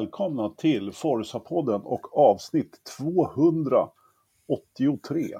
välkomna 0.00 0.48
till 0.48 0.92
Forza-podden 0.92 1.82
och 1.82 2.18
avsnitt 2.18 2.80
283. 2.98 5.38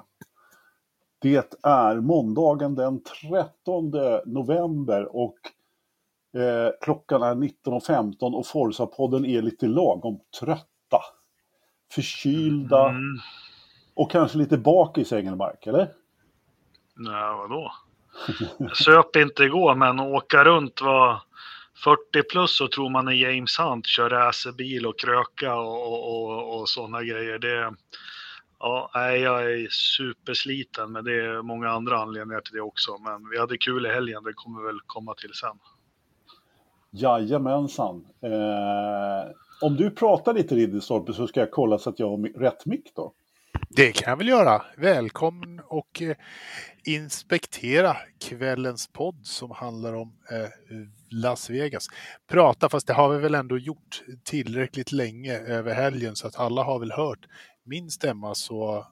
Det 1.21 1.55
är 1.63 1.95
måndagen 1.95 2.75
den 2.75 3.03
13 3.03 3.91
november 4.25 5.15
och 5.15 5.37
eh, 6.41 6.71
klockan 6.81 7.23
är 7.23 7.35
19.15 7.35 8.33
och 8.33 8.45
Forza-podden 8.45 9.25
är 9.25 9.41
lite 9.41 9.67
lagom 9.67 10.19
trötta. 10.39 10.99
Förkylda 11.91 12.89
Mm. 12.89 13.17
och 13.93 14.11
kanske 14.11 14.37
lite 14.37 14.57
bakis 14.57 15.13
Engelmark, 15.13 15.67
eller? 15.67 15.91
Nej, 16.95 17.35
vadå? 17.37 17.71
Jag 18.57 18.77
söp 18.77 19.15
inte 19.15 19.43
igår, 19.43 19.75
men 19.75 19.99
åka 19.99 20.43
runt 20.43 20.81
var 20.81 21.21
40 21.83 22.23
plus 22.29 22.61
och 22.61 22.71
tror 22.71 22.89
man 22.89 23.07
är 23.07 23.11
James 23.11 23.59
Hunt, 23.59 23.87
kör 23.87 24.09
racerbil 24.09 24.85
och 24.85 24.99
kröka 24.99 25.55
och, 25.55 25.87
och, 25.87 26.23
och, 26.23 26.59
och 26.59 26.69
sådana 26.69 27.03
grejer. 27.03 27.39
Det, 27.39 27.73
ja, 28.59 28.91
jag 29.11 29.51
är 29.51 29.67
supersliten, 29.69 30.91
men 30.91 31.05
det 31.05 31.13
är 31.13 31.41
många 31.41 31.69
andra 31.69 31.97
anledningar 31.97 32.41
till 32.41 32.53
det 32.53 32.61
också. 32.61 32.97
Men 32.97 33.29
vi 33.29 33.39
hade 33.39 33.57
kul 33.57 33.85
i 33.85 33.89
helgen, 33.89 34.23
det 34.23 34.33
kommer 34.33 34.61
väl 34.67 34.79
komma 34.85 35.13
till 35.13 35.33
sen. 35.33 35.57
Jajamensan. 36.91 38.05
Eh, 38.21 39.31
om 39.61 39.75
du 39.75 39.89
pratar 39.89 40.33
lite 40.33 40.55
Ridderstolpe 40.55 41.13
så 41.13 41.27
ska 41.27 41.39
jag 41.39 41.51
kolla 41.51 41.77
så 41.77 41.89
att 41.89 41.99
jag 41.99 42.09
har 42.09 42.39
rätt 42.39 42.65
mick 42.65 42.91
då. 42.95 43.13
Det 43.69 43.91
kan 43.91 44.09
jag 44.11 44.17
väl 44.17 44.27
göra. 44.27 44.61
Välkommen 44.77 45.61
och 45.67 46.01
eh, 46.01 46.15
inspektera 46.83 47.97
kvällens 48.19 48.87
podd 48.87 49.19
som 49.23 49.51
handlar 49.51 49.93
om 49.93 50.13
eh, 50.31 50.77
Las 51.11 51.49
Vegas. 51.49 51.87
Prata, 52.29 52.69
fast 52.69 52.87
det 52.87 52.93
har 52.93 53.09
vi 53.09 53.19
väl 53.19 53.35
ändå 53.35 53.57
gjort 53.57 54.03
tillräckligt 54.23 54.91
länge 54.91 55.39
över 55.39 55.73
helgen 55.73 56.15
så 56.15 56.27
att 56.27 56.39
alla 56.39 56.63
har 56.63 56.79
väl 56.79 56.91
hört 56.91 57.27
min 57.65 57.91
stämma 57.91 58.35
så 58.35 58.85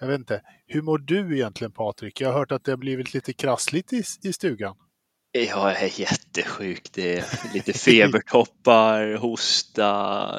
jag 0.00 0.06
vet 0.06 0.18
inte. 0.18 0.42
Hur 0.66 0.82
mår 0.82 0.98
du 0.98 1.36
egentligen 1.36 1.72
Patrik? 1.72 2.20
Jag 2.20 2.28
har 2.28 2.38
hört 2.38 2.52
att 2.52 2.64
det 2.64 2.72
har 2.72 2.76
blivit 2.76 3.14
lite 3.14 3.32
krassligt 3.32 3.92
i, 3.92 4.02
i 4.22 4.32
stugan. 4.32 4.76
Jag 5.32 5.82
är 5.82 6.00
jättesjuk. 6.00 6.92
Det 6.92 7.18
är 7.18 7.54
lite 7.54 7.72
febertoppar, 7.72 9.14
hosta, 9.14 10.30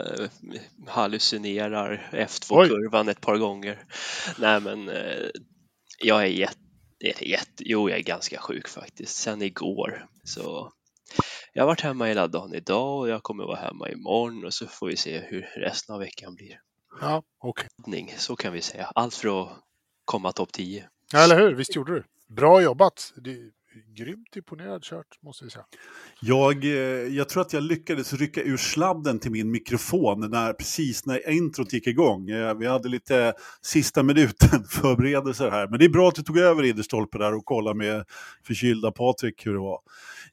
hallucinerar 0.88 2.10
F2-kurvan 2.12 3.10
ett 3.10 3.22
par 3.22 3.38
gånger. 3.38 3.86
Nej, 4.40 4.62
men 4.62 4.90
eh, 4.90 5.30
jag 6.00 6.22
är 6.22 6.28
jätte, 6.28 6.58
jätte, 7.20 7.64
jo, 7.66 7.90
jag 7.90 8.00
är 8.00 8.04
ganska 8.04 8.40
sjuk 8.40 8.68
faktiskt, 8.68 9.16
sen 9.16 9.42
igår. 9.42 10.06
Så 10.24 10.72
jag 11.54 11.64
har 11.64 11.68
varit 11.68 11.82
hemma 11.82 12.06
hela 12.06 12.28
dagen 12.28 12.54
idag 12.54 13.00
och 13.00 13.10
jag 13.10 13.24
kommer 13.24 13.44
vara 13.44 13.60
hemma 13.60 13.90
imorgon 13.90 14.46
och 14.46 14.54
så 14.54 14.68
får 14.68 14.88
vi 14.88 14.98
se 14.98 15.20
hur 15.20 15.42
resten 15.56 15.96
av 15.96 16.02
veckan 16.02 16.36
blir. 16.36 16.60
Ja, 17.02 17.24
okej. 17.40 17.68
Ning, 17.88 18.14
Så 18.18 18.36
kan 18.36 18.54
vi 18.54 18.62
säga. 18.62 18.92
Allt 18.96 19.14
för 19.16 19.42
att 19.42 19.50
komma 20.06 20.32
topp 20.32 20.52
10. 20.52 20.90
Ja, 21.14 21.20
eller 21.24 21.40
hur? 21.40 21.56
Visst 21.56 21.76
gjorde 21.76 21.94
du? 21.94 22.04
Bra 22.28 22.62
jobbat. 22.62 23.14
Det 23.18 23.32
är 23.32 23.52
grymt 23.96 24.36
imponerad 24.36 24.84
kört, 24.84 25.22
måste 25.22 25.46
vi 25.46 25.52
säga. 25.52 25.66
Jag, 26.22 26.64
eh, 26.66 26.72
jag 27.18 27.30
tror 27.30 27.42
att 27.42 27.54
jag 27.54 27.64
lyckades 27.64 28.14
rycka 28.14 28.42
ur 28.42 28.58
sladden 28.58 29.20
till 29.20 29.32
min 29.32 29.52
mikrofon 29.52 30.30
när, 30.32 30.54
precis 30.54 31.06
när 31.06 31.30
introt 31.30 31.74
gick 31.74 31.88
igång. 31.88 32.30
Eh, 32.30 32.54
Vi 32.56 32.68
hade 32.68 32.90
lite 32.90 33.34
sista 33.62 34.04
minuten 34.04 34.64
förberedelser 34.70 35.52
här. 35.52 35.68
Men 35.68 35.80
det 35.80 35.86
är 35.86 35.90
bra 35.90 36.08
att 36.08 36.16
du 36.16 36.22
tog 36.22 36.38
över 36.38 36.64
Ridderstolpe 36.64 37.18
där 37.18 37.34
och 37.36 37.46
kollade 37.46 37.78
med 37.78 38.06
förkylda 38.44 38.92
Patrik 38.92 39.46
hur 39.46 39.54
det 39.54 39.60
var. 39.60 39.80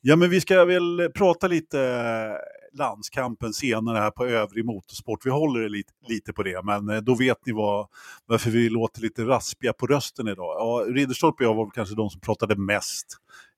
Ja, 0.08 0.16
men 0.16 0.30
vi 0.30 0.40
ska 0.40 0.64
väl 0.64 1.10
prata 1.14 1.48
lite 1.48 1.80
eh, 1.80 2.78
landskampen 2.78 3.52
senare 3.52 3.98
här 3.98 4.10
på 4.10 4.26
övrig 4.26 4.64
motorsport. 4.64 5.26
Vi 5.26 5.30
håller 5.30 5.68
lite, 5.68 5.92
lite 6.08 6.32
på 6.32 6.42
det, 6.42 6.62
men 6.64 6.88
eh, 6.88 6.96
då 6.96 7.14
vet 7.14 7.46
ni 7.46 7.52
vad, 7.52 7.88
varför 8.26 8.50
vi 8.50 8.68
låter 8.68 9.02
lite 9.02 9.24
raspiga 9.24 9.72
på 9.72 9.86
rösten 9.86 10.28
idag. 10.28 10.56
Ja, 10.58 10.84
Ridderstolpe 10.88 11.44
och 11.44 11.50
jag 11.50 11.54
var 11.54 11.70
kanske 11.70 11.94
de 11.94 12.10
som 12.10 12.20
pratade 12.20 12.56
mest 12.56 13.06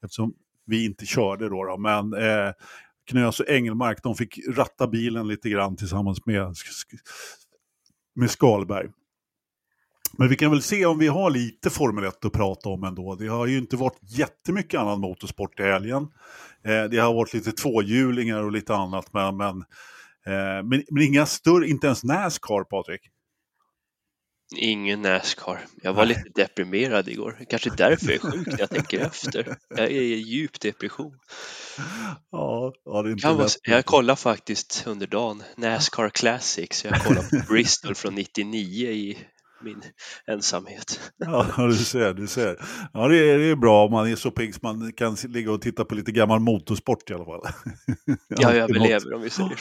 eftersom 0.03 0.34
vi 0.66 0.84
inte 0.84 1.06
körde 1.06 1.48
då. 1.48 1.64
då. 1.64 1.76
Men 1.78 2.14
eh, 2.14 2.53
Knös 3.10 3.41
och 3.41 3.48
Engelmark 3.48 4.03
de 4.03 4.14
fick 4.14 4.38
ratta 4.48 4.87
bilen 4.87 5.28
lite 5.28 5.50
grann 5.50 5.76
tillsammans 5.76 6.26
med, 6.26 6.54
med 8.14 8.31
Skalberg. 8.31 8.88
Men 10.19 10.29
vi 10.29 10.37
kan 10.37 10.51
väl 10.51 10.62
se 10.62 10.87
om 10.87 10.99
vi 10.99 11.06
har 11.06 11.31
lite 11.31 11.71
Formel 11.71 12.05
1 12.05 12.25
att 12.25 12.33
prata 12.33 12.69
om 12.69 12.84
ändå. 12.84 13.15
Det 13.15 13.27
har 13.27 13.47
ju 13.47 13.59
inte 13.59 13.77
varit 13.77 13.99
jättemycket 14.03 14.81
annan 14.81 15.01
motorsport 15.01 15.61
i 15.61 15.62
helgen. 15.62 16.03
Eh, 16.65 16.84
det 16.84 16.99
har 16.99 17.15
varit 17.15 17.34
lite 17.34 17.53
tvåhjulingar 17.53 18.43
och 18.43 18.53
lite 18.53 18.75
annat. 18.75 19.12
Men, 19.12 19.37
men, 19.37 19.56
eh, 20.27 20.65
men, 20.65 20.84
men 20.91 21.03
inga 21.03 21.27
större, 21.27 21.69
inte 21.69 21.87
ens 21.87 22.05
Nascar 22.05 22.65
Patrik. 22.65 23.01
Ingen 24.56 25.03
Nascar. 25.03 25.59
Jag 25.83 25.93
var 25.93 26.06
lite 26.06 26.31
deprimerad 26.35 27.09
igår. 27.09 27.39
Kanske 27.49 27.71
därför 27.77 28.06
jag 28.06 28.15
är 28.25 28.31
sjuk 28.31 28.47
när 28.47 28.59
jag 28.59 28.71
tänker 28.71 29.00
efter. 29.00 29.56
Jag 29.69 29.81
är 29.87 29.91
i 29.91 30.15
djup 30.15 30.61
depression. 30.61 31.19
Ja, 32.31 32.73
ja 32.85 33.03
det 33.03 33.09
är 33.09 33.12
inte 33.12 33.29
vara, 33.29 33.43
lätt. 33.43 33.56
jag 33.62 33.85
kollar 33.85 34.17
faktiskt 34.17 34.85
under 34.87 35.06
dagen 35.06 35.43
Nascar 35.56 36.09
Classics. 36.09 36.85
Jag 36.85 37.05
kollar 37.05 37.23
på 37.23 37.53
Bristol 37.53 37.95
från 37.95 38.15
99 38.15 38.89
i 38.91 39.19
min 39.60 39.82
ensamhet. 40.26 41.12
Ja, 41.16 41.46
du 41.56 41.74
ser, 41.74 42.14
du 42.14 42.26
ser. 42.26 42.56
Ja, 42.92 43.08
det 43.08 43.16
är, 43.16 43.38
det 43.38 43.44
är 43.44 43.56
bra 43.56 43.84
om 43.84 43.92
man 43.92 44.08
är 44.08 44.16
så 44.16 44.30
pigg 44.30 44.54
så 44.54 44.60
man 44.62 44.92
kan 44.92 45.16
ligga 45.28 45.52
och 45.52 45.62
titta 45.62 45.84
på 45.84 45.94
lite 45.94 46.12
gammal 46.12 46.41
motorsport 46.41 47.10
i 47.10 47.14
alla 47.14 47.24
fall. 47.24 47.41
Jag 48.28 48.44
Alltid 48.44 48.62
överlever 48.62 49.14
om 49.14 49.22
vi 49.22 49.30
säger 49.30 49.48
så. 49.48 49.56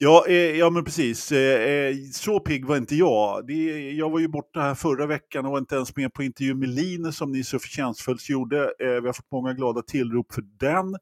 Ja, 0.00 0.24
eh, 0.28 0.34
ja, 0.34 0.70
men 0.70 0.84
precis. 0.84 1.32
Eh, 1.32 1.60
eh, 1.60 1.94
så 2.12 2.40
pigg 2.40 2.66
var 2.66 2.76
inte 2.76 2.96
jag. 2.96 3.46
Det, 3.46 3.90
jag 3.92 4.10
var 4.10 4.18
ju 4.18 4.28
borta 4.28 4.60
här 4.60 4.74
förra 4.74 5.06
veckan 5.06 5.46
och 5.46 5.52
var 5.52 5.58
inte 5.58 5.74
ens 5.74 5.96
med 5.96 6.12
på 6.12 6.22
intervjun 6.22 6.58
med 6.58 6.68
Linus 6.68 7.16
som 7.16 7.32
ni 7.32 7.44
så 7.44 7.58
förtjänstfullt 7.58 8.28
gjorde. 8.28 8.62
Eh, 8.62 9.00
vi 9.00 9.06
har 9.06 9.12
fått 9.12 9.32
många 9.32 9.52
glada 9.52 9.82
tillrop 9.82 10.32
för 10.32 10.42
den. 10.58 10.96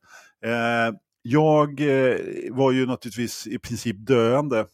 Jag 1.23 1.81
var 2.51 2.73
ju 2.73 2.87
naturligtvis 2.87 3.47
i 3.47 3.59
princip 3.59 3.97
döende 4.07 4.67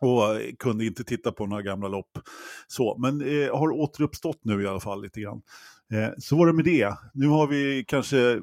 och 0.00 0.58
kunde 0.58 0.84
inte 0.84 1.04
titta 1.04 1.32
på 1.32 1.46
några 1.46 1.62
gamla 1.62 1.88
lopp. 1.88 2.18
Så, 2.66 2.96
men 2.98 3.20
eh, 3.20 3.58
har 3.58 3.70
återuppstått 3.70 4.38
nu 4.42 4.62
i 4.62 4.66
alla 4.66 4.80
fall 4.80 5.02
lite 5.02 5.20
grann. 5.20 5.42
Eh, 5.92 6.08
så 6.18 6.36
var 6.36 6.46
det 6.46 6.52
med 6.52 6.64
det. 6.64 6.94
Nu 7.14 7.26
har 7.28 7.46
vi 7.46 7.84
kanske 7.88 8.40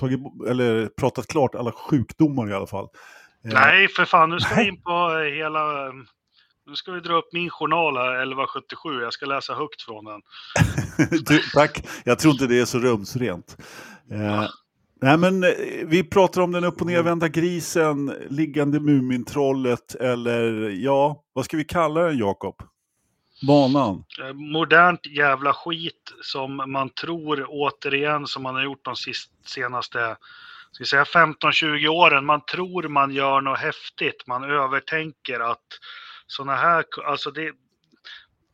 tagit, 0.00 0.20
eller 0.48 0.86
pratat 0.86 1.26
klart 1.26 1.54
alla 1.54 1.72
sjukdomar 1.72 2.50
i 2.50 2.54
alla 2.54 2.66
fall. 2.66 2.88
Eh, 3.44 3.52
Nej, 3.52 3.88
för 3.88 4.04
fan, 4.04 4.30
nu 4.30 4.40
ska 4.40 4.54
vi 4.54 4.68
in 4.68 4.82
på 4.82 4.90
eh, 4.90 5.34
hela... 5.34 5.86
eh, 5.86 5.92
Nu 6.66 6.74
ska 6.74 6.92
vi 6.92 7.00
dra 7.00 7.14
upp 7.14 7.32
min 7.32 7.50
journal 7.50 7.96
här, 7.96 8.12
1177. 8.12 8.88
Jag 9.02 9.12
ska 9.12 9.26
läsa 9.26 9.54
högt 9.54 9.82
från 9.82 10.04
den. 10.04 10.20
du, 11.26 11.42
tack, 11.54 11.84
jag 12.04 12.18
tror 12.18 12.32
inte 12.32 12.46
det 12.46 12.60
är 12.60 12.64
så 12.64 12.78
rumsrent. 12.78 13.56
Eh, 14.10 14.44
nej 15.02 15.18
men 15.18 15.44
eh, 15.44 15.50
vi 15.86 16.04
pratar 16.04 16.40
om 16.40 16.52
den 16.52 16.64
upp 16.64 16.80
och 16.80 16.86
nervända 16.86 17.28
grisen, 17.28 18.14
liggande 18.30 18.80
Mumintrollet 18.80 19.94
eller 19.94 20.70
ja, 20.70 21.22
vad 21.32 21.44
ska 21.44 21.56
vi 21.56 21.64
kalla 21.64 22.00
den 22.00 22.18
Jakob? 22.18 22.62
Banan. 23.46 24.04
Eh, 24.22 24.32
Modernt 24.32 25.06
jävla 25.06 25.52
skit 25.52 26.12
som 26.22 26.56
man 26.66 26.90
tror 26.90 27.46
återigen 27.48 28.26
som 28.26 28.42
man 28.42 28.54
har 28.54 28.62
gjort 28.62 28.84
de 28.84 28.94
senaste 29.46 30.16
ska 30.72 30.82
vi 30.82 30.86
säga 30.86 31.04
15-20 31.04 31.88
åren. 31.88 32.26
Man 32.26 32.40
tror 32.44 32.88
man 32.88 33.10
gör 33.10 33.40
något 33.40 33.58
häftigt. 33.58 34.26
Man 34.26 34.44
övertänker 34.44 35.40
att 35.40 35.66
sådana 36.26 36.56
här, 36.56 36.84
alltså 37.04 37.30
det, 37.30 37.52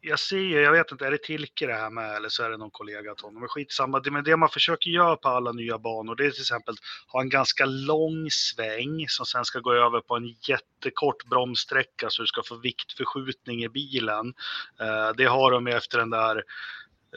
jag 0.09 0.19
ser 0.19 0.39
ju, 0.39 0.61
jag 0.61 0.73
vet 0.73 0.93
inte, 0.93 1.07
är 1.07 1.11
det 1.11 1.23
Tilke 1.23 1.67
det 1.67 1.75
här 1.75 1.91
med 1.91 2.17
eller 2.17 2.29
så 2.29 2.43
är 2.43 2.51
det 2.51 2.57
någon 2.57 2.71
kollega 2.71 3.15
till 3.15 3.25
honom. 3.25 3.41
Men 3.41 3.49
skitsamma, 3.49 4.01
det, 4.01 4.11
men 4.11 4.25
det 4.25 4.37
man 4.37 4.49
försöker 4.49 4.91
göra 4.91 5.17
på 5.17 5.29
alla 5.29 5.53
nya 5.53 5.79
banor 5.79 6.17
det 6.17 6.27
är 6.27 6.31
till 6.31 6.41
exempel 6.41 6.75
ha 7.13 7.21
en 7.21 7.29
ganska 7.29 7.65
lång 7.65 8.31
sväng 8.31 9.05
som 9.09 9.27
sen 9.27 9.45
ska 9.45 9.61
gå 9.61 9.73
över 9.73 10.01
på 10.01 10.17
en 10.17 10.27
jättekort 10.27 11.25
bromssträcka 11.25 12.11
så 12.11 12.23
du 12.23 12.27
ska 12.27 12.43
få 12.43 12.57
viktförskjutning 12.57 13.65
i 13.65 13.69
bilen. 13.69 14.35
Eh, 14.81 15.11
det 15.17 15.25
har 15.25 15.51
de 15.51 15.67
ju 15.67 15.73
efter 15.73 15.99
den 15.99 16.11
där 16.11 16.43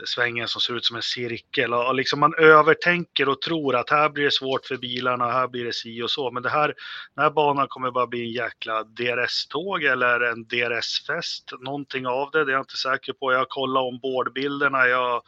svängen 0.05 0.47
som 0.47 0.61
ser 0.61 0.75
ut 0.75 0.85
som 0.85 0.95
en 0.95 1.01
cirkel. 1.01 1.73
Och 1.73 1.95
liksom 1.95 2.19
man 2.19 2.33
övertänker 2.37 3.29
och 3.29 3.41
tror 3.41 3.75
att 3.75 3.89
här 3.89 4.09
blir 4.09 4.23
det 4.23 4.33
svårt 4.33 4.65
för 4.65 4.77
bilarna, 4.77 5.31
här 5.31 5.47
blir 5.47 5.65
det 5.65 5.73
si 5.73 6.01
och 6.01 6.11
så. 6.11 6.31
Men 6.31 6.43
det 6.43 6.49
här, 6.49 6.73
den 7.15 7.23
här 7.23 7.31
banan 7.31 7.67
kommer 7.67 7.91
bara 7.91 8.07
bli 8.07 8.21
en 8.21 8.31
jäkla 8.31 8.83
DRS-tåg 8.83 9.83
eller 9.83 10.19
en 10.19 10.43
DRS-fest. 10.43 11.51
Någonting 11.59 12.07
av 12.07 12.31
det, 12.31 12.45
det 12.45 12.51
är 12.51 12.53
jag 12.53 12.61
inte 12.61 12.77
säker 12.77 13.13
på. 13.13 13.33
Jag 13.33 13.49
kollar 13.49 13.81
om 13.81 13.99
boardbilderna. 13.99 14.87
Jag, 14.87 15.21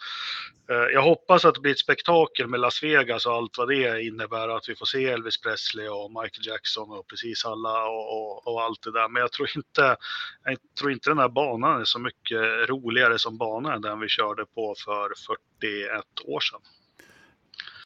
jag 0.67 1.01
hoppas 1.01 1.45
att 1.45 1.55
det 1.55 1.61
blir 1.61 1.71
ett 1.71 1.79
spektakel 1.79 2.47
med 2.47 2.59
Las 2.59 2.83
Vegas 2.83 3.25
och 3.25 3.33
allt 3.33 3.57
vad 3.57 3.67
det 3.67 4.03
innebär. 4.03 4.49
Att 4.49 4.69
vi 4.69 4.75
får 4.75 4.85
se 4.85 5.05
Elvis 5.05 5.41
Presley 5.41 5.87
och 5.87 6.09
Michael 6.09 6.47
Jackson 6.47 6.91
och 6.91 7.07
precis 7.07 7.45
alla 7.45 7.85
och, 7.85 8.17
och, 8.17 8.47
och 8.47 8.61
allt 8.61 8.81
det 8.81 8.91
där. 8.91 9.09
Men 9.09 9.21
jag 9.21 9.31
tror 9.31 9.49
inte, 9.55 9.95
jag 10.43 10.57
tror 10.79 10.91
inte 10.91 11.09
den 11.09 11.17
här 11.17 11.29
banan 11.29 11.81
är 11.81 11.85
så 11.85 11.99
mycket 11.99 12.69
roligare 12.69 13.19
som 13.19 13.37
bana 13.37 13.73
än 13.73 13.81
den 13.81 13.99
vi 13.99 14.09
körde 14.09 14.45
på 14.45 14.75
för 14.85 15.13
41 15.61 16.03
år 16.25 16.39
sedan. 16.39 16.61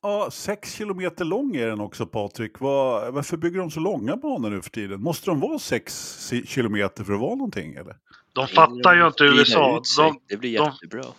Ja, 0.02 0.30
sex 0.32 0.76
kilometer 0.76 1.26
lång 1.26 1.56
är 1.56 1.68
den 1.68 1.80
också 1.80 2.06
Patrik. 2.06 2.60
Var, 2.60 3.12
varför 3.12 3.38
bygger 3.38 3.60
de 3.60 3.72
så 3.72 3.80
långa 3.80 4.16
banor 4.16 4.50
nu 4.50 4.62
för 4.62 4.70
tiden? 4.70 5.02
Måste 5.02 5.30
de 5.30 5.40
vara 5.40 5.60
sex 5.60 6.34
kilometer 6.46 7.04
för 7.04 7.14
att 7.14 7.20
vara 7.20 7.36
någonting 7.36 7.76
eller? 7.76 7.96
De 8.34 8.48
fattar 8.48 8.96
ju 8.96 9.08
inte 9.08 9.24
USA. 9.24 9.82
De, 9.98 10.20
det 10.28 10.38
blir 10.38 10.50
jättebra. 10.50 11.02
de 11.02 11.14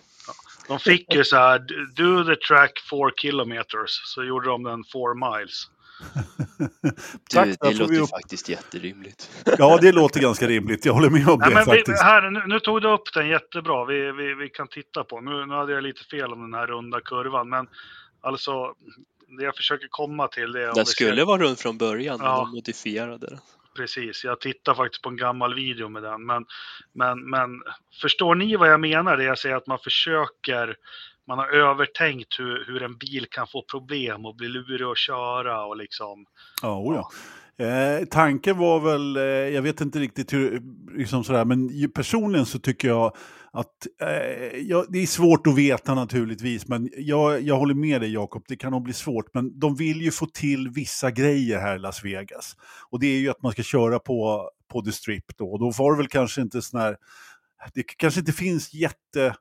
fick 0.77 1.13
ju 1.13 1.23
så 1.23 1.35
här, 1.35 1.59
do 1.95 2.23
the 2.23 2.35
track 2.35 2.71
four 2.89 3.11
kilometers. 3.17 3.89
Så 4.05 4.23
gjorde 4.23 4.49
de 4.49 4.63
den 4.63 4.83
four 4.83 5.37
miles. 5.37 5.67
Tack, 7.29 7.45
Du, 7.47 7.55
det 7.69 7.73
låter 7.73 7.99
upp- 7.99 8.09
faktiskt 8.09 8.49
jätterimligt. 8.49 9.29
Ja, 9.57 9.77
det 9.81 9.91
låter 9.91 10.19
ganska 10.21 10.47
rimligt. 10.47 10.85
Jag 10.85 10.93
håller 10.93 11.09
med 11.09 11.27
om 11.29 11.39
Nej, 11.39 11.49
det 11.49 11.55
men 11.55 11.65
vi, 11.65 11.71
faktiskt. 11.77 12.01
här, 12.03 12.29
nu, 12.31 12.43
nu 12.47 12.59
tog 12.59 12.81
du 12.81 12.87
upp 12.93 13.13
den 13.13 13.27
jättebra. 13.27 13.85
Vi, 13.85 14.11
vi, 14.11 14.33
vi 14.33 14.49
kan 14.49 14.67
titta 14.67 15.03
på. 15.03 15.21
Nu, 15.21 15.45
nu 15.45 15.53
hade 15.53 15.73
jag 15.73 15.83
lite 15.83 16.03
fel 16.03 16.33
om 16.33 16.41
den 16.51 16.53
här 16.59 16.67
runda 16.67 17.01
kurvan. 17.01 17.49
Men 17.49 17.67
alltså, 18.21 18.73
det 19.37 19.43
jag 19.43 19.55
försöker 19.55 19.87
komma 19.89 20.27
till 20.27 20.51
det 20.51 20.63
är 20.63 20.73
Den 20.75 20.85
skulle 20.85 21.15
ser- 21.15 21.25
vara 21.25 21.41
rund 21.41 21.59
från 21.59 21.77
början, 21.77 22.17
men 22.17 22.27
Ja. 22.27 22.37
de 22.37 22.51
modifierade 22.51 23.27
den. 23.27 23.39
Precis, 23.75 24.23
jag 24.23 24.39
tittar 24.39 24.73
faktiskt 24.73 25.01
på 25.01 25.09
en 25.09 25.17
gammal 25.17 25.53
video 25.55 25.89
med 25.89 26.03
den. 26.03 26.25
Men, 26.25 26.45
men, 26.93 27.29
men 27.29 27.61
förstår 28.01 28.35
ni 28.35 28.55
vad 28.55 28.69
jag 28.71 28.79
menar? 28.79 29.17
Det 29.17 29.23
jag 29.23 29.39
säger 29.39 29.55
att 29.55 29.67
man 29.67 29.79
försöker, 29.79 30.75
man 31.27 31.37
har 31.37 31.47
övertänkt 31.47 32.39
hur, 32.39 32.65
hur 32.67 32.83
en 32.83 32.97
bil 32.97 33.25
kan 33.31 33.47
få 33.47 33.61
problem 33.61 34.25
och 34.25 34.35
bli 34.35 34.47
lurig 34.47 34.85
att 34.85 34.97
köra 34.97 35.65
och 35.65 35.77
liksom. 35.77 36.25
Ja, 36.61 36.93
ja. 36.95 37.09
Eh, 37.59 38.05
tanken 38.05 38.57
var 38.57 38.79
väl, 38.79 39.15
eh, 39.15 39.23
jag 39.23 39.61
vet 39.61 39.81
inte 39.81 39.99
riktigt 39.99 40.33
hur, 40.33 40.61
liksom 40.97 41.23
sådär, 41.23 41.45
men 41.45 41.67
ju 41.67 41.87
personligen 41.87 42.45
så 42.45 42.59
tycker 42.59 42.87
jag 42.87 43.15
att, 43.51 43.87
eh, 44.01 44.57
ja, 44.57 44.85
det 44.89 44.99
är 44.99 45.05
svårt 45.05 45.47
att 45.47 45.55
veta 45.55 45.95
naturligtvis, 45.95 46.67
men 46.67 46.89
jag, 46.97 47.41
jag 47.41 47.57
håller 47.57 47.73
med 47.73 48.01
dig 48.01 48.13
Jakob, 48.13 48.43
det 48.47 48.55
kan 48.55 48.71
nog 48.71 48.83
bli 48.83 48.93
svårt, 48.93 49.33
men 49.33 49.59
de 49.59 49.75
vill 49.75 50.01
ju 50.01 50.11
få 50.11 50.25
till 50.25 50.69
vissa 50.69 51.11
grejer 51.11 51.59
här 51.59 51.75
i 51.75 51.79
Las 51.79 52.05
Vegas. 52.05 52.55
Och 52.89 52.99
det 52.99 53.07
är 53.07 53.19
ju 53.19 53.29
att 53.29 53.41
man 53.41 53.51
ska 53.51 53.63
köra 53.63 53.99
på, 53.99 54.49
på 54.71 54.81
The 54.81 54.91
Strip 54.91 55.37
då, 55.37 55.51
och 55.51 55.59
då 55.59 55.71
var 55.71 55.91
det 55.91 55.97
väl 55.97 56.07
kanske 56.07 56.41
inte 56.41 56.61
sån 56.61 56.79
här, 56.79 56.97
det 57.73 57.83
kanske 57.83 58.19
inte 58.19 58.33
finns 58.33 58.73
jätte 58.73 59.35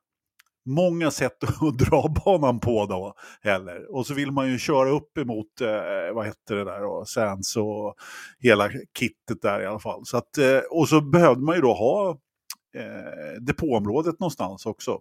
många 0.68 1.10
sätt 1.10 1.44
att 1.62 1.78
dra 1.78 2.08
banan 2.24 2.60
på 2.60 2.86
då 2.86 3.14
heller. 3.42 3.94
Och 3.94 4.06
så 4.06 4.14
vill 4.14 4.30
man 4.30 4.48
ju 4.48 4.58
köra 4.58 4.90
upp 4.90 5.18
emot, 5.18 5.60
eh, 5.60 6.14
vad 6.14 6.26
hette 6.26 6.54
det 6.54 6.64
där 6.64 6.80
då, 6.80 7.04
Sands 7.06 7.56
och 7.56 7.94
hela 8.38 8.70
kittet 8.98 9.42
där 9.42 9.62
i 9.62 9.66
alla 9.66 9.78
fall. 9.78 10.06
Så 10.06 10.16
att, 10.16 10.38
eh, 10.38 10.58
och 10.70 10.88
så 10.88 11.00
behövde 11.00 11.42
man 11.44 11.54
ju 11.54 11.60
då 11.60 11.72
ha 11.72 12.10
eh, 12.74 13.42
depåområdet 13.42 14.20
någonstans 14.20 14.66
också. 14.66 15.00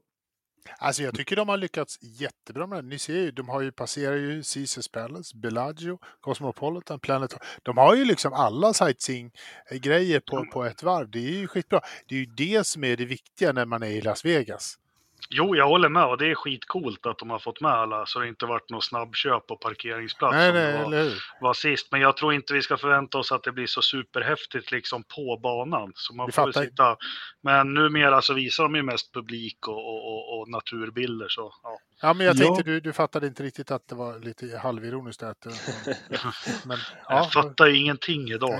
Alltså 0.77 1.03
jag 1.03 1.15
tycker 1.15 1.35
de 1.35 1.49
har 1.49 1.57
lyckats 1.57 1.97
jättebra 2.01 2.67
med 2.67 2.83
det. 2.83 2.87
Ni 2.87 2.99
ser 2.99 3.13
ju, 3.13 3.31
de 3.31 3.49
har 3.49 3.61
ju 3.61 3.71
passerat 3.71 4.17
ju 4.17 4.43
Caesars 4.43 4.87
Palace, 4.87 5.37
Bellagio, 5.37 5.99
Cosmopolitan, 6.21 6.99
Planet. 6.99 7.33
De 7.63 7.77
har 7.77 7.95
ju 7.95 8.05
liksom 8.05 8.33
alla 8.33 8.73
sightseeing-grejer 8.73 10.19
på, 10.19 10.45
på 10.53 10.65
ett 10.65 10.83
varv. 10.83 11.09
Det 11.09 11.19
är 11.19 11.31
ju 11.31 11.47
skitbra. 11.47 11.81
Det 12.07 12.15
är 12.15 12.19
ju 12.19 12.25
det 12.25 12.67
som 12.67 12.83
är 12.83 12.97
det 12.97 13.05
viktiga 13.05 13.53
när 13.53 13.65
man 13.65 13.83
är 13.83 13.87
i 13.87 14.01
Las 14.01 14.25
Vegas. 14.25 14.77
Jo, 15.29 15.55
jag 15.55 15.67
håller 15.67 15.89
med 15.89 16.05
och 16.05 16.17
det 16.17 16.31
är 16.31 16.35
skitcoolt 16.35 17.05
att 17.05 17.17
de 17.19 17.29
har 17.29 17.39
fått 17.39 17.61
med 17.61 17.71
alla 17.71 18.05
så 18.05 18.19
det 18.19 18.27
inte 18.27 18.45
varit 18.45 18.69
något 18.69 18.83
snabbköp 18.83 19.47
på 19.47 19.55
parkeringsplats 19.55 20.33
Nej, 20.35 20.47
som 20.47 20.55
det 20.55 20.63
nej, 20.71 20.77
var, 20.77 20.85
eller 20.93 21.03
hur? 21.03 21.23
var 21.41 21.53
sist. 21.53 21.87
Men 21.91 22.01
jag 22.01 22.17
tror 22.17 22.33
inte 22.33 22.53
vi 22.53 22.61
ska 22.61 22.77
förvänta 22.77 23.17
oss 23.17 23.31
att 23.31 23.43
det 23.43 23.51
blir 23.51 23.67
så 23.67 23.81
superhäftigt 23.81 24.71
liksom 24.71 25.03
på 25.03 25.39
banan. 25.43 25.91
Så 25.95 26.13
man 26.15 26.25
Vi 26.25 26.31
får 26.31 26.51
sitta. 26.51 26.97
Men 27.41 27.73
numera 27.73 28.21
så 28.21 28.33
visar 28.33 28.63
de 28.63 28.75
ju 28.75 28.83
mest 28.83 29.13
publik 29.13 29.67
och, 29.67 29.77
och, 29.77 30.05
och, 30.13 30.39
och 30.39 30.49
naturbilder. 30.49 31.27
Så, 31.29 31.53
ja. 31.63 31.79
Ja, 32.01 32.13
men 32.13 32.25
jag 32.25 32.35
Ja. 32.35 32.39
tänkte 32.45 32.63
du, 32.63 32.79
du 32.79 32.93
fattade 32.93 33.27
inte 33.27 33.43
riktigt 33.43 33.71
att 33.71 33.87
det 33.87 33.95
var 33.95 34.19
lite 34.19 34.57
halvironiskt. 34.57 35.23
Att, 35.23 35.41
det- 35.41 35.97
men, 36.65 36.77
ja, 37.07 37.17
Jag 37.17 37.31
fattar 37.33 37.67
ju 37.67 37.77
ingenting 37.77 38.29
idag. 38.29 38.59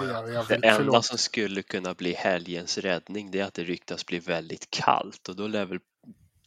Det 0.50 0.68
enda 0.68 1.02
som 1.02 1.18
skulle 1.18 1.62
kunna 1.62 1.94
bli 1.94 2.14
helgens 2.14 2.78
räddning 2.78 3.32
det 3.32 3.40
är 3.40 3.46
att 3.46 3.54
det 3.54 3.64
ryktas 3.64 4.06
bli 4.06 4.20
väldigt 4.20 4.72
kallt 4.72 5.30
och 5.30 5.36
då 5.36 5.48
lär 5.48 5.66
väl 5.66 5.80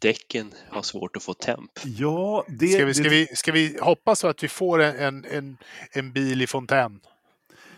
däcken 0.01 0.55
ha 0.71 0.83
svårt 0.83 1.17
att 1.17 1.23
få 1.23 1.35
temp. 1.35 1.71
Ja, 1.85 2.45
det... 2.49 2.69
Ska 2.69 2.85
vi, 2.85 2.95
ska, 2.95 3.03
det, 3.03 3.09
vi, 3.09 3.27
ska 3.27 3.53
vi 3.53 3.79
hoppas 3.81 4.25
att 4.25 4.43
vi 4.43 4.49
får 4.49 4.83
en, 4.83 4.97
en, 4.97 5.25
en, 5.25 5.57
en 5.93 6.13
bil 6.13 6.43
i 6.43 6.47
fontän? 6.47 7.01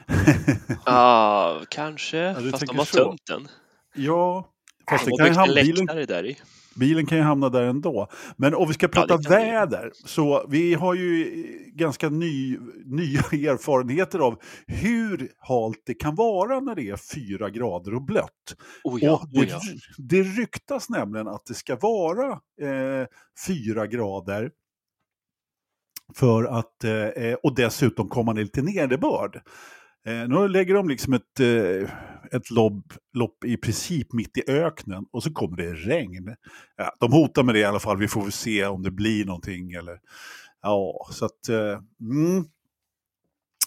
Ah, 0.84 1.60
kanske, 1.70 2.32
du 2.32 2.50
fast 2.50 2.66
de 2.66 2.78
har 2.78 2.84
tömt 2.84 3.26
den. 3.26 3.48
ja, 3.94 4.48
fast 4.90 5.04
De 5.04 5.10
det 5.10 5.22
har 5.22 5.26
kan 5.26 5.26
ju 5.26 5.30
byggt 5.30 5.36
hamna, 5.36 5.60
en 5.60 5.66
bilen, 5.66 5.86
läktare 5.86 6.06
där 6.06 6.26
i. 6.26 6.36
bilen 6.74 7.06
kan 7.06 7.18
ju 7.18 7.24
hamna 7.24 7.48
där 7.48 7.62
ändå. 7.62 8.08
Men 8.36 8.54
om 8.54 8.68
vi 8.68 8.74
ska 8.74 8.88
prata 8.88 9.16
vi. 9.16 9.28
väder, 9.28 9.90
så 9.94 10.46
vi 10.48 10.74
har 10.74 10.94
ju 10.94 11.32
ganska 11.74 12.08
ny, 12.08 12.58
nya 12.84 13.20
erfarenheter 13.52 14.18
av 14.18 14.38
hur 14.66 15.28
halt 15.38 15.82
det 15.86 15.94
kan 15.94 16.14
vara 16.14 16.60
när 16.60 16.74
det 16.74 16.88
är 16.88 17.14
fyra 17.14 17.50
grader 17.50 17.94
och 17.94 18.02
blött. 18.02 18.56
Oh 18.84 19.04
ja, 19.04 19.12
och 19.12 19.28
det, 19.32 19.40
oh 19.40 19.48
ja. 19.48 19.60
det 19.98 20.22
ryktas 20.22 20.88
nämligen 20.90 21.28
att 21.28 21.46
det 21.46 21.54
ska 21.54 21.76
vara 21.76 22.30
eh, 22.62 23.06
fyra 23.46 23.86
grader 23.86 24.50
för 26.14 26.44
att, 26.44 26.84
eh, 26.84 27.34
och 27.42 27.54
dessutom 27.54 28.08
komma 28.08 28.32
ner 28.32 28.42
lite 28.42 28.62
nederbörd. 28.62 29.36
Eh, 30.06 30.28
nu 30.28 30.48
lägger 30.48 30.74
de 30.74 30.88
liksom 30.88 31.12
ett, 31.12 31.40
eh, 31.40 31.90
ett 32.34 32.50
lopp, 32.50 32.92
lopp 33.14 33.44
i 33.44 33.56
princip 33.56 34.12
mitt 34.12 34.38
i 34.38 34.42
öknen 34.50 35.04
och 35.10 35.22
så 35.22 35.32
kommer 35.32 35.56
det 35.56 35.72
regn. 35.72 36.36
Ja, 36.76 36.96
de 37.00 37.12
hotar 37.12 37.42
med 37.42 37.54
det 37.54 37.58
i 37.58 37.64
alla 37.64 37.80
fall, 37.80 37.98
vi 37.98 38.08
får 38.08 38.22
väl 38.22 38.32
se 38.32 38.66
om 38.66 38.82
det 38.82 38.90
blir 38.90 39.24
någonting. 39.24 39.72
Eller, 39.72 39.98
ja, 40.62 41.08
så 41.10 41.24
att, 41.24 41.48
eh, 41.48 41.80
mm. 42.00 42.44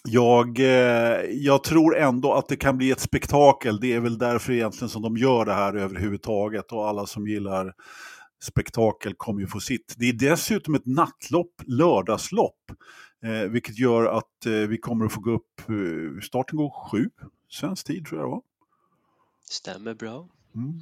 jag, 0.04 0.60
eh, 0.60 1.22
jag 1.32 1.64
tror 1.64 1.98
ändå 1.98 2.34
att 2.34 2.48
det 2.50 2.56
kan 2.56 2.78
bli 2.78 2.92
ett 2.92 3.00
spektakel. 3.00 3.80
Det 3.80 3.94
är 3.94 4.00
väl 4.00 4.18
därför 4.18 4.54
egentligen 4.54 4.90
som 4.90 5.02
de 5.02 5.18
gör 5.18 5.46
det 5.46 5.54
här 5.54 5.76
överhuvudtaget. 5.76 6.72
Och 6.72 6.88
alla 6.88 7.06
som 7.06 7.28
gillar 7.28 7.74
spektakel 8.44 9.14
kommer 9.14 9.42
ju 9.42 9.48
få 9.48 9.60
sitt. 9.60 9.96
Det 9.98 10.10
är 10.10 10.14
dessutom 10.14 10.76
ett 10.76 10.86
nattlopp, 10.86 11.62
lördagslopp. 11.66 12.72
Eh, 13.26 13.50
vilket 13.50 13.80
gör 13.80 14.06
att 14.06 14.46
eh, 14.46 14.52
vi 14.52 14.78
kommer 14.78 15.06
att 15.06 15.14
få 15.14 15.22
gå 15.22 15.32
upp, 15.32 15.70
eh, 15.70 16.22
starten 16.22 16.58
går 16.58 16.90
sju, 16.90 17.10
svensk 17.50 17.88
tid 17.88 18.06
tror 18.06 18.22
jag 18.22 18.28
det 18.28 18.32
var. 18.32 18.42
Stämmer 19.50 19.94
bra. 19.94 20.28
Mm. 20.56 20.82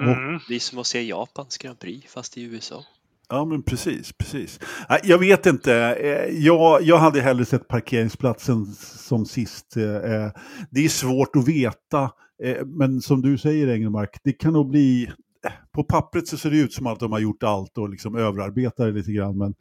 Mm. 0.00 0.40
Det 0.48 0.54
är 0.54 0.60
som 0.60 0.78
att 0.78 0.86
se 0.86 1.02
Japans 1.02 1.58
Grand 1.58 1.78
Prix 1.78 2.12
fast 2.12 2.36
i 2.38 2.42
USA. 2.42 2.84
Ja, 3.28 3.44
men 3.44 3.62
precis, 3.62 4.12
precis. 4.12 4.60
Jag 5.02 5.18
vet 5.18 5.46
inte, 5.46 5.74
eh, 5.74 6.34
jag, 6.38 6.82
jag 6.82 6.98
hade 6.98 7.20
hellre 7.20 7.44
sett 7.44 7.68
parkeringsplatsen 7.68 8.66
som 8.98 9.26
sist. 9.26 9.76
eh, 9.76 9.82
Det 10.70 10.84
är 10.84 10.88
svårt 10.88 11.36
att 11.36 11.48
veta, 11.48 12.10
eh, 12.42 12.64
men 12.66 13.00
som 13.00 13.22
du 13.22 13.38
säger 13.38 13.68
Engelmark, 13.68 14.20
det 14.24 14.32
kan 14.32 14.52
nog 14.52 14.70
bli... 14.70 15.04
eh, 15.46 15.52
På 15.72 15.84
pappret 15.84 16.28
så 16.28 16.36
ser 16.38 16.50
det 16.50 16.58
ut 16.58 16.72
som 16.72 16.86
att 16.86 17.00
de 17.00 17.12
har 17.12 17.18
gjort 17.18 17.42
allt 17.42 17.78
och 17.78 17.88
liksom 17.88 18.16
överarbetar 18.16 18.86
det 18.86 18.92
lite 18.92 19.12
grann, 19.12 19.38
men 19.38 19.48
eh, 19.50 19.54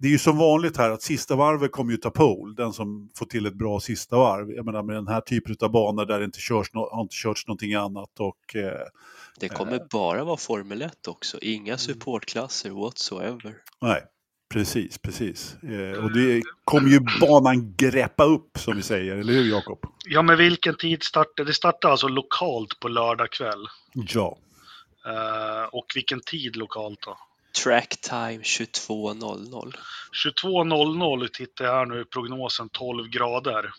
det 0.00 0.06
är 0.08 0.12
ju 0.12 0.18
som 0.18 0.38
vanligt 0.38 0.76
här 0.76 0.90
att 0.90 1.02
sista 1.02 1.36
varvet 1.36 1.72
kommer 1.72 1.92
ju 1.92 1.96
ta 1.96 2.10
pole, 2.10 2.54
den 2.56 2.72
som 2.72 3.10
får 3.18 3.26
till 3.26 3.46
ett 3.46 3.54
bra 3.54 3.80
sista 3.80 4.16
varv. 4.16 4.50
Jag 4.50 4.64
menar 4.64 4.82
med 4.82 4.96
den 4.96 5.08
här 5.08 5.20
typen 5.20 5.56
av 5.60 5.70
banor 5.70 6.06
där 6.06 6.18
det 6.18 6.24
inte 6.24 6.40
körs 6.40 6.70
no- 6.72 6.90
har 6.94 7.02
inte 7.02 7.14
körts 7.14 7.46
någonting 7.46 7.74
annat 7.74 8.20
och 8.20 8.56
eh, 8.56 8.86
Det 9.40 9.48
kommer 9.48 9.80
bara 9.90 10.24
vara 10.24 10.36
Formel 10.36 10.82
1 10.82 11.08
också, 11.08 11.38
inga 11.42 11.78
supportklasser 11.78 12.70
whatsoever. 12.70 13.54
Nej, 13.80 14.02
precis, 14.54 14.98
precis. 14.98 15.56
Eh, 15.62 16.04
och 16.04 16.12
det 16.12 16.42
kommer 16.64 16.88
ju 16.88 17.00
banan 17.20 17.74
greppa 17.76 18.24
upp 18.24 18.58
som 18.58 18.76
vi 18.76 18.82
säger, 18.82 19.16
eller 19.16 19.32
hur 19.32 19.50
Jakob? 19.50 19.78
ja, 20.06 20.22
men 20.22 20.38
vilken 20.38 20.76
tid 20.76 21.02
startar 21.02 21.44
det? 21.44 21.54
startar 21.54 21.90
alltså 21.90 22.08
lokalt 22.08 22.80
på 22.80 22.88
lördag 22.88 23.30
kväll. 23.30 23.66
Ja. 23.94 24.38
Eh, 25.06 25.68
och 25.72 25.86
vilken 25.94 26.20
tid 26.20 26.56
lokalt 26.56 27.00
då? 27.00 27.16
Track 27.52 28.00
time 28.00 28.38
22.00. 28.42 29.74
22.00 30.24 31.28
tittar 31.28 31.64
jag 31.64 31.72
här 31.72 31.86
nu 31.86 32.00
i 32.00 32.04
prognosen 32.04 32.68
12 32.68 33.08
grader. 33.08 33.70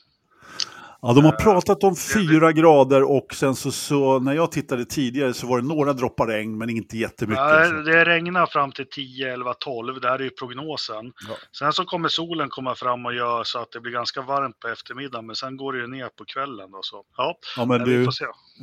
Ja, 1.02 1.14
de 1.14 1.26
har 1.26 1.32
pratat 1.32 1.84
om 1.84 1.96
fyra 1.96 2.52
grader 2.52 3.04
och 3.04 3.34
sen 3.34 3.56
så, 3.56 3.72
så 3.72 4.20
när 4.20 4.34
jag 4.34 4.52
tittade 4.52 4.86
tidigare 4.86 5.34
så 5.34 5.48
var 5.48 5.62
det 5.62 5.68
några 5.68 5.94
droppar 5.94 6.28
regn 6.28 6.58
men 6.58 6.70
inte 6.70 6.98
jättemycket. 6.98 7.44
Ja, 7.44 7.70
det 7.70 8.06
regnar 8.06 8.46
fram 8.46 8.72
till 8.72 8.86
10, 8.90 9.34
11, 9.34 9.54
12. 9.54 10.02
Det 10.02 10.10
här 10.10 10.20
är 10.20 10.24
ju 10.24 10.30
prognosen. 10.30 11.06
Ja. 11.30 11.36
Sen 11.60 11.74
så 11.74 11.86
kommer 11.86 12.10
solen 12.10 12.50
komma 12.50 12.76
fram 12.76 13.06
och 13.06 13.14
göra 13.14 13.44
så 13.44 13.60
att 13.60 13.72
det 13.72 13.80
blir 13.80 13.92
ganska 13.92 14.22
varmt 14.22 14.60
på 14.60 14.68
eftermiddagen. 14.68 15.26
Men 15.26 15.36
sen 15.36 15.58
går 15.58 15.74
det 15.74 15.80
ju 15.80 15.88
ner 15.88 16.10
på 16.18 16.26
kvällen. 16.26 16.72
Då, 16.72 16.80
så. 16.82 17.04
Ja, 17.18 17.38
Ja, 17.58 17.66
men 17.66 17.84
vi 17.84 17.92
du, 17.96 18.12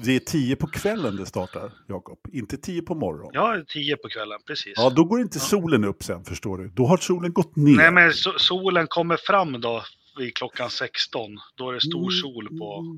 det 0.05 0.17
är 0.17 0.19
tio 0.19 0.57
på 0.57 0.67
kvällen 0.67 1.17
det 1.17 1.27
startar, 1.27 1.73
Jakob. 1.87 2.19
Inte 2.33 2.57
tio 2.57 2.83
på 2.83 2.95
morgonen. 2.95 3.31
Ja, 3.33 3.57
10 3.69 3.97
på 3.97 4.09
kvällen, 4.09 4.39
precis. 4.47 4.73
Ja, 4.77 4.91
då 4.91 5.05
går 5.05 5.21
inte 5.21 5.41
solen 5.41 5.85
upp 5.85 6.03
sen, 6.03 6.25
förstår 6.25 6.59
du. 6.59 6.69
Då 6.69 6.87
har 6.87 6.97
solen 6.97 7.33
gått 7.33 7.57
ner. 7.57 7.77
Nej, 7.77 7.91
men 7.91 8.13
so 8.13 8.31
solen 8.39 8.87
kommer 8.87 9.17
fram 9.17 9.61
då 9.61 9.83
vid 10.19 10.35
klockan 10.37 10.71
16. 10.71 11.39
Då 11.55 11.71
är 11.71 11.75
det 11.75 11.81
stor 11.81 11.99
Mm, 12.01 12.21
sol 12.21 12.59
på. 12.59 12.97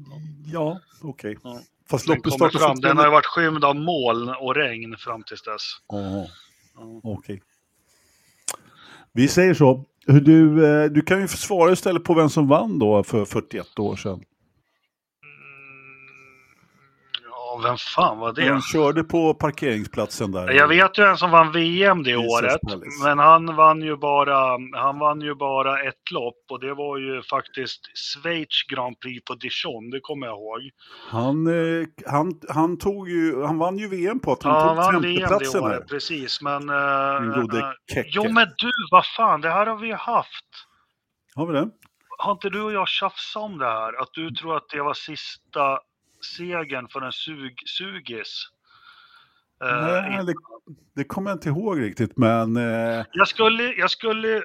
Ja, 0.52 0.80
okej. 1.02 1.36
Ja. 1.44 1.60
Fast 1.90 2.06
loppet 2.06 2.32
startar 2.32 2.58
fram. 2.58 2.80
Den 2.80 2.96
har 2.96 3.04
ju 3.04 3.10
varit 3.10 3.26
skymd 3.26 3.64
av 3.64 3.76
moln 3.76 4.28
och 4.28 4.54
regn 4.54 4.96
fram 4.98 5.22
tills 5.22 5.42
dess. 5.42 5.62
Ja. 5.88 6.26
okej. 7.02 7.42
Vi 9.12 9.28
säger 9.28 9.54
så. 9.54 9.84
Du, 10.06 10.66
eh, 10.66 10.90
du 10.90 11.02
kan 11.02 11.20
ju 11.20 11.28
svara 11.28 11.72
istället 11.72 12.04
på 12.04 12.14
vem 12.14 12.30
som 12.30 12.48
vann 12.48 12.78
då 12.78 13.02
för 13.02 13.24
41 13.24 13.78
år 13.78 13.96
sedan. 13.96 14.20
Ja, 17.52 17.60
vem 17.62 17.76
fan 17.76 18.18
var 18.18 18.32
det? 18.32 18.48
Han 18.48 18.62
körde 18.62 19.04
på 19.04 19.34
parkeringsplatsen 19.34 20.32
där. 20.32 20.50
Jag 20.50 20.68
vet 20.68 20.98
ju 20.98 21.04
en 21.04 21.16
som 21.16 21.30
vann 21.30 21.52
VM 21.52 22.02
det 22.02 22.10
Jesus 22.10 22.26
året, 22.30 22.60
Palace. 22.68 23.04
men 23.04 23.18
han 23.18 23.56
vann, 23.56 23.82
ju 23.82 23.96
bara, 23.96 24.58
han 24.74 24.98
vann 24.98 25.20
ju 25.20 25.34
bara 25.34 25.80
ett 25.82 26.10
lopp 26.10 26.44
och 26.50 26.60
det 26.60 26.74
var 26.74 26.98
ju 26.98 27.22
faktiskt 27.22 27.80
Schweiz 27.94 28.62
Grand 28.72 29.00
Prix 29.00 29.24
på 29.24 29.34
Dijon, 29.34 29.90
det 29.90 30.00
kommer 30.00 30.26
jag 30.26 30.36
ihåg. 30.36 30.60
Han, 31.10 31.46
eh, 31.46 31.86
han, 32.06 32.40
han, 32.48 32.78
tog 32.78 33.08
ju, 33.08 33.42
han 33.42 33.58
vann 33.58 33.78
ju 33.78 33.88
VM 33.88 34.20
på 34.20 34.32
att 34.32 34.42
han 34.42 34.52
Ja, 34.52 34.58
han 34.58 34.76
tog 34.76 34.92
vann 34.92 35.02
VM 35.02 35.28
det 35.28 35.60
året, 35.60 35.72
här. 35.72 35.80
precis. 35.80 36.42
Men... 36.42 36.70
Uh, 36.70 37.40
gode 37.40 37.74
Keke. 37.94 38.10
jo 38.12 38.22
men 38.32 38.46
du, 38.58 38.70
vad 38.90 39.06
fan, 39.06 39.40
det 39.40 39.50
här 39.50 39.66
har 39.66 39.76
vi 39.76 39.92
haft. 39.92 40.46
Har 41.34 41.46
vi 41.46 41.52
det? 41.52 41.68
Har 42.18 42.32
inte 42.32 42.48
du 42.50 42.62
och 42.62 42.72
jag 42.72 42.88
tjafsat 42.88 43.42
om 43.42 43.58
det 43.58 43.66
här? 43.66 44.02
Att 44.02 44.08
du 44.12 44.30
tror 44.30 44.56
att 44.56 44.68
det 44.72 44.82
var 44.82 44.94
sista 44.94 45.78
segern 46.38 46.88
för 46.88 47.00
en 47.00 47.12
sug, 47.12 47.62
sugis? 47.66 48.46
Eh, 49.64 49.82
Nej, 49.82 50.24
det, 50.26 50.34
det 50.96 51.04
kommer 51.04 51.30
jag 51.30 51.36
inte 51.36 51.48
ihåg 51.48 51.80
riktigt, 51.80 52.16
men... 52.16 52.56
Eh, 52.56 53.04
Jag 53.12 53.28
skulle, 53.28 53.62
jag 53.62 53.90
skulle... 53.90 54.28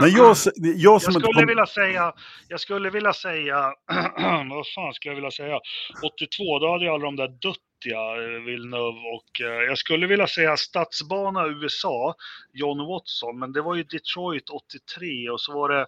men 0.00 0.10
jag, 0.10 0.36
jag 0.56 0.76
Jag 0.76 1.02
som 1.02 1.10
inte 1.10 1.20
skulle 1.20 1.40
kom, 1.40 1.46
vilja 1.46 1.66
säga, 1.66 2.12
jag 2.48 2.60
skulle 2.60 2.90
vilja 2.90 3.12
säga, 3.12 3.74
vad 4.50 4.66
fan 4.74 4.94
skulle 4.94 5.10
jag 5.10 5.16
vilja 5.16 5.30
säga? 5.30 5.60
82, 6.04 6.58
då 6.58 6.72
hade 6.72 6.84
ju 6.84 6.90
alla 6.90 7.04
de 7.04 7.16
där 7.16 7.28
dött 7.28 7.56
ja, 7.84 8.14
Villeneuve 8.46 8.98
och 9.14 9.40
eh, 9.40 9.62
jag 9.62 9.78
skulle 9.78 10.06
vilja 10.06 10.26
säga 10.26 10.56
stadsbana 10.56 11.46
USA, 11.46 12.14
John 12.52 12.86
Watson, 12.86 13.38
men 13.38 13.52
det 13.52 13.62
var 13.62 13.74
ju 13.74 13.82
Detroit 13.82 14.50
83 14.50 15.30
och 15.30 15.40
så 15.40 15.52
var 15.52 15.68
det, 15.68 15.80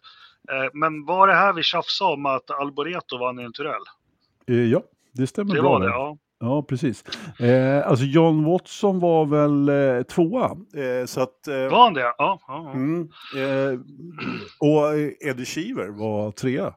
eh, 0.52 0.70
men 0.72 1.04
var 1.04 1.26
det 1.26 1.34
här 1.34 1.52
vi 1.52 1.62
tjafsade 1.62 2.12
om 2.12 2.26
att 2.26 2.50
Alboreto 2.50 3.18
vann 3.18 3.40
i 3.40 3.42
en 3.42 3.52
Turell? 3.52 3.82
Eh, 4.48 4.54
Ja, 4.56 4.82
det 5.12 5.26
stämmer 5.26 5.54
Det 5.54 5.60
bra. 5.62 5.78
det, 5.78 5.86
ja. 5.86 6.16
Ja, 6.40 6.62
precis. 6.62 7.04
Eh, 7.40 7.88
alltså 7.88 8.04
John 8.04 8.44
Watson 8.44 9.00
var 9.00 9.26
väl 9.26 9.68
eh, 9.98 10.02
tvåa. 10.02 10.44
Eh, 10.76 11.06
så 11.06 11.20
att, 11.20 11.48
eh, 11.48 11.54
Var 11.56 11.84
han 11.84 11.94
det? 11.94 12.00
Ja. 12.00 12.14
ja, 12.18 12.38
ja. 12.48 12.70
mm, 12.72 13.00
eh, 13.36 13.80
och 14.58 14.94
eh, 14.98 15.10
Eddie 15.30 15.44
Shearer 15.44 15.88
var 15.90 16.30
trea. 16.30 16.72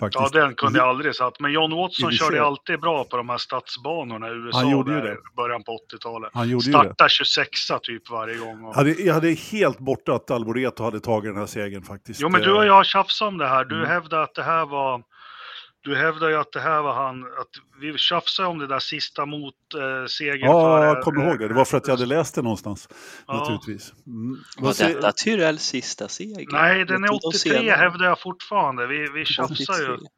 Faktiskt. 0.00 0.34
Ja, 0.34 0.40
den 0.40 0.54
kunde 0.54 0.78
jag 0.78 0.88
aldrig 0.88 1.14
satt. 1.14 1.40
Men 1.40 1.52
John 1.52 1.76
Watson 1.76 2.12
körde 2.12 2.42
alltid 2.42 2.80
bra 2.80 3.04
på 3.04 3.16
de 3.16 3.28
här 3.28 3.38
stadsbanorna 3.38 4.28
i 4.28 4.32
USA. 4.32 4.58
Han 4.58 4.70
gjorde 4.70 4.90
ju 4.94 5.00
där 5.00 5.06
det. 5.06 5.12
i 5.12 5.36
Början 5.36 5.62
på 5.62 5.72
80-talet. 5.72 6.30
Han 6.34 6.48
gjorde 6.48 6.64
ju 6.66 6.72
det. 6.72 6.78
Starta 6.78 7.08
26 7.08 7.50
typ 7.82 8.10
varje 8.10 8.38
gång. 8.38 8.64
Och... 8.64 8.74
Hade, 8.74 8.90
jag 8.90 9.14
hade 9.14 9.28
helt 9.30 9.78
borta 9.78 10.12
att 10.14 10.30
Alboreto 10.30 10.84
hade 10.84 11.00
tagit 11.00 11.30
den 11.30 11.36
här 11.36 11.46
segern 11.46 11.82
faktiskt. 11.82 12.20
Jo, 12.20 12.28
men 12.28 12.42
du 12.42 12.52
och 12.52 12.66
jag 12.66 12.72
har 12.74 12.84
tjafsat 12.84 13.28
om 13.28 13.38
det 13.38 13.46
här. 13.48 13.64
Du 13.64 13.76
Mm. 13.76 13.88
hävdar 13.88 14.22
att 14.22 14.34
det 14.34 14.42
här 14.42 14.66
var... 14.66 15.02
Du 15.82 15.96
hävdar 15.96 16.28
ju 16.28 16.36
att 16.36 16.52
det 16.52 16.60
här 16.60 16.82
var 16.82 16.94
han, 16.94 17.22
att 17.24 17.80
vi 17.80 17.98
tjafsade 17.98 18.48
om 18.48 18.58
det 18.58 18.66
där 18.66 18.78
sista 18.78 19.26
mot 19.26 19.54
eh, 19.74 20.06
segern 20.06 20.40
Ja, 20.40 20.78
för, 20.78 20.84
jag 20.84 21.02
kommer 21.02 21.26
ihåg 21.28 21.38
det. 21.38 21.48
Det 21.48 21.54
var 21.54 21.64
för 21.64 21.76
att 21.76 21.86
jag 21.86 21.94
hade 21.94 22.06
läst 22.06 22.34
det 22.34 22.42
någonstans. 22.42 22.88
Ja. 23.26 23.34
Naturligtvis. 23.34 23.92
Mm. 24.06 24.38
Var 24.58 24.88
detta 24.94 25.12
Tyrells 25.12 25.62
sista 25.62 26.08
seger? 26.08 26.46
Nej, 26.52 26.84
den 26.84 27.04
är 27.04 27.08
Jag 27.08 27.20
tog 27.20 27.20
dem 27.20 27.28
83 27.28 27.50
senare. 27.50 27.76
hävdar 27.76 28.06
jag 28.06 28.20
fortfarande. 28.20 28.86
Vi, 28.86 29.08
vi 29.14 29.24
tjafsar 29.24 29.74
ju, 29.80 29.92
83. 29.94 30.08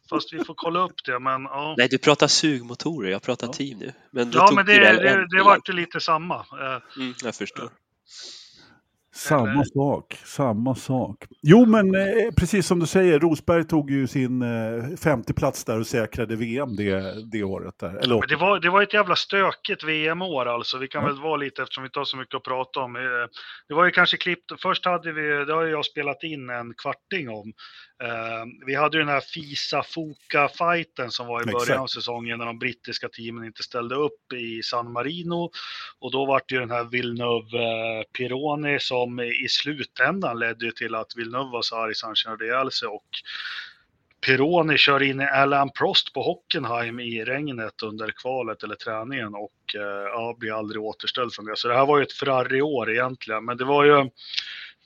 fast 0.10 0.32
vi 0.32 0.44
får 0.44 0.54
kolla 0.56 0.80
upp 0.80 1.04
det. 1.04 1.18
Men 1.18 1.42
ja, 1.42 1.74
Nej, 1.78 1.88
du 1.90 1.98
pratar 1.98 2.26
sugmotorer, 2.26 3.10
jag 3.10 3.22
pratar 3.22 3.46
Ja. 3.46 3.52
team 3.52 3.78
nu. 3.78 3.92
Men 4.10 4.30
ja 4.30 4.50
men 4.54 4.66
det, 4.66 4.78
det, 4.78 5.26
det 5.36 5.42
vart 5.42 5.68
ju 5.68 5.72
lite 5.72 6.00
samma. 6.00 6.34
Eh, 6.36 6.82
Mm, 6.96 7.14
jag 7.24 7.34
förstår. 7.34 7.70
Samma 9.18 9.50
Eller- 9.50 9.64
sak, 9.64 10.14
samma 10.24 10.74
sak. 10.74 11.24
Jo, 11.42 11.66
men 11.66 11.94
eh, 11.94 12.30
precis 12.36 12.66
som 12.66 12.78
du 12.80 12.86
säger, 12.86 13.18
Rosberg 13.18 13.64
tog 13.64 13.90
ju 13.90 14.06
sin 14.06 14.42
eh, 14.42 14.96
femte 15.02 15.34
plats 15.34 15.64
där 15.64 15.80
och 15.80 15.86
säkrade 15.86 16.36
VM 16.36 16.76
det, 16.76 17.14
det 17.32 17.42
året. 17.42 17.74
Där. 17.78 17.94
Eller, 17.96 18.18
Men 18.18 18.28
det 18.28 18.36
var, 18.36 18.60
det 18.60 18.70
var 18.70 18.82
ett 18.82 18.94
jävla 18.94 19.16
stökigt 19.16 19.84
VM-år 19.84 20.46
alltså. 20.46 20.78
Vi 20.78 20.88
kan 20.88 21.02
Ja. 21.02 21.08
väl 21.08 21.20
vara 21.22 21.36
lite 21.36 21.62
eftersom 21.62 21.82
vi 21.82 21.86
inte 21.86 21.98
har 22.00 22.04
så 22.04 22.16
mycket 22.16 22.34
att 22.34 22.42
prata 22.44 22.80
om. 22.80 22.96
Eh, 22.96 23.02
Det 23.68 23.74
var 23.74 23.84
ju 23.84 23.90
kanske 23.90 24.16
klippt, 24.16 24.52
först 24.62 24.84
hade 24.84 25.12
vi, 25.12 25.44
det 25.44 25.52
har 25.54 25.64
jag 25.64 25.84
spelat 25.84 26.22
in 26.22 26.50
en 26.50 26.74
kvarting 26.82 27.28
om. 27.28 27.52
Eh, 28.02 28.44
Vi 28.66 28.74
hade 28.74 28.96
ju 28.96 29.04
den 29.04 29.12
här 29.12 29.20
Fisa-Foka-fighten 29.20 31.10
som 31.10 31.26
var 31.26 31.42
i 31.42 31.44
början 31.44 31.62
Exakt. 31.62 31.80
av 31.80 31.86
säsongen 31.86 32.38
när 32.38 32.46
de 32.46 32.58
brittiska 32.58 33.08
teamen 33.08 33.44
inte 33.44 33.62
ställde 33.62 33.94
upp 33.94 34.32
i 34.32 34.62
San 34.62 34.92
Marino. 34.92 35.50
Och 35.98 36.12
då 36.12 36.26
var 36.26 36.42
det 36.48 36.54
ju 36.54 36.60
den 36.60 36.70
här 36.70 36.84
Villeneuve-Pironi 36.84 38.78
som 38.78 39.20
i 39.20 39.46
slutändan 39.48 40.38
ledde 40.38 40.72
till 40.72 40.94
att 40.94 41.16
Villeneuve 41.16 41.50
var 41.50 41.62
så 41.62 41.76
arg 41.76 41.94
så 41.94 42.06
han 42.06 42.16
körde 42.16 42.44
ihjäl 42.44 42.70
sig 42.72 42.88
och 42.88 43.06
Pironi 44.26 44.78
kör 44.78 45.02
in 45.02 45.20
i 45.20 45.24
Alan 45.24 45.70
Prost 45.70 46.12
på 46.12 46.22
Hockenheim 46.22 47.00
i 47.00 47.24
regnet 47.24 47.82
under 47.82 48.10
kvalet 48.10 48.62
eller 48.62 48.74
träningen 48.74 49.34
och 49.34 49.74
eh, 49.74 50.06
ja, 50.12 50.36
blir 50.38 50.58
aldrig 50.58 50.82
återställd 50.82 51.32
från 51.32 51.44
det. 51.44 51.56
Så 51.56 51.68
det 51.68 51.74
här 51.74 51.86
var 51.86 51.98
ju 51.98 52.02
ett 52.02 52.12
Ferrari-år 52.12 52.90
egentligen, 52.90 53.44
men 53.44 53.56
det 53.56 53.64
var 53.64 53.84
ju 53.84 54.10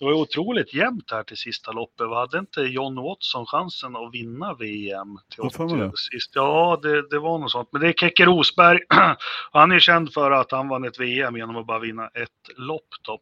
det 0.03 0.07
var 0.07 0.13
ju 0.13 0.19
otroligt 0.19 0.75
jämnt 0.75 1.11
här 1.11 1.23
till 1.23 1.37
sista 1.37 1.73
loppet. 1.73 2.09
Vad 2.09 2.19
Hade 2.19 2.39
inte 2.39 2.61
John 2.61 3.03
Watson 3.03 3.47
chansen 3.47 3.97
att 3.97 4.15
vinna 4.15 4.55
VM 4.55 5.19
till 5.31 5.39
Jag 5.43 5.55
får 5.55 5.69
med 5.69 5.79
det. 5.79 5.87
80 5.89 5.97
sist? 5.97 6.31
Ja, 6.35 6.81
det, 6.83 7.09
det 7.09 7.19
var 7.19 7.39
något 7.39 7.51
sånt. 7.51 7.69
Men 7.73 7.81
det 7.81 7.89
är 7.89 7.93
Keke 7.93 8.25
Rosberg. 8.25 8.79
Han 9.53 9.73
är 9.73 9.79
känd 9.79 10.13
för 10.13 10.31
att 10.31 10.51
han 10.51 10.69
vann 10.69 10.85
ett 10.85 11.01
VM 11.01 11.37
genom 11.37 11.57
att 11.57 11.67
bara 11.67 11.79
vinna 11.79 12.07
ett 12.07 12.57
lopp. 12.57 12.89
Då. 13.03 13.13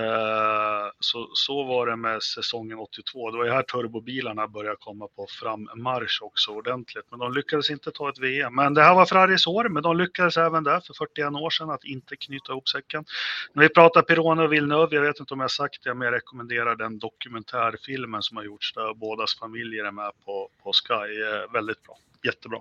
Eh, 0.00 0.86
så, 1.00 1.28
så 1.32 1.64
var 1.64 1.86
det 1.86 1.96
med 1.96 2.22
säsongen 2.22 2.78
82. 2.78 3.30
Det 3.30 3.38
var 3.38 3.44
ju 3.44 3.50
här 3.50 3.62
turbobilarna 3.62 4.48
började 4.48 4.76
komma 4.80 5.08
på 5.16 5.26
frammarsch 5.40 6.22
också 6.22 6.50
ordentligt. 6.50 7.04
Men 7.10 7.18
de 7.18 7.32
lyckades 7.32 7.70
inte 7.70 7.90
ta 7.90 8.08
ett 8.08 8.18
VM. 8.18 8.54
Men 8.54 8.74
det 8.74 8.82
här 8.82 8.94
var 8.94 9.06
Ferraris 9.06 9.46
år, 9.46 9.68
men 9.68 9.82
de 9.82 9.96
lyckades 9.96 10.36
även 10.36 10.64
där 10.64 10.80
för 10.80 10.94
41 10.94 11.32
år 11.32 11.50
sedan 11.50 11.70
att 11.70 11.84
inte 11.84 12.16
knyta 12.16 12.52
ihop 12.52 12.68
säcken. 12.68 13.04
När 13.52 13.62
vi 13.62 13.68
pratar 13.68 14.02
Pironi 14.02 14.46
och 14.46 14.52
Villeneuve, 14.52 14.96
jag 14.96 15.02
vet 15.02 15.20
inte 15.20 15.34
om 15.34 15.40
jag 15.40 15.50
sagt 15.50 15.84
det, 15.84 15.94
men 15.94 16.09
jag 16.10 16.16
rekommenderar 16.16 16.76
den 16.76 16.98
dokumentärfilmen 16.98 18.22
som 18.22 18.36
har 18.36 18.44
gjorts 18.44 18.74
där 18.74 18.94
bådas 18.94 19.38
familjer 19.38 19.84
är 19.84 19.92
med 19.92 20.12
på, 20.24 20.48
på 20.62 20.72
Sky. 20.72 21.22
Eh, 21.22 21.52
väldigt 21.52 21.82
bra, 21.82 21.96
jättebra. 22.26 22.58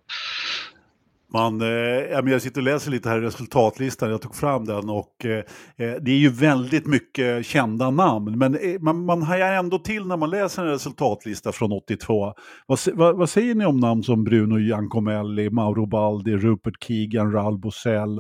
Man, 1.33 1.61
eh, 1.61 2.31
jag 2.31 2.41
sitter 2.41 2.61
och 2.61 2.65
läser 2.65 2.91
lite 2.91 3.09
här 3.09 3.17
i 3.17 3.21
resultatlistan, 3.21 4.09
jag 4.09 4.21
tog 4.21 4.35
fram 4.35 4.65
den 4.65 4.89
och 4.89 5.25
eh, 5.25 5.37
eh, 5.77 5.95
det 6.01 6.11
är 6.11 6.17
ju 6.17 6.29
väldigt 6.29 6.87
mycket 6.87 7.45
kända 7.45 7.89
namn. 7.89 8.37
Men 8.37 8.55
eh, 8.55 8.79
man, 8.79 9.05
man 9.05 9.21
hajar 9.21 9.53
ändå 9.53 9.79
till 9.79 10.05
när 10.05 10.17
man 10.17 10.29
läser 10.29 10.61
en 10.61 10.69
resultatlista 10.69 11.51
från 11.51 11.71
82. 11.71 12.33
Vad, 12.67 12.79
vad, 12.93 13.17
vad 13.17 13.29
säger 13.29 13.55
ni 13.55 13.65
om 13.65 13.77
namn 13.77 14.03
som 14.03 14.23
Bruno 14.23 14.59
Giancomelli, 14.59 15.49
Mauro 15.49 15.85
Baldi, 15.85 16.35
Rupert 16.35 16.83
Keegan, 16.83 17.31
Raul 17.31 17.57
Bosell, 17.57 18.17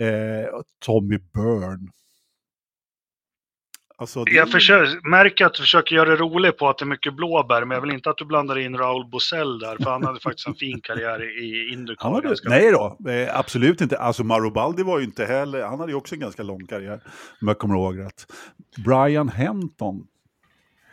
eh, 0.00 0.60
Tommy 0.86 1.18
Byrne? 1.18 1.88
Alltså, 3.96 4.24
det- 4.24 4.32
Jag 4.34 4.50
försöker, 4.50 5.08
märker 5.10 5.46
att 5.46 5.54
du 5.54 5.60
försöker 5.60 5.96
göra 5.96 6.10
det 6.10 6.16
roligt 6.16 6.58
på 6.58 6.68
att 6.68 6.78
det 6.78 6.84
är 6.84 6.86
mycket 6.86 7.14
blåbär, 7.14 7.64
men 7.64 7.74
jag 7.74 7.82
vill 7.82 7.90
inte 7.94 8.10
att 8.10 8.16
du 8.16 8.24
blandar 8.24 8.58
in 8.58 8.76
Raul 8.78 9.06
Bosell 9.10 9.58
där, 9.58 9.76
för 9.82 9.90
han 9.90 10.04
hade 10.04 10.20
faktiskt 10.20 10.48
en 10.48 10.54
fin 10.54 10.80
karriär 10.80 11.38
i- 11.44 11.72
Indycar. 11.72 12.20
Ganska- 12.22 12.48
nej 12.48 12.70
då, 12.72 13.10
eh, 13.10 13.38
absolut 13.38 13.80
inte. 13.80 13.98
Alltså 13.98 14.24
Mauro 14.24 14.50
Baldi 14.50 14.82
var 14.82 14.98
ju 14.98 15.04
inte 15.04 15.24
heller, 15.24 15.62
han 15.62 15.80
hade 15.80 15.92
ju 15.92 15.96
också 15.98 16.14
en 16.14 16.20
ganska 16.20 16.42
lång 16.42 16.66
karriär, 16.66 17.00
om 17.40 17.48
jag 17.48 17.58
kommer 17.58 17.74
ihåg 17.74 17.98
rätt. 17.98 18.26
Brian 18.84 19.28
Henton, 19.28 20.06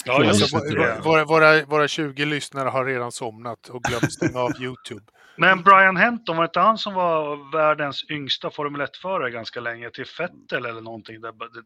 Ja, 0.06 0.18
våra, 0.54 1.00
våra, 1.04 1.26
våra, 1.26 1.66
våra 1.66 1.88
20 1.88 2.26
lyssnare 2.26 2.70
har 2.70 2.86
redan 2.86 3.12
somnat 3.12 3.68
och 3.70 3.84
glömt 3.84 4.14
stänga 4.14 4.40
av 4.40 4.52
YouTube. 4.62 5.06
Men 5.36 5.62
Brian 5.64 5.98
Henton, 5.98 6.38
var 6.38 6.44
inte 6.44 6.60
han 6.60 6.78
som 6.78 6.94
var 6.94 7.52
världens 7.58 8.06
yngsta 8.10 8.50
Formel 8.52 8.82
1-förare 8.82 9.32
ganska 9.32 9.60
länge 9.60 9.90
till 9.90 10.06
Vettel 10.20 10.66
eller 10.66 10.82
någonting? 10.82 11.16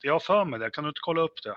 Jag 0.01 0.13
har 0.13 0.19
för 0.19 0.45
mig 0.45 0.59
det, 0.59 0.69
kan 0.69 0.83
du 0.83 0.87
inte 0.89 0.99
kolla 1.03 1.21
upp 1.21 1.33
det? 1.43 1.55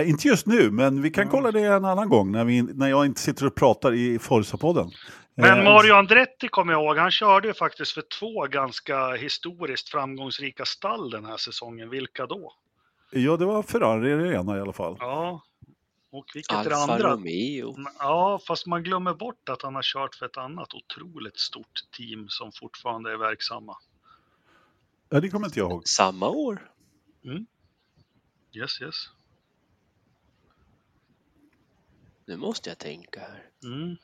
Eh, 0.00 0.08
inte 0.08 0.28
just 0.28 0.46
nu, 0.46 0.70
men 0.70 1.02
vi 1.02 1.10
kan 1.10 1.22
Mm. 1.22 1.30
kolla 1.32 1.50
det 1.52 1.60
en 1.60 1.84
annan 1.84 2.08
gång 2.08 2.32
när, 2.32 2.44
vi, 2.44 2.62
när 2.62 2.88
jag 2.88 3.06
inte 3.06 3.20
sitter 3.20 3.46
och 3.46 3.54
pratar 3.54 3.92
i 3.92 4.18
Forza-podden. 4.18 4.90
Men 5.36 5.58
Eh, 5.58 5.64
Mario 5.64 5.94
Andretti 5.94 6.48
kommer 6.48 6.72
jag 6.72 6.82
ihåg, 6.84 6.96
han 6.98 7.10
körde 7.10 7.48
ju 7.48 7.54
faktiskt 7.54 7.92
för 7.92 8.02
två 8.20 8.46
ganska 8.46 9.12
historiskt 9.12 9.88
framgångsrika 9.88 10.64
stall 10.64 11.10
den 11.10 11.24
här 11.24 11.36
säsongen. 11.36 11.90
Vilka 11.90 12.26
då? 12.26 12.52
Ja, 13.10 13.36
det 13.36 13.44
var 13.44 13.62
Ferrari 13.62 14.12
i 14.12 14.16
det 14.16 14.34
ena 14.36 14.56
i 14.56 14.60
alla 14.60 14.72
fall. 14.72 14.96
Ja, 15.00 15.42
och 16.14 16.30
vilket 16.34 16.56
är 16.56 16.64
det 16.70 16.76
Alfa 16.76 16.92
andra? 16.92 17.12
Romeo. 17.12 17.76
Ja, 17.98 18.40
fast 18.46 18.66
man 18.66 18.82
glömmer 18.82 19.14
bort 19.14 19.48
att 19.48 19.62
han 19.62 19.74
har 19.74 19.82
kört 19.82 20.14
för 20.14 20.26
ett 20.26 20.36
annat 20.36 20.74
otroligt 20.74 21.38
stort 21.38 21.80
team 21.96 22.28
som 22.28 22.52
fortfarande 22.52 23.12
är 23.12 23.16
verksamma. 23.16 23.76
Ja, 25.08 25.20
det 25.20 25.28
kommer 25.28 25.46
inte 25.46 25.58
jag 25.58 25.70
ihåg. 25.70 25.88
Samma 25.88 26.28
år. 26.28 26.70
Yes, 28.52 28.82
yes. 28.82 28.94
Nu 32.26 32.36
måste 32.36 32.68
jag 32.68 32.78
tänka 32.78 33.20
här. 33.20 33.42
Mm. 33.64 33.96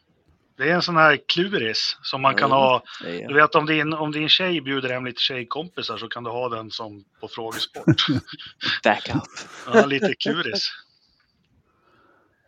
Det 0.57 0.71
är 0.71 0.75
en 0.75 0.83
sån 0.83 0.97
här 0.97 1.21
kluris 1.27 1.97
som 2.03 2.23
man 2.23 2.35
kan 2.35 2.51
Ja, 2.51 2.83
ha. 3.01 3.09
Du 3.29 3.35
vet 3.35 3.55
om 3.55 3.67
din, 3.67 3.93
om 3.93 4.13
din 4.13 4.29
tjej 4.29 4.61
bjuder 4.61 4.89
hem 4.89 5.05
lite 5.05 5.21
tjejkompisar 5.21 5.97
så 5.97 6.09
kan 6.09 6.25
du 6.25 6.31
ha 6.31 6.49
den 6.49 6.71
som 6.71 7.05
på 7.21 7.29
frågesport. 7.29 8.07
Backup. 8.85 9.23
Ja, 9.75 9.87
lite 9.87 10.15
kluris. 10.15 10.71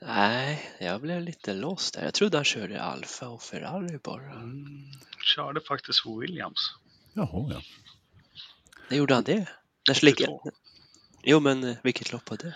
Nej, 0.06 0.70
jag 0.80 1.00
blev 1.00 1.20
lite 1.22 1.54
lost 1.54 1.94
där. 1.94 2.04
Jag 2.04 2.14
trodde 2.14 2.36
han 2.38 2.44
körde 2.44 2.82
Alfa 2.82 3.28
och 3.28 3.42
Ferrari 3.42 3.98
bara. 4.04 4.32
Mm, 4.32 4.66
körde 5.24 5.60
faktiskt 5.60 6.02
för 6.02 6.20
Williams. 6.20 6.74
Jaha, 7.12 7.50
ja. 7.50 7.62
När 8.88 8.96
gjorde 8.96 9.14
han 9.14 9.24
det? 9.24 9.46
När 9.88 9.94
slickade 9.94 10.32
82. 10.32 10.50
Jo, 11.22 11.40
men 11.40 11.64
eh, 11.64 11.76
vilket 11.82 12.12
lopp 12.12 12.30
var 12.30 12.36
det? 12.36 12.54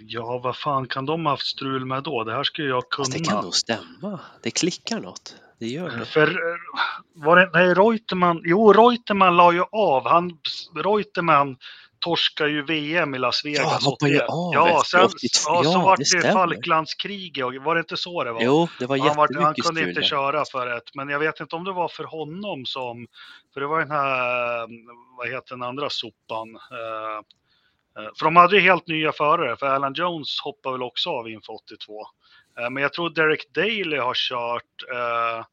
Ja, 0.00 0.38
vad 0.38 0.56
fan 0.56 0.86
kan 0.88 1.06
de 1.06 1.24
ha 1.26 1.32
haft 1.32 1.46
strul 1.46 1.84
med 1.84 2.02
då? 2.02 2.24
Det 2.24 2.32
här 2.32 2.44
skulle 2.44 2.68
jag 2.68 2.84
Fast 2.96 3.12
det 3.12 3.18
kan 3.18 3.24
kunna. 3.26 3.40
nog 3.40 3.54
stämma. 3.54 4.20
Det 4.42 4.50
klickar 4.50 5.00
något. 5.00 5.36
Det 5.58 5.66
gör 5.66 5.90
det. 5.90 6.04
För 6.04 6.28
eh, 6.28 6.58
var 7.14 7.36
det, 7.36 7.50
nej, 7.52 7.74
Reutemann, 7.74 8.40
jo 8.44 8.72
Reutemann 8.72 9.36
la 9.36 9.52
ju 9.52 9.62
av. 9.72 10.08
Han, 10.08 10.38
Reutemann 10.74 11.56
torskar 12.00 12.46
ju 12.46 12.62
VM 12.62 13.14
i 13.14 13.18
Las 13.18 13.44
Vegas. 13.44 13.78
Ja, 13.82 13.90
hoppar 13.90 14.06
ju 14.06 14.16
81. 14.16 14.28
av 14.30 14.50
Ja, 14.54 14.82
sen 14.86 15.00
82. 15.04 15.18
ja, 15.46 15.62
så 15.64 15.70
Ja, 15.70 15.84
var 15.84 15.96
det 15.96 16.22
det. 16.22 16.32
Falklandskriget. 16.32 17.44
och- 17.44 17.54
Var 17.54 17.74
det 17.74 17.78
inte 17.78 17.96
så 17.96 18.24
det 18.24 18.32
var? 18.32 18.42
Jo, 18.42 18.68
det 18.78 18.86
var 18.86 18.98
han, 18.98 19.16
var, 19.16 19.24
jättemycket 19.24 19.44
han 19.44 19.54
kunde 19.54 19.80
strul 19.80 19.88
inte 19.88 20.02
köra 20.02 20.44
för 20.52 20.76
ett, 20.76 20.94
men 20.94 21.08
jag 21.08 21.18
vet 21.18 21.40
inte 21.40 21.56
om 21.56 21.64
det 21.64 21.72
var 21.72 21.88
för 21.88 22.04
honom 22.04 22.66
som, 22.66 23.06
för 23.54 23.60
det 23.60 23.66
var 23.66 23.78
den 23.80 23.90
här, 23.90 24.66
vad 25.18 25.28
heter 25.28 25.54
den 25.54 25.62
andra 25.62 25.90
sopan? 25.90 26.48
Eh, 26.56 27.16
eh, 28.04 28.10
För 28.18 28.24
de 28.24 28.36
hade 28.36 28.56
ju 28.56 28.62
helt 28.62 28.86
nya 28.88 29.12
förare, 29.12 29.56
för 29.56 29.66
Alan 29.66 29.92
Jones 29.94 30.40
hoppade 30.44 30.72
väl 30.74 30.82
också 30.82 31.10
av 31.10 31.28
inför 31.28 31.52
82. 31.52 32.02
Eh, 32.60 32.70
Men 32.70 32.82
jag 32.82 32.92
tror 32.92 33.10
Derek 33.10 33.52
Daly 33.54 33.96
har 33.98 34.14
kört 34.14 34.62
eh, 34.94 35.44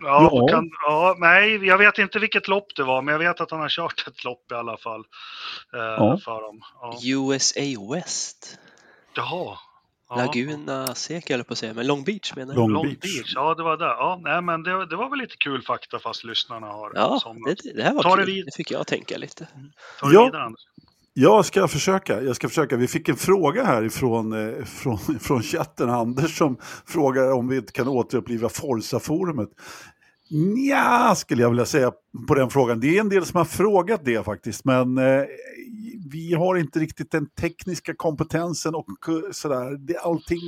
Ja, 0.00 0.30
Ja. 0.32 0.46
Kan, 0.48 0.70
ja, 0.86 1.16
nej, 1.18 1.66
jag 1.66 1.78
vet 1.78 1.98
inte 1.98 2.18
vilket 2.18 2.48
lopp 2.48 2.74
det 2.76 2.82
var, 2.84 3.02
men 3.02 3.12
jag 3.12 3.18
vet 3.18 3.40
att 3.40 3.50
han 3.50 3.60
har 3.60 3.68
kört 3.68 4.04
ett 4.08 4.24
lopp 4.24 4.52
i 4.52 4.54
alla 4.54 4.76
fall. 4.76 5.00
Eh, 5.74 5.80
Ja. 5.80 6.18
För 6.24 6.40
dem. 6.42 6.60
Ja. 6.80 6.98
USA 7.04 7.60
West. 7.94 8.58
Jaha. 9.14 9.58
Ja. 10.10 10.16
Laguna 10.16 10.94
Seca 10.94 11.34
höll 11.34 11.40
jag 11.40 11.46
på 11.46 11.52
att 11.52 11.58
säga, 11.58 11.74
men 11.74 11.86
Long 11.86 12.04
Beach 12.04 12.32
menar 12.36 12.54
jag. 12.54 12.58
Long 12.60 12.72
Long 12.72 12.82
Beach. 12.84 12.98
Beach. 13.00 13.32
ja 13.34 13.54
det 13.54 13.62
var 13.62 13.76
där. 13.76 13.86
Ja, 13.86 14.20
nej, 14.22 14.42
men 14.42 14.62
det, 14.62 14.86
det 14.86 14.96
var 14.96 15.10
väl 15.10 15.18
lite 15.18 15.36
kul 15.36 15.62
fakta 15.62 15.98
fast 15.98 16.24
lyssnarna 16.24 16.66
har 16.66 16.92
Ja, 16.94 17.18
somnat. 17.22 17.58
det, 17.64 17.72
det 17.72 17.82
här 17.82 17.94
var 17.94 18.02
Ta 18.02 18.16
det 18.16 18.24
kul. 18.24 18.34
vid. 18.34 18.44
Det 18.46 18.54
fick 18.56 18.70
jag 18.70 18.86
tänka 18.86 19.18
lite. 19.18 19.48
Ta 20.00 20.06
det 20.08 20.14
Ja. 20.14 20.24
vidare, 20.24 20.42
Anders. 20.42 20.60
Jag 21.14 21.44
ska 21.44 21.68
försöka. 21.68 22.22
Jag 22.22 22.36
ska 22.36 22.48
försöka. 22.48 22.76
Vi 22.76 22.88
fick 22.88 23.08
en 23.08 23.16
fråga 23.16 23.64
här 23.64 23.82
ifrån, 23.84 24.32
eh, 24.58 24.64
från, 24.64 24.98
från 25.20 25.42
chatten. 25.42 25.90
Anders 25.90 26.38
som 26.38 26.56
frågar 26.86 27.32
om 27.32 27.48
vi 27.48 27.56
inte 27.56 27.72
kan 27.72 27.88
återuppliva 27.88 28.48
Forza-forumet. 28.48 29.48
Ja, 30.70 31.14
skulle 31.16 31.42
jag 31.42 31.48
vilja 31.50 31.64
säga 31.64 31.92
på 32.28 32.34
den 32.34 32.50
frågan. 32.50 32.80
Det 32.80 32.96
är 32.96 33.00
en 33.00 33.08
del 33.08 33.24
som 33.26 33.36
har 33.38 33.44
frågat 33.44 34.04
det 34.04 34.24
faktiskt, 34.24 34.64
men 34.64 34.98
eh, 34.98 35.22
vi 36.10 36.34
har 36.34 36.56
inte 36.56 36.78
riktigt 36.78 37.10
den 37.10 37.26
tekniska 37.40 37.94
kompetensen 37.96 38.74
och 38.74 38.86
eh, 39.08 39.14
sådär. 39.32 39.76
Det, 39.86 39.98
allting, 39.98 40.38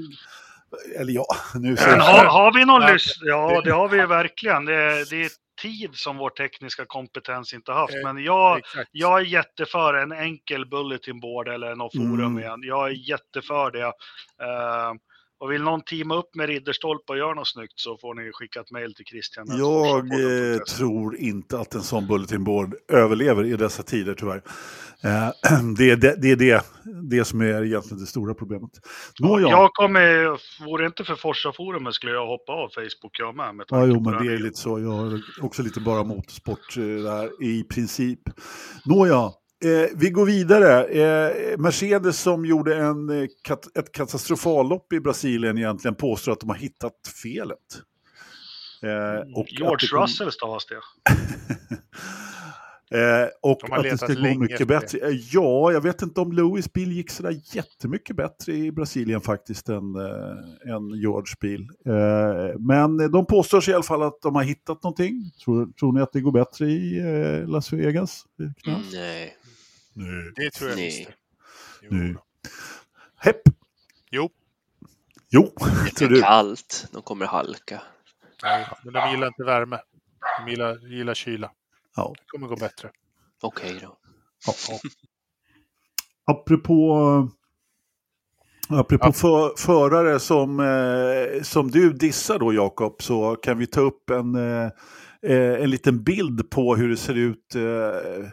eller 0.98 1.12
ja, 1.12 1.26
nu 1.54 1.76
Men 1.88 2.00
har, 2.00 2.24
har 2.24 2.54
vi 2.54 2.64
någon 2.64 2.82
Ja. 2.82 2.88
lys- 2.88 3.18
Ja, 3.22 3.60
det 3.64 3.70
har 3.72 3.88
vi 3.88 3.96
ju 3.98 4.06
verkligen. 4.06 4.64
Det, 4.64 5.10
det 5.10 5.22
är 5.24 5.30
tid 5.62 5.90
som 5.94 6.16
vår 6.16 6.30
tekniska 6.30 6.84
kompetens 6.86 7.54
inte 7.54 7.72
haft. 7.72 7.94
Eh, 7.94 8.02
Men 8.04 8.24
jag, 8.24 8.58
Exakt. 8.58 8.90
jag 8.92 9.20
är 9.20 9.24
jätteför 9.24 9.94
en 9.94 10.12
enkel 10.12 10.66
bulletin 10.66 11.20
board 11.20 11.48
eller 11.48 11.74
något 11.74 11.92
forum 11.96 12.20
Mm. 12.20 12.38
igen. 12.38 12.60
Jag 12.62 12.86
är 12.88 13.08
jätteför 13.08 13.70
det. 13.70 13.84
Eh, 14.44 14.92
och 15.40 15.52
vill 15.52 15.62
någon 15.62 15.82
teama 15.82 16.16
upp 16.16 16.34
med 16.34 16.48
Ridderstolpe 16.48 17.12
och 17.12 17.18
göra 17.18 17.34
något 17.34 17.48
snyggt 17.48 17.80
så 17.80 17.96
får 17.96 18.14
ni 18.14 18.30
skicka 18.32 18.60
ett 18.60 18.70
mejl 18.70 18.94
till 18.94 19.04
Christian. 19.04 19.46
Jag 19.58 19.98
eh, 19.98 20.58
tror 20.58 21.16
inte 21.16 21.58
att 21.58 21.74
en 21.74 21.82
sån 21.82 22.06
bulletin 22.06 22.44
board 22.44 22.74
överlever 22.88 23.44
i 23.44 23.56
dessa 23.56 23.82
tider 23.82 24.14
tyvärr. 24.14 24.42
Eh, 25.04 25.30
det 25.78 25.90
är, 25.90 25.96
det, 25.96 26.14
det, 26.22 26.30
är 26.30 26.36
det, 26.36 26.64
det 27.02 27.24
som 27.24 27.40
är 27.40 27.64
egentligen 27.64 28.00
det 28.00 28.06
stora 28.06 28.34
problemet. 28.34 28.70
Nåja, 29.20 29.48
ja, 29.48 29.50
Jag 29.50 29.70
kommer, 29.72 30.38
vore 30.64 30.82
det 30.82 30.86
inte 30.86 31.04
för 31.04 31.14
Forsa-forumet 31.14 31.94
skulle 31.94 32.12
jag 32.12 32.26
hoppa 32.26 32.52
av 32.52 32.68
Facebook 32.68 33.18
jag 33.18 33.36
med. 33.36 33.54
med 33.54 33.66
ja, 33.68 33.86
jo, 33.86 34.00
men 34.00 34.26
det 34.26 34.32
är 34.32 34.38
lite 34.38 34.58
så. 34.58 34.80
Jag 34.80 34.90
har 34.90 35.20
också 35.42 35.62
lite 35.62 35.80
bara 35.80 36.04
motorsport 36.04 36.76
eh, 36.76 36.82
där 36.82 37.42
i 37.44 37.64
princip. 37.64 38.20
Nåja, 38.84 39.32
eh, 39.64 39.88
vi 39.96 40.10
går 40.10 40.26
vidare. 40.26 40.84
Eh, 40.84 41.58
Mercedes 41.58 42.20
som 42.20 42.44
gjorde 42.46 42.76
en, 42.76 43.08
eh, 43.22 43.26
kat, 43.42 43.76
ett 43.76 43.92
katastrofallopp 43.92 44.92
i 44.92 45.00
Brasilien 45.00 45.58
egentligen 45.58 45.94
påstår 45.94 46.32
att 46.32 46.40
de 46.40 46.48
har 46.48 46.56
hittat 46.56 46.94
felet. 47.22 47.58
Eh, 48.82 48.88
och 49.34 49.40
att 49.40 49.46
det 49.46 49.52
George 49.58 49.88
kom- 49.90 50.02
Russell 50.02 50.32
stavas 50.32 50.66
det. 50.66 50.74
Eh, 52.92 53.28
och 53.42 53.58
De 53.66 53.72
att 53.72 53.82
det 53.82 53.98
ska 53.98 54.06
gå 54.14 54.38
mycket 54.38 54.68
bättre. 54.68 54.98
Eh, 54.98 55.14
ja, 55.32 55.72
jag 55.72 55.80
vet 55.80 56.02
inte 56.02 56.20
om 56.20 56.32
Lewis 56.32 56.72
bil 56.72 56.92
gick 56.92 57.10
sådär 57.10 57.40
jättemycket 57.52 58.16
bättre 58.16 58.52
i 58.52 58.72
Brasilien 58.72 59.20
faktiskt 59.20 59.68
än, 59.68 59.94
eh, 59.96 60.74
än 60.74 60.88
George 61.00 61.34
bil. 61.40 61.68
Eh, 61.86 62.58
men 62.58 63.10
de 63.12 63.26
påstår 63.26 63.60
sig 63.60 63.72
i 63.72 63.74
alla 63.74 63.82
fall 63.82 64.02
att 64.02 64.22
de 64.22 64.34
har 64.34 64.42
hittat 64.42 64.82
någonting. 64.82 65.30
Tror, 65.44 65.66
tror 65.66 65.92
ni 65.92 66.00
att 66.00 66.12
det 66.12 66.20
går 66.20 66.32
bättre 66.32 66.66
i 66.66 66.98
eh, 66.98 67.48
Las 67.48 67.72
Vegas? 67.72 68.24
Mm, 68.66 68.80
nej. 68.92 69.36
Nej. 70.00 70.32
Det 70.36 70.50
tror 70.50 70.70
jag 70.70 70.76
Nej. 70.76 70.86
visst. 70.86 71.10
Jo. 71.82 71.88
Nej. 71.90 72.16
Hepp! 73.16 73.42
Jo, 74.10 74.30
Jo, 75.32 75.52
Det 75.98 76.04
är 76.04 76.20
kallt. 76.22 76.88
De 76.92 77.02
kommer 77.02 77.26
halka. 77.26 77.82
nej, 78.42 78.66
men 78.84 78.92
de 78.92 79.10
gillar 79.10 79.26
inte 79.26 79.44
värme. 79.44 79.78
De 80.44 80.50
gillar, 80.50 80.88
gillar 80.88 81.14
kyla. 81.14 81.50
Ja. 81.96 82.12
Det 82.18 82.22
kommer 82.26 82.46
gå 82.48 82.56
bättre. 82.56 82.90
Okej 83.42 83.78
då. 83.82 83.98
Ja. 84.46 84.78
Apropå, 86.24 87.28
apropå 88.68 89.06
Ja. 89.06 89.12
för, 89.12 89.54
förare 89.56 90.20
som, 90.20 90.60
eh, 90.60 91.42
som 91.42 91.70
du 91.70 91.92
dissar 91.92 92.38
då 92.38 92.52
Jakob 92.52 93.02
så 93.02 93.36
kan 93.36 93.58
vi 93.58 93.66
ta 93.66 93.80
upp 93.80 94.10
en, 94.10 94.34
eh, 94.34 94.70
eh, 95.22 95.62
en 95.62 95.70
liten 95.70 96.02
bild 96.02 96.50
på 96.50 96.76
hur 96.76 96.88
det 96.88 96.96
ser 96.96 97.14
ut. 97.14 97.54
Eh, 97.54 98.30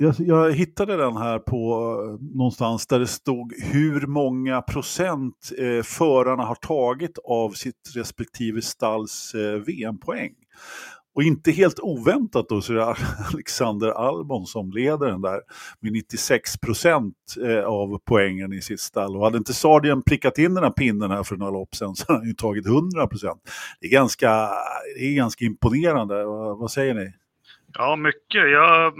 jag, 0.00 0.14
jag 0.18 0.52
hittade 0.52 0.96
den 0.96 1.16
här 1.16 1.38
på 1.38 1.92
eh, 2.04 2.26
någonstans 2.36 2.86
där 2.86 2.98
det 2.98 3.06
stod 3.06 3.54
hur 3.62 4.06
många 4.06 4.62
procent 4.62 5.52
eh, 5.58 5.82
förarna 5.82 6.44
har 6.44 6.54
tagit 6.54 7.18
av 7.24 7.50
sitt 7.50 7.92
respektive 7.94 8.62
stalls 8.62 9.34
eh, 9.34 9.54
VM-poäng. 9.54 10.32
Och 11.14 11.22
inte 11.22 11.50
helt 11.50 11.80
oväntat 11.80 12.48
då 12.48 12.60
så 12.60 12.72
är 12.72 12.76
det 12.76 12.84
Alexander 13.32 13.88
Albon 13.88 14.46
som 14.46 14.70
leder 14.70 15.06
den 15.06 15.22
där 15.22 15.40
med 15.80 15.92
96 15.92 16.60
procent 16.60 17.16
eh, 17.44 17.64
av 17.64 18.00
poängen 18.04 18.52
i 18.52 18.62
sitt 18.62 18.80
stall. 18.80 19.16
Och 19.16 19.24
hade 19.24 19.38
inte 19.38 19.54
Sardian 19.54 20.02
prickat 20.02 20.38
in 20.38 20.54
den 20.54 20.64
här 20.64 20.70
pinnen 20.70 21.10
här 21.10 21.22
för 21.22 21.36
några 21.36 21.52
lopp 21.52 21.74
sedan 21.74 21.94
så 21.96 22.04
hade 22.08 22.18
han 22.18 22.28
ju 22.28 22.34
tagit 22.34 22.66
100 22.66 23.06
procent. 23.06 23.40
Det 23.80 23.86
är 23.86 23.90
ganska, 23.90 24.48
det 24.98 25.04
är 25.04 25.16
ganska 25.16 25.44
imponerande. 25.44 26.24
Vad, 26.24 26.58
vad 26.58 26.70
säger 26.70 26.94
ni? 26.94 27.12
Ja, 27.72 27.96
mycket. 27.96 28.50
Jag, 28.50 28.92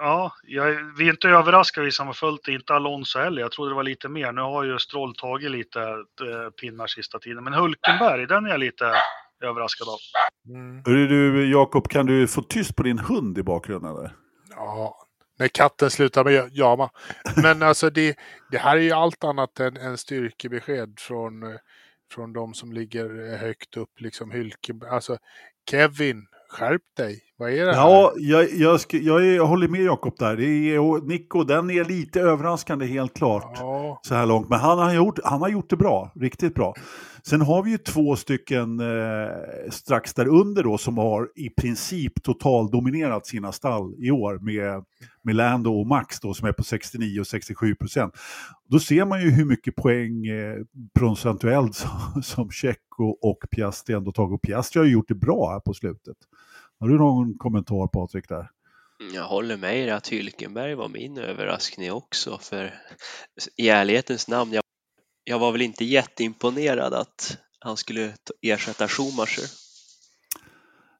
ja, 0.00 0.32
jag, 0.42 0.94
vi 0.98 1.06
är 1.06 1.10
inte 1.10 1.28
överraskade, 1.28 1.84
vi 1.84 1.92
som 1.92 2.06
har 2.06 2.14
följt 2.14 2.44
det. 2.44 2.52
Inte 2.52 2.74
Alonso 2.74 3.18
heller. 3.18 3.42
Jag 3.42 3.52
trodde 3.52 3.70
det 3.70 3.74
var 3.74 3.82
lite 3.82 4.08
mer. 4.08 4.32
Nu 4.32 4.40
har 4.40 4.64
ju 4.64 4.78
Stroll 4.78 5.14
tagit 5.14 5.50
lite 5.50 5.80
eh, 5.80 6.50
pinnar 6.60 6.86
sista 6.86 7.18
tiden. 7.18 7.44
Men 7.44 7.52
Hulkenberg, 7.52 8.26
den 8.26 8.46
är 8.46 8.50
jag 8.50 8.60
lite 8.60 8.94
överraskad 9.42 9.88
av. 9.88 9.98
Mm. 10.54 10.82
Du 10.82 11.50
Jakob, 11.50 11.88
kan 11.88 12.06
du 12.06 12.28
få 12.28 12.42
tyst 12.42 12.76
på 12.76 12.82
din 12.82 12.98
hund 12.98 13.38
i 13.38 13.42
bakgrunden? 13.42 13.96
Eller? 13.96 14.12
Ja, 14.50 14.96
när 15.38 15.48
katten 15.48 15.90
slutar 15.90 16.24
med 16.24 16.50
jama. 16.52 16.90
Men 17.42 17.62
alltså 17.68 17.90
det, 17.90 18.16
det 18.50 18.58
här 18.58 18.76
är 18.76 18.80
ju 18.80 18.92
allt 18.92 19.24
annat 19.24 19.60
än, 19.60 19.76
än 19.76 19.98
styrkebesked 19.98 20.94
från, 20.98 21.58
från 22.12 22.32
de 22.32 22.54
som 22.54 22.72
ligger 22.72 23.36
högt 23.36 23.76
upp. 23.76 24.00
Liksom 24.00 24.30
Hylke, 24.30 24.72
alltså 24.90 25.18
Kevin, 25.70 26.26
skärp 26.48 26.82
dig. 26.96 27.20
Vad 27.36 27.50
är 27.50 27.66
det 27.66 27.74
här? 27.74 27.80
Ja, 27.80 28.12
jag, 28.16 28.52
jag, 28.52 28.80
jag, 28.90 29.24
jag 29.24 29.46
håller 29.46 29.68
med 29.68 29.82
Jakob 29.82 30.14
där. 30.18 30.36
Det 30.36 30.74
är, 30.74 30.80
och 30.80 31.08
Nico, 31.08 31.44
den 31.44 31.70
är 31.70 31.84
lite 31.84 32.20
överraskande 32.20 32.86
helt 32.86 33.14
klart. 33.14 33.56
Ja, 33.60 34.00
så 34.02 34.14
här 34.14 34.26
långt. 34.26 34.48
Men 34.48 34.58
han 34.58 34.78
har, 34.78 34.94
gjort, 34.94 35.18
han 35.24 35.40
har 35.40 35.48
gjort 35.48 35.70
det 35.70 35.76
bra, 35.76 36.12
riktigt 36.14 36.54
bra. 36.54 36.74
Sen 37.24 37.40
har 37.40 37.62
vi 37.62 37.70
ju 37.70 37.78
två 37.78 38.16
stycken 38.16 38.80
eh, 38.80 39.70
strax 39.70 40.14
där 40.14 40.28
under 40.28 40.62
då 40.62 40.78
som 40.78 40.98
har 40.98 41.28
i 41.36 41.50
princip 41.50 42.22
totaldominerat 42.22 43.26
sina 43.26 43.52
stall 43.52 43.94
i 43.98 44.10
år 44.10 44.38
med, 44.38 44.84
med 45.22 45.34
Lando 45.34 45.80
och 45.80 45.86
Max 45.86 46.20
då 46.20 46.34
som 46.34 46.48
är 46.48 46.52
på 46.52 46.62
69 46.62 47.20
och 47.20 47.26
67 47.26 47.74
procent. 47.74 48.14
Då 48.68 48.78
ser 48.78 49.04
man 49.04 49.22
ju 49.22 49.30
hur 49.30 49.44
mycket 49.44 49.76
poäng 49.76 50.26
eh, 50.26 50.56
procentuellt 50.98 51.74
som, 51.74 52.22
som 52.22 52.50
Checo 52.50 53.04
och 53.04 53.38
Piastri 53.50 53.94
ändå 53.94 54.12
tagit. 54.12 54.34
Och 54.34 54.42
Piastri 54.42 54.78
har 54.78 54.86
ju 54.86 54.92
gjort 54.92 55.08
det 55.08 55.14
bra 55.14 55.50
här 55.52 55.60
på 55.60 55.74
slutet. 55.74 56.16
Har 56.82 56.88
du 56.88 56.98
någon 56.98 57.38
kommentar 57.38 57.86
Patrik 57.86 58.28
där? 58.28 58.50
Jag 59.14 59.24
håller 59.24 59.56
med 59.56 59.78
er 59.78 59.92
att 59.92 60.08
Hylkenberg 60.08 60.74
var 60.74 60.88
min 60.88 61.18
överraskning 61.18 61.92
också 61.92 62.38
för 62.38 62.74
i 63.56 63.68
ärlighetens 63.68 64.28
namn, 64.28 64.52
jag, 64.52 64.62
jag 65.24 65.38
var 65.38 65.52
väl 65.52 65.62
inte 65.62 65.84
jätteimponerad 65.84 66.94
att 66.94 67.38
han 67.58 67.76
skulle 67.76 68.14
ersätta 68.40 68.88
Schumacher. 68.88 69.50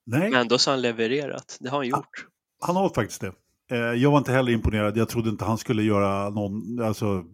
Nej. 0.07 0.31
Men 0.31 0.41
ändå 0.41 0.59
så 0.59 0.71
har 0.71 0.73
han 0.73 0.83
levererat, 0.83 1.57
det 1.61 1.69
har 1.69 1.79
han 1.79 1.89
gjort. 1.89 2.27
Han 2.61 2.77
har 2.77 2.89
faktiskt 2.89 3.21
det. 3.21 3.33
Eh, 3.71 3.79
jag 3.79 4.11
var 4.11 4.19
inte 4.19 4.33
heller 4.33 4.53
imponerad. 4.53 4.97
Jag 4.97 5.09
trodde 5.09 5.31
inte 5.31 5.45
han 5.45 5.59
skulle 5.59 5.83
göra 5.83 6.31
någon, 6.31 6.83
alltså, 6.83 7.25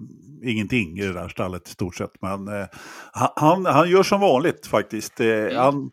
ingenting 0.45 0.99
i 0.99 1.03
det 1.03 1.13
där 1.13 1.29
stallet 1.29 1.69
i 1.69 1.71
stort 1.71 1.97
sett. 1.97 2.23
Men 2.23 2.49
eh, 2.49 2.67
han, 3.37 3.67
han 3.67 3.91
gör 3.91 4.03
som 4.03 4.21
vanligt 4.21 4.67
faktiskt. 4.67 5.21
Eh, 5.21 5.27
mm. 5.27 5.57
Han, 5.57 5.91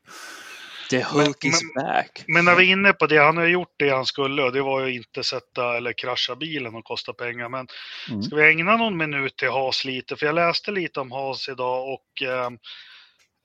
The 0.90 1.04
Hulk 1.04 1.44
men, 1.44 1.52
is 1.52 1.62
men, 1.76 1.86
back. 1.86 2.24
Men 2.28 2.46
när 2.46 2.56
vi 2.56 2.68
är 2.68 2.72
inne 2.72 2.94
på 2.94 3.08
det, 3.08 3.18
han 3.18 3.38
har 3.38 3.46
gjort 3.46 3.74
det 3.78 3.90
han 3.90 4.06
skulle 4.06 4.44
och 4.44 4.52
det 4.52 4.62
var 4.62 4.86
ju 4.86 4.96
inte 4.96 5.24
sätta 5.24 5.78
eller 5.78 5.94
krascha 5.94 6.36
bilen 6.36 6.76
och 6.76 6.84
kosta 6.84 7.14
pengar. 7.14 7.50
Men 7.50 7.68
mm. 8.10 8.24
ska 8.24 8.36
vi 8.36 8.50
ägna 8.50 8.78
någon 8.78 8.98
minut 8.98 9.38
till 9.38 9.50
Haas 9.50 9.86
lite? 9.86 10.16
För 10.16 10.26
jag 10.26 10.36
läste 10.36 10.72
lite 10.72 11.00
om 11.00 11.12
Haas 11.12 11.50
idag 11.50 11.94
och 11.94 12.28
eh, 12.28 12.50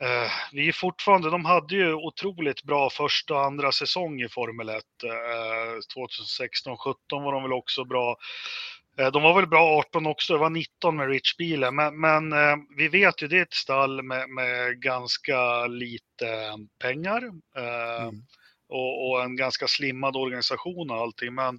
Eh, 0.03 0.31
vi 0.53 0.69
är 0.69 0.73
fortfarande, 0.73 1.31
de 1.31 1.45
hade 1.45 1.75
ju 1.75 1.95
otroligt 1.95 2.63
bra 2.63 2.91
första 2.91 3.35
och 3.35 3.45
andra 3.45 3.73
säsong 3.73 4.21
i 4.21 4.29
Formel 4.29 4.69
1. 4.69 4.77
Eh, 5.05 5.11
2016-17 5.97 7.25
var 7.25 7.33
de 7.33 7.43
väl 7.43 7.53
också 7.53 7.85
bra. 7.85 8.17
Eh, 8.99 9.13
de 9.13 9.23
var 9.23 9.35
väl 9.35 9.47
bra 9.47 9.79
18 9.79 10.07
också, 10.07 10.33
det 10.33 10.39
var 10.39 10.51
19 10.51 10.97
med 10.97 11.09
Rich-bilen. 11.09 11.75
Men, 11.75 12.01
men 12.01 12.33
eh, 12.33 12.57
vi 12.77 12.89
vet 12.89 13.23
ju, 13.23 13.29
det 13.29 13.39
är 13.39 13.43
ett 13.43 13.55
stall 13.55 14.03
med, 14.03 14.29
med 14.29 14.83
ganska 14.83 15.67
lite 15.67 16.57
pengar. 16.83 17.23
Eh, 17.57 18.03
mm. 18.03 18.15
Och, 18.69 19.11
och, 19.11 19.23
en 19.23 19.37
ganska 19.37 19.69
slimmad 19.69 20.17
organisation 20.17 20.91
och 20.91 20.97
allting. 20.97 21.35
Men 21.35 21.59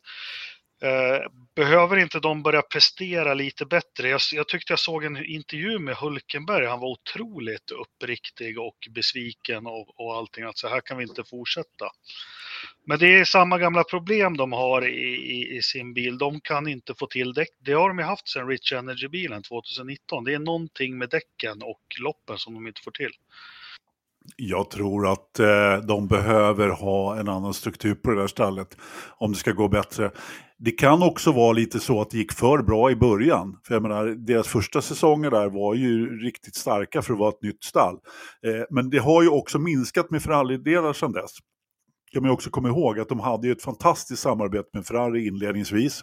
Eh, 0.83 1.31
behöver 1.55 1.97
inte 1.97 2.19
de 2.19 2.43
börja 2.43 2.61
prestera 2.61 3.33
lite 3.33 3.65
bättre? 3.65 4.09
Jag, 4.09 4.21
jag, 4.33 4.47
tyckte 4.47 4.71
jag 4.71 4.79
såg 4.79 5.03
en 5.03 5.25
intervju 5.25 5.79
med 5.79 5.95
Hulkenberg. 5.95 6.65
Han 6.65 6.79
var 6.79 6.87
otroligt 6.87 7.71
uppriktig 7.71 8.59
och 8.59 8.87
besviken 8.89 9.67
och, 9.67 9.99
och 9.99 10.15
allting. 10.15 10.43
Att 10.43 10.57
så 10.57 10.67
här 10.67 10.81
kan 10.81 10.97
vi 10.97 11.03
inte 11.03 11.23
fortsätta. 11.23 11.85
Men 12.85 12.99
det 12.99 13.19
är 13.19 13.25
samma 13.25 13.57
gamla 13.57 13.83
problem 13.83 14.37
de 14.37 14.51
har 14.51 14.87
i, 14.87 15.15
i, 15.15 15.57
i 15.57 15.61
sin 15.61 15.93
bil. 15.93 16.17
De 16.17 16.41
kan 16.41 16.67
inte 16.67 16.93
få 16.95 17.07
till 17.07 17.33
däck. 17.33 17.49
Det 17.59 17.73
har 17.73 17.87
de 17.87 17.99
ju 17.99 18.05
haft 18.05 18.29
sedan 18.29 18.47
Rich 18.47 18.73
Energy-bilen 18.73 19.43
2019. 19.43 20.23
Det 20.23 20.33
är 20.33 20.39
någonting 20.39 20.97
med 20.97 21.09
däcken 21.09 21.61
och 21.61 21.81
loppen 21.99 22.37
som 22.37 22.53
de 22.53 22.67
inte 22.67 22.81
får 22.81 22.91
till. 22.91 23.11
Jag 24.35 24.69
tror 24.69 25.11
att 25.11 25.39
eh, 25.39 25.77
de 25.77 26.07
behöver 26.07 26.69
ha 26.69 27.19
en 27.19 27.29
annan 27.29 27.53
struktur 27.53 27.95
på 27.95 28.11
det 28.11 28.19
där 28.19 28.27
stallet 28.27 28.77
om 29.17 29.31
det 29.31 29.37
ska 29.37 29.51
gå 29.51 29.67
bättre. 29.67 30.11
Det 30.63 30.71
kan 30.71 31.03
också 31.03 31.31
vara 31.31 31.53
lite 31.53 31.79
så 31.79 32.01
att 32.01 32.09
det 32.09 32.17
gick 32.17 32.33
för 32.33 32.61
bra 32.61 32.91
i 32.91 32.95
början. 32.95 33.57
För 33.63 33.75
jag 33.75 33.81
menar, 33.81 34.05
deras 34.05 34.47
första 34.47 34.81
säsonger 34.81 35.31
där 35.31 35.49
var 35.49 35.75
ju 35.75 36.19
riktigt 36.19 36.55
starka 36.55 37.01
för 37.01 37.13
att 37.13 37.19
vara 37.19 37.29
ett 37.29 37.41
nytt 37.41 37.63
stall. 37.63 37.95
Eh, 38.45 38.63
men 38.69 38.89
det 38.89 38.97
har 38.97 39.23
ju 39.23 39.29
också 39.29 39.59
minskat 39.59 40.11
med 40.11 40.23
Ferrari-delar 40.23 40.93
sedan 40.93 41.11
dess. 41.11 41.31
Kan 42.11 42.23
man 42.23 42.31
också 42.31 42.49
komma 42.49 42.67
ihåg 42.67 42.99
att 42.99 43.09
de 43.09 43.19
hade 43.19 43.47
ju 43.47 43.53
ett 43.53 43.61
fantastiskt 43.61 44.21
samarbete 44.21 44.69
med 44.73 44.85
Ferrari 44.85 45.27
inledningsvis. 45.27 46.01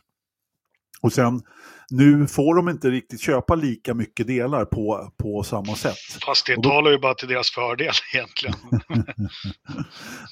Och 1.01 1.13
sen, 1.13 1.43
nu 1.91 2.27
får 2.27 2.55
de 2.55 2.69
inte 2.69 2.91
riktigt 2.91 3.21
köpa 3.21 3.55
lika 3.55 3.95
mycket 3.95 4.27
delar 4.27 4.65
på, 4.65 5.13
på 5.23 5.43
samma 5.43 5.75
sätt. 5.75 5.97
Fast 6.27 6.47
det 6.47 6.55
då... 6.55 6.63
talar 6.63 6.91
ju 6.91 6.99
bara 6.99 7.15
till 7.15 7.29
deras 7.29 7.51
fördel 7.51 7.93
egentligen. 8.15 8.55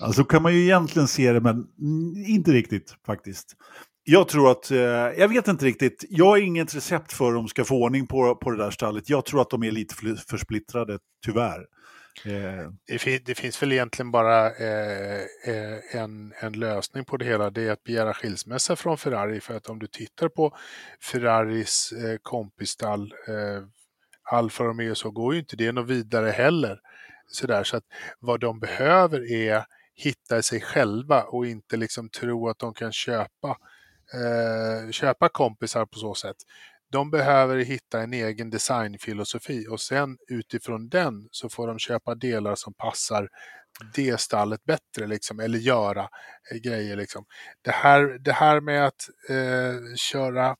alltså 0.00 0.24
kan 0.24 0.42
man 0.42 0.54
ju 0.54 0.62
egentligen 0.62 1.08
se 1.08 1.32
det, 1.32 1.40
men 1.40 1.66
inte 2.26 2.50
riktigt 2.52 2.96
faktiskt. 3.06 3.56
Jag 4.08 4.28
tror 4.28 4.50
att, 4.50 4.70
eh, 4.70 4.78
jag 5.18 5.28
vet 5.28 5.48
inte 5.48 5.64
riktigt, 5.64 6.04
jag 6.08 6.24
har 6.26 6.36
inget 6.36 6.74
recept 6.74 7.12
för 7.12 7.24
hur 7.24 7.32
de 7.32 7.48
ska 7.48 7.64
få 7.64 7.82
ordning 7.82 8.06
på, 8.06 8.36
på 8.36 8.50
det 8.50 8.56
där 8.56 8.70
stallet. 8.70 9.08
Jag 9.10 9.24
tror 9.24 9.40
att 9.40 9.50
de 9.50 9.62
är 9.62 9.70
lite 9.70 9.94
för, 10.28 10.36
splittrade, 10.36 10.98
tyvärr. 11.24 11.66
Eh. 12.24 12.70
Det, 12.86 12.98
fin 12.98 13.20
det, 13.24 13.34
finns 13.34 13.62
väl 13.62 13.72
egentligen 13.72 14.10
bara 14.10 14.50
eh, 14.50 15.20
eh, 15.46 15.96
en, 16.02 16.32
en 16.40 16.52
lösning 16.52 17.04
på 17.04 17.16
det 17.16 17.24
hela. 17.24 17.50
Det 17.50 17.62
är 17.62 17.72
att 17.72 17.84
begära 17.84 18.14
skilsmässa 18.14 18.76
från 18.76 18.98
Ferrari. 18.98 19.40
För 19.40 19.56
att 19.56 19.68
om 19.68 19.78
du 19.78 19.86
tittar 19.86 20.28
på 20.28 20.56
Ferraris 21.02 21.92
eh, 21.92 22.16
kompisstall, 22.22 23.12
eh, 23.28 23.64
Alfa 24.32 24.64
Romeo, 24.64 24.94
så 24.94 25.10
går 25.10 25.34
ju 25.34 25.40
inte 25.40 25.56
det 25.56 25.72
något 25.72 25.90
vidare 25.90 26.30
heller. 26.30 26.78
Sådär, 27.28 27.64
så 27.64 27.76
att 27.76 27.84
vad 28.20 28.40
de 28.40 28.60
behöver 28.60 29.32
är 29.32 29.64
hitta 29.94 30.42
sig 30.42 30.60
själva 30.60 31.22
och 31.22 31.46
inte 31.46 31.76
liksom 31.76 32.08
tro 32.08 32.48
att 32.48 32.58
de 32.58 32.74
kan 32.74 32.92
köpa 32.92 33.56
eh, 34.14 34.90
köpa 34.90 35.28
kompisar 35.28 35.86
på 35.86 35.98
så 35.98 36.14
sätt. 36.14 36.36
De 36.92 37.10
behöver 37.10 37.56
hitta 37.56 38.00
en 38.00 38.12
egen 38.12 38.50
designfilosofi 38.50 39.66
och 39.70 39.80
sen 39.80 40.16
utifrån 40.28 40.88
den 40.88 41.28
så 41.30 41.48
får 41.48 41.66
de 41.66 41.78
köpa 41.78 42.14
delar 42.14 42.54
som 42.54 42.74
passar 42.74 43.28
det 43.94 44.20
stallet 44.20 44.64
bättre 44.64 45.06
liksom, 45.06 45.40
eller 45.40 45.58
göra 45.58 46.08
eh, 46.52 46.58
grejer. 46.58 46.96
Liksom. 46.96 47.24
Det, 47.62 47.70
här, 47.70 48.18
det 48.24 48.32
här 48.32 48.60
med 48.60 48.86
att 48.86 49.08
eh, 49.30 49.94
köra 49.96 50.56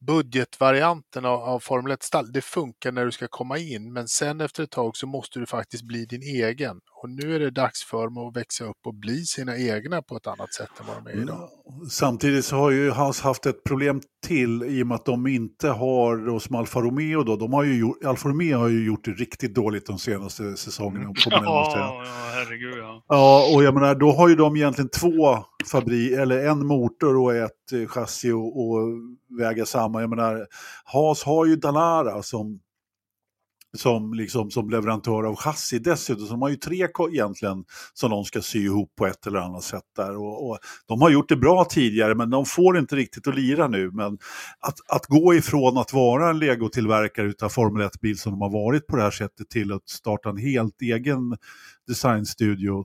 budgetvarianten 0.00 1.24
av, 1.24 1.40
av 1.40 1.60
Formel 1.60 1.92
1-stall, 1.92 2.32
det 2.32 2.40
funkar 2.40 2.92
när 2.92 3.04
du 3.04 3.12
ska 3.12 3.28
komma 3.28 3.58
in, 3.58 3.92
men 3.92 4.08
sen 4.08 4.40
efter 4.40 4.62
ett 4.62 4.70
tag 4.70 4.96
så 4.96 5.06
måste 5.06 5.38
du 5.38 5.46
faktiskt 5.46 5.84
bli 5.84 6.04
din 6.04 6.22
egen. 6.22 6.80
Och 7.02 7.10
nu 7.10 7.34
är 7.34 7.40
det 7.40 7.50
dags 7.50 7.84
för 7.84 8.04
dem 8.04 8.18
att 8.18 8.36
växa 8.36 8.64
upp 8.64 8.86
och 8.86 8.94
bli 8.94 9.24
sina 9.24 9.56
egna 9.56 10.02
på 10.02 10.16
ett 10.16 10.26
annat 10.26 10.54
sätt 10.54 10.68
än 10.80 10.86
vad 10.86 11.04
de 11.04 11.10
är 11.10 11.22
idag. 11.22 11.48
Samtidigt 11.90 12.44
så 12.44 12.56
har 12.56 12.70
ju 12.70 12.90
Haas 12.90 13.20
haft 13.20 13.46
ett 13.46 13.64
problem 13.64 14.00
till 14.26 14.62
i 14.62 14.82
och 14.82 14.86
med 14.86 14.94
att 14.94 15.04
de 15.04 15.26
inte 15.26 15.68
har, 15.68 16.16
då, 16.26 16.40
som 16.40 16.56
Alfa 16.56 16.80
Romeo 16.80 17.22
då, 17.22 17.36
de 17.36 17.52
har 17.52 17.64
ju 17.64 17.78
gjort, 17.78 18.04
Alfa 18.04 18.28
Romeo 18.28 18.58
har 18.58 18.68
ju 18.68 18.86
gjort 18.86 19.04
det 19.04 19.10
riktigt 19.10 19.54
dåligt 19.54 19.86
de 19.86 19.98
senaste 19.98 20.56
säsongerna. 20.56 21.12
Ja, 21.26 21.72
ja, 21.76 22.04
herregud 22.34 22.78
ja. 22.78 23.04
Ja, 23.08 23.54
och 23.54 23.64
jag 23.64 23.74
menar, 23.74 23.94
då 23.94 24.12
har 24.12 24.28
ju 24.28 24.36
de 24.36 24.56
egentligen 24.56 24.88
två 24.88 25.38
fabrik, 25.72 26.12
eller 26.12 26.46
en 26.46 26.66
motor 26.66 27.16
och 27.16 27.34
ett 27.34 27.52
Eh, 27.72 27.86
chassi 27.86 28.30
och, 28.30 28.60
och 28.60 28.88
väga 29.38 29.66
samman. 29.66 30.00
Jag 30.00 30.10
menar, 30.10 30.46
Haas 30.84 31.22
har 31.22 31.46
ju 31.46 31.56
Danara 31.56 32.22
som 32.22 32.60
som, 33.76 34.14
liksom, 34.14 34.50
som 34.50 34.70
leverantör 34.70 35.24
av 35.24 35.36
chassi 35.36 35.78
dessutom. 35.78 36.26
Så 36.26 36.32
de 36.32 36.42
har 36.42 36.48
ju 36.48 36.56
tre 36.56 36.88
egentligen 37.12 37.64
som 37.94 38.10
de 38.10 38.24
ska 38.24 38.42
sy 38.42 38.64
ihop 38.64 38.96
på 38.96 39.06
ett 39.06 39.26
eller 39.26 39.38
annat 39.38 39.62
sätt 39.62 39.84
där. 39.96 40.16
Och, 40.16 40.50
och, 40.50 40.58
de 40.86 41.00
har 41.00 41.10
gjort 41.10 41.28
det 41.28 41.36
bra 41.36 41.64
tidigare 41.64 42.14
men 42.14 42.30
de 42.30 42.44
får 42.44 42.78
inte 42.78 42.96
riktigt 42.96 43.28
att 43.28 43.36
lira 43.36 43.68
nu. 43.68 43.90
Men 43.90 44.18
att, 44.60 44.78
att 44.88 45.06
gå 45.06 45.34
ifrån 45.34 45.78
att 45.78 45.92
vara 45.92 46.30
en 46.30 46.38
legotillverkare 46.38 47.26
utav 47.26 47.48
Formel 47.48 47.88
1-bil 47.88 48.18
som 48.18 48.32
de 48.32 48.40
har 48.40 48.50
varit 48.50 48.86
på 48.86 48.96
det 48.96 49.02
här 49.02 49.10
sättet 49.10 49.48
till 49.50 49.72
att 49.72 49.88
starta 49.88 50.28
en 50.28 50.36
helt 50.36 50.82
egen 50.82 51.36
designstudio 51.88 52.84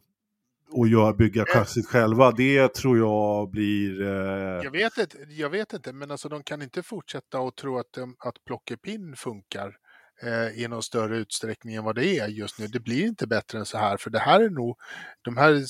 och 0.72 0.88
gör, 0.88 1.14
bygga 1.14 1.46
chassit 1.46 1.88
själva, 1.88 2.32
det 2.32 2.74
tror 2.74 2.98
jag 2.98 3.50
blir... 3.50 4.02
Eh... 4.02 4.64
Jag, 4.64 4.72
vet 4.72 4.98
inte, 4.98 5.18
jag 5.30 5.50
vet 5.50 5.74
inte, 5.74 5.94
men 5.94 6.12
alltså 6.12 6.30
de 6.30 6.44
kan 6.44 6.62
inte 6.62 6.84
fortsätta 6.84 7.40
och 7.40 7.56
tro 7.56 7.78
att, 7.78 7.98
att 8.20 8.46
plockepinn 8.46 9.16
funkar 9.16 9.76
eh, 10.24 10.64
i 10.64 10.68
någon 10.68 10.84
större 10.84 11.18
utsträckning 11.18 11.76
än 11.76 11.84
vad 11.84 11.96
det 11.96 12.20
är 12.20 12.28
just 12.28 12.60
nu. 12.60 12.68
Det 12.68 12.80
blir 12.80 13.06
inte 13.06 13.28
bättre 13.28 13.60
än 13.60 13.66
så 13.66 13.78
här, 13.78 13.98
för 13.98 14.10
det 14.10 14.20
här 14.20 14.40
är 14.40 14.50
nog, 14.50 14.78
de 15.22 15.38
här 15.38 15.64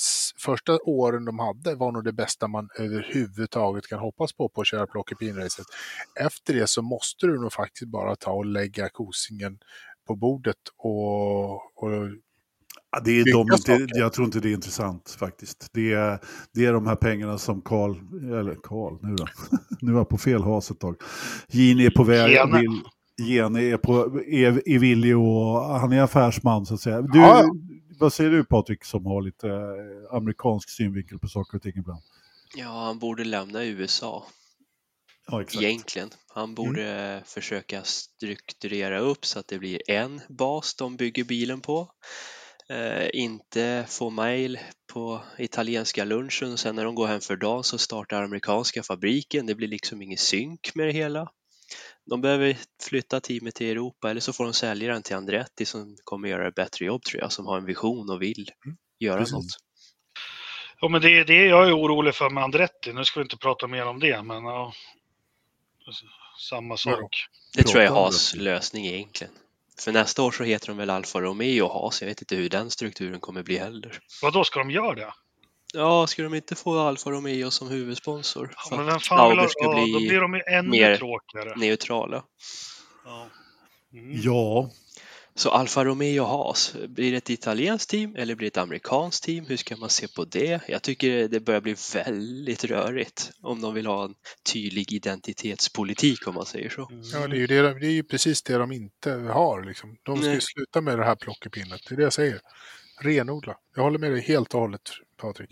första 0.45 0.79
åren 0.81 1.25
de 1.25 1.39
hade 1.39 1.75
var 1.75 1.91
nog 1.91 2.03
det 2.03 2.13
bästa 2.13 2.47
man 2.47 2.69
överhuvudtaget 2.79 3.87
kan 3.87 3.99
hoppas 3.99 4.33
på 4.33 4.49
på 4.49 4.61
att 4.61 4.67
köra 4.67 4.85
plockepinn-racet. 4.87 5.65
Efter 6.19 6.53
det 6.53 6.67
så 6.67 6.81
måste 6.81 7.27
du 7.27 7.41
nog 7.41 7.53
faktiskt 7.53 7.91
bara 7.91 8.15
ta 8.15 8.31
och 8.31 8.45
lägga 8.45 8.89
kosingen 8.89 9.59
på 10.07 10.15
bordet 10.15 10.57
och, 10.77 11.53
och 11.55 12.09
det 13.05 13.19
är 13.19 13.33
de 13.33 13.53
inte, 13.53 13.87
jag 13.99 14.13
tror 14.13 14.25
inte 14.25 14.39
det 14.39 14.49
är 14.49 14.53
intressant 14.53 15.15
faktiskt. 15.19 15.69
Det 15.73 15.93
är, 15.93 16.19
det 16.53 16.65
är 16.65 16.73
de 16.73 16.87
här 16.87 16.95
pengarna 16.95 17.37
som 17.37 17.61
Karl, 17.61 17.95
eller 18.39 18.55
Karl, 18.63 18.97
nu 19.01 19.15
då, 19.15 19.27
nu 19.81 19.91
är 19.91 19.97
jag 19.97 20.09
på 20.09 20.17
fel 20.17 20.43
has 20.43 20.71
ett 20.71 20.79
tag. 20.79 20.95
Gini 21.47 21.85
är 21.85 21.89
på 21.89 22.03
väg, 22.03 22.53
vill, 22.53 22.81
Gene 23.21 23.61
är, 23.61 23.77
på, 23.77 24.21
är, 24.27 24.69
är 24.69 24.79
villig 24.79 25.17
och 25.17 25.63
han 25.63 25.91
är 25.91 26.01
affärsman 26.01 26.65
så 26.65 26.73
att 26.73 26.81
säga. 26.81 27.01
Du, 27.01 27.19
ja. 27.19 27.51
Vad 27.99 28.13
säger 28.13 28.29
du 28.29 28.43
Patrik 28.43 28.85
som 28.85 29.05
har 29.05 29.21
lite 29.21 29.47
eh, 29.49 30.15
amerikansk 30.15 30.69
synvinkel 30.69 31.19
på 31.19 31.27
saker 31.27 31.57
och 31.57 31.63
ting 31.63 31.73
ibland? 31.75 32.01
Ja, 32.55 32.85
han 32.85 32.99
borde 32.99 33.23
lämna 33.23 33.65
USA. 33.65 34.25
Ja, 35.27 35.41
exakt. 35.41 35.63
Egentligen. 35.63 36.09
Han 36.27 36.55
borde 36.55 36.91
mm. 36.91 37.23
försöka 37.25 37.83
strukturera 37.83 38.99
upp 38.99 39.25
så 39.25 39.39
att 39.39 39.47
det 39.47 39.59
blir 39.59 39.91
en 39.91 40.21
bas 40.29 40.75
de 40.75 40.95
bygger 40.95 41.23
bilen 41.23 41.61
på. 41.61 41.91
Eh, 42.71 43.09
inte 43.13 43.85
få 43.89 44.09
mail 44.09 44.59
på 44.93 45.21
italienska 45.37 46.05
lunchen 46.05 46.51
och 46.51 46.59
sen 46.59 46.75
när 46.75 46.85
de 46.85 46.95
går 46.95 47.07
hem 47.07 47.21
för 47.21 47.35
dagen 47.35 47.63
så 47.63 47.77
startar 47.77 48.23
amerikanska 48.23 48.83
fabriken. 48.83 49.45
Det 49.45 49.55
blir 49.55 49.67
liksom 49.67 50.01
ingen 50.01 50.17
synk 50.17 50.71
med 50.75 50.87
det 50.87 50.93
hela 50.93 51.31
de 52.05 52.21
behöver 52.21 52.57
flytta 52.83 53.19
teamet 53.19 53.55
till 53.55 53.71
Europa 53.71 54.09
eller 54.09 54.21
så 54.21 54.33
får 54.33 54.43
de 54.43 54.53
sälja 54.53 54.93
den 54.93 55.03
till 55.03 55.15
Andretti 55.15 55.65
som 55.65 55.97
kommer 56.03 56.29
göra 56.29 56.47
ett 56.47 56.55
bättre 56.55 56.85
jobb 56.85 57.03
tror 57.03 57.21
jag, 57.21 57.31
som 57.31 57.45
har 57.45 57.57
en 57.57 57.65
vision 57.65 58.09
och 58.09 58.21
vill 58.21 58.51
mm. 58.65 58.77
göra 58.99 59.19
Precis. 59.19 59.33
något. 59.33 59.45
Ja, 60.81 60.87
men 60.87 61.01
det 61.01 61.19
är 61.19 61.25
det 61.25 61.45
jag 61.45 61.67
är 61.67 61.77
orolig 61.77 62.15
för 62.15 62.29
med 62.29 62.43
Andretti. 62.43 62.93
Nu 62.93 63.05
ska 63.05 63.19
vi 63.19 63.23
inte 63.23 63.37
prata 63.37 63.67
mer 63.67 63.85
om 63.85 63.99
det, 63.99 64.23
men 64.23 64.43
ja. 64.43 64.73
Samma 66.49 66.77
sak. 66.77 67.27
Det 67.53 67.63
tror 67.63 67.83
jag 67.83 67.91
är 67.91 67.95
Haas 67.95 68.35
lösning 68.35 68.85
egentligen. 68.85 69.33
För 69.83 69.91
nästa 69.91 70.23
år 70.23 70.31
så 70.31 70.43
heter 70.43 70.67
de 70.67 70.77
väl 70.77 70.89
Alfa 70.89 71.21
Romeo 71.21 71.65
och 71.65 71.73
Haas. 71.73 72.01
Jag 72.01 72.07
vet 72.07 72.21
inte 72.21 72.35
hur 72.35 72.49
den 72.49 72.69
strukturen 72.69 73.19
kommer 73.19 73.43
bli 73.43 73.57
heller. 73.57 73.99
Vad 74.21 74.33
då 74.33 74.43
ska 74.43 74.59
de 74.59 74.71
göra 74.71 74.95
det? 74.95 75.13
Ja, 75.73 76.07
ska 76.07 76.23
de 76.23 76.33
inte 76.33 76.55
få 76.55 76.79
Alfa 76.79 77.11
Romeo 77.11 77.51
som 77.51 77.69
huvudsponsor? 77.69 78.53
Ja, 78.69 78.77
men 78.77 78.85
vem 78.85 78.99
fan 78.99 79.29
vill 79.29 79.39
ha... 79.39 79.47
Ja, 79.53 79.73
bli 79.73 79.93
då 79.93 79.99
blir 79.99 80.21
de 80.21 80.33
ju 80.33 80.41
ännu 80.47 80.69
mer 80.69 80.97
tråkigare. 80.97 81.55
neutrala. 81.55 82.23
Ja. 83.05 83.27
Mm. 83.93 84.21
Ja, 84.23 84.69
Så 85.41 85.49
Alfa 85.49 85.85
Romeo 85.85 86.23
Haas, 86.23 86.75
blir 86.87 87.11
det 87.11 87.17
ett 87.17 87.29
italienskt 87.29 87.89
team 87.89 88.15
eller 88.15 88.35
blir 88.35 88.45
det 88.45 88.59
ett 88.59 88.63
amerikanskt 88.63 89.23
team? 89.23 89.45
Hur 89.45 89.57
ska 89.57 89.77
man 89.77 89.89
se 89.89 90.07
på 90.07 90.25
det? 90.25 90.61
Jag 90.67 90.81
tycker 90.81 91.27
det 91.27 91.39
börjar 91.39 91.61
bli 91.61 91.75
väldigt 91.93 92.63
rörigt 92.63 93.31
om 93.41 93.61
de 93.61 93.73
vill 93.73 93.85
ha 93.85 94.05
en 94.05 94.13
tydlig 94.53 94.93
identitetspolitik 94.93 96.27
om 96.27 96.35
man 96.35 96.45
säger 96.45 96.69
så. 96.69 96.89
Ja, 97.13 97.27
det 97.27 97.35
är 97.35 97.39
ju, 97.39 97.47
det, 97.47 97.79
det 97.79 97.87
är 97.87 97.91
ju 97.91 98.03
precis 98.03 98.43
det 98.43 98.57
de 98.57 98.71
inte 98.71 99.11
har. 99.11 99.63
Liksom. 99.63 99.97
De 100.03 100.17
ska 100.17 100.25
ju 100.25 100.31
Nej. 100.31 100.41
sluta 100.41 100.81
med 100.81 100.99
det 100.99 101.05
här 101.05 101.15
plockepinnet. 101.15 101.81
Det 101.89 101.95
är 101.95 101.97
det 101.97 102.03
jag 102.03 102.13
säger. 102.13 102.39
Renodla. 103.01 103.57
Jag 103.75 103.83
håller 103.83 103.99
med 103.99 104.11
dig 104.11 104.21
helt 104.21 104.53
och 104.53 104.59
hållet, 104.59 104.89
Patrik. 105.17 105.49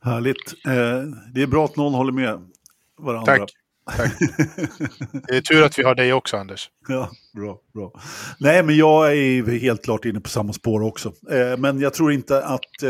härligt. 0.00 0.52
Eh, 0.66 1.02
det 1.34 1.42
är 1.42 1.46
bra 1.46 1.64
att 1.64 1.76
någon 1.76 1.94
håller 1.94 2.12
med 2.12 2.50
varandra. 2.98 3.36
Tack. 3.36 3.50
Tack. 3.96 4.12
Det 5.28 5.36
är 5.36 5.40
tur 5.40 5.62
att 5.62 5.78
vi 5.78 5.82
har 5.82 5.94
dig 5.94 6.12
också, 6.12 6.36
Anders. 6.36 6.70
Ja, 6.88 7.10
bra, 7.36 7.60
bra. 7.74 7.92
Nej, 8.40 8.62
men 8.62 8.76
jag 8.76 9.16
är 9.16 9.58
helt 9.58 9.84
klart 9.84 10.04
inne 10.04 10.20
på 10.20 10.28
samma 10.28 10.52
spår 10.52 10.82
också. 10.82 11.12
Eh, 11.30 11.56
men 11.58 11.80
jag 11.80 11.94
tror 11.94 12.12
inte 12.12 12.44
att 12.44 12.82
eh, 12.82 12.88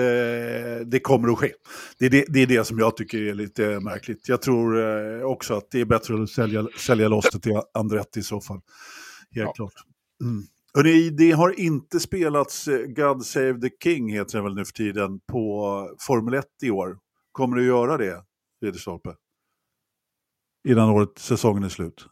det 0.87 1.01
kommer 1.03 1.33
att 1.33 1.39
ske. 1.39 1.53
Det 1.99 2.07
är 2.07 2.11
det, 2.11 2.25
det 2.29 2.41
är 2.43 2.47
det 2.47 2.65
som 2.65 2.79
jag 2.79 2.97
tycker 2.97 3.19
är 3.23 3.35
lite 3.35 3.81
märkligt. 3.81 4.29
Jag 4.29 4.43
tror 4.43 4.79
eh, 4.81 5.23
också 5.23 5.55
att 5.55 5.71
det 5.71 5.81
är 5.81 5.85
bättre 5.85 6.23
att 6.23 6.29
sälja, 6.31 6.67
sälja 6.79 7.09
loss 7.09 7.31
det 7.33 7.41
till 7.41 7.61
Andretti 7.75 8.21
i 8.21 8.23
så 8.23 8.41
fall. 8.41 8.61
Helt 9.35 9.47
Ja. 9.47 9.53
klart. 9.53 9.73
Mm. 10.23 10.43
Hörrni, 10.75 11.11
det 11.11 11.31
har 11.31 11.61
inte 11.61 12.01
spelats 12.01 12.69
eh, 12.69 12.79
God 12.79 13.25
Save 13.27 13.61
the 13.61 13.71
King, 13.85 14.13
heter 14.13 14.39
det 14.39 14.45
väl 14.45 14.55
nu 14.55 14.65
för 14.65 14.73
tiden, 14.73 15.21
på 15.33 15.89
Formel 16.07 16.35
1 16.35 16.45
i 16.63 16.71
år. 16.71 16.97
Kommer 17.33 17.57
du 17.57 17.67
göra 17.67 17.97
det, 17.97 18.17
Ridderstolpe? 18.65 19.11
Innan 20.69 20.89
året, 20.91 21.19
säsongen 21.19 21.63
är 21.63 21.69
slut? 21.69 22.07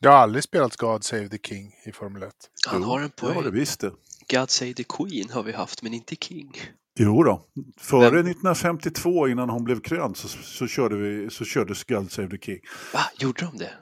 Det 0.00 0.08
har 0.08 0.16
aldrig 0.16 0.44
spelats 0.44 0.76
God 0.76 1.04
Save 1.04 1.28
the 1.28 1.38
King 1.38 1.72
i 1.86 1.92
Formel 1.92 2.22
1. 2.22 2.34
Han 2.68 2.82
har 2.82 3.00
en 3.00 3.10
Det 3.16 3.26
har 3.26 3.34
det 3.34 3.40
poäng. 3.42 3.54
visst 3.54 3.80
det. 3.80 3.92
God 4.30 4.50
Save 4.50 4.74
the 4.74 4.84
Queen 4.84 5.30
har 5.30 5.42
vi 5.42 5.52
haft, 5.52 5.82
men 5.82 5.94
inte 5.94 6.16
King. 6.16 6.52
Jo 6.98 7.22
då. 7.22 7.46
Före 7.80 8.00
Men- 8.10 8.26
1952, 8.26 9.28
innan 9.28 9.50
hon 9.50 9.64
blev 9.64 9.80
krönt, 9.80 10.16
så, 10.16 10.28
så 10.28 10.66
körde 10.66 10.96
vi 10.96 11.30
så 11.30 11.44
kördes 11.44 11.84
God 11.84 12.12
Save 12.12 12.28
the 12.30 12.38
King. 12.38 12.58
Va, 12.92 13.00
gjorde 13.18 13.44
de 13.46 13.58
det? 13.58 13.72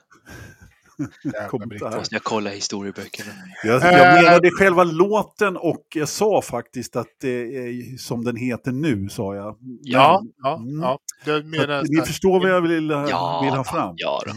Måste 1.96 2.14
jag 2.14 2.22
kolla 2.24 2.50
historieböckerna? 2.50 3.30
Jag, 3.64 3.82
jag 3.82 4.22
menade 4.24 4.50
själva 4.50 4.84
låten 4.84 5.56
och 5.56 5.86
jag 5.94 6.08
sa 6.08 6.42
faktiskt 6.42 6.96
att 6.96 7.06
det 7.20 7.56
är 7.56 7.96
som 7.98 8.24
den 8.24 8.36
heter 8.36 8.72
nu, 8.72 9.08
sa 9.08 9.34
jag. 9.34 9.56
Men- 9.62 9.78
Ja, 9.82 10.22
ja, 10.42 10.56
Mm. 10.56 10.80
ja. 10.82 10.98
Jag, 11.24 11.42
Så 11.42 11.48
menar, 11.48 11.68
att, 11.74 11.88
ni 11.88 12.00
förstår 12.06 12.40
vad 12.40 12.50
jag 12.50 12.60
vill, 12.60 12.90
Ja, 12.90 13.40
vill 13.44 13.54
ha 13.54 13.64
fram. 13.64 13.94
ja 13.98 14.22
då. 14.26 14.32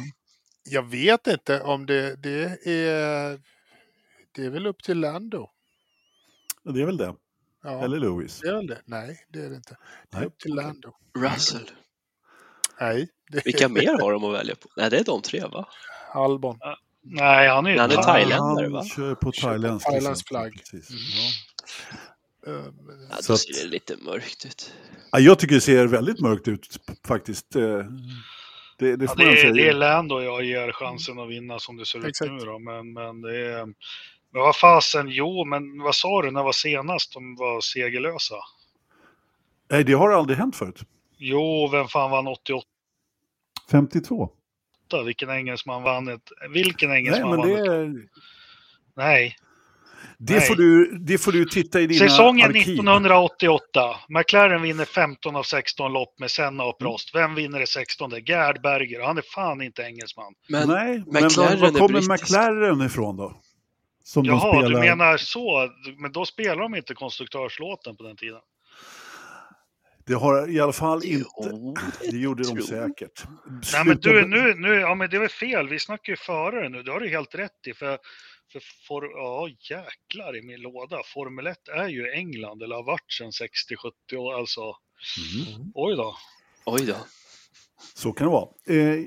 jag 0.70 0.84
vet 0.90 1.28
inte 1.28 1.62
om 1.62 1.86
det, 1.86 2.16
det 2.16 2.44
är... 2.66 3.40
Det 4.36 4.46
är 4.46 4.50
väl 4.50 4.68
upp 4.68 4.84
till 4.84 5.00
Lando. 5.00 5.50
Det 6.64 6.82
är 6.82 6.86
väl 6.86 6.98
det. 6.98 7.14
Ja, 7.64 7.84
Eller 7.84 7.98
Louis. 8.00 8.40
det 8.42 8.48
är 8.50 8.54
väl 8.56 8.68
det. 8.68 8.82
Nej, 8.86 9.20
det 9.34 9.40
är 9.40 9.50
det 9.50 9.56
inte. 9.56 9.78
Det 10.12 10.16
är 10.18 10.20
Nej, 10.20 10.28
upp 10.28 10.38
till. 10.40 10.56
Lando. 10.56 10.94
Russell. 11.18 11.70
Nej, 12.82 13.08
det 13.32 13.46
Vilka 13.46 13.66
är 13.66 13.70
mer 13.70 14.02
har 14.02 14.12
de 14.12 14.24
att 14.24 14.34
välja 14.34 14.56
på? 14.56 14.70
Nej, 14.78 14.90
det 14.90 14.98
är 15.00 15.04
de 15.04 15.22
tre 15.22 15.40
va? 15.52 15.68
Albon. 16.14 16.60
Nej, 17.02 17.48
han 17.50 17.66
är 17.66 17.72
ju 17.72 17.80
Han 17.80 17.92
är 17.92 17.96
thai. 17.96 18.04
thailändare, 18.04 18.70
va? 18.70 18.78
Han 18.80 18.88
kör 18.88 19.16
på 19.16 19.32
thailändsk. 19.32 19.86
Thailands 19.88 20.04
licens, 20.06 20.24
flagg. 20.28 20.54
Precis. 20.72 20.90
Mm. 20.90 22.64
Ja. 23.10 23.16
Då 23.28 23.34
att- 23.34 23.40
ser 23.40 23.64
det 23.64 23.70
lite 23.70 23.96
mörkt 24.06 24.46
ut. 24.46 24.74
Ja, 25.12 25.20
jag 25.20 25.40
tycker 25.40 25.56
det 25.56 25.62
ser 25.62 25.88
väldigt 25.88 26.20
mörkt 26.22 26.48
ut 26.48 26.68
faktiskt. 27.08 27.56
Eh, 27.56 27.62
Det, 28.80 28.96
det 28.96 29.06
Ja, 29.06 29.16
det, 29.18 29.24
är, 29.24 29.36
säga. 29.36 29.54
det 29.54 29.70
är 29.70 29.74
Lando 29.74 30.22
jag 30.22 30.44
ger 30.44 30.72
chansen 30.72 31.20
att 31.20 31.30
vinna 31.30 31.60
som 31.60 31.78
det 31.78 31.86
ser 31.86 32.00
ut 32.00 32.06
Exakt. 32.06 32.32
nu 32.32 32.38
då. 32.40 32.60
Men, 32.60 32.94
men 32.94 33.22
det 33.22 33.46
är... 33.52 33.66
Men 33.66 34.42
vad 34.42 34.56
fasen, 34.56 35.08
jo, 35.10 35.46
men 35.46 35.82
vad 35.82 35.96
sa 35.96 36.22
du, 36.22 36.32
när 36.32 36.44
var 36.44 36.52
senast 36.52 37.14
de 37.14 37.36
var 37.36 37.62
segerlösa? 37.62 38.36
Nej, 39.72 39.84
det 39.84 39.94
har 39.94 40.10
aldrig 40.10 40.38
hänt 40.38 40.56
förut. 40.56 40.80
Jo, 41.18 41.70
vem 41.72 41.88
fan 41.88 42.12
vann 42.12 42.28
88? 42.28 42.68
52. 43.72 44.30
Vilken 45.06 45.30
engelsman 45.30 45.84
vann 45.84 46.08
ett... 46.08 46.32
Vilken 46.54 46.90
Nej, 46.90 46.98
engelsman 46.98 47.30
men 47.30 47.40
vann 47.40 47.48
det, 47.50 47.54
ett... 47.62 47.68
är- 47.68 48.08
Nej. 48.96 49.36
det, 50.18 50.34
Nej. 50.36 50.48
får 50.48 50.56
du, 50.56 50.98
det 51.00 51.18
får 51.18 51.32
du 51.32 51.46
titta 51.46 51.82
i 51.82 51.88
dina 51.88 52.10
Säsongen 52.10 52.50
arkiv. 52.50 52.62
1988. 52.62 53.96
McLaren 54.10 54.62
vinner 54.62 54.86
15 54.86 55.36
av 55.36 55.44
16 55.44 55.94
lopp 55.94 56.20
med 56.20 56.32
Senna 56.32 56.48
Mm. 56.64 56.68
och 56.68 56.80
Prost. 56.80 57.16
Vem 57.16 57.36
vinner 57.36 57.60
det 57.60 57.68
16? 57.68 58.12
Gerd 58.26 58.62
Berger. 58.62 59.02
Han 59.06 59.18
är 59.18 59.24
fan 59.36 59.62
inte 59.62 59.82
engelsman. 59.82 60.34
Men 60.50 60.68
Nej, 60.68 61.04
men 61.08 61.24
McLaren 61.24 61.60
var, 61.60 61.72
var 61.72 61.80
kommer. 61.80 62.02
McLaren 62.14 62.82
ifrån 62.82 63.18
då? 63.18 63.42
Som 64.04 64.24
de 64.24 64.30
Jaha, 64.30 64.54
spelar... 64.62 64.70
du 64.82 64.88
menar 64.90 65.18
så. 65.18 65.70
Men 65.98 66.12
då 66.12 66.26
spelar 66.26 66.56
de 66.62 66.76
inte 66.76 66.94
konstruktörslåten 66.94 67.96
på 67.98 68.04
den 68.04 68.16
tiden. 68.18 68.40
Det 70.08 70.14
har 70.14 70.50
i 70.50 70.60
alla 70.60 70.74
fall 70.74 71.06
inte... 71.06 71.30
Jo, 71.40 71.76
Det 72.12 72.18
gjorde 72.18 72.44
de 72.44 72.62
säkert. 72.62 73.24
Nej, 73.74 73.86
men 73.86 73.98
du, 73.98 74.28
nu, 74.28 74.54
nu, 74.54 74.74
ja 74.74 74.96
men 74.96 75.10
det 75.10 75.16
är 75.18 75.22
väl 75.22 75.30
fel. 75.30 75.70
Vi 75.70 75.80
snackar 75.80 76.14
ju 76.14 76.18
före 76.18 76.64
det 76.64 76.70
nu. 76.70 76.84
Det 76.84 76.92
har 76.92 77.00
du 77.00 77.10
helt 77.10 77.36
rätt 77.36 77.68
i. 77.68 77.74
För, 77.74 78.00
för, 78.52 78.62
for, 78.88 79.06
ja 79.12 79.48
jäklar 79.70 80.38
i 80.38 80.42
min 80.42 80.62
låda. 80.62 81.02
Formel 81.14 81.48
1 81.48 81.58
är 81.68 81.88
ju 81.88 82.12
England, 82.12 82.64
eller 82.64 82.76
har 82.76 82.84
varit 82.84 83.12
sedan 83.12 83.32
60-70 84.12 84.16
år. 84.18 84.34
Alltså, 84.34 84.62
Mm. 85.48 85.72
oj 85.76 85.96
då. 85.96 86.16
Oj 86.66 86.86
då. 86.86 86.96
Så 87.96 88.12
kan 88.14 88.28
det 88.28 88.32
vara. 88.34 88.50
Eh, 88.68 89.00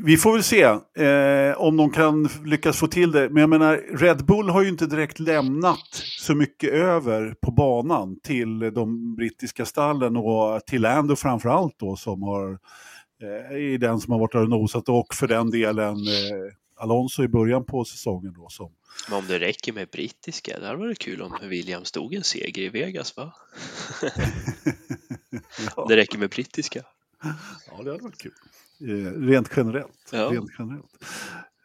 vi 0.00 0.16
får 0.16 0.32
väl 0.32 0.42
se 0.42 0.62
eh, 1.04 1.60
om 1.60 1.76
de 1.76 1.90
kan 1.90 2.28
lyckas 2.44 2.78
få 2.78 2.86
till 2.86 3.12
det. 3.12 3.28
Men 3.28 3.40
jag 3.40 3.50
menar, 3.50 3.76
Red 3.98 4.24
Bull 4.24 4.48
har 4.48 4.62
ju 4.62 4.68
inte 4.68 4.86
direkt 4.86 5.18
lämnat 5.18 6.02
så 6.18 6.34
mycket 6.34 6.70
över 6.70 7.34
på 7.40 7.50
banan 7.50 8.20
till 8.20 8.58
de 8.58 9.14
brittiska 9.16 9.64
stallen 9.64 10.16
och 10.16 10.66
till 10.66 10.82
Lando 10.82 11.16
framför 11.16 11.48
allt 11.48 11.78
då 11.78 11.96
som 11.96 12.22
har 12.22 12.58
eh, 13.22 13.56
är 13.56 13.78
den 13.78 14.00
som 14.00 14.12
har 14.12 14.18
varit 14.18 14.32
där 14.32 14.42
och 14.42 14.50
nosat 14.50 14.88
och 14.88 15.14
för 15.14 15.28
den 15.28 15.50
delen 15.50 15.96
eh, 15.96 16.54
Alonso 16.76 17.22
i 17.22 17.28
början 17.28 17.64
på 17.64 17.84
säsongen 17.84 18.34
då 18.36 18.48
som 18.48 18.72
Men 19.08 19.18
om 19.18 19.24
det 19.28 19.38
räcker 19.38 19.72
med 19.72 19.88
brittiska, 19.88 20.58
det 20.60 20.66
hade 20.66 20.78
varit 20.78 20.98
kul 20.98 21.22
om 21.22 21.38
Williams 21.42 21.88
stod 21.88 22.14
en 22.14 22.24
seger 22.24 22.62
i 22.62 22.68
Vegas 22.68 23.16
va? 23.16 23.34
ja, 25.76 25.86
Det 25.88 25.96
räcker 25.96 26.18
med 26.18 26.30
brittiska. 26.30 26.82
Ja, 27.66 27.82
det 27.82 27.90
hade 27.90 28.02
varit 28.02 28.18
kul. 28.18 28.32
Eh, 28.80 29.12
rent 29.28 29.50
generellt. 29.56 30.08
Ja. 30.12 30.28
Rent 30.32 30.50
generellt. 30.58 31.04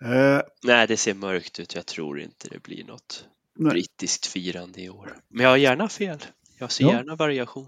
Eh, 0.01 0.41
Nej, 0.63 0.87
det 0.87 0.97
ser 0.97 1.13
mörkt 1.13 1.59
ut. 1.59 1.75
Jag 1.75 1.85
tror 1.85 2.19
inte 2.19 2.47
det 2.49 2.63
blir 2.63 2.83
något 2.83 3.25
nej. 3.55 3.71
brittiskt 3.71 4.25
firande 4.25 4.81
i 4.81 4.89
år. 4.89 5.15
Men 5.29 5.43
jag 5.43 5.49
har 5.49 5.57
gärna 5.57 5.89
fel. 5.89 6.17
Jag 6.59 6.71
ser 6.71 6.83
Ja. 6.83 6.91
gärna 6.93 7.15
variation. 7.15 7.67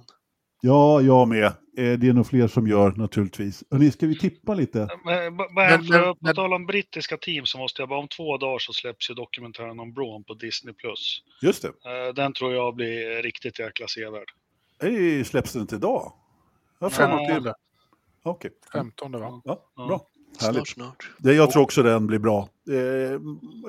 Ja, 0.62 1.02
jag 1.02 1.28
med. 1.28 1.44
Eh, 1.46 1.54
Det 2.00 2.08
är 2.10 2.14
nog 2.14 2.28
fler 2.28 2.48
som 2.48 2.68
gör 2.68 2.92
naturligtvis. 2.92 3.64
Hörrni, 3.72 3.92
ska 3.92 4.08
vi 4.08 4.18
tippa 4.20 4.54
lite? 4.54 4.88
Men, 5.06 5.36
men, 5.36 5.46
Men- 5.88 6.16
på 6.16 6.34
tal 6.36 6.54
om 6.54 6.66
brittiska 6.66 7.18
team 7.18 7.46
så 7.46 7.58
måste 7.58 7.82
jag 7.82 7.90
bara 7.90 8.00
om 8.00 8.08
två 8.08 8.38
dagar 8.38 8.60
så 8.60 8.74
släpps 8.74 9.10
ju 9.10 9.14
dokumentären 9.14 9.80
om 9.80 9.94
Braun 9.94 10.24
på 10.24 10.34
Disney+. 10.34 10.74
Plus. 10.74 11.24
Just 11.42 11.62
det. 11.62 11.68
Eh, 11.68 12.14
Den 12.16 12.34
tror 12.34 12.54
jag 12.54 12.76
blir 12.76 13.24
riktigt 13.24 13.60
jäkla 13.60 13.88
sevärd. 13.88 14.32
Släpps 15.26 15.54
den 15.54 15.62
inte 15.62 15.76
idag? 15.76 16.14
Jag 16.80 16.86
har 16.86 16.90
för 16.90 17.08
mig 17.08 17.32
att 17.32 17.44
det 17.44 17.54
Okej. 18.24 18.52
15 18.74 19.12
va? 19.12 19.42
Ja, 19.46 19.72
bra. 19.76 20.08
Snart, 20.38 20.56
Härligt. 20.56 20.68
snart. 20.68 21.12
Det, 21.18 21.34
jag 21.34 21.52
tror 21.52 21.64
också 21.64 21.84
den 21.84 22.08
blir 22.08 22.20
bra. 22.20 22.50
Eh, 22.70 23.12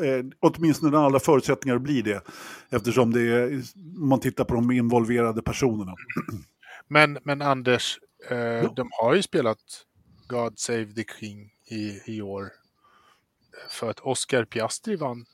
eh, 0.09 0.25
åtminstone 0.41 0.91
när 0.91 1.05
alla 1.07 1.21
förutsättningar 1.21 1.79
blir 1.79 2.03
det. 2.03 2.23
Eftersom 2.71 3.13
det 3.13 3.21
är, 3.21 3.63
man 3.99 4.21
tittar 4.21 4.45
på 4.45 4.55
de 4.55 4.71
involverade 4.71 5.43
personerna. 5.43 5.95
Men, 6.93 7.19
men 7.25 7.43
Anders, 7.43 7.99
eh, 8.31 8.75
de 8.75 8.89
har 8.93 9.15
ju 9.15 9.23
spelat 9.23 9.59
God 10.27 10.59
Save 10.59 10.87
the 10.87 11.05
King 11.21 11.51
i, 11.71 12.01
i 12.17 12.23
år. 12.23 12.49
För 13.71 13.91
att 13.91 14.01
Oscar 14.01 14.45
Piastri 14.45 14.97
vann. 14.97 15.25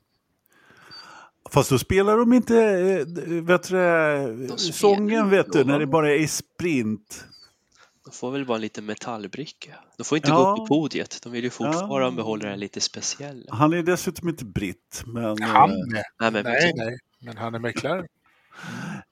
Fast 1.50 1.70
då 1.70 1.78
spelar 1.78 2.16
de 2.16 2.32
inte 2.32 2.56
eh, 2.56 3.42
vet 3.42 3.62
du, 3.68 4.58
sången 4.58 5.30
vet 5.30 5.52
du, 5.52 5.64
när 5.64 5.78
det 5.78 5.86
bara 5.86 6.14
är 6.14 6.26
sprint. 6.26 7.26
De 8.06 8.12
får 8.12 8.30
väl 8.30 8.44
bara 8.46 8.54
en 8.54 8.60
liten 8.60 8.86
metallbricka. 8.86 9.74
De 9.98 10.04
får 10.04 10.18
inte 10.18 10.28
Ja. 10.28 10.36
gå 10.36 10.56
på 10.56 10.66
podiet. 10.66 11.18
De 11.22 11.32
vill 11.32 11.44
ju 11.44 11.50
fortfarande 11.50 12.04
Ja. 12.04 12.10
behålla 12.10 12.48
det 12.48 12.56
lite 12.56 12.80
speciella. 12.80 13.54
Han 13.54 13.72
är 13.72 13.82
dessutom 13.82 14.28
inte 14.28 14.44
britt. 14.44 15.02
Men, 15.06 15.42
Han 15.42 15.70
eh, 15.70 15.76
är. 15.76 16.04
Nej, 16.20 16.30
men 16.30 16.44
Nej, 16.44 16.72
nej. 16.76 16.98
Men 17.20 17.36
han 17.36 17.54
är 17.54 17.58
McLaren. 17.58 18.06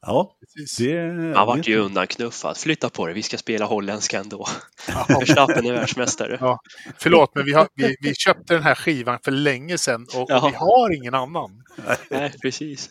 Ja, 0.00 0.36
det... 0.78 1.00
Han 1.36 1.46
vart 1.46 1.68
ju 1.68 1.78
undanknuffad. 1.78 2.56
Flytta 2.56 2.88
på 2.90 3.06
det, 3.06 3.12
vi 3.12 3.22
ska 3.22 3.38
spela 3.38 3.64
holländska 3.64 4.18
ändå. 4.20 4.46
Ja, 4.88 5.06
Verstappen 5.20 5.66
är 5.66 5.72
världsmästare. 5.72 6.38
Ja. 6.40 6.60
Förlåt, 6.98 7.34
men 7.34 7.44
vi, 7.44 7.52
har, 7.52 7.68
vi, 7.74 7.96
vi 8.00 8.14
köpte 8.14 8.54
den 8.54 8.62
här 8.62 8.74
skivan 8.74 9.18
för 9.24 9.30
länge 9.30 9.78
sedan 9.78 10.06
och, 10.14 10.20
och 10.22 10.30
Jaha. 10.30 10.48
vi 10.50 10.56
har 10.56 10.96
ingen 10.96 11.14
annan. 11.14 11.62
Nej, 12.10 12.32
precis. 12.42 12.90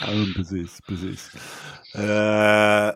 Ja, 0.00 0.06
precis, 0.36 0.78
precis. 0.88 1.30
Eh, 1.94 2.90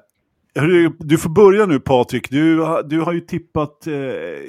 hörru, 0.56 0.92
du 0.98 1.18
får 1.18 1.30
börja 1.30 1.66
nu 1.66 1.80
Patrik. 1.80 2.30
Du, 2.30 2.60
har- 2.60 2.82
du, 2.82 3.00
har 3.00 3.12
ju 3.12 3.20
tippat, 3.20 3.86
eh, 3.86 3.92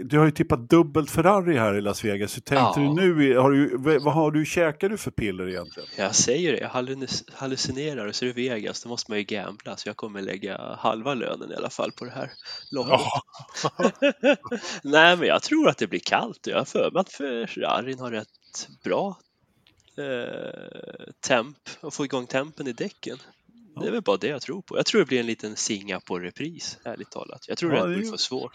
du 0.03 0.17
har 0.17 0.25
ju 0.25 0.31
tippat 0.31 0.69
dubbelt 0.69 1.11
Ferrari 1.11 1.57
här 1.57 1.77
i 1.77 1.81
Las 1.81 2.03
Vegas. 2.05 2.35
Hur 2.35 2.41
tänkte 2.41 2.81
Ja. 2.81 2.93
du 2.95 3.07
nu? 3.23 3.37
Har 3.37 3.51
du, 3.51 3.77
vad 3.77 4.13
har 4.13 4.31
du 4.31 4.45
käkat 4.45 4.89
du 4.91 4.97
för 4.97 5.11
piller 5.11 5.49
egentligen? 5.49 5.89
Jag 5.97 6.15
säger 6.15 6.51
det, 6.51 6.59
jag 6.59 6.69
halluc- 6.69 7.29
hallucinerar 7.33 8.05
och 8.07 8.15
så 8.15 8.25
är 8.25 8.27
det 8.27 8.35
Vegas, 8.49 8.83
då 8.83 8.89
måste 8.89 9.11
man 9.11 9.17
ju 9.17 9.23
gambla. 9.23 9.77
Så 9.77 9.89
jag 9.89 9.95
kommer 9.97 10.21
lägga 10.21 10.75
halva 10.79 11.13
lönen 11.13 11.51
i 11.51 11.55
alla 11.55 11.69
fall 11.69 11.91
på 11.91 12.05
det 12.05 12.11
här 12.11 12.29
loppet. 12.71 12.99
Ja. 12.99 13.91
Nej, 14.83 15.17
men 15.17 15.27
jag 15.27 15.41
tror 15.43 15.69
att 15.69 15.77
det 15.77 15.87
blir 15.87 16.01
kallt. 16.05 16.47
Jag 16.47 16.57
har 16.57 16.65
för 16.65 16.91
mig 16.91 16.99
att 16.99 17.11
Ferrarin 17.11 17.99
har 17.99 18.11
rätt 18.11 18.27
bra 18.83 19.17
eh, 19.97 21.13
temp 21.27 21.57
och 21.81 21.93
få 21.93 22.05
igång 22.05 22.27
tempen 22.27 22.67
i 22.67 22.71
däcken. 22.73 23.17
Det 23.81 23.87
är 23.87 23.91
väl 23.91 24.01
bara 24.01 24.17
det 24.17 24.27
jag 24.27 24.41
tror 24.41 24.61
på. 24.61 24.77
Jag 24.77 24.85
tror 24.85 25.01
det 25.01 25.07
blir 25.07 25.19
en 25.19 25.25
liten 25.25 25.55
Singapore-repris, 25.55 26.77
ärligt 26.83 27.11
talat. 27.11 27.45
Jag 27.47 27.57
tror 27.57 27.73
Ja, 27.73 27.83
Red 27.83 27.89
det 27.89 27.93
är 27.93 27.99
Bull 27.99 28.09
får 28.09 28.17
svårt. 28.17 28.53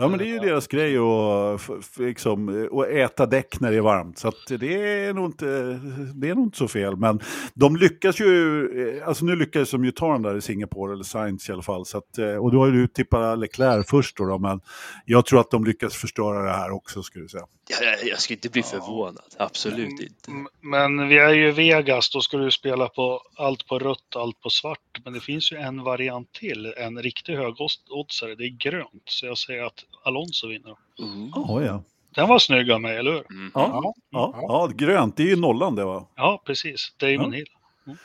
Ja, 0.00 0.08
men 0.08 0.18
det 0.18 0.24
är 0.24 0.32
ju 0.32 0.38
deras 0.38 0.66
grej 0.66 0.98
att, 0.98 1.98
liksom, 1.98 2.68
äta 2.90 3.26
däck 3.26 3.60
när 3.60 3.70
det 3.70 3.76
är 3.76 3.80
varmt. 3.80 4.18
Så 4.18 4.32
det, 4.48 4.74
är 5.06 5.14
nog 5.14 5.26
inte, 5.26 5.80
det 6.14 6.28
är 6.28 6.34
nog 6.34 6.46
inte 6.46 6.58
så 6.58 6.68
fel. 6.68 6.96
Men 6.96 7.20
de 7.54 7.76
lyckas 7.76 8.20
ju, 8.20 8.64
eh, 8.98 9.08
alltså 9.08 9.24
nu 9.24 9.36
lyckades 9.36 9.70
de 9.70 9.84
ju 9.84 9.90
ta 9.90 10.12
den 10.12 10.22
där 10.22 10.36
i 10.36 10.40
Singapore, 10.40 10.92
eller 10.92 11.04
Sainz 11.04 11.48
i 11.48 11.52
alla 11.52 11.62
fall. 11.62 11.86
Så 11.86 11.98
att, 11.98 12.18
eh, 12.18 12.34
och 12.34 12.52
då 12.52 12.58
har 12.58 12.66
ju 12.66 12.72
du 12.72 12.88
tippat 12.88 13.38
Leclerc 13.38 13.86
först 13.88 14.16
då, 14.16 14.24
då, 14.24 14.38
men 14.38 14.60
jag 15.04 15.26
tror 15.26 15.40
att 15.40 15.50
de 15.50 15.64
lyckas 15.64 15.94
förstöra 15.94 16.42
det 16.42 16.52
här 16.52 16.70
också 16.70 17.02
skulle 17.02 17.24
jag 17.24 17.30
säga. 17.30 17.46
Jag, 17.70 18.04
jag, 18.08 18.20
skulle 18.20 18.34
inte 18.36 18.48
bli 18.48 18.62
förvånad, 18.62 19.34
absolut 19.38 20.00
inte. 20.00 20.30
M- 20.30 20.48
Men 20.60 21.08
vi 21.08 21.18
är 21.18 21.32
ju 21.34 21.48
i 21.48 21.50
Vegas, 21.52 22.10
då 22.10 22.20
ska 22.20 22.36
du 22.36 22.50
spela 22.50 22.88
på 22.88 23.22
allt 23.36 23.66
på 23.66 23.78
rött, 23.78 24.16
allt 24.16 24.40
på 24.40 24.50
svart. 24.50 24.98
Men 25.04 25.12
det 25.12 25.20
finns 25.20 25.52
ju 25.52 25.56
en 25.56 25.82
variant 25.82 26.32
till, 26.32 26.74
en 26.76 27.02
riktigt 27.02 27.36
hög 27.38 27.54
oddsare, 27.90 28.34
det 28.34 28.44
är 28.44 28.48
grönt. 28.70 29.02
Så 29.04 29.26
jag 29.26 29.38
säger 29.38 29.62
att 29.62 29.84
Alonso 30.04 30.48
vinner. 30.48 30.76
Mm. 30.98 31.30
Jaha, 31.34 31.62
ja. 31.64 31.82
Den 32.14 32.28
var 32.28 32.38
snygg 32.38 32.70
av 32.70 32.80
mig, 32.80 32.96
eller 32.96 33.10
hur? 33.10 33.30
Mm. 33.30 33.50
Ja, 33.54 33.70
Ja. 33.82 33.94
ja, 34.10 34.34
ja, 34.42 34.70
grönt, 34.74 35.16
det 35.16 35.22
är 35.22 35.26
ju 35.26 35.36
nollan 35.36 35.74
det 35.74 35.84
va? 35.84 36.06
Ja, 36.16 36.42
precis. 36.46 36.92
Damon 36.96 37.32
Ja. 37.32 37.36
Hill. 37.38 37.46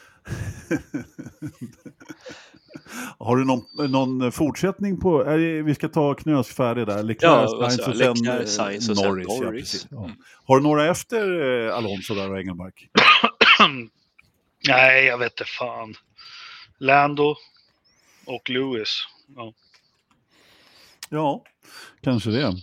Har 3.20 3.38
du 3.38 3.46
någon, 3.46 3.92
någon 3.92 4.32
fortsättning 4.32 5.00
på, 5.00 5.24
är 5.24 5.38
det, 5.38 5.62
vi 5.62 5.76
ska 5.76 5.90
ta 5.90 6.14
knös 6.14 6.48
färdig 6.48 6.88
där, 6.88 6.96
Ja, 6.98 7.02
Leclerc, 7.02 7.52
vad 7.52 7.74
Sainz 7.74 7.86
sa 7.86 7.92
och 7.92 7.98
sen 7.98 8.14
Leclerc, 8.14 8.40
eh, 8.42 8.46
Sainz 8.46 8.90
och 8.90 8.98
sen 8.98 9.08
Norris. 9.08 9.28
Ja, 9.30 9.46
Norris. 9.46 9.72
precis. 9.72 9.88
Ja. 9.92 10.04
Mm. 10.04 10.16
Har 10.46 10.58
du 10.58 10.64
några 10.64 10.92
efter 10.92 11.42
eh, 11.68 11.76
Alonso 11.76 12.16
där 12.16 12.32
och 12.32 12.40
Engelmark? 12.40 12.88
Nej, 14.68 15.06
jag 15.06 15.18
vet 15.18 15.32
inte 15.32 15.46
fan. 15.46 15.94
Lando 16.78 17.36
och 18.26 18.50
Lewis. 18.50 19.00
Ja. 19.36 19.54
Ja, 21.10 21.44
kanske 22.04 22.30
det. 22.30 22.54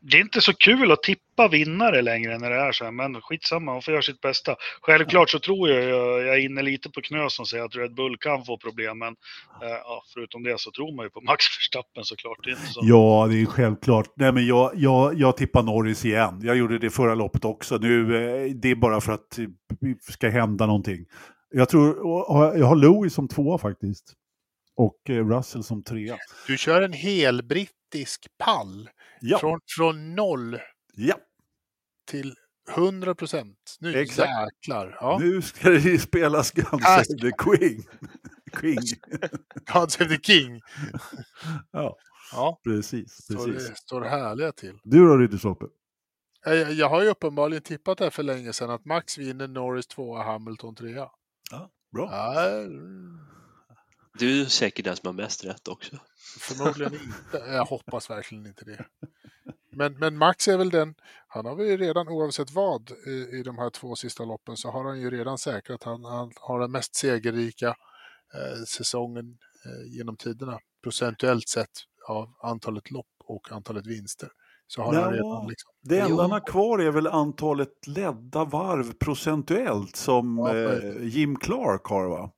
Det 0.00 0.16
är 0.16 0.20
inte 0.20 0.40
så 0.40 0.52
kul 0.54 0.92
att 0.92 1.02
tippa 1.02 1.22
vinnare 1.48 2.02
längre 2.02 2.38
när 2.38 2.50
det 2.50 2.56
är 2.56 2.72
så 2.72 2.84
här, 2.84 2.92
men 2.92 3.20
skitsamma, 3.20 3.72
man 3.72 3.82
får 3.82 3.92
göra 3.92 4.02
sitt 4.02 4.20
bästa. 4.20 4.56
Självklart 4.82 5.30
så 5.30 5.38
tror 5.38 5.68
jag, 5.68 5.84
jag, 5.84 6.26
jag 6.26 6.34
är 6.34 6.38
inne 6.38 6.62
lite 6.62 6.90
på 6.90 7.00
knös 7.00 7.34
som 7.34 7.46
säger 7.46 7.64
att 7.64 7.76
Red 7.76 7.94
Bull 7.94 8.16
kan 8.18 8.44
få 8.44 8.58
problem, 8.58 8.98
men 8.98 9.16
eh, 9.62 9.68
ja, 9.68 10.02
förutom 10.14 10.42
det 10.42 10.60
så 10.60 10.70
tror 10.70 10.96
man 10.96 11.06
ju 11.06 11.10
på 11.10 11.20
Max 11.20 11.44
Verstappen 11.58 12.04
såklart. 12.04 12.38
Det 12.44 12.50
är 12.50 12.54
inte 12.54 12.66
så. 12.66 12.80
Ja, 12.82 13.26
det 13.30 13.42
är 13.42 13.46
självklart. 13.46 14.12
Nej, 14.16 14.32
men 14.32 14.46
jag, 14.46 14.72
jag, 14.74 15.18
jag 15.18 15.36
tippar 15.36 15.62
Norris 15.62 16.04
igen. 16.04 16.40
Jag 16.42 16.56
gjorde 16.56 16.78
det 16.78 16.90
förra 16.90 17.14
loppet 17.14 17.44
också. 17.44 17.76
Nu, 17.76 18.16
eh, 18.16 18.54
det 18.54 18.70
är 18.70 18.74
bara 18.74 19.00
för 19.00 19.12
att 19.12 19.38
det 19.80 20.12
ska 20.12 20.28
hända 20.28 20.66
någonting. 20.66 21.06
Jag 21.50 21.68
tror, 21.68 21.96
jag 22.58 22.66
har 22.66 22.76
Louis 22.76 23.14
som 23.14 23.28
tvåa 23.28 23.58
faktiskt. 23.58 24.14
Och 24.76 25.10
eh, 25.10 25.28
Russell 25.28 25.64
som 25.64 25.82
trea. 25.82 26.16
Du 26.46 26.58
kör 26.58 26.82
en 26.82 26.92
hel 26.92 27.42
brittisk 27.42 28.26
pall. 28.38 28.88
Ja, 29.20 29.38
Från, 29.38 29.60
från 29.76 30.14
noll 30.14 30.58
ja. 30.94 31.14
Till 32.10 32.34
100 32.76 33.14
procent. 33.14 33.76
Nu 33.80 33.94
Exakt. 33.98 34.30
jäklar. 34.30 34.96
Ja. 35.00 35.18
nu 35.20 35.42
ska 35.42 35.70
det 35.70 35.78
ju 35.78 35.98
spelas 35.98 36.50
Guns 36.50 36.84
Ah. 36.86 37.04
Save 37.04 37.18
the 37.20 37.30
Queen. 37.38 37.82
Queen. 38.52 38.82
God 39.72 39.90
save 39.92 40.16
the 40.16 40.22
King. 40.22 40.60
Ja, 41.70 41.96
Ja, 42.32 42.60
precis. 42.64 43.26
så 43.26 43.46
precis. 43.46 43.68
det 43.68 43.76
står 43.76 44.00
härliga 44.02 44.52
till. 44.52 44.78
Du 44.84 45.06
då, 45.06 45.16
Ridderstolpe? 45.16 45.64
Jag, 46.44 46.72
jag 46.72 46.88
har 46.88 47.02
ju 47.02 47.08
uppenbarligen 47.08 47.62
tippat 47.62 47.98
det 47.98 48.04
här 48.04 48.10
för 48.10 48.22
länge 48.22 48.52
sedan 48.52 48.70
att 48.70 48.84
Max 48.84 49.18
vinner, 49.18 49.48
Norris 49.48 49.86
tvåa, 49.86 50.22
Hamilton 50.22 50.74
trea. 50.74 51.08
Bra. 51.92 52.08
Ja, 52.12 52.50
Du 54.18 54.40
är 54.40 54.44
säkert 54.44 54.84
den 54.84 54.96
som 54.96 55.06
har 55.06 55.12
mest 55.12 55.44
rätt 55.44 55.68
också. 55.68 55.96
förmodligen 56.40 56.94
inte. 56.94 57.38
Jag 57.46 57.64
hoppas 57.64 58.10
verkligen 58.10 58.46
inte 58.46 58.64
det. 58.64 58.84
Men, 59.72 59.98
men 59.98 60.18
Max 60.18 60.48
är 60.48 60.56
väl 60.58 60.70
den, 60.70 60.94
han 61.28 61.46
har 61.46 61.54
väl 61.56 61.66
ju 61.66 61.76
redan 61.76 62.08
oavsett 62.08 62.50
vad 62.50 62.90
i, 63.06 63.10
i 63.10 63.42
de 63.42 63.58
här 63.58 63.70
två 63.70 63.96
sista 63.96 64.24
loppen 64.24 64.56
så 64.56 64.70
har 64.70 64.84
han 64.84 65.00
ju 65.00 65.10
redan 65.10 65.38
säkrat 65.38 65.82
han, 65.82 66.04
han 66.04 66.32
har 66.36 66.60
den 66.60 66.70
mest 66.70 66.94
segerrika 66.94 67.68
eh, 68.34 68.62
säsongen 68.68 69.38
eh, 69.64 69.96
genom 69.96 70.16
tiderna 70.16 70.58
procentuellt 70.82 71.48
sett 71.48 71.70
av 72.08 72.32
antalet 72.42 72.90
lopp 72.90 73.06
och 73.24 73.52
antalet 73.52 73.86
vinster. 73.86 74.28
Så 74.66 74.82
har 74.82 74.94
han 74.94 75.02
Ja. 75.02 75.10
redan 75.10 75.48
liksom. 75.48 75.70
Det 75.82 75.98
enda 75.98 76.22
han 76.22 76.30
har 76.32 76.46
kvar 76.46 76.78
är 76.78 76.90
väl 76.90 77.06
antalet 77.06 77.86
ledda 77.86 78.44
varv 78.44 78.92
procentuellt 78.92 79.96
som 79.96 80.38
Ja, 80.38 80.56
eh, 80.56 81.02
Jim 81.02 81.36
Clark 81.36 81.84
har 81.84 82.08
va? 82.08 82.30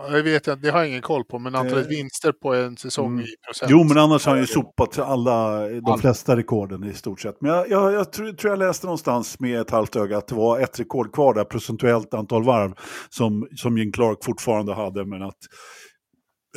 Jag 0.00 0.22
vet 0.22 0.46
inte, 0.46 0.54
det 0.54 0.70
har 0.70 0.78
jag 0.78 0.88
ingen 0.88 1.02
koll 1.02 1.24
på, 1.24 1.38
men 1.38 1.54
antalet 1.54 1.84
Eh, 1.84 1.88
vinster 1.88 2.32
på 2.32 2.54
en 2.54 2.76
säsong 2.76 3.06
mm. 3.06 3.24
i 3.24 3.28
procent. 3.46 3.70
Jo, 3.70 3.84
men 3.84 3.98
annars 3.98 4.26
har 4.26 4.32
han 4.32 4.40
ju 4.40 4.46
sopat 4.46 4.98
alla, 4.98 5.68
de 5.68 5.86
Allt. 5.86 6.00
flesta 6.00 6.36
rekorden 6.36 6.84
i 6.84 6.94
stort 6.94 7.20
sett. 7.20 7.40
Men 7.40 7.50
jag, 7.50 7.70
jag, 7.70 7.92
jag 7.92 8.12
tror, 8.12 8.36
jag 8.42 8.58
läste 8.58 8.86
någonstans 8.86 9.40
med 9.40 9.60
ett 9.60 9.70
halvt 9.70 9.96
öga 9.96 10.18
att 10.18 10.28
det 10.28 10.34
var 10.34 10.60
ett 10.60 10.80
rekord 10.80 11.14
kvar 11.14 11.34
där, 11.34 11.44
procentuellt 11.44 12.14
antal 12.14 12.44
varv, 12.44 12.74
som, 13.08 13.48
som 13.56 13.78
Jim 13.78 13.92
Clark 13.92 14.24
fortfarande 14.24 14.74
hade, 14.74 15.04
men 15.04 15.22
att 15.22 15.38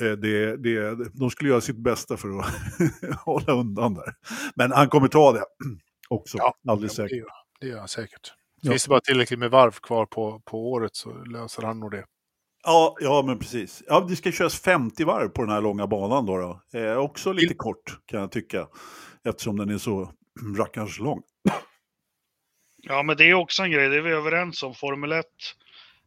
eh, 0.01 0.11
det, 0.11 0.57
det, 0.57 0.95
de 1.13 1.29
skulle 1.29 1.49
göra 1.49 1.61
sitt 1.61 1.83
bästa 1.83 2.17
för 2.17 2.39
att 2.39 2.45
hålla 3.25 3.53
undan 3.53 3.93
där. 3.93 4.13
Men 4.55 4.71
han 4.71 4.89
kommer 4.89 5.07
ta 5.07 5.31
det 5.31 5.43
också, 6.09 6.37
Ja, 6.37 6.53
alldeles 6.67 6.97
Ja, 6.97 7.03
det, 7.03 7.09
säkert. 7.09 7.17
gör, 7.17 7.31
det 7.59 7.67
gör 7.67 7.79
han 7.79 7.87
säkert. 7.87 8.33
Ja. 8.61 8.71
Finns 8.71 8.83
det 8.83 8.89
bara 8.89 9.01
tillräckligt 9.01 9.39
med 9.39 9.51
varv 9.51 9.71
kvar 9.71 10.05
på, 10.05 10.41
på 10.45 10.71
året 10.71 10.95
så 10.95 11.23
löser 11.23 11.61
han 11.63 11.79
nog 11.79 11.91
det. 11.91 12.05
Ja, 12.63 12.95
ja, 12.99 13.23
men 13.25 13.39
precis. 13.39 13.83
Ja, 13.87 14.05
det 14.09 14.15
ska 14.15 14.31
köras 14.31 14.61
50 14.61 15.03
varv 15.03 15.29
på 15.29 15.41
den 15.41 15.51
här 15.51 15.61
långa 15.61 15.87
banan 15.87 16.25
då. 16.25 16.37
då. 16.37 16.79
Eh, 16.79 16.97
också 16.97 17.31
lite 17.33 17.53
kort 17.53 17.99
kan 18.05 18.19
jag 18.19 18.31
tycka, 18.31 18.67
eftersom 19.23 19.57
den 19.57 19.69
är 19.69 19.77
så 19.77 20.11
rackarns 20.57 20.99
lång. 20.99 21.21
Ja, 22.83 23.03
men 23.03 23.17
det 23.17 23.29
är 23.29 23.33
också 23.33 23.63
en 23.63 23.71
grej, 23.71 23.89
det 23.89 23.97
är 23.97 24.01
vi 24.01 24.11
överens 24.11 24.63
om. 24.63 24.73
Formel 24.75 25.11
1, 25.11 25.25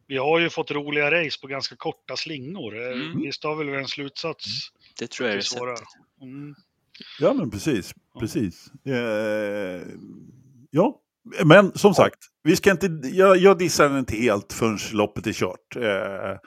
vi 0.06 0.16
har 0.16 0.38
ju 0.38 0.50
fått 0.50 0.70
roliga 0.70 1.10
race 1.10 1.40
på 1.40 1.46
ganska 1.46 1.76
korta 1.76 2.16
slingor. 2.16 2.82
Eh, 2.82 2.92
Mm. 2.92 3.20
Visst 3.22 3.44
har 3.44 3.54
väl 3.56 3.70
vi 3.70 3.76
en 3.76 3.88
slutsats? 3.88 4.46
Det 4.98 5.06
tror 5.10 5.28
jag 5.28 5.32
är 5.32 5.36
receptet. 5.38 5.88
Mm. 6.22 6.54
Ja, 7.20 7.32
men 7.32 7.50
precis. 7.50 7.94
precis. 8.18 8.70
Eh, 8.86 9.82
ja, 10.70 11.00
men 11.44 11.72
som 11.78 11.94
sagt, 11.94 12.18
vi 12.42 12.56
ska 12.56 12.70
inte, 12.70 12.86
jag, 13.02 13.36
jag 13.36 13.58
dissar 13.58 13.88
den 13.88 13.98
inte 13.98 14.16
helt 14.16 14.52
förrän 14.52 14.78
loppet 14.92 15.26
är 15.26 15.32
kört. 15.32 15.76
Eh, 15.76 16.38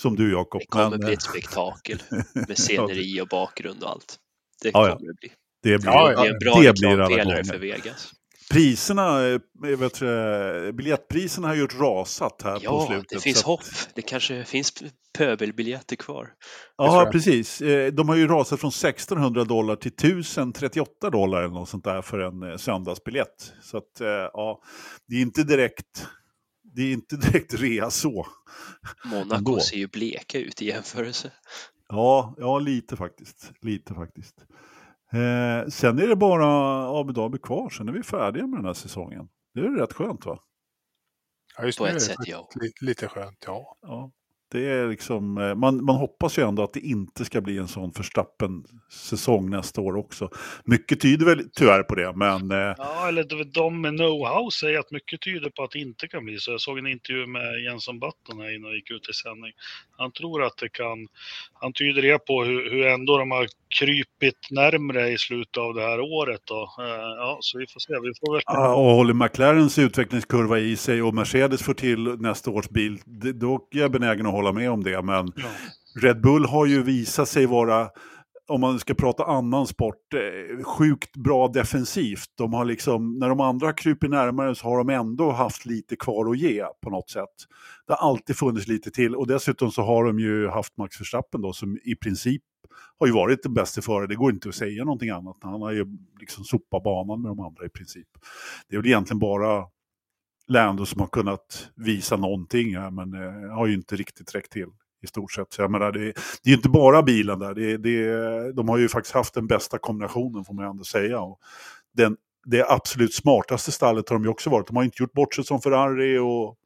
som 0.00 0.16
du, 0.16 0.32
Jakob. 0.32 0.60
Det 0.60 0.66
kommer 0.66 0.90
Men, 0.90 0.98
bli 1.00 1.08
eh, 1.08 1.12
ett 1.12 1.22
spektakel 1.22 2.02
med 2.48 2.58
sceneri 2.58 3.20
och 3.20 3.28
bakgrund 3.28 3.82
och 3.82 3.90
allt. 3.90 4.16
Det 4.62 4.70
Ja, 4.72 4.88
ja. 4.88 4.96
kommer 4.96 5.08
det 5.12 5.18
bli. 5.20 5.32
det 5.62 5.78
blir, 5.78 5.90
Ja, 5.90 6.08
Det 6.08 6.12
ja. 6.14 6.26
är 6.26 6.30
en 6.32 6.38
bra 6.38 6.54
det 6.60 6.68
reklampelare 6.70 7.44
för 7.44 7.58
Vegas. 7.58 8.12
Priserna, 8.54 9.26
eh, 9.26 9.40
vet 9.78 9.94
du, 10.00 10.72
biljettpriserna 10.72 11.48
har 11.48 11.54
ju 11.54 11.66
rasat 11.66 12.42
här 12.44 12.54
på 12.58 12.60
Ja, 12.64 12.86
slutet. 12.88 13.08
det 13.08 13.20
finns 13.20 13.38
att- 13.38 13.44
hopp. 13.44 13.60
Det 13.94 14.02
kanske 14.02 14.44
finns 14.44 14.72
pöbelbiljetter 15.18 15.96
kvar. 15.96 16.28
Ja, 16.76 17.08
precis. 17.12 17.60
Eh, 17.60 17.92
De 17.92 18.08
har 18.08 18.16
ju 18.16 18.26
rasat 18.28 18.60
från 18.60 18.72
1600 18.72 19.44
dollar 19.44 19.76
till 19.76 19.92
1038 19.92 21.10
dollar 21.10 21.38
eller 21.42 21.54
något 21.54 21.68
sånt 21.68 21.84
där 21.84 22.02
för 22.02 22.18
en 22.18 22.42
eh, 22.42 22.56
söndagsbiljett. 22.56 23.52
Så 23.62 23.76
att, 23.76 24.00
eh, 24.00 24.08
ja, 24.08 24.62
det 25.08 25.16
är 25.16 25.20
inte 25.20 25.42
direkt, 25.44 26.06
det 26.74 26.82
är 26.82 26.92
inte 26.92 27.16
direkt 27.32 27.54
rea 27.54 27.90
så. 27.90 28.26
Monaco 29.04 29.34
Ändå. 29.36 29.60
ser 29.60 29.76
ju 29.76 29.86
bleka 29.88 30.38
ut 30.38 30.62
i 30.62 30.66
jämförelse. 30.66 31.32
Ja, 31.88 32.34
ja 32.38 32.58
lite 32.58 32.96
faktiskt. 32.96 33.52
Lite 33.62 33.94
faktiskt. 33.94 34.34
Eh, 35.14 35.68
sen 35.68 35.98
är 35.98 36.06
det 36.06 36.16
bara 36.16 36.46
Abu 37.00 37.12
Dhabi 37.12 37.38
kvar, 37.38 37.70
sen 37.70 37.88
är 37.88 37.92
vi 37.92 38.02
färdiga 38.02 38.46
med 38.46 38.58
den 38.58 38.66
här 38.66 38.72
säsongen. 38.74 39.28
Det 39.54 39.60
är 39.60 39.70
rätt 39.80 39.92
skönt 39.92 40.26
va? 40.26 40.38
Ja, 41.56 41.64
just 41.64 41.78
På 41.78 41.84
nu 41.84 41.90
ett 41.90 41.94
är 41.94 41.98
det 41.98 42.04
sätt, 42.04 42.16
ja. 42.26 42.48
li- 42.60 42.72
lite 42.86 43.08
skönt, 43.08 43.38
ja. 43.46 43.76
Ja. 43.82 44.12
Det 44.54 44.68
är 44.68 44.88
liksom, 44.88 45.38
eh, 45.38 45.54
man, 45.54 45.84
man 45.84 45.96
hoppas 45.96 46.38
ju 46.38 46.48
ändå 46.48 46.62
att 46.62 46.72
det 46.72 46.80
inte 46.80 47.24
ska 47.24 47.40
bli 47.40 47.58
en 47.58 47.68
sån 47.68 47.90
Verstappen-säsong 47.96 49.50
nästa 49.50 49.80
år 49.80 49.96
också. 49.96 50.30
Mycket 50.64 51.00
tyder 51.00 51.26
väl 51.26 51.50
tyvärr 51.52 51.82
på 51.82 51.94
det, 51.94 52.12
men... 52.16 52.50
Eh, 52.50 52.74
ja, 52.78 53.08
eller 53.08 53.44
de 53.54 53.80
med 53.80 53.92
know-how 53.92 54.50
säger 54.50 54.78
att 54.78 54.90
mycket 54.90 55.20
tyder 55.20 55.50
på 55.50 55.62
att 55.62 55.70
det 55.70 55.78
inte 55.78 56.08
kan 56.08 56.24
bli 56.24 56.38
så. 56.38 56.50
Jag 56.50 56.60
såg 56.60 56.78
en 56.78 56.86
intervju 56.86 57.26
med 57.26 57.62
Jenson 57.64 57.98
Button 58.00 58.40
här 58.40 58.56
innan 58.56 58.70
jag 58.70 58.76
gick 58.76 58.90
ut 58.90 59.08
i 59.08 59.12
sändning. 59.12 59.52
Han 59.96 60.12
tror 60.12 60.42
att 60.42 60.56
det 60.56 60.68
kan... 60.68 61.08
Han 61.52 61.72
tyder 61.72 62.02
det 62.02 62.18
på 62.18 62.44
hur, 62.44 62.70
hur 62.70 62.86
ändå 62.86 63.18
de 63.18 63.30
har 63.30 63.46
krypit 63.78 64.50
närmre 64.50 65.08
i 65.08 65.18
slutet 65.18 65.56
av 65.56 65.74
det 65.74 65.82
här 65.82 66.00
året. 66.00 66.40
Då. 66.44 66.70
Eh, 66.78 67.08
ja, 67.18 67.38
så 67.40 67.58
vi 67.58 67.66
får 67.66 67.80
se. 67.80 67.92
Vi 67.92 68.12
får 68.20 68.32
verkligen... 68.34 68.60
ja, 68.62 68.74
och 68.74 68.90
håller 68.96 69.14
McLarens 69.14 69.78
utvecklingskurva 69.78 70.58
i 70.58 70.76
sig 70.76 71.02
och 71.02 71.14
Mercedes 71.14 71.62
får 71.62 71.74
till 71.74 72.02
nästa 72.02 72.50
års 72.50 72.68
bil, 72.68 72.98
då 73.34 73.68
är 73.70 73.78
jag 73.78 73.90
benägen 73.90 74.26
att 74.26 74.32
hålla 74.32 74.43
med 74.52 74.70
om 74.70 74.82
det. 74.82 75.02
Men 75.02 75.32
ja. 75.36 75.44
Red 76.02 76.20
Bull 76.20 76.44
har 76.44 76.66
ju 76.66 76.82
visat 76.82 77.28
sig 77.28 77.46
vara 77.46 77.88
om 78.46 78.60
man 78.60 78.78
ska 78.78 78.94
prata 78.94 79.24
annan 79.24 79.66
sport, 79.66 80.14
eh, 80.14 80.64
sjukt 80.64 81.16
bra 81.16 81.48
defensivt. 81.48 82.28
De 82.38 82.52
har 82.52 82.64
liksom, 82.64 83.18
när 83.18 83.28
de 83.28 83.40
andra 83.40 83.72
kryper 83.72 84.08
närmare 84.08 84.54
så 84.54 84.66
har 84.66 84.78
de 84.78 84.88
ändå 84.88 85.30
haft 85.30 85.66
lite 85.66 85.96
kvar 85.96 86.30
att 86.30 86.38
ge 86.38 86.64
på 86.82 86.90
något 86.90 87.10
sätt. 87.10 87.34
Det 87.86 87.92
har 87.92 88.08
alltid 88.10 88.36
funnits 88.36 88.68
lite 88.68 88.90
till 88.90 89.16
och 89.16 89.26
dessutom 89.26 89.70
så 89.70 89.82
har 89.82 90.04
de 90.04 90.18
ju 90.18 90.48
haft 90.48 90.76
Max 90.76 91.00
Verstappen 91.00 91.40
då 91.40 91.52
som 91.52 91.78
i 91.84 91.96
princip 91.96 92.42
har 92.98 93.06
ju 93.06 93.12
varit 93.12 93.42
den 93.42 93.54
bästa 93.54 93.82
före. 93.82 94.06
Det 94.06 94.14
går 94.14 94.32
inte 94.32 94.48
att 94.48 94.54
säga 94.54 94.84
någonting 94.84 95.10
annat. 95.10 95.36
Han 95.40 95.62
har 95.62 95.72
ju 95.72 95.86
liksom 96.20 96.44
sopat 96.44 96.82
banan 96.82 97.22
med 97.22 97.30
de 97.30 97.40
andra 97.40 97.66
i 97.66 97.68
princip. 97.68 98.08
Det 98.68 98.76
är 98.76 98.80
väl 98.80 98.86
egentligen 98.86 99.18
bara 99.18 99.64
Lando 100.48 100.86
som 100.86 101.00
har 101.00 101.08
kunnat 101.08 101.70
visa 101.74 102.16
någonting 102.16 102.76
här 102.76 102.90
men 102.90 103.14
eh, 103.14 103.54
har 103.56 103.66
ju 103.66 103.74
inte 103.74 103.96
riktigt 103.96 104.34
räckt 104.34 104.52
till 104.52 104.68
i 105.04 105.06
stort 105.06 105.32
sett. 105.32 105.52
Så 105.52 105.62
jag 105.62 105.70
menar, 105.70 105.92
det, 105.92 106.00
det 106.04 106.44
är 106.44 106.50
ju 106.50 106.54
inte 106.54 106.68
bara 106.68 107.02
bilen 107.02 107.38
där. 107.38 107.54
Det, 107.54 107.76
det, 107.76 108.52
de 108.52 108.68
har 108.68 108.78
ju 108.78 108.88
faktiskt 108.88 109.14
haft 109.14 109.34
den 109.34 109.46
bästa 109.46 109.78
kombinationen 109.78 110.44
får 110.44 110.54
man 110.54 110.64
ändå 110.64 110.84
säga. 110.84 111.20
Och 111.20 111.38
den, 111.92 112.16
det 112.44 112.64
absolut 112.68 113.14
smartaste 113.14 113.72
stallet 113.72 114.08
har 114.08 114.16
de 114.16 114.24
ju 114.24 114.30
också 114.30 114.50
varit. 114.50 114.66
De 114.66 114.76
har 114.76 114.84
inte 114.84 115.02
gjort 115.02 115.12
bort 115.12 115.34
sig 115.34 115.44
som 115.44 115.60
Ferrari 115.60 116.18
och 116.18 116.56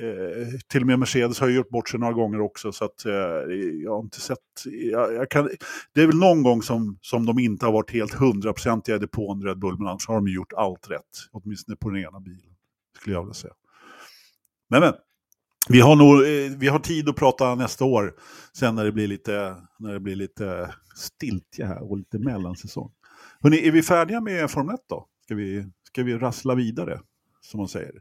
eh, 0.00 0.46
till 0.68 0.80
och 0.80 0.86
med 0.86 0.98
Mercedes 0.98 1.40
har 1.40 1.48
ju 1.48 1.56
gjort 1.56 1.70
bort 1.70 1.88
sig 1.88 2.00
några 2.00 2.12
gånger 2.12 2.40
också. 2.40 2.72
Så 2.72 2.84
att, 2.84 3.04
eh, 3.04 3.12
jag 3.84 3.90
har 3.90 4.00
inte 4.00 4.20
sett... 4.20 4.38
Jag, 4.64 5.14
jag 5.14 5.30
kan, 5.30 5.50
det 5.94 6.02
är 6.02 6.06
väl 6.06 6.18
någon 6.18 6.42
gång 6.42 6.62
som, 6.62 6.98
som 7.00 7.26
de 7.26 7.38
inte 7.38 7.66
har 7.66 7.72
varit 7.72 7.90
helt 7.90 8.14
hundraprocentiga 8.14 8.96
i 8.96 8.98
depån 8.98 9.42
Red 9.42 9.58
Bull, 9.58 9.78
men 9.78 9.88
annars 9.88 10.08
har 10.08 10.14
de 10.14 10.28
gjort 10.28 10.52
allt 10.52 10.90
rätt. 10.90 11.28
Åtminstone 11.32 11.76
på 11.76 11.90
den 11.90 12.02
ena 12.02 12.20
bilen, 12.20 12.51
skulle 12.96 13.14
jag 13.14 13.22
vilja 13.22 13.34
säga. 13.34 13.54
Men, 14.70 14.80
men 14.80 14.94
vi 15.68 15.80
har, 15.80 15.96
nog, 15.96 16.14
eh, 16.14 16.58
vi 16.58 16.68
har 16.68 16.78
tid 16.78 17.08
att 17.08 17.16
prata 17.16 17.54
nästa 17.54 17.84
år, 17.84 18.14
sen 18.52 18.74
när 18.74 18.84
det 18.84 18.92
blir 18.92 19.08
lite, 19.08 19.56
när 19.78 19.92
det 19.92 20.00
blir 20.00 20.16
lite 20.16 20.74
stiltje 20.96 21.66
här 21.66 21.90
och 21.90 21.98
lite 21.98 22.18
mellansäsong. 22.18 22.92
Hörrni, 23.40 23.68
är 23.68 23.72
vi 23.72 23.82
färdiga 23.82 24.20
med 24.20 24.50
Formel 24.50 24.74
1 24.74 24.80
då? 24.88 25.06
Ska 25.24 25.34
vi, 25.34 25.66
ska 25.88 26.02
vi 26.02 26.18
rassla 26.18 26.54
vidare, 26.54 27.00
som 27.40 27.58
man 27.58 27.68
säger? 27.68 27.92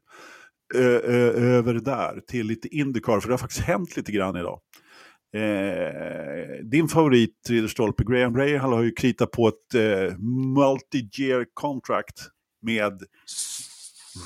Ö, 0.76 1.00
ö, 1.04 1.32
över 1.32 1.74
där 1.74 2.22
till 2.28 2.48
lite 2.48 2.68
Indycar, 2.76 3.20
för 3.20 3.28
det 3.28 3.34
har 3.34 3.38
faktiskt 3.38 3.62
hänt 3.62 3.98
lite 3.98 4.12
grann 4.12 4.36
idag. 4.36 4.62
Eh, 5.34 6.64
din 6.64 6.88
favorit, 6.88 7.50
Ridderstolpe, 7.50 8.04
Graham 8.04 8.38
Rahal 8.38 8.74
har 8.74 8.84
ju 8.84 8.92
kritat 8.92 9.32
på 9.32 9.48
ett 9.48 9.76
eh, 9.76 10.16
multi-year 10.56 11.46
contract 11.54 12.22
med 12.62 13.04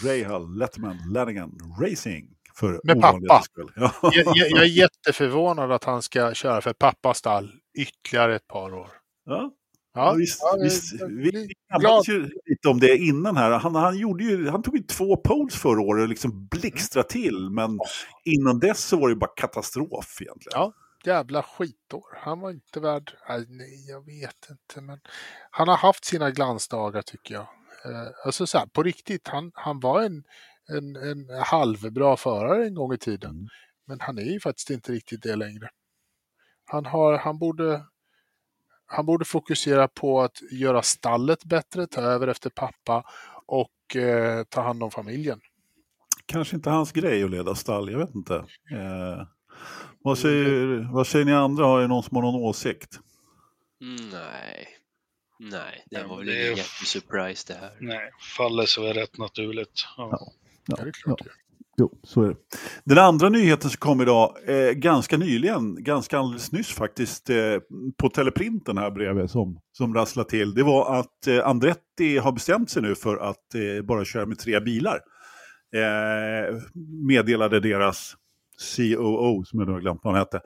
Rahal, 0.03 0.57
Letterman, 0.57 0.97
Lannigan 1.13 1.51
Racing 1.81 2.27
för 2.53 2.81
Med 2.83 3.01
pappa. 3.01 3.43
Ja. 3.75 3.91
Jag, 4.01 4.13
jag, 4.13 4.47
jag, 4.49 4.63
är 4.63 4.77
jätteförvånad 4.77 5.71
att 5.71 5.83
han 5.83 6.01
ska 6.01 6.33
köra 6.33 6.61
för 6.61 6.73
pappas 6.73 7.17
stall 7.17 7.51
ytterligare 7.77 8.35
ett 8.35 8.47
par 8.47 8.73
år. 8.73 8.89
Ja, 9.25 9.51
Ja, 9.95 10.13
visst, 10.13 10.39
ja, 10.41 10.57
visst. 10.61 10.93
Vi 11.09 11.53
pratade 11.81 12.17
ju 12.17 12.29
lite 12.45 12.67
om 12.69 12.79
det 12.79 12.97
innan 12.97 13.37
här. 13.37 13.51
Han, 13.51 13.75
han, 13.75 13.97
gjorde 13.97 14.23
ju, 14.23 14.49
han 14.49 14.63
tog 14.63 14.77
ju 14.77 14.83
två 14.83 15.17
poles 15.17 15.55
förra 15.55 15.81
året 15.81 16.01
och 16.01 16.09
liksom 16.09 16.47
blixtra 16.47 17.03
till. 17.03 17.49
Men 17.49 17.79
innan 18.23 18.59
dess 18.59 18.79
så 18.79 18.99
var 18.99 19.09
det 19.09 19.15
bara 19.15 19.31
katastrof 19.35 20.17
egentligen. 20.21 20.59
Ja, 20.59 20.73
jävla 21.05 21.43
skitår. 21.43 22.17
Han 22.23 22.39
var 22.39 22.51
inte 22.51 22.79
värd... 22.79 23.13
Nej, 23.47 23.89
jag 23.89 24.05
vet 24.05 24.49
inte. 24.49 24.81
Men 24.81 24.99
han 25.51 25.67
har 25.67 25.77
haft 25.77 26.05
sina 26.05 26.31
glansdagar 26.31 27.01
tycker 27.01 27.33
jag. 27.33 27.47
Eh, 27.85 28.07
alltså 28.25 28.47
så 28.47 28.57
här, 28.57 28.65
på 28.65 28.83
riktigt, 28.83 29.27
han, 29.27 29.51
han 29.53 29.79
var 29.79 30.01
en 30.01 30.23
en, 30.67 30.95
en 30.95 31.29
halvbra 31.45 32.17
förare 32.17 32.65
en 32.65 32.75
gång 32.75 32.93
i 32.93 32.97
tiden. 32.97 33.31
Mm. 33.31 33.47
Men 33.87 33.99
han 33.99 34.17
är 34.17 34.31
ju 34.33 34.39
faktiskt 34.39 34.69
inte 34.69 34.91
riktigt 34.91 35.23
det 35.23 35.35
längre. 35.35 35.69
Han, 36.65 36.85
har, 36.85 37.17
han, 37.17 37.39
borde, 37.39 37.85
han 38.85 39.05
borde 39.05 39.25
fokusera 39.25 39.87
på 39.87 40.21
att 40.21 40.41
göra 40.51 40.81
stallet 40.81 41.45
bättre, 41.45 41.87
ta 41.87 42.01
över 42.01 42.27
efter 42.27 42.49
pappa 42.49 43.03
och 43.45 43.95
eh, 43.95 44.43
ta 44.43 44.61
hand 44.61 44.83
om 44.83 44.91
familjen. 44.91 45.39
Kanske 46.25 46.55
inte 46.55 46.69
hans 46.69 46.91
grej 46.91 47.23
att 47.23 47.31
leda 47.31 47.55
stall, 47.55 47.91
jag 47.91 47.99
vet 47.99 48.15
inte. 48.15 48.35
Eh, 48.71 49.27
vad, 50.03 50.17
säger, 50.17 50.93
vad 50.93 51.07
säger 51.07 51.25
ni 51.25 51.33
andra? 51.33 51.65
Har 51.65 51.81
ni 51.81 51.87
någon 51.87 52.03
som 52.03 52.15
har 52.15 52.23
någon 52.23 52.43
åsikt? 52.43 52.99
Mm, 53.81 54.09
nej. 54.09 54.67
Nej, 55.39 55.85
det 55.91 56.03
var 56.03 56.17
väl 56.17 56.29
ingen 56.29 56.55
jättesurprise 56.55 57.53
det 57.53 57.59
här. 57.59 57.71
Nej, 57.79 58.09
faller 58.37 58.65
så 58.65 58.85
är 58.85 58.93
rätt 58.93 59.17
naturligt. 59.17 59.85
Ja. 59.97 60.09
Ja. 60.11 60.31
Ja, 60.67 60.75
det 60.83 60.89
är 60.89 60.91
klart 60.91 61.21
ja. 61.25 61.31
Jo, 61.77 61.91
så 62.03 62.23
är 62.23 62.27
det. 62.27 62.35
Den 62.83 62.97
andra 62.97 63.29
nyheten 63.29 63.69
som 63.69 63.77
kom 63.77 64.01
idag, 64.01 64.37
eh, 64.47 64.71
ganska 64.71 65.17
nyligen, 65.17 65.83
ganska 65.83 66.19
alldeles 66.19 66.51
nyss 66.51 66.73
faktiskt, 66.73 67.29
eh, 67.29 67.57
på 67.97 68.09
teleprinten 68.09 68.77
här 68.77 68.91
bredvid 68.91 69.29
som, 69.29 69.59
som 69.71 69.93
rasslade 69.93 70.29
till, 70.29 70.53
det 70.53 70.63
var 70.63 70.99
att 70.99 71.27
eh, 71.27 71.47
Andretti 71.47 72.17
har 72.17 72.31
bestämt 72.31 72.69
sig 72.69 72.81
nu 72.81 72.95
för 72.95 73.17
att 73.17 73.55
eh, 73.55 73.85
bara 73.85 74.05
köra 74.05 74.25
med 74.25 74.39
tre 74.39 74.59
bilar. 74.59 74.99
Eh, 75.75 76.55
meddelade 77.07 77.59
deras 77.59 78.15
COO, 78.75 79.43
som 79.45 79.59
jag 79.59 79.67
nu 79.67 79.73
har 79.73 79.81
glömt 79.81 79.99
vad 80.03 80.13
han 80.13 80.19
hette. 80.21 80.41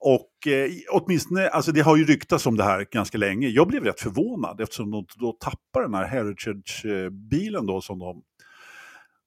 Och 0.00 0.46
eh, 0.46 0.70
åtminstone, 0.90 1.48
alltså 1.48 1.72
det 1.72 1.80
har 1.80 1.96
ju 1.96 2.04
ryktats 2.04 2.46
om 2.46 2.56
det 2.56 2.64
här 2.64 2.86
ganska 2.90 3.18
länge. 3.18 3.48
Jag 3.48 3.68
blev 3.68 3.84
rätt 3.84 4.00
förvånad 4.00 4.60
eftersom 4.60 4.90
de 4.90 5.06
då 5.16 5.32
tappar 5.32 5.82
den 5.82 5.94
här 5.94 6.04
Heritage-bilen 6.04 7.66
då 7.66 7.80
som 7.80 7.98
de 7.98 8.22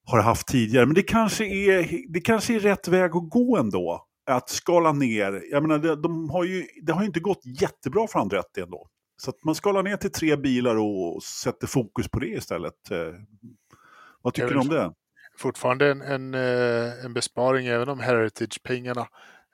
har 0.04 0.22
haft 0.22 0.46
tidigare. 0.46 0.86
Men 0.86 0.94
det 0.94 1.02
kanske, 1.02 1.44
är, 1.44 2.12
det 2.12 2.20
kanske 2.20 2.54
är 2.54 2.60
rätt 2.60 2.88
väg 2.88 3.16
att 3.16 3.30
gå 3.30 3.56
ändå. 3.56 4.06
Att 4.26 4.48
skala 4.48 4.92
ner. 4.92 5.42
Jag 5.50 5.62
menar, 5.62 5.78
de, 5.78 6.02
de 6.02 6.30
har 6.30 6.44
ju, 6.44 6.66
det 6.82 6.92
har 6.92 7.00
ju 7.00 7.06
inte 7.06 7.20
gått 7.20 7.42
jättebra 7.60 8.06
för 8.06 8.18
Andretti 8.18 8.60
ändå. 8.60 8.88
Så 9.16 9.30
att 9.30 9.44
man 9.44 9.54
skalar 9.54 9.82
ner 9.82 9.96
till 9.96 10.12
tre 10.12 10.36
bilar 10.36 10.76
och 10.76 11.22
sätter 11.22 11.66
fokus 11.66 12.08
på 12.08 12.18
det 12.18 12.28
istället. 12.28 12.90
Eh, 12.90 12.98
vad 14.22 14.34
tycker 14.34 14.48
du 14.48 14.58
om 14.58 14.68
det? 14.68 14.92
Fortfarande 15.38 15.90
en, 15.90 16.02
en, 16.02 16.34
eh, 16.34 17.04
en 17.04 17.14
besparing, 17.14 17.66
även 17.66 17.88
om 17.88 18.00
Heritage-pengarna 18.00 19.08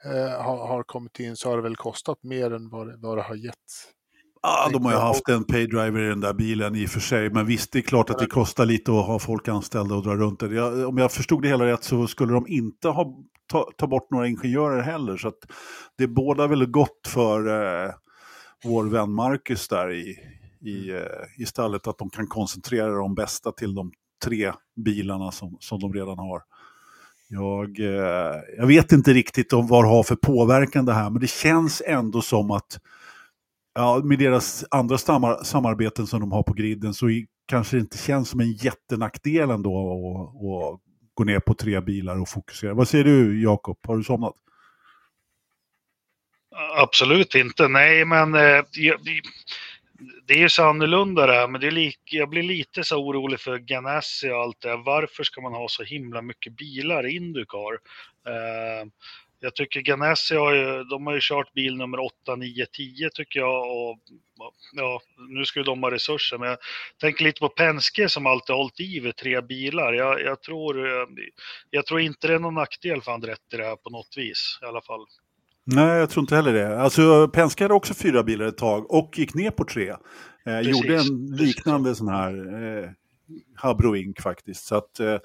eh, 0.05 0.43
har, 0.45 0.67
har, 0.67 0.83
kommit 0.83 1.21
in 1.21 1.37
så 1.37 1.49
har 1.49 1.57
det 1.57 1.63
väl 1.63 1.77
kostat 1.77 2.19
mer 2.23 2.51
än 2.51 2.69
vad, 2.69 3.01
vad 3.01 3.19
det 3.19 3.23
har 3.23 3.35
gett. 3.35 3.55
Ja, 4.43 4.69
de 4.73 4.85
har 4.85 4.93
ju 4.93 4.99
haft 4.99 5.29
en 5.29 5.45
paydriver 5.45 6.01
i 6.01 6.09
den 6.09 6.21
där 6.21 6.35
bilen 6.35 6.77
i 6.77 6.87
och 6.87 6.91
för 6.91 7.01
sig. 7.01 7.31
Men 7.31 7.47
visst, 7.47 7.73
det 7.73 7.79
är 7.79 7.83
klart 7.83 8.11
att 8.11 8.19
det 8.19 8.27
kostar 8.27 8.67
lite 8.67 8.91
att 8.91 9.07
ha 9.07 9.19
folk 9.19 9.49
anställda 9.49 9.95
och 9.95 10.03
dra 10.03 10.17
runt 10.17 10.41
det. 10.41 10.55
Jag, 10.55 10.89
om 10.89 10.99
jag 10.99 11.13
förstod 11.13 11.43
det 11.43 11.49
hela 11.49 11.67
rätt 11.67 11.85
så 11.85 12.07
skulle 12.07 12.33
de 12.33 12.47
inte 12.49 12.89
ha 12.89 13.17
ta, 13.49 13.71
ta 13.77 13.87
bort 13.87 14.11
några 14.11 14.27
ingenjörer 14.27 14.83
heller. 14.83 15.17
Så 15.17 15.29
att 15.29 15.39
det 15.97 16.07
bådar 16.07 16.49
väl 16.49 16.67
gott 16.67 17.09
för 17.09 17.47
eh, 17.49 17.91
vår 18.65 18.85
vän 18.85 19.13
Marcus 19.13 19.69
där 19.69 19.93
i, 19.93 20.17
i, 20.61 20.91
mm. 20.91 21.03
eh, 21.03 21.43
i 21.43 21.47
stallet. 21.47 21.87
Att 21.87 21.99
de 21.99 22.11
kan 22.11 22.27
koncentrera 22.27 22.91
de 22.91 23.15
bästa 23.15 23.53
till 23.53 23.75
de 23.75 23.93
tre 24.25 24.53
bilarna 24.77 25.33
som, 25.33 25.57
som 25.61 25.81
de 25.81 25.93
redan 25.93 26.19
har. 26.19 26.43
Jag, 27.29 27.81
eh, 27.81 28.41
jag 28.57 28.67
vet 28.67 28.93
inte 28.93 29.13
riktigt 29.13 29.53
om 29.53 29.67
vad 29.67 29.85
det 29.85 29.89
har 29.89 30.03
för 30.03 30.17
påverkan 30.17 30.85
det 30.85 30.93
här, 30.93 31.11
men 31.11 31.21
det 31.21 31.31
känns 31.31 31.83
ändå 31.87 32.23
som 32.23 32.51
att 32.51 32.81
ja, 33.75 34.01
med 34.05 34.19
deras 34.19 34.65
andra 34.71 34.99
samar 34.99 35.45
samarbeten 35.45 36.07
som 36.07 36.21
de 36.21 36.33
har 36.33 36.43
på 36.43 36.53
griden 36.53 36.95
så 36.95 37.07
kanske 37.47 37.77
det 37.77 37.81
inte 37.81 37.99
känns 37.99 38.29
som 38.29 38.41
en 38.41 38.53
jättenackdel 38.53 39.51
ändå 39.51 39.71
att 40.35 40.81
gå 41.15 41.25
ner 41.25 41.41
på 41.41 41.55
tre 41.55 41.81
bilar 41.81 42.21
och 42.21 42.29
fokusera. 42.29 42.75
Vad 42.75 42.89
säger 42.89 43.05
du 43.05 43.43
Jakob, 43.43 43.79
har 43.87 43.97
du 43.97 44.05
somnat? 44.05 44.35
Absolut 46.77 47.35
inte, 47.35 47.69
nej 47.69 48.05
men 48.05 48.35
eh, 48.35 48.63
det 50.27 50.35
är 50.35 50.39
ju 50.39 50.49
så 50.49 50.65
annorlunda 50.65 51.27
det 51.27 51.33
här, 51.33 51.49
men 51.49 51.61
det 51.61 51.67
är 51.67 51.71
lik, 51.71 52.01
jag 52.05 52.29
blir 52.29 52.43
lite 52.43 52.85
så 52.85 52.97
orolig 52.97 53.41
för 53.41 53.59
Ganassi 53.59 54.31
och 54.31 54.37
allt 54.37 54.61
det 54.61 54.77
Varför 54.77 55.25
ska 55.25 55.41
man 55.41 55.53
ha 55.53 55.69
så 55.69 55.83
himla 55.83 56.23
mycket 56.23 56.57
bilar 56.57 57.07
i 57.07 57.17
Indycar? 57.17 57.73
Eh, 58.27 58.89
jag 59.41 59.55
tycker 59.55 59.81
Ganassi 59.81 60.35
har 60.35 60.55
ju, 60.55 60.85
de 60.85 61.07
har 61.07 61.15
ju 61.15 61.21
kört 61.23 61.53
bil 61.53 61.77
nummer 61.77 61.99
8, 61.99 62.37
9, 62.37 62.67
10 62.67 63.11
tycker 63.11 63.41
jag. 63.41 63.61
Och, 63.61 63.99
ja, 64.73 65.01
nu 65.29 65.45
ska 65.45 65.61
ju 65.61 65.65
de 65.65 65.83
ha 65.83 65.91
resurser, 65.91 66.39
men 66.39 66.49
jag 66.49 66.59
tänker 67.01 67.25
lite 67.25 67.41
på 67.41 67.49
Penske 67.49 68.09
som 68.09 68.27
alltid 68.27 68.55
har 68.55 68.59
hållit 68.63 68.81
i 68.81 69.01
vid 69.01 69.17
tre 69.17 69.41
bilar. 69.41 69.93
Jag, 69.93 70.21
jag, 70.21 70.43
tror, 70.43 70.87
eh, 70.87 71.07
jag 71.71 71.87
tror 71.87 72.01
inte 72.01 72.27
det 72.27 72.35
är 72.35 72.39
någon 72.39 72.55
nackdel 72.55 73.03
för 73.03 73.13
Andretti 73.13 73.57
det 73.57 73.65
här 73.65 73.77
på 73.77 73.91
något 73.91 74.15
vis 74.17 74.59
i 74.63 74.65
alla 74.65 74.83
fall. 74.83 75.07
Nej, 75.71 75.99
jag 75.99 76.11
tror 76.11 76.23
inte 76.23 76.37
heller 76.37 76.53
det. 76.53 76.81
Alltså, 76.81 77.29
Penske 77.29 77.65
hade 77.65 77.75
också 77.75 77.95
fyra 77.95 78.23
bilar 78.23 78.47
ett 78.47 78.57
tag 78.57 78.91
och 78.91 79.19
gick 79.19 79.35
ner 79.35 79.51
på 79.51 79.65
tre. 79.65 79.95
Eh, 80.47 80.61
gjorde 80.61 80.97
en 80.97 81.27
liknande 81.27 81.95
sån 81.95 82.09
här 82.09 82.33
eh, 82.83 82.91
habroink 83.55 84.21
faktiskt. 84.21 84.65
Så 84.65 84.77
att, 84.77 85.01
eh, 85.01 85.17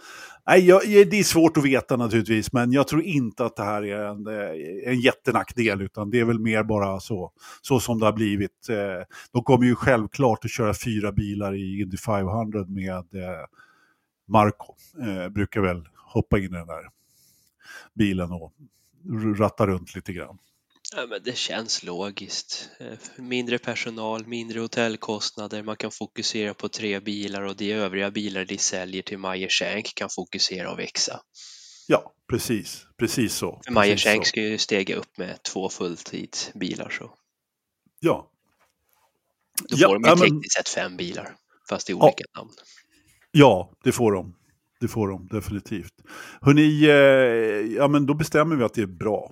jag, 0.55 0.81
det 0.85 1.19
är 1.19 1.23
svårt 1.23 1.57
att 1.57 1.65
veta 1.65 1.97
naturligtvis, 1.97 2.53
men 2.53 2.71
jag 2.71 2.87
tror 2.87 3.01
inte 3.03 3.45
att 3.45 3.55
det 3.55 3.63
här 3.63 3.83
är 3.83 4.05
en, 4.05 4.27
eh, 4.27 4.91
en 4.91 4.99
jättenackdel, 4.99 5.81
utan 5.81 6.09
det 6.09 6.19
är 6.19 6.25
väl 6.25 6.39
mer 6.39 6.63
bara 6.63 6.99
så, 6.99 7.31
så 7.61 7.79
som 7.79 7.99
det 7.99 8.05
har 8.05 8.13
blivit. 8.13 8.69
Eh, 8.69 9.05
de 9.31 9.43
kommer 9.43 9.65
ju 9.65 9.75
självklart 9.75 10.45
att 10.45 10.51
köra 10.51 10.73
fyra 10.73 11.11
bilar 11.11 11.55
i 11.55 11.81
Indy 11.81 11.97
500 11.97 12.65
med 12.67 12.97
eh, 12.97 13.45
Marco. 14.27 14.75
Eh, 15.01 15.29
brukar 15.29 15.61
väl 15.61 15.87
hoppa 15.95 16.37
in 16.37 16.45
i 16.45 16.47
den 16.47 16.67
där 16.67 16.89
bilen 17.93 18.31
och 18.31 18.53
ratta 19.37 19.67
runt 19.67 19.95
lite 19.95 20.13
grann. 20.13 20.37
Ja, 20.95 21.05
men 21.09 21.23
det 21.23 21.37
känns 21.37 21.83
logiskt. 21.83 22.69
Eh, 22.79 22.97
mindre 23.15 23.57
personal, 23.57 24.27
mindre 24.27 24.59
hotellkostnader, 24.59 25.63
man 25.63 25.75
kan 25.75 25.91
fokusera 25.91 26.53
på 26.53 26.69
tre 26.69 26.99
bilar 26.99 27.41
och 27.41 27.55
de 27.55 27.71
övriga 27.71 28.11
bilar 28.11 28.45
de 28.45 28.57
säljer 28.57 29.01
till 29.01 29.17
Meyer 29.17 29.49
Shank 29.49 29.95
kan 29.95 30.09
fokusera 30.09 30.71
och 30.71 30.79
växa. 30.79 31.21
Ja, 31.87 32.13
precis, 32.29 32.85
precis 32.97 33.35
så. 33.35 33.61
För 33.65 33.73
Meyer 33.73 33.97
Shank 33.97 34.27
ska 34.27 34.41
ju 34.41 34.57
stega 34.57 34.95
upp 34.95 35.17
med 35.17 35.43
två 35.43 35.69
fulltidsbilar 35.69 36.89
så. 36.89 37.15
Ja. 37.99 38.31
Då 39.69 39.77
får 39.77 39.81
ja, 39.81 40.15
de 40.15 40.23
ju 40.23 40.29
tekniskt 40.29 40.53
sett 40.53 40.69
fem 40.69 40.97
bilar, 40.97 41.35
fast 41.69 41.89
i 41.89 41.93
olika 41.93 42.23
ja. 42.33 42.41
namn. 42.41 42.51
Ja, 43.31 43.73
det 43.83 43.91
får 43.91 44.11
de. 44.11 44.35
Det 44.83 44.87
får 44.87 45.07
de 45.07 45.27
definitivt. 45.27 45.93
Hörrni, 46.41 46.85
eh, 46.85 47.75
ja 47.75 47.87
men 47.87 48.05
då 48.05 48.13
bestämmer 48.13 48.55
vi 48.55 48.63
att 48.63 48.73
det 48.73 48.81
är 48.81 48.87
bra. 48.87 49.31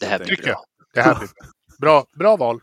Det 0.00 0.06
här 0.06 0.18
blir 0.18 0.42
bra. 0.42 0.64
Det 0.94 1.00
här 1.00 1.18
blir 1.18 1.28
bra. 1.80 2.06
Bra 2.18 2.36
val. 2.36 2.60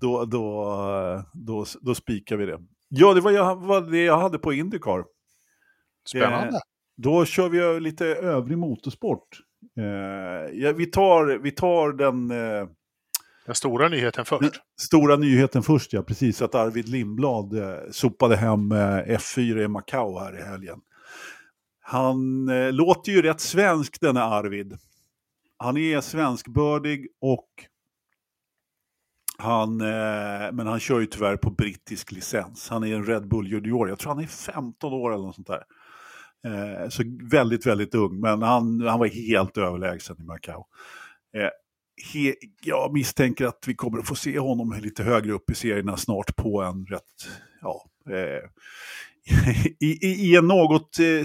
Då, 0.00 0.24
då, 0.24 1.24
då, 1.32 1.64
då 1.80 1.94
spikar 1.94 2.36
vi 2.36 2.46
det. 2.46 2.58
Ja, 2.88 3.14
det 3.14 3.20
var, 3.20 3.30
jag, 3.30 3.56
var 3.56 3.80
det 3.80 4.04
jag 4.04 4.18
hade 4.18 4.38
på 4.38 4.52
Indycar. 4.52 5.04
Spännande. 6.08 6.56
Eh, 6.56 6.60
då 6.96 7.24
kör 7.24 7.48
vi 7.48 7.80
lite 7.80 8.06
övrig 8.06 8.58
motorsport. 8.58 9.28
Eh, 9.78 9.84
ja, 10.52 10.72
vi, 10.72 10.86
tar, 10.86 11.38
vi 11.42 11.50
tar 11.50 11.92
den... 11.92 12.30
Den 13.46 13.54
stora 13.54 13.88
nyheten 13.88 14.24
först. 14.24 14.40
Den 14.40 14.52
stora 14.80 15.16
nyheten 15.16 15.62
först, 15.62 15.92
ja. 15.92 16.02
Precis, 16.02 16.42
att 16.42 16.54
Arvid 16.54 16.88
Lindblad 16.88 17.58
eh, 17.58 17.90
sopade 17.90 18.36
hem 18.36 18.72
eh, 18.72 18.76
F4 19.06 19.64
i 19.64 19.68
Macau 19.68 20.18
här 20.18 20.38
i 20.38 20.42
helgen. 20.42 20.80
Han 21.80 22.48
eh, 22.48 22.72
låter 22.72 23.12
ju 23.12 23.22
rätt 23.22 23.40
svensk, 23.40 24.00
denna 24.00 24.24
Arvid. 24.24 24.78
Han 25.56 25.76
är 25.76 26.00
svenskbördig 26.00 27.08
och 27.20 27.48
han, 29.38 29.80
eh, 29.80 30.52
men 30.52 30.66
han 30.66 30.80
kör 30.80 31.00
ju 31.00 31.06
tyvärr 31.06 31.36
på 31.36 31.50
brittisk 31.50 32.12
licens. 32.12 32.68
Han 32.68 32.84
är 32.84 32.94
en 32.94 33.06
Red 33.06 33.28
Bull 33.28 33.52
junior, 33.52 33.88
jag 33.88 33.98
tror 33.98 34.14
han 34.14 34.22
är 34.22 34.26
15 34.26 34.92
år 34.92 35.14
eller 35.14 35.24
något 35.24 35.34
sånt 35.34 35.46
där. 35.46 35.64
Eh, 36.44 36.88
så 36.88 37.02
väldigt, 37.30 37.66
väldigt 37.66 37.94
ung, 37.94 38.20
men 38.20 38.42
han, 38.42 38.80
han 38.80 38.98
var 38.98 39.06
helt 39.06 39.58
överlägsen 39.58 40.16
i 40.20 40.24
Macau. 40.24 40.64
Eh, 41.36 41.50
he, 42.12 42.34
jag 42.62 42.92
misstänker 42.92 43.46
att 43.46 43.64
vi 43.66 43.74
kommer 43.74 43.98
att 43.98 44.08
få 44.08 44.14
se 44.14 44.38
honom 44.38 44.80
lite 44.80 45.02
högre 45.02 45.32
upp 45.32 45.50
i 45.50 45.54
serierna 45.54 45.96
snart 45.96 46.36
på 46.36 46.62
en 46.62 46.86
rätt, 46.86 47.28
ja, 47.60 47.84
eh, 48.10 48.50
i, 49.80 50.06
i, 50.06 50.36
en 50.36 50.46
något 50.46 50.98
eh, 50.98 51.24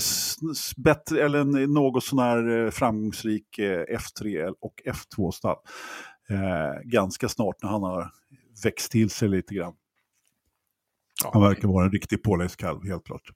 bättre, 0.78 1.26
eller 1.26 1.40
en 1.40 1.74
något 1.74 2.04
sån 2.04 2.20
här 2.20 2.66
eh, 2.66 2.72
framgångsrik 2.72 3.60
eh, 3.60 3.84
F3 3.98 4.54
och 4.60 4.82
F2-stall. 4.86 5.58
Eh, 6.30 6.82
ganska 6.84 7.30
snart 7.30 7.56
när 7.64 7.70
han 7.70 7.84
har 7.84 8.12
växt 8.64 8.92
till 8.92 9.10
sig 9.10 9.30
lite 9.30 9.54
grann. 9.56 9.74
Han 11.24 11.42
verkar 11.42 11.68
vara 11.68 11.86
en 11.86 11.92
riktig 11.92 12.24
påläggskalv, 12.24 12.88
helt 12.88 13.06
klart. 13.06 13.30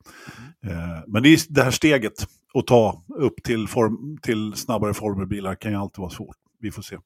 Mm. 0.61 0.79
Eh, 0.79 1.03
men 1.07 1.23
det, 1.23 1.29
är 1.29 1.39
det 1.49 1.63
här 1.63 1.71
steget 1.71 2.27
att 2.53 2.67
ta 2.67 3.03
upp 3.07 3.43
till, 3.43 3.67
form, 3.67 4.17
till 4.21 4.53
snabbare 4.53 4.93
formelbilar 4.93 5.55
kan 5.55 5.71
ju 5.71 5.77
alltid 5.77 5.99
vara 5.99 6.09
svårt. 6.09 6.35
Vi 6.59 6.71
får 6.71 6.81
se. 6.81 6.97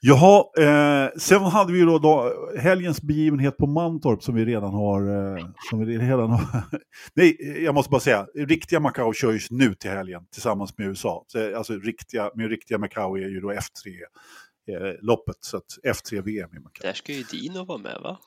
Jaha, 0.00 0.44
eh, 0.58 1.10
sen 1.18 1.42
hade 1.42 1.72
vi 1.72 1.78
ju 1.78 1.86
då, 1.86 1.98
då 1.98 2.32
helgens 2.58 3.02
begivenhet 3.02 3.56
på 3.56 3.66
Mantorp 3.66 4.22
som 4.22 4.34
vi 4.34 4.44
redan 4.44 4.74
har... 4.74 5.36
Eh, 5.36 5.46
som 5.70 5.86
vi 5.86 5.98
redan 5.98 6.30
har 6.30 6.62
nej, 7.14 7.60
jag 7.64 7.74
måste 7.74 7.90
bara 7.90 8.00
säga, 8.00 8.26
riktiga 8.34 8.80
Macau 8.80 9.12
kör 9.12 9.32
ju 9.32 9.40
nu 9.50 9.74
till 9.74 9.90
helgen 9.90 10.26
tillsammans 10.32 10.78
med 10.78 10.86
USA. 10.86 11.24
Så, 11.26 11.56
alltså 11.56 11.72
riktiga, 11.72 12.30
med 12.34 12.50
riktiga 12.50 12.78
Macau 12.78 13.16
är 13.16 13.28
ju 13.28 13.40
då 13.40 13.52
F3-loppet, 13.52 15.36
så 15.40 15.56
att 15.56 15.78
F3-VM 15.84 16.50
i 16.56 16.58
Macau. 16.58 16.82
Där 16.82 16.92
ska 16.92 17.12
ju 17.12 17.22
Dino 17.22 17.64
vara 17.64 17.78
med 17.78 18.00
va? 18.02 18.18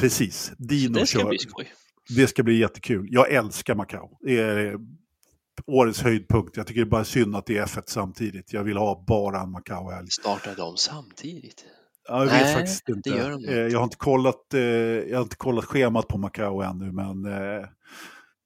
Precis, 0.00 0.52
Dino 0.58 0.98
det 0.98 1.06
ska 1.06 1.18
kör. 1.18 1.28
Bli 1.28 1.38
skoj. 1.38 1.72
Det 2.16 2.26
ska 2.26 2.42
bli 2.42 2.58
jättekul. 2.58 3.08
Jag 3.10 3.32
älskar 3.32 3.74
Macau. 3.74 4.18
Det 4.20 4.40
är 4.40 4.78
årets 5.66 6.02
höjdpunkt. 6.02 6.56
Jag 6.56 6.66
tycker 6.66 6.80
det 6.80 6.88
är 6.88 6.90
bara 6.90 7.04
synd 7.04 7.36
att 7.36 7.46
det 7.46 7.58
är 7.58 7.66
F1 7.66 7.82
samtidigt. 7.86 8.52
Jag 8.52 8.64
vill 8.64 8.76
ha 8.76 9.04
bara 9.06 9.40
en 9.40 9.50
Macau-helg. 9.50 10.10
Startar 10.10 10.54
de 10.56 10.76
samtidigt? 10.76 11.64
Ja, 12.08 12.24
jag 12.24 12.32
vet 12.32 12.54
faktiskt 12.54 12.88
inte. 12.88 13.10
Det 13.10 13.16
gör 13.16 13.30
de 13.30 13.44
eh, 13.44 13.56
jag, 13.56 13.78
har 13.78 13.84
inte 13.84 13.96
kollat, 13.96 14.54
eh, 14.54 14.60
jag 14.60 15.16
har 15.16 15.22
inte 15.22 15.36
kollat 15.36 15.64
schemat 15.64 16.08
på 16.08 16.18
Macau 16.18 16.60
ännu, 16.60 16.92
men 16.92 17.24
eh, 17.24 17.68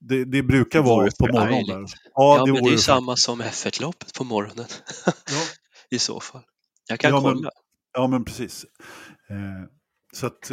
det, 0.01 0.25
det 0.25 0.43
brukar 0.43 0.79
det 0.83 0.89
vara 0.89 1.11
på 1.19 1.27
morgonen. 1.27 1.87
Ja, 2.15 2.37
ja 2.39 2.45
det 2.45 2.53
men 2.53 2.65
det 2.65 2.73
är 2.73 2.77
samma 2.77 3.17
som 3.17 3.43
F1-loppet 3.43 4.15
på 4.15 4.25
morgonen. 4.25 4.67
ja. 5.07 5.43
I 5.91 5.99
så 5.99 6.21
fall. 6.21 6.43
Jag 6.89 7.01
kan 7.01 7.11
ja, 7.11 7.21
kolla. 7.21 7.35
Men, 7.35 7.51
ja, 7.93 8.07
men 8.07 8.25
precis. 8.25 8.67
så 10.13 10.27
att, 10.27 10.51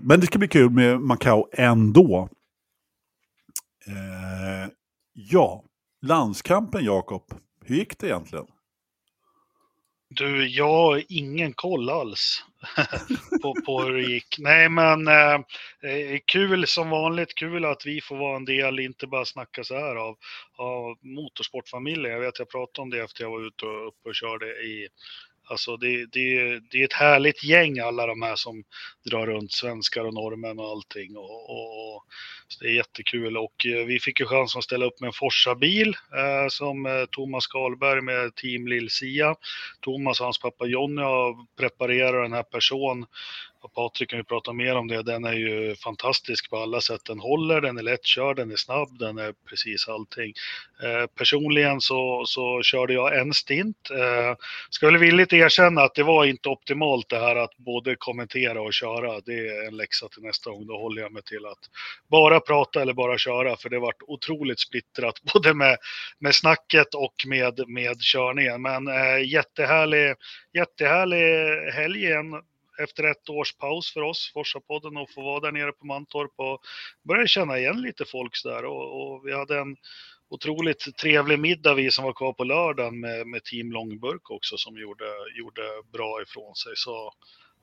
men 0.00 0.20
det 0.20 0.26
ska 0.26 0.38
bli 0.38 0.48
kul 0.48 0.70
med 0.70 1.00
Macau 1.00 1.48
ändå. 1.52 2.28
ja, 5.12 5.64
Landskampen, 6.02 6.84
Jakob. 6.84 7.22
Hur 7.64 7.76
gick 7.76 7.98
det 7.98 8.06
egentligen? 8.06 8.46
Du, 10.08 10.48
jag 10.48 10.68
har 10.68 11.02
ingen 11.08 11.52
koll 11.52 11.90
alls 11.90 12.44
på, 13.42 13.54
på 13.66 13.82
hur 13.82 13.92
det 13.92 14.02
gick. 14.02 14.36
Nej, 14.38 14.68
men 14.68 15.08
eh, 15.08 15.34
eh, 15.90 16.20
kul 16.26 16.66
som 16.66 16.90
vanligt. 16.90 17.34
Kul 17.34 17.64
att 17.64 17.86
vi 17.86 18.00
får 18.00 18.16
vara 18.16 18.36
en 18.36 18.44
del, 18.44 18.80
inte 18.80 19.06
bara 19.06 19.24
snacka 19.24 19.64
så 19.64 19.74
här 19.74 19.96
av, 19.96 20.16
av 20.56 20.96
motorsportfamiljen. 21.00 22.12
Jag 22.12 22.20
vet, 22.20 22.38
jag 22.38 22.50
pratade 22.50 22.82
om 22.82 22.90
det 22.90 23.00
efter 23.00 23.24
jag 23.24 23.30
var 23.30 23.46
ute 23.46 23.66
och, 23.66 23.88
uppe 23.88 24.08
och 24.08 24.14
körde 24.14 24.46
i 24.46 24.88
Alltså 25.50 25.76
det, 25.76 26.06
det, 26.12 26.60
det 26.70 26.80
är 26.80 26.84
ett 26.84 26.92
härligt 26.92 27.44
gäng 27.44 27.78
alla 27.78 28.06
de 28.06 28.22
här 28.22 28.36
som 28.36 28.64
drar 29.10 29.26
runt, 29.26 29.52
svenskar 29.52 30.04
och 30.04 30.14
norrmän 30.14 30.58
och 30.58 30.68
allting. 30.68 31.16
Och, 31.16 31.50
och, 31.50 31.96
och 31.96 32.04
det 32.60 32.66
är 32.66 32.72
jättekul 32.72 33.36
och 33.36 33.66
eh, 33.66 33.86
vi 33.86 34.00
fick 34.00 34.20
ju 34.20 34.26
chansen 34.26 34.58
att 34.58 34.64
ställa 34.64 34.86
upp 34.86 35.00
med 35.00 35.06
en 35.06 35.12
Forsa-bil 35.12 35.88
eh, 35.88 36.48
som 36.48 36.86
eh, 36.86 37.04
Thomas 37.10 37.46
Karlberg 37.46 38.00
med 38.00 38.34
Team 38.34 38.68
Lill-Sia. 38.68 39.34
Thomas 39.80 40.20
och 40.20 40.26
hans 40.26 40.38
pappa 40.38 40.66
Jonny 40.66 41.02
har 41.02 41.56
preparerat 41.56 42.24
den 42.24 42.32
här 42.32 42.42
personen 42.42 43.06
och 43.62 43.74
Patrik 43.74 44.10
kan 44.10 44.18
ju 44.18 44.24
prata 44.24 44.52
mer 44.52 44.76
om 44.76 44.88
det. 44.88 45.02
Den 45.02 45.24
är 45.24 45.32
ju 45.32 45.76
fantastisk 45.76 46.50
på 46.50 46.56
alla 46.56 46.80
sätt. 46.80 47.00
Den 47.04 47.20
håller, 47.20 47.60
den 47.60 47.78
är 47.78 47.82
lättkörd, 47.82 48.36
den 48.36 48.50
är 48.50 48.56
snabb, 48.56 48.98
den 48.98 49.18
är 49.18 49.34
precis 49.48 49.88
allting. 49.88 50.32
Eh, 50.82 51.06
personligen 51.06 51.80
så, 51.80 52.22
så 52.26 52.62
körde 52.62 52.92
jag 52.92 53.18
en 53.18 53.34
stint. 53.34 53.90
Eh, 53.90 54.36
ska 54.70 54.86
väl 54.86 54.96
villigt 54.96 55.32
erkänna 55.32 55.82
att 55.82 55.94
det 55.94 56.02
var 56.02 56.24
inte 56.24 56.48
optimalt 56.48 57.08
det 57.08 57.18
här 57.18 57.36
att 57.36 57.56
både 57.56 57.96
kommentera 57.96 58.62
och 58.62 58.74
köra. 58.74 59.20
Det 59.20 59.48
är 59.48 59.66
en 59.66 59.76
läxa 59.76 60.08
till 60.08 60.22
nästa 60.22 60.50
gång. 60.50 60.66
Då 60.66 60.78
håller 60.78 61.02
jag 61.02 61.12
mig 61.12 61.22
till 61.22 61.46
att 61.46 61.70
bara 62.10 62.40
prata 62.40 62.82
eller 62.82 62.92
bara 62.92 63.18
köra. 63.18 63.56
För 63.56 63.68
det 63.68 63.78
varit 63.78 64.02
otroligt 64.06 64.60
splittrat 64.60 65.22
både 65.34 65.54
med, 65.54 65.76
med 66.18 66.34
snacket 66.34 66.94
och 66.94 67.14
med, 67.26 67.68
med 67.68 68.00
körningen. 68.00 68.62
Men 68.62 68.88
eh, 68.88 69.28
jättehärlig, 69.32 70.14
jättehärlig 70.52 71.72
helg 71.72 72.04
igen 72.04 72.42
efter 72.82 73.04
ett 73.04 73.30
års 73.30 73.52
paus 73.52 73.92
för 73.92 74.02
oss, 74.02 74.30
Forsapodden, 74.34 74.96
att 74.96 75.02
och 75.02 75.10
få 75.10 75.22
vara 75.22 75.40
där 75.40 75.52
nere 75.52 75.72
på 75.72 75.86
Mantorp 75.86 76.32
och 76.36 76.60
börja 77.02 77.26
känna 77.26 77.58
igen 77.58 77.82
lite 77.82 78.04
folk 78.04 78.44
där. 78.44 78.64
Och, 78.64 79.02
och, 79.02 79.26
vi 79.26 79.34
hade 79.34 79.58
en 79.58 79.76
otroligt 80.28 80.96
trevlig 80.96 81.38
middag 81.38 81.74
vi 81.74 81.90
som 81.90 82.04
var 82.04 82.12
kvar 82.12 82.32
på 82.32 82.44
lördagen 82.44 83.00
med, 83.00 83.26
med 83.26 83.44
Team 83.44 83.72
Långburk 83.72 84.30
också 84.30 84.56
som 84.56 84.78
gjorde, 84.78 85.04
gjorde 85.38 85.62
bra 85.92 86.22
ifrån 86.22 86.54
sig. 86.54 86.72
Så 86.76 87.12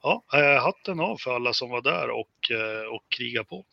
ja, 0.03 0.24
eh, 0.34 0.63
hatten 0.63 0.99
av 0.99 1.18
för 1.18 1.36
alla 1.36 1.53
som 1.53 1.70
var 1.70 1.82
där 1.82 2.09
och, 2.09 2.51
eh, 2.51 2.86
och 2.95 3.03
kriga 3.09 3.43
på. 3.43 3.65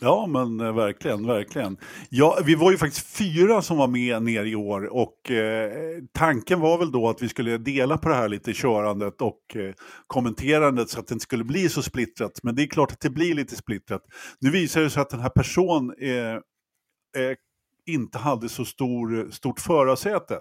Ja, 0.00 0.26
men 0.26 0.60
eh, 0.60 0.74
verkligen, 0.74 1.26
verkligen. 1.26 1.76
Ja, 2.08 2.38
vi 2.44 2.54
var 2.54 2.70
ju 2.70 2.78
faktiskt 2.78 3.06
fyra 3.06 3.62
som 3.62 3.76
var 3.76 3.88
med 3.88 4.22
ner 4.22 4.44
i 4.44 4.54
år 4.54 4.84
och 4.92 5.30
eh, 5.30 6.02
tanken 6.12 6.60
var 6.60 6.78
väl 6.78 6.92
då 6.92 7.08
att 7.08 7.22
vi 7.22 7.28
skulle 7.28 7.58
dela 7.58 7.98
på 7.98 8.08
det 8.08 8.14
här 8.14 8.28
lite 8.28 8.54
körandet 8.54 9.20
och 9.20 9.56
eh, 9.56 9.74
kommenterandet 10.06 10.90
så 10.90 11.00
att 11.00 11.06
det 11.06 11.12
inte 11.12 11.22
skulle 11.22 11.44
bli 11.44 11.68
så 11.68 11.82
splittrat. 11.82 12.40
Men 12.42 12.54
det 12.54 12.62
är 12.62 12.66
klart 12.66 12.92
att 12.92 13.00
det 13.00 13.10
blir 13.10 13.34
lite 13.34 13.56
splittrat. 13.56 14.02
Nu 14.40 14.50
visar 14.50 14.80
det 14.80 14.90
sig 14.90 15.02
att 15.02 15.10
den 15.10 15.20
här 15.20 15.30
personen 15.30 15.94
eh, 16.00 16.34
eh, 17.24 17.36
inte 17.86 18.18
hade 18.18 18.48
så 18.48 18.64
stor, 18.64 19.30
stort 19.30 19.60
förarsäte. 19.60 20.40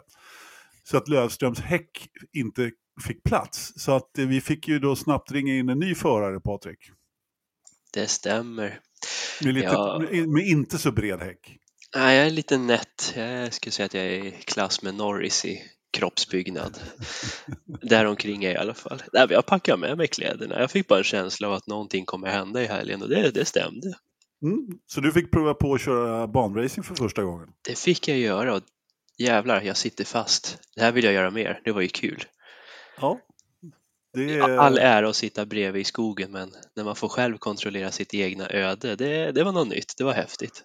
Så 0.84 0.98
att 0.98 1.08
Lövströms 1.08 1.60
häck 1.60 2.08
inte 2.34 2.72
fick 3.08 3.24
plats. 3.24 3.74
Så 3.76 3.92
att 3.92 4.18
eh, 4.18 4.26
vi 4.26 4.42
fick 4.42 4.68
ju 4.68 4.80
då 4.80 4.96
snabbt 4.96 5.32
ringa 5.32 5.54
in 5.54 5.70
en 5.70 5.80
ny 5.80 5.96
förare, 5.96 6.40
Patrik. 6.40 6.80
Det 7.94 8.08
stämmer. 8.08 8.80
Med, 9.44 9.54
lite, 9.54 9.68
Ja. 9.68 10.02
med 10.28 10.48
inte 10.48 10.78
så 10.78 10.92
bred 10.92 11.20
häck. 11.20 11.58
Nej, 11.96 12.18
jag 12.18 12.28
är 12.28 12.32
lite 12.32 12.58
nätt. 12.58 13.14
Jag 13.16 13.54
skulle 13.54 13.72
säga 13.72 13.86
att 13.86 13.94
jag 13.94 14.04
är 14.06 14.26
i 14.26 14.32
klass 14.32 14.82
med 14.82 14.96
Norris 14.96 15.46
i 15.46 15.62
kroppsbyggnad. 15.94 16.80
Däromkring 17.82 18.44
är 18.44 18.48
jag 18.50 18.56
i 18.56 18.62
alla 18.62 18.74
fall. 18.74 19.02
Nej, 19.14 19.26
men 19.28 19.34
jag 19.34 19.46
packar 19.46 19.78
med 19.78 19.98
mig 19.98 20.08
kläderna. 20.08 20.60
Jag 20.60 20.72
fick 20.72 20.88
bara 20.88 21.00
en 21.00 21.04
känsla 21.04 21.48
av 21.48 21.54
att 21.54 21.68
någonting 21.68 22.06
kommer 22.06 22.28
hända 22.30 22.64
i 22.64 22.66
helgen 22.66 23.02
och 23.02 23.10
det, 23.10 23.32
det 23.32 23.46
stämde. 23.46 23.88
Mm. 24.44 24.68
Så 24.88 25.02
du 25.02 25.12
fick 25.12 25.32
prova 25.32 25.54
på 25.54 25.74
att 25.74 25.82
köra 25.82 26.28
banracing 26.28 26.84
för 26.84 26.96
första 26.96 27.24
gången? 27.24 27.48
Det 27.68 27.80
fick 27.80 28.08
jag 28.08 28.18
göra 28.18 28.56
och 28.56 28.64
jävlar, 29.18 29.62
jag 29.62 29.78
sitter 29.78 30.06
fast. 30.06 30.58
Det 30.76 30.82
här 30.82 30.92
vill 30.92 31.04
jag 31.06 31.14
göra 31.14 31.32
mer. 31.32 31.62
Det 31.64 31.72
var 31.72 31.82
ju 31.82 31.88
kul. 31.88 32.24
Ja. 33.02 33.20
Det 34.14 34.36
är... 34.38 34.58
All 34.58 34.78
ära 34.78 35.10
att 35.10 35.16
sitta 35.16 35.46
bredvid 35.46 35.82
i 35.82 35.86
skogen, 35.86 36.32
men 36.32 36.50
när 36.76 36.84
man 36.84 36.96
får 36.96 37.10
själv 37.10 37.38
kontrollera 37.38 37.92
sitt 37.92 38.14
egna 38.14 38.50
öde, 38.50 38.96
det, 38.96 39.32
det 39.32 39.44
var 39.44 39.52
något 39.52 39.68
nytt. 39.68 39.94
Det 39.98 40.04
var 40.04 40.14
häftigt. 40.14 40.64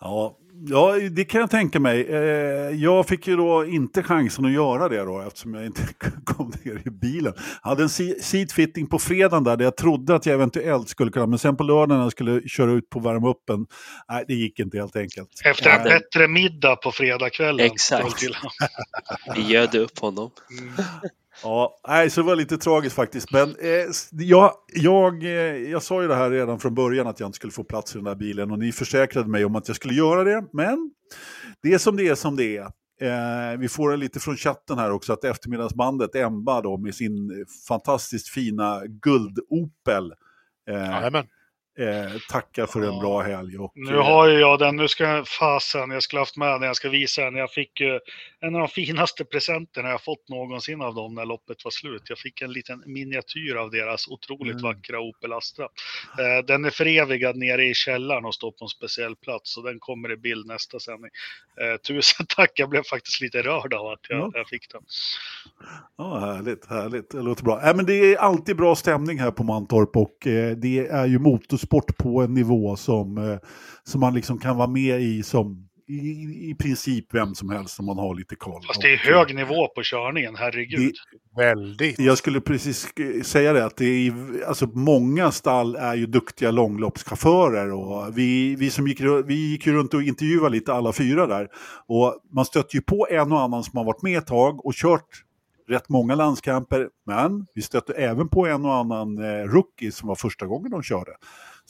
Ja, 0.00 0.36
ja, 0.68 0.94
det 1.10 1.24
kan 1.24 1.40
jag 1.40 1.50
tänka 1.50 1.80
mig. 1.80 2.06
Eh, 2.08 2.20
jag 2.70 3.06
fick 3.08 3.26
ju 3.26 3.36
då 3.36 3.66
inte 3.66 4.02
chansen 4.02 4.44
att 4.44 4.52
göra 4.52 4.88
det 4.88 5.04
då 5.04 5.20
eftersom 5.20 5.54
jag 5.54 5.66
inte 5.66 5.82
kom 6.24 6.52
ner 6.64 6.82
i 6.86 6.90
bilen. 6.90 7.32
Jag 7.62 7.68
hade 7.70 7.82
en 7.82 7.88
se- 7.88 8.20
seatfitting 8.22 8.86
på 8.86 8.98
fredagen 8.98 9.44
där, 9.44 9.56
där 9.56 9.64
jag 9.64 9.76
trodde 9.76 10.14
att 10.14 10.26
jag 10.26 10.34
eventuellt 10.34 10.88
skulle 10.88 11.10
kunna, 11.10 11.26
men 11.26 11.38
sen 11.38 11.56
på 11.56 11.62
lördagen 11.64 11.96
när 11.96 12.02
jag 12.04 12.12
skulle 12.12 12.48
köra 12.48 12.72
ut 12.72 12.90
på 12.90 13.00
värma 13.00 13.30
upp 13.30 13.50
en, 13.50 13.66
nej 14.08 14.24
det 14.28 14.34
gick 14.34 14.58
inte 14.60 14.78
helt 14.78 14.96
enkelt. 14.96 15.28
Efter 15.44 15.70
en 15.70 15.78
Eh, 15.78 15.84
bättre 15.84 16.28
middag 16.28 16.76
på 16.76 16.92
fredagskvällen. 16.92 17.66
Exakt. 17.66 18.22
Vi 19.36 19.42
göd 19.42 19.74
upp 19.74 19.98
honom. 19.98 20.30
Mm. 20.60 20.72
Ja, 21.42 21.80
nej, 21.88 22.10
så 22.10 22.20
det 22.20 22.26
var 22.26 22.36
lite 22.36 22.58
tragiskt 22.58 22.96
faktiskt. 22.96 23.32
Men 23.32 23.48
eh, 23.48 23.86
jag, 24.12 24.52
jag, 24.74 25.22
eh, 25.22 25.30
jag 25.70 25.82
sa 25.82 26.02
ju 26.02 26.08
det 26.08 26.14
här 26.14 26.30
redan 26.30 26.58
från 26.58 26.74
början 26.74 27.06
att 27.06 27.20
jag 27.20 27.28
inte 27.28 27.36
skulle 27.36 27.52
få 27.52 27.64
plats 27.64 27.94
i 27.94 27.98
den 27.98 28.04
där 28.04 28.14
bilen 28.14 28.50
och 28.50 28.58
ni 28.58 28.72
försäkrade 28.72 29.28
mig 29.28 29.44
om 29.44 29.56
att 29.56 29.68
jag 29.68 29.76
skulle 29.76 29.94
göra 29.94 30.24
det. 30.24 30.44
Men 30.52 30.90
det 31.62 31.74
är 31.74 31.78
som 31.78 31.96
det 31.96 32.08
är 32.08 32.14
som 32.14 32.36
det 32.36 32.56
är. 32.56 32.64
Eh, 33.00 33.58
vi 33.58 33.68
får 33.68 33.96
lite 33.96 34.20
från 34.20 34.36
chatten 34.36 34.78
här 34.78 34.90
också 34.90 35.12
att 35.12 35.24
eftermiddagsbandet 35.24 36.14
Emba 36.14 36.60
då 36.60 36.76
med 36.76 36.94
sin 36.94 37.46
fantastiskt 37.68 38.28
fina 38.28 38.82
guldopel 38.86 40.12
eh, 40.70 41.10
eh, 41.78 42.12
tackar 42.30 42.66
för 42.66 42.80
en 42.82 42.98
bra 42.98 43.20
helg. 43.22 43.58
Och, 43.58 43.72
Nu 43.74 43.94
eh, 43.94 44.04
har 44.04 44.28
ju 44.28 44.38
jag 44.38 44.58
den, 44.58 44.76
nu 44.76 44.88
ska 44.88 45.04
jag 45.04 45.28
fasen, 45.28 45.90
jag 45.90 46.02
skulle 46.02 46.20
haft 46.20 46.36
med 46.36 46.48
den, 46.48 46.62
jag 46.62 46.76
ska 46.76 46.88
visa 46.88 47.24
den. 47.24 47.34
Jag 47.36 47.50
fick 47.50 47.80
ju 47.80 48.00
en 48.40 48.54
av 48.54 48.60
de 48.60 48.68
finaste 48.82 49.24
presenterna 49.24 49.88
jag 49.88 50.02
fått 50.04 50.28
någonsin 50.28 50.82
av 50.82 50.94
dem 50.94 51.14
när 51.14 51.24
loppet 51.24 51.64
var 51.64 51.70
slut. 51.70 52.02
Jag 52.08 52.18
fick 52.18 52.42
en 52.42 52.52
liten 52.52 52.82
miniatyr 52.86 53.54
av 53.54 53.70
deras 53.70 54.08
otroligt 54.08 54.52
Mm. 54.58 54.62
vackra 54.62 55.00
Opel 55.00 55.32
Astra. 55.32 55.64
Eh, 56.18 56.44
den 56.46 56.64
är 56.64 56.70
förevigad 56.70 57.36
nere 57.36 57.64
i 57.64 57.74
källaren 57.74 58.24
och 58.24 58.34
står 58.34 58.50
på 58.50 58.64
en 58.64 58.68
speciell 58.68 59.16
plats 59.16 59.56
och 59.56 59.64
den 59.64 59.78
kommer 59.78 60.12
i 60.12 60.16
bild 60.16 60.46
nästa 60.46 60.80
sändning. 60.80 61.10
Eh, 61.60 61.76
tusen 61.76 62.26
tack, 62.36 62.50
jag 62.54 62.68
blev 62.68 62.82
faktiskt 62.82 63.20
lite 63.20 63.42
rörd 63.42 63.74
av 63.74 63.86
att 63.86 64.00
jag, 64.08 64.18
Ja. 64.18 64.30
jag 64.34 64.48
fick 64.48 64.72
den. 64.72 64.82
Ja, 65.98 66.18
härligt, 66.18 66.66
härligt. 66.66 67.10
Det 67.10 67.22
låter 67.22 67.44
bra. 67.44 67.68
Äh, 67.68 67.76
men 67.76 67.86
det 67.86 67.94
är 67.94 68.16
alltid 68.16 68.56
bra 68.56 68.74
stämning 68.76 69.18
här 69.18 69.30
på 69.30 69.44
Mantorp 69.44 69.96
och 69.96 70.26
eh, 70.26 70.56
det 70.56 70.86
är 70.86 71.06
ju 71.06 71.18
motorsport 71.72 71.96
på 71.96 72.22
en 72.22 72.34
nivå 72.34 72.76
som, 72.76 73.18
eh, 73.18 73.38
som 73.84 74.00
man 74.00 74.14
liksom 74.14 74.38
kan 74.38 74.56
vara 74.56 74.68
med 74.68 75.00
i 75.00 75.22
som 75.22 75.64
i, 75.90 76.50
i 76.50 76.54
princip 76.54 77.14
vem 77.14 77.34
som 77.34 77.50
helst 77.50 77.80
om 77.80 77.86
man 77.86 77.98
har 77.98 78.14
lite 78.14 78.36
koll. 78.36 78.62
Fast 78.66 78.82
det 78.82 78.92
är 78.92 78.96
hög 78.96 79.34
nivå 79.34 79.68
på 79.68 79.82
körningen, 79.82 80.36
herregud. 80.36 80.94
Väldigt. 81.36 81.98
Jag 81.98 82.18
skulle 82.18 82.40
precis 82.40 82.92
säga 83.22 83.52
det, 83.52 83.64
att 83.64 83.76
det 83.76 83.84
är, 83.84 84.14
alltså 84.46 84.66
många 84.66 85.30
stall 85.30 85.76
är 85.76 85.94
ju 85.94 86.06
duktiga 86.06 86.50
långloppschaufförer. 86.50 87.72
Och 87.72 88.18
vi, 88.18 88.54
vi, 88.54 88.70
som 88.70 88.86
gick, 88.86 89.00
vi 89.26 89.34
gick 89.34 89.66
ju 89.66 89.72
runt 89.72 89.94
och 89.94 90.02
intervjuade 90.02 90.50
lite 90.50 90.72
alla 90.72 90.92
fyra 90.92 91.26
där. 91.26 91.48
Och 91.86 92.14
man 92.32 92.44
stötte 92.44 92.76
ju 92.76 92.82
på 92.82 93.06
en 93.10 93.32
och 93.32 93.40
annan 93.40 93.64
som 93.64 93.76
har 93.76 93.84
varit 93.84 94.02
med 94.02 94.18
ett 94.18 94.26
tag 94.26 94.66
och 94.66 94.74
kört 94.74 95.24
rätt 95.68 95.88
många 95.88 96.14
landskamper. 96.14 96.88
Men 97.06 97.46
vi 97.54 97.62
stötte 97.62 97.92
även 97.92 98.28
på 98.28 98.46
en 98.46 98.64
och 98.64 98.74
annan 98.74 99.18
eh, 99.18 99.44
rookie 99.44 99.92
som 99.92 100.08
var 100.08 100.14
första 100.14 100.46
gången 100.46 100.70
de 100.70 100.82
körde. 100.82 101.12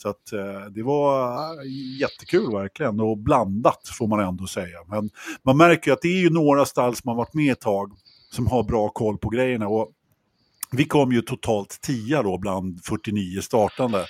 Så 0.01 0.09
att 0.09 0.33
eh, 0.33 0.71
det 0.71 0.83
var 0.83 1.33
eh, 1.43 1.99
jättekul 1.99 2.51
verkligen 2.51 2.99
och 2.99 3.17
blandat 3.17 3.89
får 3.97 4.07
man 4.07 4.19
ändå 4.19 4.47
säga. 4.47 4.77
Men 4.87 5.09
man 5.43 5.57
märker 5.57 5.91
ju 5.91 5.93
att 5.93 6.01
det 6.01 6.07
är 6.07 6.21
ju 6.21 6.29
några 6.29 6.65
stall 6.65 6.95
som 6.95 7.07
har 7.07 7.15
varit 7.15 7.33
med 7.33 7.51
ett 7.51 7.61
tag 7.61 7.91
som 8.31 8.47
har 8.47 8.63
bra 8.63 8.89
koll 8.89 9.17
på 9.17 9.29
grejerna. 9.29 9.67
Och 9.67 9.91
vi 10.71 10.85
kom 10.85 11.11
ju 11.11 11.21
totalt 11.21 11.81
10 11.81 12.21
då 12.21 12.37
bland 12.37 12.83
49 12.83 13.41
startande 13.41 14.05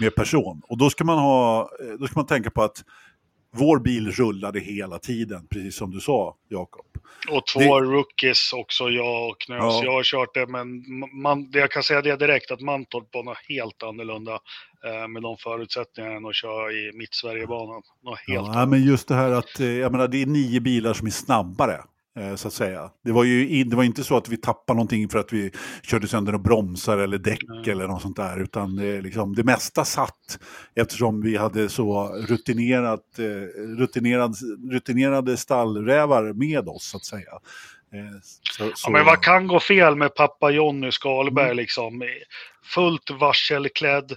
med 0.00 0.14
person. 0.14 0.62
Och 0.68 0.78
då 0.78 0.90
ska 0.90 1.04
man, 1.04 1.18
ha, 1.18 1.60
eh, 1.60 1.98
då 1.98 2.06
ska 2.06 2.18
man 2.18 2.26
tänka 2.26 2.50
på 2.50 2.62
att 2.62 2.84
vår 3.52 3.78
bil 3.78 4.10
rullade 4.10 4.60
hela 4.60 4.98
tiden, 4.98 5.46
precis 5.50 5.76
som 5.76 5.90
du 5.90 6.00
sa, 6.00 6.36
Jakob. 6.48 6.86
Och 7.30 7.46
två 7.46 7.80
rookies 7.80 8.52
också, 8.52 8.88
jag 8.88 9.30
och 9.30 9.40
Knös. 9.40 9.58
Ja. 9.60 9.84
Jag 9.84 9.92
har 9.92 10.02
kört 10.02 10.34
det, 10.34 10.46
men 10.46 10.66
man, 11.22 11.50
det 11.50 11.58
jag 11.58 11.70
kan 11.70 11.82
säga 11.82 12.02
det 12.02 12.16
direkt 12.16 12.50
att 12.50 12.60
Mantorp 12.60 13.08
var 13.12 13.22
något 13.22 13.38
helt 13.48 13.82
annorlunda 13.82 14.32
eh, 14.84 15.08
med 15.08 15.22
de 15.22 15.36
förutsättningarna 15.36 16.16
än 16.16 16.26
att 16.26 16.34
köra 16.34 16.72
i 16.72 16.90
Mittsverigebanan. 16.94 17.82
Något 18.04 18.18
helt 18.26 18.46
Ja, 18.54 18.66
men 18.66 18.84
just 18.84 19.08
det 19.08 19.14
här 19.14 19.30
att 19.30 19.60
eh, 19.60 19.66
jag 19.66 19.92
menar, 19.92 20.08
det 20.08 20.22
är 20.22 20.26
nio 20.26 20.60
bilar 20.60 20.94
som 20.94 21.06
är 21.06 21.10
snabbare. 21.10 21.80
Eh, 22.18 22.34
Så 22.34 22.48
att 22.48 22.54
säga. 22.54 22.90
Det 23.04 23.12
var 23.12 23.24
ju 23.24 23.64
det 23.64 23.76
var 23.76 23.84
inte 23.84 24.04
så 24.04 24.16
att 24.16 24.28
vi 24.28 24.36
tappade 24.36 24.76
någonting 24.76 25.08
för 25.08 25.18
att 25.18 25.32
vi 25.32 25.50
körde 25.82 26.08
sönder 26.08 26.32
några 26.32 26.42
bromsar 26.42 26.98
eller 26.98 27.18
däck 27.18 27.42
Nej. 27.48 27.70
eller 27.70 27.86
något 27.88 28.02
sånt 28.02 28.16
där. 28.16 28.42
Utan 28.42 28.76
det, 28.76 29.00
liksom, 29.00 29.34
det 29.34 29.44
mesta 29.44 29.84
satt 29.84 30.38
eftersom 30.74 31.20
vi 31.22 31.36
hade 31.36 31.68
så 31.68 32.08
rutinerat, 32.28 33.18
eh, 33.18 33.60
rutinerad, 33.78 34.34
rutinerade 34.72 35.36
stallrävar 35.36 36.32
med 36.32 36.68
oss 36.68 36.84
så 36.90 36.96
att 36.96 37.04
säga. 37.04 37.32
Eh, 37.92 38.18
Så, 38.56 38.64
Ja, 38.64 38.70
så, 38.74 38.90
men 38.90 39.04
vad 39.04 39.20
kan 39.22 39.46
gå 39.46 39.60
fel 39.60 39.96
med 39.96 40.14
pappa 40.14 40.50
Jonny 40.50 40.90
Skalberg 40.92 41.44
Mm. 41.44 41.56
liksom? 41.56 42.02
Fullt 42.64 43.10
varselklädd. 43.10 44.12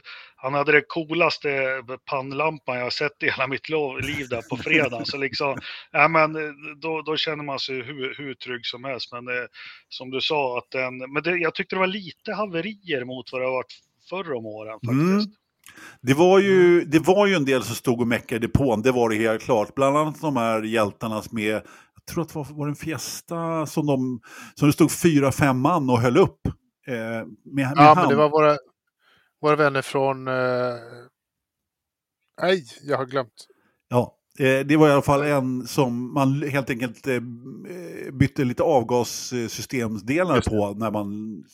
Han 0.45 0.53
hade 0.53 0.71
det 0.71 0.83
coolaste 0.87 1.47
pannlampan 2.09 2.75
jag 2.75 2.83
har 2.83 2.89
sett 2.89 3.23
i 3.23 3.25
hela 3.25 3.47
mitt 3.47 3.69
liv 3.69 4.27
där 4.29 4.49
på 4.49 4.57
fredagen. 4.57 5.05
Så 5.05 5.17
liksom, 5.17 5.55
ja, 5.91 6.07
men, 6.07 6.35
eh, 6.35 6.51
då, 6.81 7.01
då 7.01 7.17
känner 7.17 7.43
man 7.43 7.59
sig 7.59 7.81
hur, 7.81 8.15
hur 8.17 8.33
trygg 8.33 8.65
som 8.65 8.83
helst. 8.83 9.11
Men 9.11 9.27
eh, 9.27 9.43
som 9.89 10.11
du 10.11 10.21
sa, 10.21 10.57
att 10.57 10.71
den, 10.71 10.97
men 11.13 11.23
det, 11.23 11.37
jag 11.37 11.55
tyckte 11.55 11.75
det 11.75 11.79
var 11.79 11.87
lite 11.87 12.33
haverier 12.33 13.05
mot 13.05 13.31
vad 13.31 13.41
det 13.41 13.45
har 13.45 13.53
varit 13.53 13.73
förr 14.09 14.33
om 14.33 14.45
åren 14.45 14.73
faktiskt. 14.73 15.27
Mm. 15.27 15.35
Det 16.01 16.13
var, 16.13 16.39
ju, 16.39 16.81
det 16.81 16.99
var 16.99 17.27
ju 17.27 17.33
en 17.33 17.45
del 17.45 17.63
som 17.63 17.75
stod 17.75 18.01
och 18.01 18.07
meckade 18.07 18.35
i 18.35 18.47
depån, 18.47 18.81
det 18.81 18.91
var 18.91 19.09
det 19.09 19.15
helt 19.15 19.41
klart. 19.41 19.75
Bland 19.75 19.97
annat 19.97 20.21
de 20.21 20.37
här 20.37 20.61
hjältarna 20.63 21.21
som 21.21 21.37
är, 21.37 21.51
jag 21.51 21.63
tror 22.11 22.21
att 22.21 22.29
det 22.29 22.35
var, 22.35 22.45
var 22.49 22.65
det 22.65 22.71
en 22.71 22.75
Fiesta 22.75 23.65
som, 23.65 23.85
de, 23.85 24.19
som 24.55 24.67
det 24.67 24.73
stod 24.73 24.91
fyra, 24.91 25.31
fem 25.31 25.59
man 25.59 25.89
och 25.89 25.99
höll 25.99 26.17
upp. 26.17 26.39
Eh, 26.87 26.93
med, 26.93 27.27
med 27.53 27.73
Ja, 27.75 27.81
hand. 27.81 27.99
men 27.99 28.09
det 28.09 28.15
var 28.15 28.29
våra, 28.29 28.57
våra 29.45 29.55
vänner 29.55 29.81
från... 29.81 30.27
Eh... 30.27 30.33
Nej, 32.41 32.65
jag 32.83 32.97
har 32.97 33.05
glömt. 33.05 33.47
Ja, 33.89 34.15
eh, 34.39 34.59
det 34.65 34.77
var 34.77 34.89
i 34.89 34.91
alla 34.91 35.01
fall 35.01 35.21
en 35.23 35.67
som 35.67 36.13
man 36.13 36.41
helt 36.43 36.69
enkelt 36.69 37.07
eh, 37.07 37.19
bytte 38.13 38.43
lite 38.43 38.63
avgassystemsdelar 38.63 40.41
på 40.41 40.73
när 40.79 40.91
man 40.91 41.07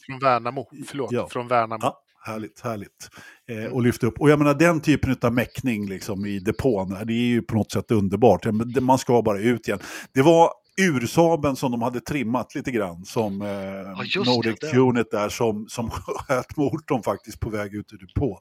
Från 0.07 0.19
Värnamo. 0.19 0.67
Förlåt, 0.87 1.11
Ja. 1.11 1.27
från 1.29 1.47
Värnamo. 1.47 1.79
Ja, 1.81 1.97
härligt, 2.25 2.61
härligt. 2.61 3.09
Eh, 3.49 3.73
och 3.73 3.81
lyfta 3.81 4.07
upp. 4.07 4.19
Och 4.21 4.29
jag 4.29 4.39
menar 4.39 4.53
den 4.53 4.81
typen 4.81 5.15
av 5.21 5.33
mäckning 5.33 5.89
liksom, 5.89 6.25
i 6.25 6.39
depån, 6.39 6.89
det 6.89 7.13
är 7.13 7.27
ju 7.27 7.41
på 7.41 7.55
något 7.55 7.71
sätt 7.71 7.91
underbart. 7.91 8.45
Man 8.81 8.97
ska 8.97 9.21
bara 9.21 9.39
ut 9.39 9.67
igen. 9.67 9.79
Det 10.13 10.21
var 10.21 10.49
ursaben 10.77 11.55
som 11.55 11.71
de 11.71 11.81
hade 11.81 12.01
trimmat 12.01 12.55
lite 12.55 12.71
grann, 12.71 13.05
som 13.05 13.41
eh, 13.41 14.05
just 14.05 14.25
det, 14.25 14.31
Nordic 14.31 14.59
den. 14.59 14.79
Unit 14.79 15.11
där, 15.11 15.29
som, 15.29 15.67
som 15.69 15.89
sköt 15.91 16.57
motorn 16.57 17.03
faktiskt 17.03 17.39
på 17.39 17.49
väg 17.49 17.75
ut 17.75 17.93
ur 17.93 17.97
depå. 17.97 18.39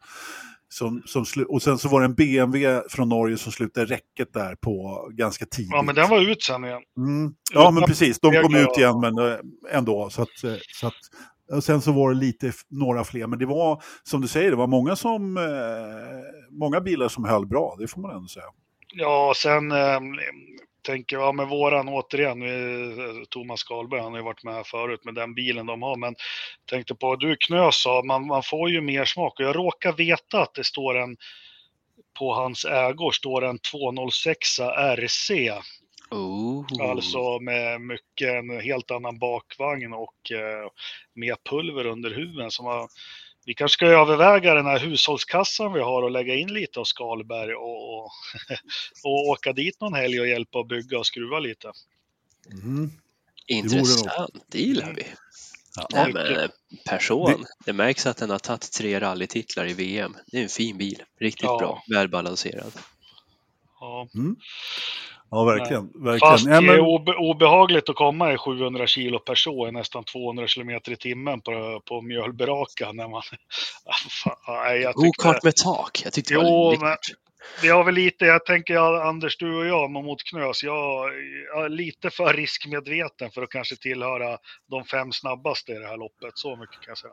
Som, 0.72 1.02
som 1.06 1.24
och 1.48 1.62
sen 1.62 1.78
så 1.78 1.88
var 1.88 2.00
det 2.00 2.06
en 2.06 2.14
BMW 2.14 2.82
från 2.88 3.08
Norge 3.08 3.36
som 3.38 3.52
slutade 3.52 3.86
räcket 3.86 4.32
där 4.32 4.54
på 4.54 5.06
ganska 5.12 5.46
tidigt. 5.46 5.70
Ja, 5.72 5.82
men 5.82 5.94
den 5.94 6.10
var 6.10 6.20
ut 6.30 6.42
sen 6.42 6.64
igen. 6.64 6.82
Mm. 6.96 7.34
Ja, 7.52 7.70
men 7.70 7.82
precis. 7.82 8.20
De 8.20 8.42
kom 8.42 8.54
ut 8.54 8.78
igen, 8.78 9.00
men 9.00 9.18
eh, 9.18 9.36
ändå. 9.72 10.10
Så 10.10 10.22
att, 10.22 10.44
eh, 10.44 10.54
så 10.80 10.86
att, 10.86 10.94
Och 11.52 11.64
sen 11.64 11.80
så 11.80 11.92
var 11.92 12.12
det 12.12 12.20
lite 12.20 12.52
några 12.68 13.04
fler, 13.04 13.26
men 13.26 13.38
det 13.38 13.46
var 13.46 13.82
som 14.02 14.20
du 14.20 14.28
säger, 14.28 14.50
det 14.50 14.56
var 14.56 14.66
många, 14.66 14.96
som, 14.96 15.36
eh, 15.36 15.42
många 16.50 16.80
bilar 16.80 17.08
som 17.08 17.24
höll 17.24 17.46
bra, 17.46 17.76
det 17.78 17.88
får 17.88 18.00
man 18.00 18.10
ändå 18.16 18.28
säga. 18.28 18.46
Ja, 18.94 19.32
sen 19.36 19.72
eh, 19.72 20.00
tänker 20.82 21.16
jag, 21.16 21.26
ja, 21.26 21.32
med 21.32 21.48
våran 21.48 21.88
återigen, 21.88 22.42
Thomas 23.28 23.62
Karlberg, 23.62 24.00
han 24.00 24.12
har 24.12 24.18
ju 24.18 24.24
varit 24.24 24.44
med 24.44 24.54
här 24.54 24.64
förut 24.64 25.04
med 25.04 25.14
den 25.14 25.34
bilen 25.34 25.66
de 25.66 25.82
har, 25.82 25.96
men 25.96 26.14
tänkte 26.70 26.94
på, 26.94 27.16
du 27.16 27.36
Knös 27.36 27.82
sa, 27.82 28.02
man, 28.02 28.26
man 28.26 28.42
får 28.42 28.70
ju 28.70 28.80
mer 28.80 29.04
smak 29.04 29.40
och 29.40 29.46
jag 29.46 29.56
råkar 29.56 29.92
veta 29.92 30.42
att 30.42 30.54
det 30.54 30.64
står 30.64 30.98
en, 30.98 31.16
på 32.18 32.34
hans 32.34 32.64
ägor 32.64 33.12
står 33.12 33.44
en 33.44 33.58
206 33.58 34.60
RC, 34.96 35.50
Oh. 36.12 36.64
alltså 36.80 37.38
med 37.40 37.80
mycket, 37.80 38.28
en 38.28 38.60
helt 38.60 38.90
annan 38.90 39.18
bakvagn 39.18 39.92
och 39.92 40.32
eh, 40.32 40.70
mer 41.14 41.36
pulver 41.50 41.86
under 41.86 42.10
huven 42.10 42.50
som 42.50 42.66
har 42.66 42.88
vi 43.44 43.54
kanske 43.54 43.74
ska 43.74 43.86
överväga 43.86 44.54
den 44.54 44.66
här 44.66 44.78
hushållskassan 44.78 45.72
vi 45.72 45.80
har 45.80 46.02
och 46.02 46.10
lägga 46.10 46.34
in 46.34 46.52
lite 46.52 46.80
av 46.80 46.84
Skalberg 46.84 47.54
och, 47.54 47.98
och, 47.98 48.10
och 49.04 49.28
åka 49.28 49.52
dit 49.52 49.80
någon 49.80 49.94
helg 49.94 50.20
och 50.20 50.28
hjälpa 50.28 50.60
att 50.60 50.68
bygga 50.68 50.98
och 50.98 51.06
skruva 51.06 51.38
lite. 51.38 51.72
Mm. 52.52 52.90
Intressant, 53.46 54.44
det 54.48 54.58
gillar 54.58 54.92
vi. 54.92 55.06
Ja. 55.76 55.88
Nej, 55.92 56.12
men 56.12 56.48
person, 56.84 57.44
det... 57.64 57.72
märks 57.72 58.06
att 58.06 58.16
den 58.16 58.30
har 58.30 58.38
tagit 58.38 58.72
tre 58.72 59.00
rallytitlar 59.00 59.66
i 59.66 59.72
VM. 59.72 60.16
Det 60.26 60.38
är 60.38 60.42
en 60.42 60.48
fin 60.48 60.78
bil, 60.78 61.02
riktigt 61.20 61.44
Ja. 61.44 61.58
bra, 61.58 61.82
välbalanserad. 61.88 62.72
Ja. 63.80 64.08
Ja, 65.30 65.44
verkligen. 65.44 65.86
verkligen. 65.94 66.18
Fast 66.18 66.46
Ja, 66.46 66.60
det 66.60 66.66
men, 66.66 66.74
är 66.74 66.80
obe, 66.80 67.14
obehagligt 67.14 67.88
att 67.88 67.96
komma 67.96 68.32
i 68.32 68.36
700 68.38 68.86
kilo 68.86 69.18
per 69.18 69.34
så 69.34 69.68
i 69.68 69.72
nästan 69.72 70.04
200 70.04 70.46
kilometer 70.46 70.92
i 70.92 70.96
timmen 70.96 71.40
på, 71.40 71.82
på 71.88 72.02
mjölberaka 72.02 72.92
när 72.92 73.08
man... 73.08 73.22
Ah, 74.46 74.62
nej, 74.64 74.92
Go-kart 74.94 75.42
med 75.42 75.56
tak, 75.56 76.00
jag 76.04 76.12
tyckte 76.12 76.34
det 76.34 76.40
Jo, 76.40 76.64
var 76.64 76.76
men-. 76.80 76.96
Vi 77.62 77.68
har 77.68 77.84
väl 77.84 77.94
lite, 77.94 78.24
jag 78.24 78.46
tänker 78.46 78.76
Anders, 79.08 79.36
du 79.38 79.58
och 79.58 79.66
jag 79.66 79.90
mot 79.90 80.22
Knös, 80.22 80.62
jag 80.62 81.10
jag 81.54 81.64
är 81.64 81.68
lite 81.68 82.10
för 82.10 82.34
riskmedveten 82.34 83.30
för 83.30 83.42
att 83.42 83.50
kanske 83.50 83.76
tillhöra 83.76 84.38
de 84.70 84.84
fem 84.84 85.12
snabbaste 85.12 85.72
i 85.72 85.74
det 85.74 85.86
här 85.86 85.96
loppet. 85.96 86.32
Så 86.34 86.56
mycket 86.56 86.80
kan 86.80 86.90
jag 86.90 86.98
säga. 86.98 87.12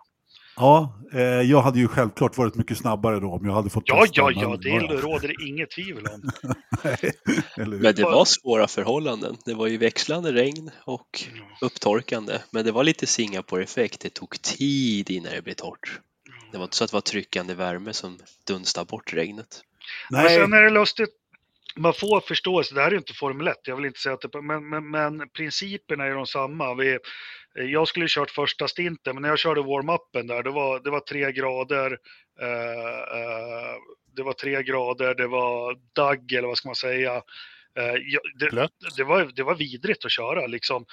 Ja, 0.57 0.99
eh, 1.13 1.21
jag 1.21 1.61
hade 1.61 1.79
ju 1.79 1.87
självklart 1.87 2.37
varit 2.37 2.55
mycket 2.55 2.77
snabbare 2.77 3.19
då 3.19 3.31
om 3.31 3.45
jag 3.45 3.53
hade 3.53 3.69
fått 3.69 3.83
Ja, 3.85 4.01
testa, 4.01 4.21
ja, 4.21 4.25
men- 4.25 4.73
ja, 4.73 4.87
det 4.87 5.01
råder 5.01 5.27
det 5.27 5.47
inget 5.47 5.71
tvivel 5.71 6.05
om. 6.07 6.29
Hur? 7.55 7.65
Men 7.65 7.95
det 7.95 8.03
var 8.03 8.25
svåra 8.25 8.67
förhållanden. 8.67 9.37
Det 9.45 9.53
var 9.53 9.67
ju 9.67 9.77
växlande 9.77 10.31
regn 10.33 10.71
och 10.85 11.23
upptorkande. 11.61 12.39
Men 12.51 12.65
det 12.65 12.71
var 12.71 12.83
lite 12.83 13.07
Singapore-effekt. 13.07 14.01
Det 14.01 14.09
tog 14.13 14.41
tid 14.41 15.09
innan 15.09 15.31
det 15.31 15.41
blev 15.41 15.53
torrt. 15.53 15.99
Det 16.51 16.57
var 16.57 16.63
inte 16.65 16.75
så 16.75 16.83
att 16.83 16.91
det 16.91 16.95
var 16.95 17.01
tryckande 17.01 17.53
värme 17.53 17.93
som 17.93 18.19
dunstade 18.47 18.85
bort 18.85 19.13
regnet. 19.13 19.61
Men 20.11 20.23
Nej, 20.23 20.35
sen 20.35 20.53
är 20.53 20.61
det 20.61 20.69
lustigt, 20.69 21.09
man 21.75 21.93
får 21.93 22.21
förståelse, 22.21 22.75
det 22.75 22.81
här 22.81 22.87
är 22.87 22.91
ju 22.91 22.97
inte 22.97 23.13
Formel 23.13 23.47
1, 23.47 23.55
jag 23.63 23.75
vill 23.75 23.85
inte 23.85 23.99
säga 23.99 24.13
att 24.15 24.21
det, 24.31 24.41
men, 24.41 24.69
men, 24.69 24.89
men 24.89 25.29
principerna 25.29 26.05
är 26.05 26.11
de 26.11 26.25
samma. 26.25 26.73
Vi, 26.75 26.97
jag 27.57 27.87
skulle 27.87 28.05
kört 28.09 28.31
första 28.31 28.67
stinten, 28.67 29.15
men 29.15 29.21
när 29.21 29.29
jag 29.29 29.39
körde 29.39 29.61
warm-upen 29.61 30.27
där, 30.27 30.43
det 30.43 30.49
var, 30.49 30.79
det 30.79 30.89
var 30.89 30.99
tre 30.99 31.31
grader, 31.31 31.97
eh, 32.41 33.19
eh, 33.19 33.75
det 34.15 34.23
var 34.23 34.33
tre 34.33 34.63
grader, 34.63 35.15
det 35.15 35.27
var 35.27 35.77
dagg 35.95 36.31
eller 36.31 36.47
vad 36.47 36.57
ska 36.57 36.69
man 36.69 36.75
säga. 36.75 37.15
Eh, 37.77 37.93
det, 38.39 38.69
det, 38.97 39.03
var, 39.03 39.31
det 39.35 39.43
var 39.43 39.55
vidrigt 39.55 40.05
att 40.05 40.11
köra 40.11 40.47
liksom. 40.47 40.85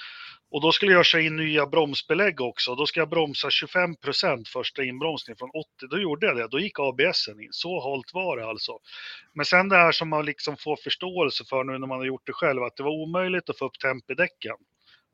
Och 0.51 0.61
då 0.61 0.71
skulle 0.71 0.91
jag 0.91 1.05
köra 1.05 1.21
in 1.21 1.35
nya 1.35 1.65
bromsbelägg 1.65 2.41
också. 2.41 2.75
Då 2.75 2.85
ska 2.85 2.99
jag 2.99 3.09
bromsa 3.09 3.49
25% 3.49 4.45
första 4.47 4.83
inbromsningen 4.83 5.37
från 5.37 5.49
80. 5.49 5.87
Då 5.89 5.99
gjorde 5.99 6.27
jag 6.27 6.35
det. 6.35 6.47
Då 6.47 6.59
gick 6.59 6.79
ABSen 6.79 7.39
in. 7.39 7.49
Så 7.51 7.89
halt 7.89 8.13
var 8.13 8.37
det 8.37 8.45
alltså. 8.45 8.71
Men 9.33 9.45
sen 9.45 9.69
det 9.69 9.75
här 9.75 9.91
som 9.91 10.09
man 10.09 10.25
liksom 10.25 10.57
får 10.57 10.75
förståelse 10.75 11.43
för 11.49 11.63
nu 11.63 11.77
när 11.77 11.87
man 11.87 11.97
har 11.97 12.05
gjort 12.05 12.25
det 12.25 12.33
själv, 12.33 12.63
att 12.63 12.75
det 12.75 12.83
var 12.83 12.91
omöjligt 12.91 13.49
att 13.49 13.57
få 13.57 13.65
upp 13.65 13.79
temp 13.79 14.11
i 14.11 14.13
däcken. 14.13 14.55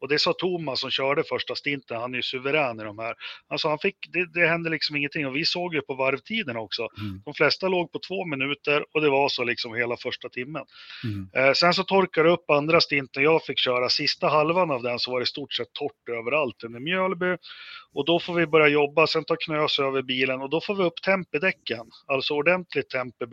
Och 0.02 0.08
det 0.08 0.20
sa 0.20 0.34
Thomas 0.34 0.80
som 0.80 0.90
körde 0.90 1.24
första 1.24 1.56
stinten, 1.56 1.98
han 1.98 2.14
är 2.14 2.18
ju 2.18 2.24
suverän 2.24 2.80
i 2.80 2.84
de 2.84 3.00
här. 3.00 3.16
Alltså 3.48 3.68
han 3.68 3.80
fick, 3.80 3.96
det, 4.10 4.26
det 4.34 4.48
hände 4.48 4.70
liksom 4.70 4.96
ingenting 4.96 5.28
och 5.28 5.36
vi 5.36 5.46
såg 5.46 5.74
ju 5.74 5.82
på 5.82 5.94
varvtiden 5.94 6.58
också. 6.58 6.88
Mm. 7.00 7.22
De 7.26 7.34
flesta 7.34 7.68
låg 7.68 7.92
på 7.92 8.00
två 8.08 8.26
minuter 8.26 8.86
och 8.94 9.02
det 9.02 9.10
var 9.10 9.30
så 9.30 9.44
liksom 9.44 9.76
hela 9.76 9.98
första 9.98 10.30
timmen. 10.30 10.64
Mm. 11.04 11.30
Eh, 11.36 11.54
sen 11.54 11.74
så 11.74 11.84
torkade 11.84 12.28
det 12.30 12.34
upp 12.34 12.50
andra 12.50 12.82
stinten 12.82 13.24
jag 13.24 13.46
fick 13.46 13.60
köra. 13.60 13.90
Sista 13.90 14.28
halvan 14.28 14.72
av 14.72 14.84
den 14.84 15.00
så 15.00 15.12
var 15.12 15.20
det 15.20 15.24
i 15.24 15.26
stort 15.26 15.54
sett 15.54 15.74
torrt 15.74 16.10
överallt 16.10 16.64
under 16.64 16.80
Mjölby. 16.80 17.38
Och 17.94 18.06
då 18.06 18.20
får 18.20 18.34
vi 18.34 18.48
börja 18.48 18.68
jobba, 18.68 19.08
sen 19.08 19.24
tar 19.26 19.38
Knös 19.46 19.80
över 19.80 20.02
bilen 20.02 20.42
och 20.42 20.50
då 20.50 20.62
får 20.62 20.76
vi 20.76 20.84
upp 20.84 21.02
temp 21.02 21.36
i 21.36 21.40
däcken. 21.40 21.86
Alltså 22.08 22.34
ordentligt 22.34 22.90
temp 22.90 23.22
i 23.22 23.26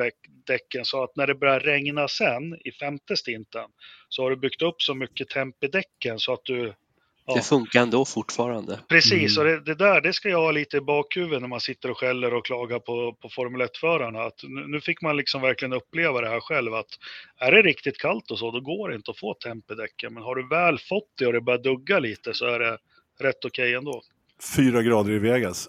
däcken 0.46 0.84
så 0.84 1.02
att 1.02 1.16
när 1.16 1.26
det 1.26 1.34
börjar 1.34 1.60
regna 1.60 2.08
sen 2.08 2.54
i 2.64 2.72
femte 2.72 3.16
stinten 3.16 3.70
så 4.08 4.22
har 4.22 4.30
du 4.30 4.36
byggt 4.36 4.62
upp 4.62 4.82
så 4.82 4.94
mycket 4.94 5.28
temp 5.28 5.64
i 5.64 5.66
däcken 5.66 6.18
så 6.18 6.32
att 6.32 6.44
du 6.44 6.74
Ja. 7.30 7.34
Det 7.34 7.42
funkar 7.42 7.82
ändå 7.82 8.04
fortfarande. 8.04 8.80
Precis, 8.88 9.38
Mm. 9.38 9.38
och 9.38 9.52
det, 9.52 9.64
det 9.64 9.84
där 9.84 10.00
det 10.00 10.12
ska 10.12 10.28
jag 10.28 10.38
ha 10.38 10.50
lite 10.50 10.76
i 10.76 10.80
bakhuvudet 10.80 11.40
när 11.40 11.48
man 11.48 11.60
sitter 11.60 11.90
och 11.90 11.98
skäller 11.98 12.34
och 12.34 12.46
klagar 12.46 12.78
på, 12.78 13.16
på 13.22 13.28
Formel 13.28 13.62
1-förarna. 13.62 14.22
Att 14.22 14.40
nu, 14.42 14.66
nu 14.66 14.80
fick 14.80 15.02
man 15.02 15.16
liksom 15.16 15.42
verkligen 15.42 15.72
uppleva 15.72 16.20
det 16.20 16.28
här 16.28 16.40
själv. 16.40 16.74
Att 16.74 16.86
är 17.38 17.52
det 17.52 17.62
riktigt 17.62 17.98
kallt 17.98 18.30
och 18.30 18.38
så, 18.38 18.50
då 18.50 18.60
går 18.60 18.88
det 18.88 18.94
inte 18.94 19.10
att 19.10 19.18
få 19.18 19.34
temp 19.34 19.70
i 19.70 19.74
däcken. 19.74 20.14
Men 20.14 20.22
har 20.22 20.34
du 20.34 20.48
väl 20.48 20.78
fått 20.78 21.12
det 21.18 21.26
och 21.26 21.32
det 21.32 21.40
börjar 21.40 21.58
dugga 21.58 21.98
lite 21.98 22.34
så 22.34 22.46
är 22.46 22.58
det 22.58 22.78
rätt 23.20 23.44
okej 23.44 23.74
ändå. 23.74 24.02
Fyra 24.42 24.82
grader 24.82 25.12
i 25.12 25.18
Vegas. 25.18 25.68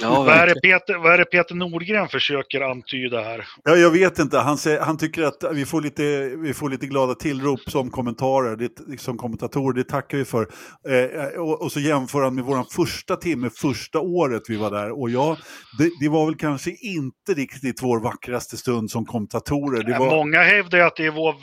Ja, 0.00 0.24
Vad 0.24 0.28
är, 0.28 0.46
det. 0.46 0.60
Peter, 0.60 0.98
vad 0.98 1.12
är 1.12 1.18
det 1.18 1.24
Peter 1.24 1.54
Nordgren 1.54 2.08
försöker 2.08 2.60
antyda 2.60 3.22
här? 3.22 3.46
Ja, 3.64 3.76
jag 3.76 3.90
vet 3.90 4.18
inte, 4.18 4.38
han, 4.38 4.58
säger, 4.58 4.80
han 4.80 4.98
tycker 4.98 5.22
att 5.22 5.44
vi 5.52 5.64
får, 5.64 5.80
lite, 5.80 6.32
vi 6.36 6.54
får 6.54 6.70
lite 6.70 6.86
glada 6.86 7.14
tillrop 7.14 7.60
som 7.60 7.90
kommentarer, 7.90 8.56
det, 8.56 9.00
som 9.00 9.16
kommentatorer, 9.16 9.76
det 9.76 9.84
tackar 9.84 10.18
vi 10.18 10.24
för. 10.24 10.48
Eh, 10.88 11.40
och, 11.40 11.62
och 11.62 11.72
så 11.72 11.80
jämför 11.80 12.22
han 12.22 12.34
med 12.34 12.44
vår 12.44 12.64
första 12.72 13.16
timme, 13.16 13.50
första 13.50 14.00
året 14.00 14.42
vi 14.48 14.56
var 14.56 14.70
där. 14.70 15.00
Och 15.00 15.10
ja, 15.10 15.36
det, 15.78 15.90
det 16.00 16.08
var 16.08 16.26
väl 16.26 16.36
kanske 16.36 16.70
inte 16.70 17.34
riktigt 17.34 17.82
vår 17.82 18.00
vackraste 18.00 18.56
stund 18.56 18.90
som 18.90 19.04
kommentatorer. 19.04 19.82
Det 19.82 19.98
var, 19.98 20.10
Många 20.10 20.42
hävdar 20.42 20.78
att 20.78 20.96
det 20.96 21.06
är 21.06 21.10
vår 21.10 21.34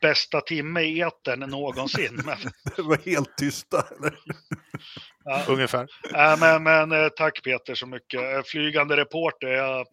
bästa 0.00 0.40
timme 0.40 0.80
i 0.80 1.00
etern 1.00 1.40
någonsin. 1.40 2.22
Men, 2.26 2.36
det 2.76 2.82
var 2.82 2.98
helt 3.04 3.36
tysta. 3.36 3.84
Eller? 3.98 4.14
Ja. 5.24 5.42
Ungefär. 5.48 5.86
Nej, 6.12 6.36
men, 6.40 6.62
men 6.62 6.92
eh, 7.04 7.08
tack 7.08 7.42
Peter 7.42 7.74
så 7.74 7.86
mycket. 7.86 8.20
Eh, 8.20 8.42
Flygande 8.44 8.96
reporter, 8.96 9.48
jag, 9.48 9.86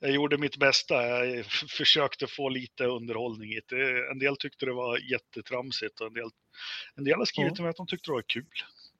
jag 0.00 0.10
gjorde 0.10 0.38
mitt 0.38 0.56
bästa. 0.56 0.94
Jag 1.06 1.38
f- 1.38 1.46
försökte 1.70 2.26
få 2.26 2.48
lite 2.48 2.84
underhållning 2.84 3.50
det. 3.68 4.10
En 4.12 4.18
del 4.18 4.36
tyckte 4.36 4.66
det 4.66 4.72
var 4.72 4.98
jättetramsigt 5.12 6.00
och 6.00 6.06
en 6.06 6.12
del, 6.12 6.28
en 6.96 7.04
del 7.04 7.18
har 7.18 7.24
skrivit 7.24 7.50
Ja. 7.50 7.54
till 7.54 7.62
mig 7.64 7.70
att 7.70 7.76
de 7.76 7.86
tyckte 7.86 8.10
det 8.10 8.14
var 8.14 8.24
kul. 8.28 8.44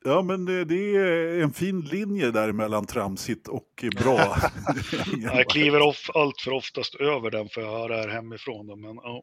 Ja, 0.04 0.22
men 0.22 0.44
det, 0.44 0.64
det 0.64 0.96
är 0.96 1.42
en 1.42 1.52
fin 1.52 1.80
linje 1.80 2.30
där 2.30 2.52
mellan 2.52 2.86
tramsigt 2.86 3.48
och 3.48 3.84
bra. 4.02 4.36
Jag 5.22 5.46
kliver 5.50 5.80
off, 5.82 6.10
allt 6.14 6.40
för 6.40 6.52
oftast 6.52 6.94
över 6.94 7.30
den 7.30 7.48
för 7.48 7.60
jag 7.60 7.70
höra 7.78 7.96
här 7.96 8.08
hemifrån. 8.08 8.66
Då, 8.66 8.76
men, 8.76 8.94
ja. 8.96 9.22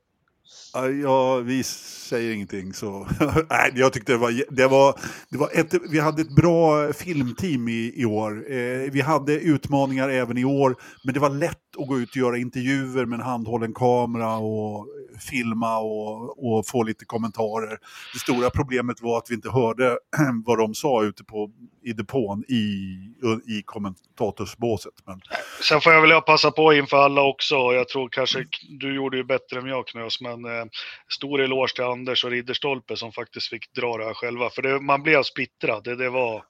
Ja, 1.04 1.40
vi 1.40 1.64
säger 1.64 2.34
ingenting 2.34 2.74
så. 2.74 3.08
Nej, 3.50 3.72
jag 3.76 3.94
tyckte 3.94 4.12
det 4.12 4.18
var, 4.18 4.56
det 4.56 4.68
var, 4.68 5.00
det 5.30 5.38
var 5.38 5.50
ett, 5.54 5.74
vi 5.90 6.00
hade 6.00 6.22
ett 6.22 6.36
bra 6.36 6.94
filmteam 6.94 7.68
i, 7.68 7.94
i 7.96 8.06
år. 8.06 8.52
Eh, 8.52 8.92
vi 8.92 9.02
hade 9.02 9.34
utmaningar 9.34 10.10
även 10.10 10.38
i 10.38 10.46
år, 10.46 10.76
men 11.04 11.14
det 11.14 11.20
var 11.20 11.30
lätt 11.30 11.78
att 11.78 11.88
gå 11.88 12.00
ut 12.00 12.10
och 12.10 12.18
göra 12.18 12.38
intervjuer 12.38 13.06
med 13.06 13.20
en 13.20 13.26
handhållen 13.26 13.74
kamera 13.74 14.38
och 14.38 14.88
filma 15.20 15.78
och, 15.80 16.46
och 16.58 16.68
få 16.68 16.84
lite 16.84 17.06
kommentarer. 17.06 17.78
Det 18.14 18.20
stora 18.20 18.50
problemet 18.50 19.02
var 19.02 19.18
att 19.18 19.30
vi 19.30 19.36
inte 19.36 19.50
hörde 19.50 19.98
vad 20.46 20.58
de 20.58 20.74
sa 20.74 21.04
ute 21.04 21.24
på, 21.24 21.52
i 21.86 21.94
depån 21.94 22.44
i, 22.48 22.64
i 23.58 23.62
kommentatorsbåset. 23.66 24.94
Men, 25.06 25.22
Sen 25.70 25.82
får 25.82 25.94
jag 25.94 26.02
väl 26.02 26.22
passa 26.22 26.52
på 26.52 26.74
inför 26.74 26.98
alla 26.98 27.22
också. 27.22 27.56
Jag 27.56 27.88
tror 27.90 28.10
kanske 28.12 28.46
du 28.80 28.96
gjorde 28.96 29.18
ju 29.18 29.24
bättre 29.24 29.60
än 29.60 29.66
jag 29.68 29.88
Knös, 29.88 30.22
men 30.22 30.46
eh, 30.46 30.66
stor 31.14 31.42
eloge 31.42 31.76
till 31.76 31.84
Anders 31.84 32.26
och 32.26 32.32
Ridderstolpe 32.32 32.96
som 32.98 33.12
faktiskt 33.12 33.50
fick 33.50 33.74
dra 33.74 33.98
det 33.98 34.06
här 34.06 34.14
själva. 34.14 34.50
För 34.50 34.62
det, 34.62 34.80
man 34.82 35.04
blev 35.04 35.24
splittrad. 35.24 35.84
Det, 35.84 35.96
det 35.96 36.10
var... 36.10 36.44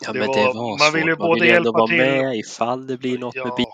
Ja, 0.00 0.12
det 0.12 0.18
men 0.18 0.28
var- 0.28 0.36
det 0.36 0.44
var 0.44 0.68
man 0.68 0.78
svårt. 0.78 0.94
vill 0.94 1.06
ju 1.08 1.16
man 1.16 1.18
både 1.18 1.40
vill 1.40 1.48
hjälpa 1.50 1.70
vara 1.72 1.86
till- 1.86 1.96
med 1.98 2.36
ifall 2.36 2.86
det 2.86 2.96
blir 2.96 3.18
något 3.18 3.34
med 3.34 3.44
Ja, 3.46 3.66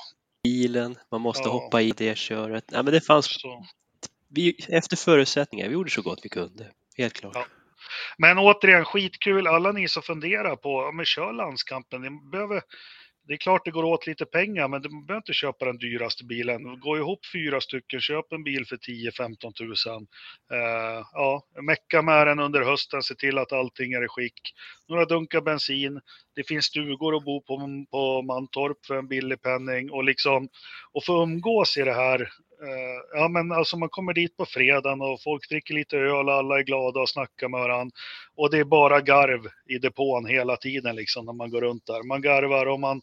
bilen. 0.44 0.96
Man 1.10 1.20
måste 1.20 1.48
Ja. 1.48 1.52
hoppa 1.52 1.82
i 1.82 1.90
det 1.96 2.18
köret. 2.18 2.64
Nej, 2.72 2.82
men 2.82 2.92
det 2.92 3.00
fanns 3.00 3.40
så 3.40 3.64
vi, 4.28 4.56
efter 4.68 4.96
förutsättningar. 4.96 5.68
Vi 5.68 5.72
gjorde 5.72 5.90
så 5.90 6.02
gott 6.02 6.20
vi 6.22 6.28
kunde. 6.28 6.70
Helt 6.96 7.12
klart. 7.12 7.34
Ja. 7.34 7.46
Men 8.18 8.38
återigen, 8.38 8.84
skitkul. 8.84 9.46
Alla 9.46 9.72
ni 9.72 9.88
som 9.88 10.02
funderar 10.02 10.56
på, 10.56 10.82
ja, 10.82 10.92
men 10.92 11.04
kör 11.04 11.32
landskampen. 11.32 12.02
Ni 12.02 12.10
behöver, 12.30 12.62
det 13.26 13.32
är 13.32 13.36
klart 13.36 13.64
det 13.64 13.70
går 13.70 13.84
åt 13.84 14.06
lite 14.06 14.24
pengar, 14.24 14.68
men 14.68 14.82
du 14.82 14.88
behöver 14.88 15.16
inte 15.16 15.32
köpa 15.32 15.64
den 15.64 15.78
dyraste 15.78 16.24
bilen. 16.24 16.80
Gå 16.80 16.96
ihop 16.96 17.18
fyra 17.32 17.60
stycken, 17.60 18.00
köp 18.00 18.32
en 18.32 18.44
bil 18.44 18.66
för 18.66 18.76
10-15 18.76 19.52
tusen. 19.52 20.06
Eh, 20.52 21.06
ja, 21.12 21.42
mecka 21.62 22.02
med 22.02 22.26
den 22.26 22.38
under 22.38 22.62
hösten, 22.62 23.02
se 23.02 23.14
till 23.14 23.38
att 23.38 23.52
allting 23.52 23.92
är 23.92 24.04
i 24.04 24.08
skick. 24.08 24.40
Några 24.88 25.04
dunkar 25.04 25.40
bensin, 25.40 26.00
det 26.34 26.48
finns 26.48 26.64
stugor 26.64 27.16
att 27.16 27.24
bo 27.24 27.42
på, 27.42 27.84
på 27.90 28.22
Mantorp 28.22 28.86
för 28.86 28.96
en 28.96 29.08
billig 29.08 29.42
penning 29.42 29.90
och 29.90 30.04
liksom 30.04 30.48
och 30.92 31.04
få 31.04 31.22
umgås 31.22 31.76
i 31.76 31.82
det 31.82 31.94
här 31.94 32.28
ja, 33.14 33.28
men 33.28 33.52
alltså 33.52 33.76
man 33.76 33.88
kommer 33.88 34.12
dit 34.14 34.36
på 34.36 34.46
fredagen 34.46 35.00
och 35.00 35.22
folk 35.22 35.48
dricker 35.48 35.74
lite 35.74 35.96
öl, 35.98 36.28
alla 36.28 36.58
är 36.58 36.62
glada 36.62 37.00
och 37.00 37.08
snackar 37.08 37.48
med 37.48 37.60
varandra. 37.60 37.94
Och 38.36 38.50
det 38.50 38.58
är 38.58 38.64
bara 38.64 39.00
garv 39.00 39.40
i 39.68 39.78
depån 39.78 40.26
hela 40.26 40.56
tiden 40.56 40.96
liksom 40.96 41.26
när 41.26 41.32
man 41.32 41.50
går 41.50 41.60
runt 41.60 41.86
där. 41.86 42.02
Man 42.08 42.22
garvar 42.22 42.66
och 42.66 42.80
man 42.80 43.00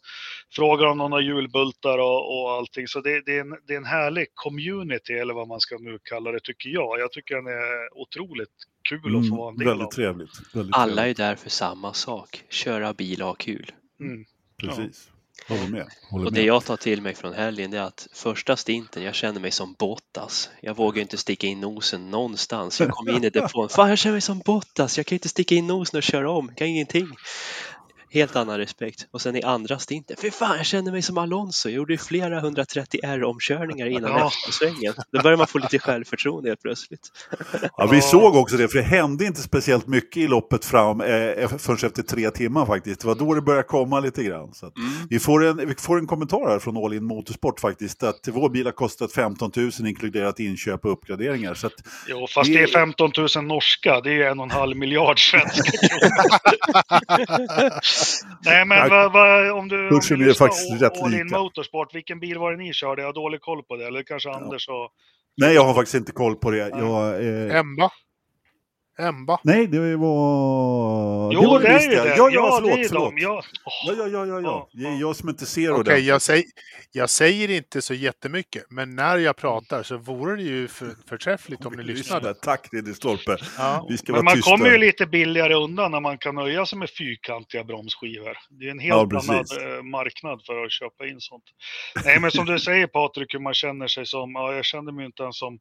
frågar 0.52 0.86
om 0.86 0.98
någon 0.98 1.12
har 1.12 1.20
julbultar 1.20 1.98
och, 1.98 2.42
och 2.42 2.50
allting. 2.52 2.88
Så 2.88 3.00
det, 3.00 3.22
det, 3.26 3.36
är 3.36 3.40
en, 3.40 3.56
det 3.66 3.72
är 3.72 3.76
en 3.76 3.84
härlig 3.84 4.26
community 4.34 5.12
eller 5.12 5.34
vad 5.34 5.48
man 5.48 5.60
ska 5.60 5.76
nu 5.78 5.98
kalla 6.02 6.32
det 6.32 6.40
tycker 6.42 6.70
jag. 6.70 7.00
Jag 7.00 7.12
tycker 7.12 7.34
den 7.34 7.46
är 7.46 7.98
otroligt 7.98 8.48
kul 8.88 9.16
att 9.16 9.28
få 9.28 9.36
vara 9.36 9.48
en 9.50 9.56
del 9.58 9.66
Mm, 9.66 9.78
väldigt 9.78 9.86
av. 9.86 9.90
trevligt. 9.90 10.54
Väldigt 10.54 10.76
Alla 10.76 10.94
trevligt. 10.94 11.18
är 11.18 11.24
där 11.24 11.36
för 11.36 11.50
samma 11.50 11.92
sak, 11.92 12.42
köra 12.48 12.92
bil 12.92 13.22
och 13.22 13.28
ha 13.28 13.34
kul. 13.34 13.72
Mm. 14.00 14.24
Precis. 14.60 15.10
Håller 15.48 15.68
med. 15.68 15.86
Håller 16.10 16.26
Och 16.26 16.32
med. 16.32 16.42
det 16.42 16.46
jag 16.46 16.64
tar 16.64 16.76
till 16.76 17.02
mig 17.02 17.14
från 17.14 17.34
helgen 17.34 17.72
är 17.72 17.80
att 17.80 18.08
första 18.12 18.56
stinten, 18.56 19.02
jag 19.02 19.14
känner 19.14 19.40
mig 19.40 19.50
som 19.50 19.74
Bottas. 19.78 20.50
Jag 20.60 20.76
vågar 20.76 21.02
inte 21.02 21.16
sticka 21.16 21.46
in 21.46 21.60
nosen 21.60 22.10
någonstans. 22.10 22.80
Jag 22.80 22.90
kom 22.90 23.08
in 23.08 23.24
i 23.24 23.30
depån, 23.30 23.68
fan 23.68 23.88
jag 23.88 23.98
känner 23.98 24.14
mig 24.14 24.20
som 24.20 24.38
Bottas, 24.38 24.96
jag 24.96 25.06
kan 25.06 25.16
inte 25.16 25.28
sticka 25.28 25.54
in 25.54 25.66
nosen 25.66 25.98
och 25.98 26.02
köra 26.02 26.30
om, 26.30 26.46
jag 26.48 26.56
kan 26.56 26.66
ingenting. 26.66 27.08
Helt 28.14 28.36
annan 28.36 28.58
respekt. 28.58 29.06
Och 29.10 29.20
sen 29.20 29.36
i 29.36 29.42
andra 29.42 29.78
stinten, 29.78 30.16
fy 30.22 30.30
fan 30.30 30.56
jag 30.56 30.66
känner 30.66 30.92
mig 30.92 31.02
som 31.02 31.18
Alonso, 31.18 31.68
jag 31.68 31.76
gjorde 31.76 31.92
ju 31.92 31.98
flera 31.98 32.38
130 32.38 33.00
R-omkörningar 33.02 33.86
innan 33.86 34.10
Ja. 34.10 34.26
eftersvängen. 34.26 34.94
Då 35.12 35.22
börjar 35.22 35.36
man 35.38 35.46
få 35.46 35.58
lite 35.58 35.78
självförtroende 35.78 36.50
helt 36.50 36.62
plötsligt. 36.62 37.08
Ja, 37.76 37.86
vi 37.86 37.96
Ja. 37.96 38.02
såg 38.02 38.36
också 38.36 38.56
det, 38.56 38.68
för 38.68 38.78
det 38.78 38.84
hände 38.84 39.24
inte 39.24 39.40
speciellt 39.42 39.86
mycket 39.86 40.16
i 40.16 40.26
loppet 40.26 40.64
fram 40.64 41.00
eh, 41.00 41.06
förrän 41.58 41.76
efter 41.86 42.02
tre 42.02 42.30
timmar 42.30 42.66
faktiskt. 42.66 43.00
Det 43.00 43.06
var 43.06 43.14
då 43.14 43.34
det 43.34 43.40
började 43.42 43.62
komma 43.68 44.00
lite 44.00 44.22
grann. 44.24 44.54
Så 44.54 44.66
att 44.66 44.76
Mm. 44.76 44.90
vi, 45.10 45.18
får 45.18 45.44
en, 45.44 45.56
vi 45.68 45.74
får 45.78 45.98
en 45.98 46.06
kommentar 46.06 46.48
här 46.50 46.58
från 46.58 46.76
All 46.76 46.92
In 46.94 47.04
Motorsport 47.04 47.60
faktiskt, 47.60 48.02
att 48.02 48.28
vår 48.32 48.48
bil 48.48 48.66
har 48.66 48.72
kostat 48.72 49.12
15 49.12 49.50
000 49.56 49.70
inkluderat 49.86 50.40
inköp 50.40 50.84
och 50.84 50.92
uppgraderingar. 50.92 51.54
Så 51.54 51.66
att, 51.66 51.72
Jo, 52.08 52.26
fast 52.34 52.50
Det- 52.50 52.56
det 52.56 52.62
är 52.62 52.66
15 52.66 53.12
000 53.36 53.44
norska, 53.44 54.00
det 54.00 54.12
är 54.22 54.30
en 54.30 54.38
och 54.40 54.44
en 54.44 54.50
halv 54.50 54.76
miljard 54.76 55.30
svenska 55.30 55.70
kronor. 55.88 56.14
Nej, 58.44 58.64
men 58.64 58.88
vad, 58.90 59.12
vad, 59.12 59.50
om 59.50 59.68
du, 59.68 59.88
om 59.88 59.88
kursen 59.88 60.18
du 60.18 60.24
är 60.24 60.28
lyssnar 60.28 60.46
faktiskt 60.46 60.82
rätt 60.82 61.02
All 61.02 61.14
In. 61.14 61.26
Motorsport, 61.26 61.94
vilken 61.94 62.20
bil 62.20 62.38
var 62.38 62.52
det 62.52 62.58
ni 62.58 62.72
körde? 62.72 63.02
Jag 63.02 63.08
har 63.08 63.12
dålig 63.12 63.40
koll 63.40 63.62
på 63.62 63.76
det, 63.76 63.86
eller 63.86 64.02
kanske 64.02 64.30
Anders 64.30 64.68
och... 64.68 64.90
nej, 65.36 65.54
jag 65.54 65.64
har 65.64 65.74
faktiskt 65.74 65.94
inte 65.94 66.12
koll 66.12 66.36
på 66.36 66.50
det. 66.50 66.58
Jag, 66.58 67.24
eh, 67.24 67.56
Emba. 67.56 67.90
Emba. 68.98 69.40
nej, 69.42 69.66
det 69.66 69.96
var... 69.96 71.32
Jo, 71.32 71.40
det, 71.40 71.46
var 71.46 71.60
det 71.60 71.68
är 71.68 71.80
ju 71.82 71.88
det! 71.88 72.16
Ja, 72.16 72.30
ja, 72.32 72.60
det 72.60 72.70
är 72.70 72.74
förlåt, 72.74 72.88
förlåt. 72.88 73.10
de. 73.10 73.18
Ja. 73.22 73.42
Ja, 73.86 73.94
ja, 73.98 74.06
ja, 74.08 74.26
ja, 74.26 74.40
ja. 74.40 74.68
Det 74.72 74.86
är 74.88 75.00
jag 75.00 75.16
som 75.16 75.28
inte 75.28 75.46
ser 75.46 75.70
Okej, 75.70 75.80
ordentligt. 75.80 76.06
jag, 76.06 76.22
säger, 76.22 76.44
jag 76.92 77.10
säger 77.10 77.50
inte 77.50 77.82
så 77.82 77.94
jättemycket, 77.94 78.62
men 78.70 78.96
när 78.96 79.18
jag 79.18 79.36
pratar 79.36 79.82
så 79.82 79.96
vore 79.96 80.36
det 80.36 80.42
ju 80.42 80.68
för, 80.68 80.94
förträffligt 81.08 81.66
om 81.66 81.72
ni 81.72 81.82
lyssnade. 81.84 82.34
Tack 82.34 82.68
Ridderstolpe. 82.72 83.36
Ja. 83.58 83.86
Vi 83.88 83.96
ska 83.98 84.12
Men 84.12 84.14
vara 84.14 84.22
man 84.24 84.34
tysta. 84.34 84.50
kommer 84.50 84.70
ju 84.70 84.78
lite 84.78 85.06
billigare 85.06 85.54
undan 85.54 85.90
när 85.90 86.00
man 86.00 86.18
kan 86.18 86.34
nöja 86.34 86.66
sig 86.66 86.78
med 86.78 86.90
fyrkantiga 86.90 87.64
bromsskivor. 87.64 88.36
Det 88.50 88.66
är 88.66 88.70
en 88.70 88.80
Ja, 88.80 88.96
helt 88.98 89.10
precis. 89.10 89.28
annan 89.30 89.76
eh, 89.76 89.82
marknad 89.82 90.40
för 90.46 90.64
att 90.64 90.72
köpa 90.72 91.06
in 91.06 91.20
sånt. 91.20 91.44
Nej, 92.04 92.20
men 92.20 92.30
som 92.30 92.46
du 92.46 92.58
säger 92.58 92.86
Patrik, 92.86 93.34
hur 93.34 93.40
man 93.40 93.54
känner 93.54 93.86
sig 93.88 94.06
som, 94.06 94.32
ja, 94.34 94.54
jag 94.54 94.64
kände 94.64 94.92
mig 94.92 95.06
inte 95.06 95.22
ens 95.22 95.38
som 95.38 95.58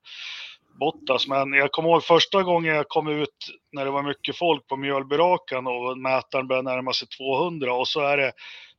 Bottas, 0.80 1.28
men 1.28 1.53
jag 1.53 1.71
kommer 1.71 1.89
ihåg 1.89 2.03
första 2.03 2.43
gången 2.43 2.76
jag 2.76 2.88
kom 2.88 3.07
ut 3.07 3.30
när 3.71 3.86
det 3.86 3.91
var 3.91 4.03
mycket 4.03 4.38
folk 4.38 4.67
på 4.67 4.78
Mjölbyrakan 4.78 5.67
och 5.67 5.97
mätaren 5.97 6.47
började 6.47 6.71
närma 6.71 6.93
sig 6.93 7.07
200 7.07 7.74
och 7.74 7.88
så 7.88 7.99
är 7.99 8.17
det 8.17 8.32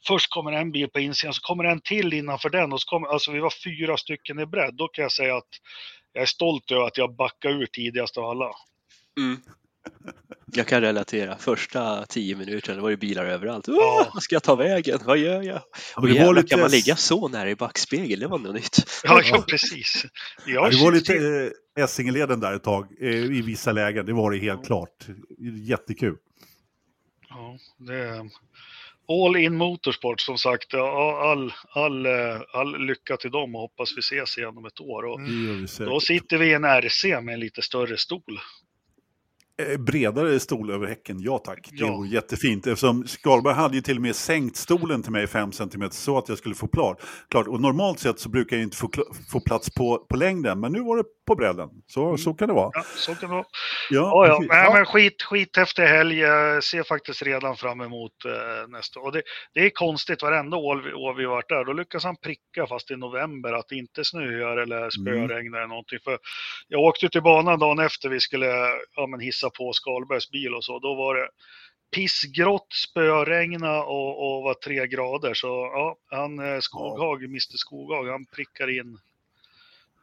Först 0.06 0.30
kommer 0.30 0.52
en 0.52 0.72
bil 0.72 0.88
på 0.90 1.00
insidan, 1.00 1.34
så 1.34 1.40
kommer 1.40 1.64
en 1.64 1.80
till 1.80 2.12
innanför 2.12 2.50
den 2.50 2.72
och 2.72 2.80
så 2.80 2.88
kommer, 2.88 3.08
alltså 3.08 3.32
vi 3.32 3.40
var 3.40 3.52
fyra 3.64 3.96
stycken 3.96 4.38
i 4.38 4.46
bredd. 4.46 4.74
Då 4.74 4.88
kan 4.88 5.02
jag 5.02 5.12
säga 5.12 5.36
att 5.36 5.48
jag 6.12 6.22
är 6.22 6.26
stolt 6.26 6.70
över 6.70 6.84
att 6.84 6.98
jag 6.98 7.16
backade 7.16 7.54
ur 7.54 7.66
tidigast 7.66 8.16
av 8.16 8.24
alla. 8.24 8.50
Mm. 9.18 9.36
Jag 10.56 10.66
kan 10.66 10.80
relatera. 10.80 11.38
Första 11.38 12.06
tio 12.06 12.36
minuterna 12.36 12.82
var 12.82 12.90
det 12.90 12.96
bilar 12.96 13.24
överallt. 13.24 13.68
Åh, 13.68 13.74
Ja. 13.78 14.10
Vad 14.14 14.22
ska 14.22 14.34
jag 14.34 14.42
ta 14.42 14.54
vägen? 14.54 14.98
Vad 15.04 15.18
gör 15.18 15.42
jag? 15.42 15.60
Ja, 15.96 16.02
det 16.02 16.12
jävlar, 16.12 16.34
lite... 16.34 16.48
Kan 16.48 16.60
man 16.60 16.70
ligga 16.70 16.96
så 16.96 17.28
nära 17.28 17.50
i 17.50 17.54
backspegel? 17.56 18.20
Det 18.20 18.26
var 18.26 18.38
något 18.38 18.54
nytt. 18.54 18.86
Ja, 19.04 19.22
ja 19.24 19.42
precis. 19.48 20.06
Ja, 20.46 20.52
Jag 20.52 20.70
det 20.70 20.84
var 20.84 20.92
lite 20.92 21.14
eh, 21.76 21.84
Essingeleden 21.84 22.40
där 22.40 22.52
ett 22.52 22.62
tag, 22.62 22.86
eh, 23.00 23.08
i 23.14 23.42
vissa 23.42 23.72
lägen. 23.72 24.06
Det 24.06 24.12
var 24.12 24.30
det 24.30 24.38
helt 24.38 24.66
klart. 24.66 25.06
Jättekul. 25.68 26.16
Ja, 27.28 27.58
det 27.78 27.94
är 27.94 28.30
All 29.08 29.36
in 29.36 29.56
Motorsport 29.56 30.20
som 30.20 30.38
sagt. 30.38 30.74
All, 30.74 31.52
all, 31.74 32.06
eh, 32.06 32.40
all 32.52 32.86
lycka 32.86 33.16
till 33.16 33.30
dem 33.30 33.54
och 33.54 33.60
hoppas 33.60 33.96
vi 33.96 34.00
ses 34.00 34.38
igen 34.38 34.58
om 34.58 34.64
ett 34.64 34.80
år. 34.80 35.02
Och 35.02 35.20
säkert. 35.70 35.92
då 35.92 36.00
sitter 36.00 36.38
vi 36.38 36.46
i 36.46 36.54
en 36.54 36.64
RC 36.64 37.20
med 37.20 37.34
en 37.34 37.40
lite 37.40 37.62
större 37.62 37.96
stol. 37.96 38.40
Eh, 39.62 39.76
Bredare 39.78 40.40
stol 40.40 40.70
över 40.70 40.86
häcken, 40.86 41.16
ja 41.20 41.38
tack. 41.38 41.68
Det 41.70 41.76
Ja. 41.76 41.92
vore 41.92 42.08
jättefint. 42.08 42.66
Eftersom 42.66 43.06
Skalberg 43.06 43.54
hade 43.54 43.74
ju 43.76 43.80
till 43.82 43.96
och 43.96 44.02
med 44.02 44.16
sänkt 44.16 44.56
stolen 44.56 45.02
till 45.02 45.12
mig 45.12 45.26
5 45.26 45.52
cm 45.52 45.90
så 45.90 46.18
att 46.18 46.28
jag 46.28 46.38
skulle 46.38 46.54
få 46.54 46.68
klart. 46.68 47.00
klart. 47.30 47.46
Och 47.46 47.60
normalt 47.60 47.98
sett 48.00 48.18
så 48.18 48.28
brukar 48.28 48.56
jag 48.56 48.62
inte 48.62 48.76
få, 48.76 48.88
få 49.32 49.40
plats 49.40 49.74
på, 49.74 49.98
på 49.98 50.16
längden, 50.16 50.60
men 50.60 50.72
nu 50.72 50.80
var 50.80 50.96
det 50.96 51.04
på 51.26 51.34
bredden. 51.36 51.68
Så, 51.86 52.16
så 52.16 52.34
kan 52.34 52.48
det 52.48 52.54
vara. 52.54 52.70
Ja, 52.74 52.82
så 52.96 53.14
kan 53.14 53.28
det 53.28 53.34
vara. 53.34 53.44
Ja, 53.90 54.26
Ja, 54.26 54.26
ja. 54.26 54.38
Nej, 54.48 54.72
men 54.74 54.86
skit, 54.86 55.22
skithäftig 55.22 55.82
helg. 55.82 56.18
Jag 56.18 56.64
ser 56.64 56.82
faktiskt 56.82 57.22
redan 57.22 57.56
fram 57.56 57.80
emot 57.80 58.12
eh, 58.26 58.68
nästa 58.68 59.00
år. 59.00 59.04
Och 59.06 59.12
det, 59.12 59.22
det 59.54 59.60
är 59.60 59.70
konstigt, 59.70 60.22
varenda 60.22 60.56
år 60.56 60.76
vi, 60.84 60.92
år 60.92 61.14
vi 61.14 61.24
varit 61.24 61.48
där, 61.48 61.64
då 61.64 61.72
lyckas 61.72 62.04
han 62.04 62.16
pricka 62.16 62.66
fast 62.68 62.90
i 62.90 62.96
november 62.96 63.52
att 63.52 63.68
det 63.68 63.76
inte 63.76 64.04
snöar 64.04 64.56
eller 64.56 64.90
spöregnar 64.90 65.58
eller 65.58 65.66
någonting. 65.68 65.98
För 66.04 66.18
jag 66.68 66.80
åkte 66.80 67.08
till 67.08 67.22
banan 67.22 67.58
dagen 67.58 67.78
efter 67.78 68.08
vi 68.08 68.20
skulle 68.20 68.46
ja, 68.96 69.06
men 69.06 69.20
hissa 69.20 69.43
på 69.50 69.72
Skalbergs 69.72 70.30
bil 70.30 70.54
och 70.54 70.64
så. 70.64 70.78
Då 70.78 70.94
var 70.94 71.14
det 71.14 71.28
pissgrått, 71.94 72.66
spöregna 72.72 73.82
och, 73.82 74.36
och 74.36 74.42
var 74.42 74.54
tre 74.54 74.86
grader. 74.86 75.34
Så 75.34 75.46
ja, 75.46 75.96
han 76.10 76.38
eh, 76.38 76.60
Skoghag, 76.60 77.24
Mr 77.24 77.56
Skoghag, 77.56 78.04
han 78.08 78.24
prickar 78.26 78.78
in. 78.80 78.98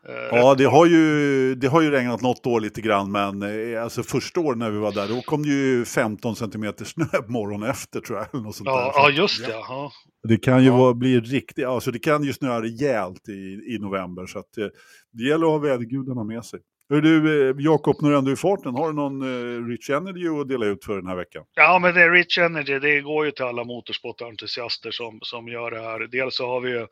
eh, 0.08 0.38
Ja, 0.40 0.56
det 0.56 0.66
har, 0.66 0.86
ju, 0.86 1.56
det 1.56 1.68
har 1.68 1.82
ju 1.82 1.92
regnat 1.92 2.22
något 2.22 2.46
år 2.48 2.60
lite 2.60 2.82
grann, 2.82 3.12
men 3.12 3.42
eh, 3.74 3.84
alltså 3.84 4.04
första 4.04 4.40
året 4.40 4.58
när 4.58 4.70
vi 4.72 4.78
var 4.80 4.92
där, 4.92 5.08
då 5.08 5.22
kom 5.22 5.44
det 5.44 5.50
ju 5.50 5.86
15 5.86 6.36
cm 6.36 6.74
snö 6.86 7.06
morgonen 7.28 7.70
efter 7.70 8.00
tror 8.00 8.18
jag. 8.20 8.28
Eller 8.34 8.44
något 8.44 8.56
sånt 8.56 8.68
Ja, 8.68 8.78
där. 8.82 8.92
Ja, 8.96 9.10
just 9.10 9.46
det. 9.46 9.52
Ja. 9.52 9.92
Det 10.24 10.38
kan 10.38 10.62
ju 10.64 10.70
Ja. 10.70 10.78
vara, 10.78 10.94
bli 10.94 11.20
riktigt, 11.20 11.66
alltså 11.66 11.92
det 11.92 12.00
kan 12.00 12.24
ju 12.24 12.34
snöa 12.34 12.62
rejält 12.62 13.30
i, 13.30 13.60
i 13.76 13.78
november, 13.80 14.26
så 14.26 14.40
att, 14.40 14.54
det 15.12 15.24
gäller 15.24 15.46
att 15.46 15.52
ha 15.52 15.58
vädergudarna 15.58 16.24
med 16.24 16.46
sig. 16.46 16.60
Hör 16.92 17.02
du, 17.02 17.50
eh, 17.50 17.56
Jakob, 17.60 17.96
när 18.02 18.10
du 18.10 18.18
ändå 18.18 18.32
är 18.32 18.34
i 18.34 18.38
farten, 18.38 18.76
har 18.76 18.88
du 18.88 18.94
någon 18.94 19.22
eh, 19.22 19.68
Rich 19.68 19.90
Energy 19.90 20.28
att 20.28 20.50
dela 20.50 20.66
ut 20.66 20.86
för 20.86 20.96
den 20.96 21.08
här 21.08 21.16
veckan? 21.16 21.44
Ja, 21.56 21.80
men 21.80 21.94
det 21.94 22.02
är 22.02 22.12
Rich 22.12 22.38
Energy, 22.38 22.80
det 22.80 23.02
går 23.02 23.26
ju 23.26 23.32
till 23.32 23.46
alla 23.46 23.64
motorsportentusiaster 23.64 24.92
som, 24.92 25.20
som 25.22 25.48
gör 25.48 25.72
det 25.72 25.82
här. 25.82 26.08
Dels 26.08 26.36
så 26.36 26.48
har 26.48 26.62
vi 26.62 26.70
ju, 26.72 26.88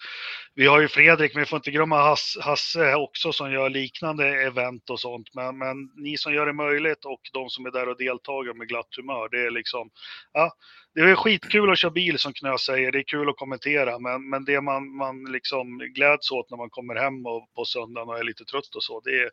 vi 0.55 0.67
har 0.67 0.81
ju 0.81 0.87
Fredrik, 0.87 1.33
men 1.33 1.43
vi 1.43 1.45
får 1.45 1.57
inte 1.57 1.71
glömma 1.71 2.01
Hass, 2.01 2.37
Hasse 2.41 2.95
också 2.95 3.31
som 3.31 3.51
gör 3.51 3.69
liknande 3.69 4.27
event 4.27 4.89
och 4.89 4.99
sånt. 4.99 5.27
Men, 5.33 5.57
men 5.57 5.77
ni 5.95 6.17
som 6.17 6.33
gör 6.33 6.45
det 6.45 6.53
möjligt 6.53 7.05
och 7.05 7.21
de 7.33 7.49
som 7.49 7.65
är 7.65 7.71
där 7.71 7.89
och 7.89 7.97
deltar 7.97 8.53
med 8.53 8.67
glatt 8.67 8.95
humör, 8.97 9.29
det 9.31 9.45
är 9.45 9.51
liksom, 9.51 9.89
ja, 10.33 10.51
det 10.93 11.01
är 11.01 11.15
skitkul 11.15 11.71
att 11.71 11.77
köra 11.77 11.91
bil 11.91 12.19
som 12.19 12.33
Knö 12.33 12.57
säger, 12.57 12.91
det 12.91 12.99
är 12.99 13.03
kul 13.03 13.29
att 13.29 13.37
kommentera, 13.37 13.99
men, 13.99 14.29
men 14.29 14.45
det 14.45 14.61
man, 14.61 14.95
man 14.95 15.23
liksom 15.23 15.77
gläds 15.77 16.31
åt 16.31 16.49
när 16.49 16.57
man 16.57 16.69
kommer 16.69 16.95
hem 16.95 17.25
och, 17.25 17.53
på 17.55 17.65
söndagen 17.65 18.09
och 18.09 18.19
är 18.19 18.23
lite 18.23 18.45
trött 18.45 18.75
och 18.75 18.83
så, 18.83 18.99
det 18.99 19.19
är, 19.19 19.29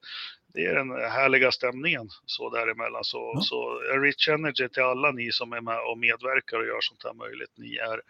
det 0.57 0.65
är 0.65 0.75
den 0.75 0.91
härliga 0.91 1.53
stämningen 1.53 2.09
så 2.27 2.51
däremellan. 2.51 3.05
Så, 3.05 3.33
Ja. 3.35 3.41
så 3.41 3.79
Rich 4.03 4.29
Energy 4.29 4.69
till 4.69 4.83
alla 4.83 5.11
ni 5.11 5.33
som 5.33 5.53
är 5.53 5.61
med 5.61 5.79
och 5.91 5.99
medverkar 5.99 6.59
och 6.59 6.67
gör 6.67 6.81
sånt 6.81 7.05
här 7.05 7.13
möjligt. 7.15 7.51
Ni 7.57 7.77
är 7.77 8.01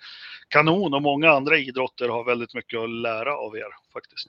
kanon 0.48 0.94
och 0.94 1.02
många 1.02 1.30
andra 1.30 1.58
idrotter 1.58 2.08
har 2.08 2.24
väldigt 2.24 2.54
mycket 2.54 2.80
att 2.80 2.90
lära 2.90 3.36
av 3.36 3.56
er 3.56 3.70
faktiskt. 3.92 4.28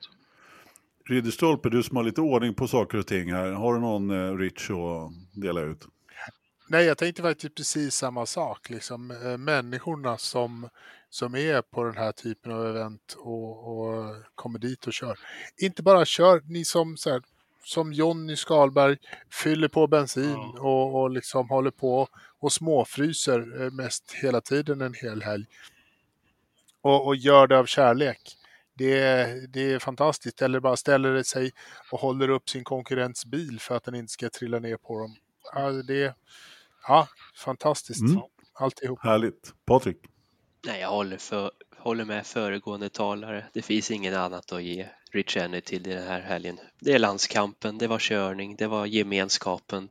Ridderstolpe, 1.10 1.70
du 1.70 1.84
som 1.84 1.98
har 1.98 2.04
lite 2.04 2.22
ordning 2.22 2.54
på 2.54 2.68
saker 2.68 2.98
och 2.98 3.08
ting 3.08 3.34
här, 3.34 3.52
har 3.52 3.74
du 3.74 3.80
någon 3.80 4.10
eh, 4.12 4.38
Rich 4.38 4.70
att 4.70 5.42
dela 5.42 5.62
ut? 5.62 5.86
Nej, 6.70 6.86
jag 6.86 6.98
tänkte 6.98 7.22
faktiskt 7.22 7.56
precis 7.56 7.96
samma 7.96 8.26
sak. 8.26 8.70
Liksom, 8.70 9.12
eh, 9.12 9.38
människorna 9.38 10.18
som, 10.18 10.70
som 11.10 11.36
är 11.36 11.62
på 11.62 11.84
den 11.84 11.98
här 11.98 12.12
typen 12.12 12.52
av 12.52 12.68
event 12.68 13.16
och, 13.18 13.78
och 13.78 14.16
kommer 14.36 14.60
dit 14.60 14.88
och 14.88 14.94
kör. 14.94 15.20
Inte 15.58 15.84
bara 15.84 16.06
kör, 16.06 16.42
ni 16.46 16.66
som, 16.66 16.98
så 16.98 17.10
här, 17.12 17.22
som 17.68 17.94
Jonny 17.94 18.36
Skalberg 18.36 18.98
fyller 19.32 19.68
på 19.68 19.88
bensin 19.88 20.32
Ja. 20.32 20.60
och, 20.62 21.02
och 21.02 21.10
liksom 21.10 21.50
håller 21.50 21.72
på 21.72 22.08
och 22.40 22.54
småfryser 22.54 23.64
eh, 23.64 23.72
mest 23.72 24.12
hela 24.22 24.42
tiden 24.42 24.82
en 24.82 24.94
hel 24.94 25.22
helg. 25.22 25.46
och, 26.82 27.08
och 27.08 27.16
gör 27.16 27.48
det 27.48 27.58
av 27.60 27.66
kärlek. 27.66 28.38
Det 28.74 29.00
är, 29.00 29.48
det 29.48 29.74
är 29.74 29.80
fantastiskt. 29.80 30.42
Eller 30.42 30.60
bara 30.60 30.78
ställer 30.78 31.24
sig 31.24 31.52
och 31.92 32.00
håller 32.00 32.30
upp 32.30 32.50
sin 32.50 32.64
konkurrents 32.64 33.26
bil 33.26 33.60
för 33.60 33.76
att 33.76 33.84
den 33.84 33.96
inte 33.96 34.12
ska 34.12 34.30
trilla 34.30 34.60
ner 34.60 34.78
på 34.78 35.00
dem. 35.00 35.16
Ja, 35.54 35.70
det 35.72 36.04
är 36.04 36.14
ja, 36.88 37.08
fantastiskt. 37.36 38.02
Mm. 38.02 38.22
Alltihop. 38.54 39.00
Härligt. 39.04 39.54
Patrik? 39.66 39.98
Nej, 40.66 40.82
jag 40.82 40.90
håller, 40.90 41.18
för, 41.18 41.52
håller 41.78 42.06
med 42.06 42.26
föregående 42.26 42.90
talare. 42.90 43.46
Det 43.54 43.62
finns 43.62 43.92
ingen 43.92 44.16
annat 44.16 44.52
att 44.52 44.64
ge 44.64 44.90
Rich 45.12 45.38
Enny 45.38 45.62
till 45.62 45.84
den 45.84 46.08
här 46.08 46.22
helgen. 46.22 46.60
Det 46.80 46.94
är 46.94 47.00
landskampen, 47.00 47.78
det 47.78 47.88
var 47.88 48.00
körning, 48.00 48.56
det 48.56 48.68
var 48.68 48.86
gemenskapen. 48.86 49.90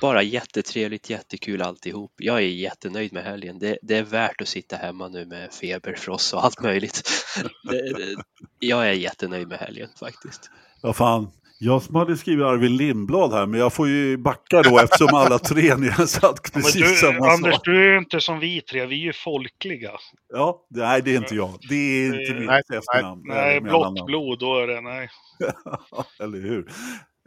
Bara 0.00 0.22
jättetrevligt, 0.22 1.10
jättekul 1.10 1.62
alltihop. 1.62 2.12
Jag 2.16 2.36
är 2.36 2.42
jättenöjd 2.42 3.12
med 3.12 3.24
helgen. 3.24 3.58
Det, 3.58 3.78
det 3.82 3.96
är 3.96 4.02
värt 4.02 4.40
att 4.40 4.48
sitta 4.48 4.76
hemma 4.76 5.08
nu 5.08 5.26
med 5.26 5.52
feber, 5.52 5.94
frost 5.94 6.34
och 6.34 6.44
allt 6.44 6.62
möjligt. 6.62 7.10
Det, 7.70 7.92
det, 7.92 8.22
jag 8.58 8.88
är 8.88 8.92
jättenöjd 8.92 9.48
med 9.48 9.58
helgen 9.58 9.88
faktiskt. 10.00 10.50
Ja, 10.82 10.92
fan. 10.92 11.30
Jag 11.60 11.82
som 11.82 11.94
hade 11.94 12.16
skrivit 12.16 12.44
Arvin 12.44 12.76
Lindblad 12.76 13.32
här, 13.32 13.46
men 13.46 13.60
jag 13.60 13.72
får 13.72 13.88
ju 13.88 14.16
backa 14.16 14.62
då 14.62 14.78
eftersom 14.78 15.08
alla 15.14 15.38
tre 15.38 15.76
ni 15.76 15.88
har 15.88 16.06
sagt 16.06 16.52
precis 16.54 16.82
du, 16.82 16.94
samma 16.96 17.28
Anders, 17.30 17.54
sak. 17.54 17.64
du 17.64 17.86
är 17.86 17.92
ju 17.92 17.98
inte 17.98 18.20
som 18.20 18.38
vi 18.38 18.60
tre, 18.60 18.86
vi 18.86 18.94
är 19.00 19.04
ju 19.04 19.12
folkliga. 19.12 19.90
Ja, 20.32 20.66
det- 20.70 20.80
nej, 20.80 21.02
det 21.02 21.14
är 21.14 21.16
inte 21.16 21.34
jag. 21.34 21.50
Det 21.68 21.74
är 21.74 22.06
inte 22.06 22.32
Nej, 22.32 22.40
mitt 22.40 22.48
nej, 22.68 22.78
efternamn. 22.78 23.22
Nej, 23.24 23.50
eller 23.56 23.60
blått 23.60 24.06
blod, 24.06 24.38
då 24.38 24.58
är 24.58 24.66
det 24.66 24.80
nej. 24.80 25.08
Eller 26.20 26.38
hur? 26.40 26.70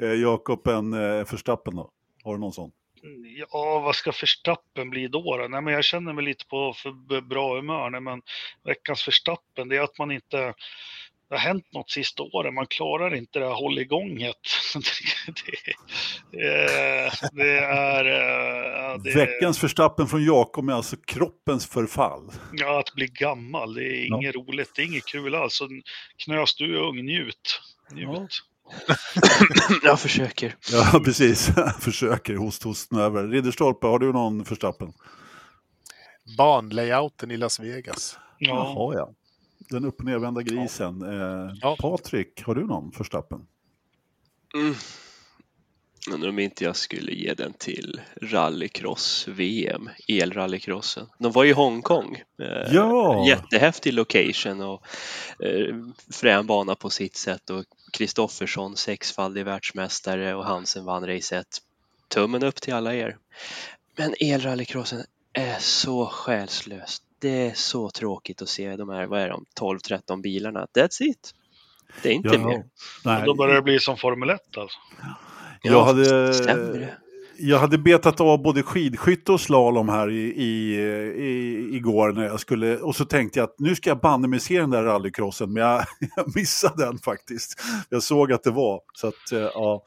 Eh, 0.01 0.13
Jakob, 0.13 0.67
en 0.67 0.93
eh, 0.93 1.25
Förstappen 1.25 1.75
då? 1.75 1.89
Har 2.23 2.33
du 2.33 2.39
någon 2.39 2.53
sån? 2.53 2.71
Ja, 3.51 3.79
vad 3.79 3.95
ska 3.95 4.11
förstappen 4.11 4.89
bli 4.89 5.07
då? 5.07 5.37
då? 5.37 5.47
Nej, 5.47 5.61
men 5.61 5.73
jag 5.73 5.83
känner 5.83 6.13
mig 6.13 6.23
lite 6.23 6.45
på 6.45 6.73
för 6.73 7.21
bra 7.21 7.55
humör. 7.55 7.89
Nej, 7.89 8.01
men 8.01 8.21
veckans 8.65 9.01
förstappen, 9.03 9.69
det 9.69 9.77
är 9.77 9.81
att 9.81 9.97
man 9.97 10.11
inte... 10.11 10.53
Det 11.31 11.37
har 11.37 11.41
hänt 11.41 11.73
något 11.73 11.89
sista 11.91 12.23
året, 12.23 12.53
man 12.53 12.65
klarar 12.67 13.15
inte 13.15 13.39
det 13.39 13.45
här 13.45 13.53
hålligånget. 13.53 14.35
det, 14.73 14.81
det, 16.31 17.11
det 17.31 17.57
är... 17.59 18.05
eh, 18.05 18.81
ja, 18.81 18.97
det, 18.97 19.15
Veckans 19.15 19.59
Förstappen 19.59 20.07
från 20.07 20.25
Jakob 20.25 20.69
är 20.69 20.73
alltså 20.73 20.95
kroppens 21.07 21.65
förfall. 21.67 22.31
Ja, 22.53 22.79
att 22.79 22.93
bli 22.95 23.07
gammal, 23.07 23.73
det 23.73 23.83
är 23.83 24.09
Ja. 24.09 24.17
inget 24.17 24.35
roligt, 24.35 24.71
det 24.75 24.81
är 24.81 24.85
inget 24.85 25.05
kul 25.05 25.35
alls. 25.35 25.61
Knös, 26.25 26.55
du 26.55 26.77
är 26.77 26.81
ung, 26.81 27.05
njut. 27.05 27.61
njut. 27.91 28.07
Ja. 28.11 28.27
Jag 29.83 29.99
försöker. 29.99 30.55
Ja, 30.71 30.99
precis. 31.05 31.49
Försöker 31.79 32.35
host, 32.35 32.63
host 32.63 32.93
över. 32.93 33.27
Ridderstolpe, 33.27 33.87
har 33.87 33.99
du 33.99 34.13
någon 34.13 34.45
Förstappen? 34.45 34.93
Banlayouten 36.37 37.31
i 37.31 37.37
Las 37.37 37.59
Vegas. 37.59 38.17
Ja. 38.37 38.49
Jaha, 38.75 38.93
ja. 38.95 39.09
Den 39.71 39.85
upp 39.85 39.99
och 39.99 40.05
nervända 40.05 40.41
grisen. 40.41 41.01
Eh, 41.01 41.53
Ja. 41.61 41.75
Patrik, 41.79 42.43
har 42.43 42.55
du 42.55 42.67
någon 42.67 42.91
Förstappen? 42.91 43.47
Mm. 44.55 44.75
Undrar 46.11 46.29
om 46.29 46.39
inte 46.39 46.63
jag 46.63 46.75
skulle 46.75 47.11
ge 47.11 47.33
den 47.33 47.53
till 47.53 48.01
rallycross-VM, 48.21 49.89
elrallycrossen. 50.07 51.07
De 51.19 51.31
var 51.31 51.45
i 51.45 51.51
Hongkong. 51.51 52.15
Eh, 52.41 52.73
Ja! 52.73 53.25
Jättehäftig 53.27 53.93
location 53.93 54.61
och 54.61 54.83
eh, 55.45 55.75
frän 56.11 56.47
bana 56.47 56.75
på 56.75 56.89
sitt 56.89 57.15
sätt 57.15 57.49
och 57.49 57.65
Kristoffersson 57.93 58.75
sexfaldig 58.77 59.45
världsmästare 59.45 60.35
och 60.35 60.45
Hansen 60.45 60.85
vann 60.85 61.07
race 61.07 61.37
1. 61.37 61.47
Tummen 62.07 62.43
upp 62.43 62.61
till 62.61 62.73
alla 62.73 62.95
er. 62.95 63.17
Men 63.97 64.13
elrallycrossen 64.19 65.03
är 65.33 65.59
så 65.59 66.05
själslös. 66.05 67.01
Det 67.21 67.47
är 67.47 67.53
så 67.53 67.89
tråkigt 67.89 68.41
att 68.41 68.49
se 68.49 68.75
de 68.75 68.89
här, 68.89 69.05
vad 69.05 69.21
är 69.21 69.29
de, 69.29 69.45
12-13 69.59 70.21
bilarna. 70.21 70.67
That's 70.77 71.01
it. 71.01 71.31
Det 72.03 72.09
är 72.09 72.13
inte 72.13 72.29
Ja. 72.29 72.47
mer. 72.47 72.63
Nej, 73.05 73.23
Då 73.25 73.35
börjar 73.35 73.55
det 73.55 73.61
bli 73.61 73.79
som 73.79 73.97
Formel 73.97 74.29
1 74.29 74.57
alltså. 74.57 74.77
jag, 75.61 75.83
hade, 75.83 76.33
sämre. 76.33 76.93
Jag 77.37 77.59
hade 77.59 77.77
betat 77.77 78.21
av 78.21 78.41
både 78.41 78.63
skidskytte 78.63 79.31
och 79.31 79.41
slalom 79.41 79.89
här 79.89 80.09
i, 80.11 80.21
i, 80.21 80.75
i, 81.17 81.75
igår 81.75 82.11
när 82.11 82.23
jag 82.23 82.39
skulle, 82.39 82.77
och 82.77 82.95
så 82.95 83.05
tänkte 83.05 83.39
jag 83.39 83.43
att 83.43 83.55
nu 83.59 83.75
ska 83.75 83.89
jag 83.89 83.99
banne 83.99 84.27
mig 84.27 84.39
se 84.39 84.59
den 84.59 84.69
där 84.69 84.83
rallycrossen, 84.83 85.53
men 85.53 85.63
jag, 85.63 85.85
jag 86.15 86.35
missade 86.35 86.85
den 86.85 86.97
faktiskt. 86.97 87.61
Jag 87.89 88.03
såg 88.03 88.31
att 88.31 88.43
det 88.43 88.51
var, 88.51 88.81
så 88.93 89.07
att 89.07 89.31
eh, 89.31 89.39
ja, 89.39 89.83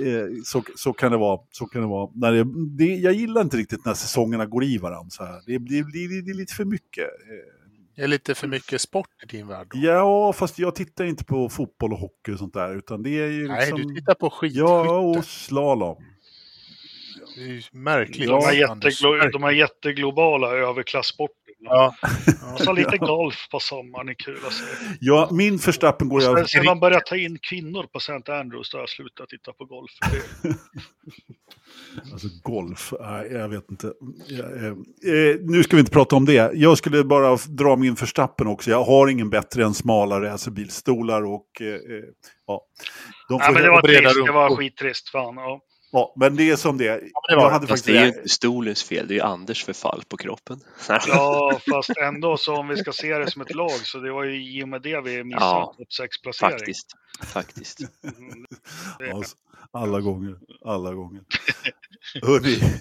eh, 0.00 0.26
så, 0.44 0.62
så 0.76 0.92
kan 0.92 1.12
det 1.12 1.18
vara. 1.18 1.40
Så 1.50 1.66
kan 1.66 1.80
det 1.82 1.88
vara. 1.88 2.10
När 2.14 2.32
det, 2.32 2.44
det, 2.78 2.94
jag 2.96 3.12
gillar 3.12 3.40
inte 3.40 3.56
riktigt 3.56 3.84
när 3.84 3.94
säsongerna 3.94 4.46
går 4.46 4.64
i 4.64 4.78
varandra 4.78 5.10
så 5.10 5.24
här. 5.24 5.42
Det, 5.46 5.58
blir 5.58 5.82
det, 5.82 6.22
det 6.22 6.30
är 6.30 6.34
lite 6.34 6.54
för 6.54 6.64
mycket. 6.64 7.04
Eh, 7.04 7.54
Det 7.96 8.02
är 8.02 8.08
lite 8.08 8.34
för 8.34 8.48
mycket 8.48 8.80
sport 8.80 9.08
i 9.22 9.36
din 9.36 9.48
värld. 9.48 9.66
Då. 9.70 9.78
Ja, 9.78 10.32
fast 10.32 10.58
jag 10.58 10.74
tittar 10.74 11.04
inte 11.04 11.24
på 11.24 11.48
fotboll 11.48 11.92
och 11.92 11.98
hockey 11.98 12.32
och 12.32 12.38
sånt 12.38 12.54
där, 12.54 12.76
utan 12.76 13.02
det 13.02 13.10
är 13.10 13.30
ju 13.30 13.48
Nej, 13.48 13.60
liksom... 13.60 13.88
du 13.88 14.00
tittar 14.00 14.14
på 14.14 14.30
skitskytte. 14.30 14.60
Ja, 14.60 14.98
och 14.98 15.24
slalom. 15.24 15.96
Det 17.38 17.44
är 17.44 17.48
ju 17.48 17.62
märkligt. 17.72 18.28
De 18.28 18.44
här, 18.44 18.52
jätteglo- 18.52 19.30
de 19.32 19.42
här 19.42 19.50
jätteglobala 19.50 20.48
överklassporterna. 20.48 21.38
Ja. 21.60 21.94
Och 22.54 22.60
så 22.60 22.72
lite 22.72 22.98
golf 22.98 23.48
på 23.50 23.60
sommaren 23.60 24.08
är 24.08 24.14
kul 24.14 24.38
att 24.46 24.52
se. 24.52 24.64
Ja, 25.00 25.28
min 25.32 25.58
förstappen 25.58 26.08
går 26.08 26.22
jag... 26.22 26.38
Sen, 26.38 26.48
sen 26.48 26.64
man 26.64 26.80
börjar 26.80 27.00
ta 27.00 27.16
in 27.16 27.38
kvinnor 27.42 27.82
på 27.92 27.98
St. 27.98 28.32
Andrews, 28.32 28.70
då 28.70 28.76
har 28.78 28.82
jag 28.82 28.88
slutat 28.88 29.28
titta 29.28 29.52
på 29.52 29.64
golf. 29.64 29.90
Alltså 32.12 32.28
golf, 32.42 32.92
nej, 33.00 33.32
jag 33.32 33.48
vet 33.48 33.70
inte. 33.70 33.92
Jag, 34.28 34.56
eh, 34.56 34.66
eh, 34.66 35.36
nu 35.40 35.62
ska 35.62 35.76
vi 35.76 35.80
inte 35.80 35.92
prata 35.92 36.16
om 36.16 36.24
det. 36.24 36.50
Jag 36.54 36.78
skulle 36.78 37.04
bara 37.04 37.36
dra 37.48 37.76
min 37.76 37.96
förstappen 37.96 38.46
också. 38.46 38.70
Jag 38.70 38.84
har 38.84 39.08
ingen 39.08 39.30
bättre 39.30 39.64
än 39.64 39.74
smala 39.74 40.20
racerbilstolar 40.20 41.24
och 41.24 41.46
eh, 41.60 41.66
ja. 42.46 42.60
De 43.28 43.38
ja, 43.40 43.46
får, 43.46 43.52
men 43.52 43.62
det 43.62 43.70
var 43.70 43.82
trist, 43.82 44.26
det 44.26 44.32
var 44.32 44.56
skittrist. 44.56 45.08
Fan, 45.08 45.36
ja. 45.36 45.60
Ja, 45.90 46.14
men 46.16 46.36
det 46.36 46.50
är 46.50 46.56
som 46.56 46.78
det 46.78 46.88
är. 46.88 47.00
det 47.28 47.36
var 47.36 47.42
jag 47.42 47.50
hade 47.50 47.66
Fast 47.66 47.70
faktiskt... 47.70 47.86
det 47.86 47.98
är 47.98 48.02
ju 48.02 48.08
inte 48.08 48.28
stolens 48.28 48.84
fel, 48.84 49.08
det 49.08 49.14
är 49.14 49.16
ju 49.16 49.22
Anders 49.22 49.64
förfall 49.64 50.02
på 50.08 50.16
kroppen. 50.16 50.60
ja, 50.88 51.60
fast 51.70 51.90
ändå 51.96 52.36
så 52.36 52.56
om 52.56 52.68
vi 52.68 52.76
ska 52.76 52.92
se 52.92 53.18
det 53.18 53.30
som 53.30 53.42
ett 53.42 53.54
lag 53.54 53.70
så 53.70 53.98
det 53.98 54.12
var 54.12 54.24
ju 54.24 54.58
i 54.58 54.64
och 54.64 54.68
med 54.68 54.82
det 54.82 55.00
vi 55.00 55.24
missade 55.24 55.44
Ja, 55.44 55.74
topp 55.78 55.88
6-placering. 55.88 56.50
Faktiskt. 56.50 56.86
Faktiskt. 57.22 57.80
Mm. 57.80 58.46
Ja, 58.98 59.22
alla 59.70 60.00
gånger, 60.00 60.38
alla 60.64 60.94
gånger. 60.94 61.22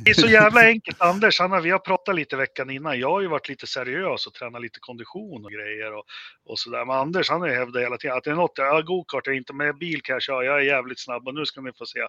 Det 0.03 0.09
är 0.09 0.13
så 0.13 0.27
jävla 0.27 0.61
enkelt. 0.65 1.01
Anders, 1.01 1.39
han 1.39 1.51
har, 1.51 1.61
vi 1.61 1.69
har 1.69 1.79
pratat 1.79 2.15
lite 2.15 2.35
veckan 2.35 2.69
innan. 2.69 2.99
Jag 2.99 3.09
har 3.09 3.21
ju 3.21 3.27
varit 3.27 3.49
lite 3.49 3.67
seriös 3.67 4.27
och 4.27 4.33
tränat 4.33 4.61
lite 4.61 4.79
kondition 4.79 5.45
och 5.45 5.51
grejer 5.51 5.93
och, 5.93 6.03
och 6.45 6.59
sådär. 6.59 6.85
Men 6.85 6.95
Anders, 6.95 7.29
han 7.29 7.41
har 7.41 7.47
ju 7.47 7.55
hävdat 7.55 7.83
hela 7.83 7.97
tiden 7.97 8.17
att 8.17 8.23
det 8.23 8.31
är 8.31 8.35
något, 8.35 8.51
ja, 8.55 8.81
gokart 8.81 9.27
är 9.27 9.31
inte 9.31 9.53
med 9.53 9.77
bil 9.77 10.01
kan 10.01 10.13
jag 10.13 10.21
köra, 10.21 10.43
jag 10.45 10.55
är 10.57 10.61
jävligt 10.65 10.99
snabb 10.99 11.27
och 11.27 11.33
nu 11.35 11.45
ska 11.45 11.61
ni 11.61 11.71
få 11.77 11.85
se. 11.85 11.99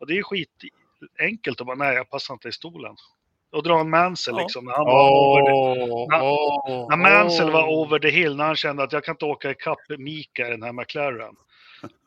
Och 0.00 0.06
det 0.06 0.18
är 0.18 0.22
skit 0.22 0.50
enkelt 1.20 1.60
att 1.60 1.66
bara, 1.66 1.76
nej, 1.76 1.94
jag 1.94 2.10
passar 2.10 2.34
inte 2.34 2.48
i 2.48 2.52
stolen. 2.52 2.96
Och 3.52 3.62
dra 3.62 3.80
en 3.80 3.90
Mansell 3.90 4.34
Ja. 4.36 4.42
liksom. 4.42 4.64
När, 4.64 4.72
han 4.72 4.84
var 4.84 5.10
over 5.10 5.42
the, 5.42 6.16
När- 6.16 6.22
åh, 6.22 6.86
när 6.90 6.96
Mansell 6.96 7.50
var 7.50 7.62
åh. 7.68 7.82
over 7.82 7.98
the 7.98 8.08
hill, 8.10 8.36
när 8.36 8.44
han 8.44 8.56
kände 8.56 8.82
att 8.82 8.92
jag 8.92 9.04
kan 9.04 9.12
inte 9.12 9.24
åka 9.24 9.50
ikapp 9.50 9.78
Mika 9.98 10.46
i 10.46 10.50
den 10.50 10.62
här 10.62 10.72
McLaren. 10.72 11.34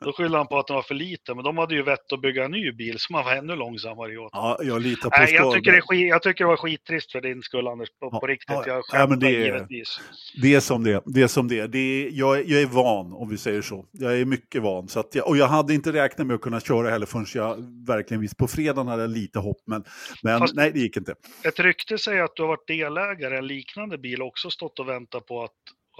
Då 0.05 0.13
skyllde 0.13 0.37
han 0.37 0.47
på 0.47 0.59
att 0.59 0.67
den 0.67 0.75
var 0.75 0.83
för 0.83 0.95
liten, 0.95 1.35
men 1.35 1.43
de 1.45 1.57
hade 1.57 1.75
ju 1.75 1.83
vett 1.83 2.13
att 2.13 2.21
bygga 2.21 2.45
en 2.45 2.51
ny 2.51 2.71
bil 2.71 2.99
som 2.99 3.13
man 3.13 3.25
var 3.25 3.33
ännu 3.35 3.55
långsammare 3.55 4.17
åt. 4.17 4.29
ja, 4.33 4.59
jag 4.63 4.81
litar 4.81 5.09
på 5.09 5.15
Nej, 5.19 5.33
jag 5.33 5.53
tycker, 5.53 5.71
det 5.71 5.81
skit, 5.81 6.09
jag 6.09 6.21
tycker 6.23 6.43
det 6.43 6.47
var 6.47 6.57
skittrist 6.57 7.11
för 7.11 7.21
din 7.21 7.41
skull 7.41 7.67
Anders, 7.67 7.89
på, 7.89 8.09
Ja, 8.11 8.19
på 8.19 8.27
riktigt. 8.27 8.49
ja, 8.49 8.63
Jag 8.67 8.85
skämtar 8.85 9.15
det 9.17 9.27
är- 9.35 9.45
givetvis. 9.45 9.99
Det 10.41 10.55
är 10.55 10.59
som 10.59 10.83
det. 10.83 11.03
Det 11.05 11.21
är, 11.21 11.27
som 11.27 11.47
det. 11.47 11.67
Det 11.67 11.77
är 11.79 12.09
jag, 12.13 12.45
jag 12.49 12.61
är 12.61 12.65
van, 12.65 13.13
om 13.13 13.29
vi 13.29 13.37
säger 13.37 13.61
så. 13.61 13.85
Jag 13.91 14.19
är 14.19 14.25
mycket 14.25 14.61
van. 14.61 14.87
Så 14.87 15.03
jag, 15.13 15.27
och 15.27 15.37
jag 15.37 15.47
hade 15.47 15.73
inte 15.73 15.93
räknat 15.93 16.27
med 16.27 16.35
att 16.35 16.41
kunna 16.41 16.59
köra 16.59 16.89
heller 16.89 17.05
förrän 17.05 17.25
jag 17.33 17.55
verkligen 17.87 18.21
visste. 18.21 18.35
På 18.35 18.47
fredagen 18.47 18.87
hade 18.87 19.01
jag 19.03 19.09
lite 19.11 19.39
hopp, 19.39 19.61
men, 19.67 19.83
men 20.23 20.39
Fast- 20.39 20.55
nej, 20.55 20.71
det 20.71 20.79
gick 20.79 20.97
inte. 20.97 21.15
Ett 21.43 21.59
rykte 21.59 21.97
säger 21.97 22.23
att 22.23 22.35
du 22.35 22.41
har 22.41 22.47
varit 22.49 22.67
delägare 22.67 23.35
i 23.35 23.37
en 23.37 23.47
liknande 23.47 23.97
bil 23.97 24.21
och 24.21 24.27
också 24.27 24.49
stått 24.49 24.79
och 24.79 24.89
väntat 24.89 25.25
på 25.25 25.43
att, 25.43 25.51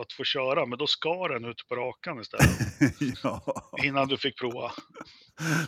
att 0.01 0.13
få 0.13 0.23
köra, 0.23 0.65
men 0.65 0.77
då 0.79 0.87
skar 0.87 1.29
den 1.33 1.45
ut 1.45 1.67
på 1.69 1.75
rakan 1.75 2.19
istället 2.21 2.49
ja, 3.23 3.41
innan 3.83 4.07
du 4.07 4.17
fick 4.17 4.37
prova. 4.39 4.71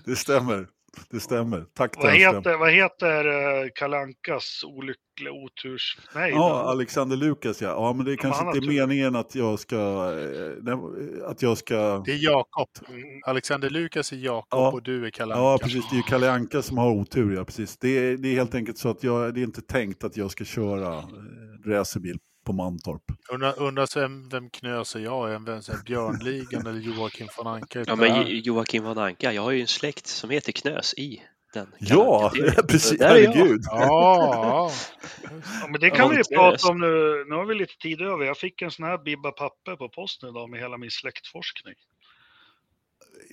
det 0.05 0.15
stämmer. 0.15 0.67
Det 1.09 1.19
stämmer. 1.19 1.65
Tack 1.73 1.93
Vad 1.97 2.13
heter, 2.13 2.57
vad 2.57 2.71
heter 2.71 3.25
eh, 3.63 3.67
Kalankas 3.75 4.61
olyckliga 4.63 5.31
oturs... 5.31 5.97
Nej, 6.15 6.31
Ja, 6.31 6.63
Alexander 6.71 7.17
Lukas 7.17 7.61
ja. 7.61 7.67
Ja, 7.69 7.93
men 7.93 8.05
det 8.05 8.11
är 8.11 8.15
kanske 8.15 8.37
han 8.37 8.47
har 8.47 8.55
inte 8.55 8.65
är 8.65 8.69
tur. 8.71 8.79
meningen 8.87 9.15
att 9.15 9.35
jag 9.35 9.59
ska... 9.59 9.75
eh, 9.77 11.29
Att 11.29 11.41
jag 11.41 11.57
ska... 11.57 12.03
Det 12.05 12.11
är 12.11 12.23
Jakob. 12.23 12.67
Mm. 12.89 13.03
Alexander 13.25 13.69
Lukas 13.69 14.11
är 14.11 14.15
Jakob 14.17 14.59
Ja. 14.59 14.71
och 14.71 14.83
du 14.83 15.05
är 15.05 15.09
Kalle 15.09 15.33
Anka. 15.33 15.43
Ja, 15.43 15.57
precis. 15.61 15.89
Det 15.89 15.95
är 15.95 15.97
ju 15.97 16.03
Kalle 16.03 16.31
Anka 16.31 16.61
som 16.61 16.77
har 16.77 16.91
otur, 16.91 17.35
ja. 17.35 17.45
Precis. 17.45 17.77
Det, 17.77 17.89
är, 17.89 18.17
det 18.17 18.27
är 18.29 18.33
helt 18.33 18.55
enkelt 18.55 18.77
så 18.77 18.89
att 18.89 19.03
jag, 19.03 19.33
det 19.33 19.39
är 19.39 19.43
inte 19.43 19.61
tänkt 19.61 20.03
att 20.03 20.17
jag 20.17 20.31
ska 20.31 20.45
köra 20.45 20.97
eh, 20.97 21.03
racerbil 21.65 22.17
på 22.45 22.53
Mantorp. 22.53 23.03
Undrar, 23.31 23.59
undrar 23.59 23.99
vem, 23.99 24.29
vem 24.29 24.49
knös 24.49 24.95
är 24.95 24.99
jag? 24.99 25.33
Är 25.33 25.39
vem, 25.39 25.45
här 25.45 25.83
Björnligan 25.85 26.67
eller 26.67 26.79
Joakim 26.79 27.27
von 27.37 27.47
Anka? 27.47 27.83
Ja, 27.87 27.95
men 27.95 28.27
Joakim 28.27 28.83
von 28.83 28.97
Anka, 28.97 29.33
jag 29.33 29.41
har 29.41 29.51
ju 29.51 29.61
en 29.61 29.67
släkt 29.67 30.07
som 30.07 30.29
heter 30.29 30.51
Knös 30.51 30.93
i 30.93 31.21
den 31.53 31.67
Ja, 31.79 32.31
precis. 32.67 32.99
Där 32.99 33.15
är. 33.15 33.27
Herregud. 33.27 33.61
Ja, 33.63 34.71
Ja, 35.61 35.67
men 35.69 35.81
det 35.81 35.89
kan 35.89 36.09
vi 36.09 36.17
ju 36.17 36.23
prata 36.35 36.67
om 36.69 36.79
nu. 36.79 37.25
Nu 37.29 37.35
har 37.35 37.45
vi 37.45 37.55
lite 37.55 37.77
tid 37.77 38.01
över. 38.01 38.25
Jag 38.25 38.37
fick 38.37 38.61
en 38.61 38.71
sån 38.71 38.85
här 38.85 38.97
bibba 38.97 39.31
papper 39.31 39.75
på 39.75 39.89
posten 39.89 40.29
idag 40.29 40.49
med 40.49 40.59
hela 40.59 40.77
min 40.77 40.91
släktforskning. 40.91 41.75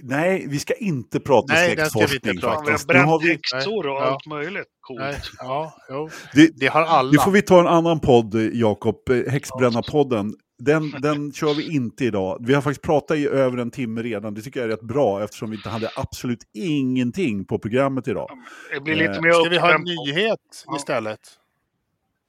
Nej, 0.03 0.46
vi 0.49 0.59
ska 0.59 0.74
inte 0.74 1.20
prata 1.20 1.53
Nej, 1.55 1.76
den 1.76 1.86
ska 1.90 1.99
vi 1.99 2.05
inte 2.05 2.11
släktforskning 2.12 2.40
prata 2.40 2.62
vi 2.64 2.70
har. 2.70 2.78
Nu 2.78 3.20
bränt 3.20 3.42
häxor 3.55 3.86
och 3.86 4.03
allt 4.03 4.26
möjligt 4.26 4.66
coolt. 4.80 5.01
Nej, 5.01 5.16
ja, 5.38 5.72
jo. 5.90 6.09
det, 6.34 6.51
Det 6.57 6.66
har 6.66 6.82
alla. 6.82 7.11
det 7.12 7.18
får 7.18 7.30
vi 7.30 7.42
ta 7.42 7.61
en 7.61 7.66
annan 7.66 8.01
podd, 8.01 8.34
Jakob. 8.53 9.09
eh, 9.11 9.16
Häxbränna-podden. 9.32 10.32
Den, 10.61 10.90
den 11.03 11.32
kör 11.32 11.55
vi 11.55 11.74
inte 11.74 12.05
idag. 12.05 12.38
Vi 12.40 12.55
har 12.55 12.62
faktiskt 12.62 12.82
pratat 12.82 13.16
i 13.16 13.26
över 13.28 13.59
en 13.59 13.70
timme 13.70 14.03
redan. 14.03 14.34
Det 14.34 14.42
tycker 14.42 14.61
jag 14.61 14.64
är 14.64 14.70
rätt 14.70 14.82
bra 14.82 15.24
eftersom 15.24 15.51
vi 15.51 15.57
inte 15.57 15.68
hade 15.68 15.90
absolut 15.96 16.40
ingenting 16.55 17.44
på 17.44 17.59
programmet 17.59 18.09
idag. 18.09 18.30
Det 18.74 18.80
blir 18.80 18.94
lite 18.96 19.11
Eh, 19.12 19.20
mer 19.22 19.32
Ska 19.32 19.51
vi 19.51 19.59
ha 19.59 19.74
en 19.74 19.80
nyhet 19.82 20.38
Ja. 20.66 20.76
istället? 20.76 21.20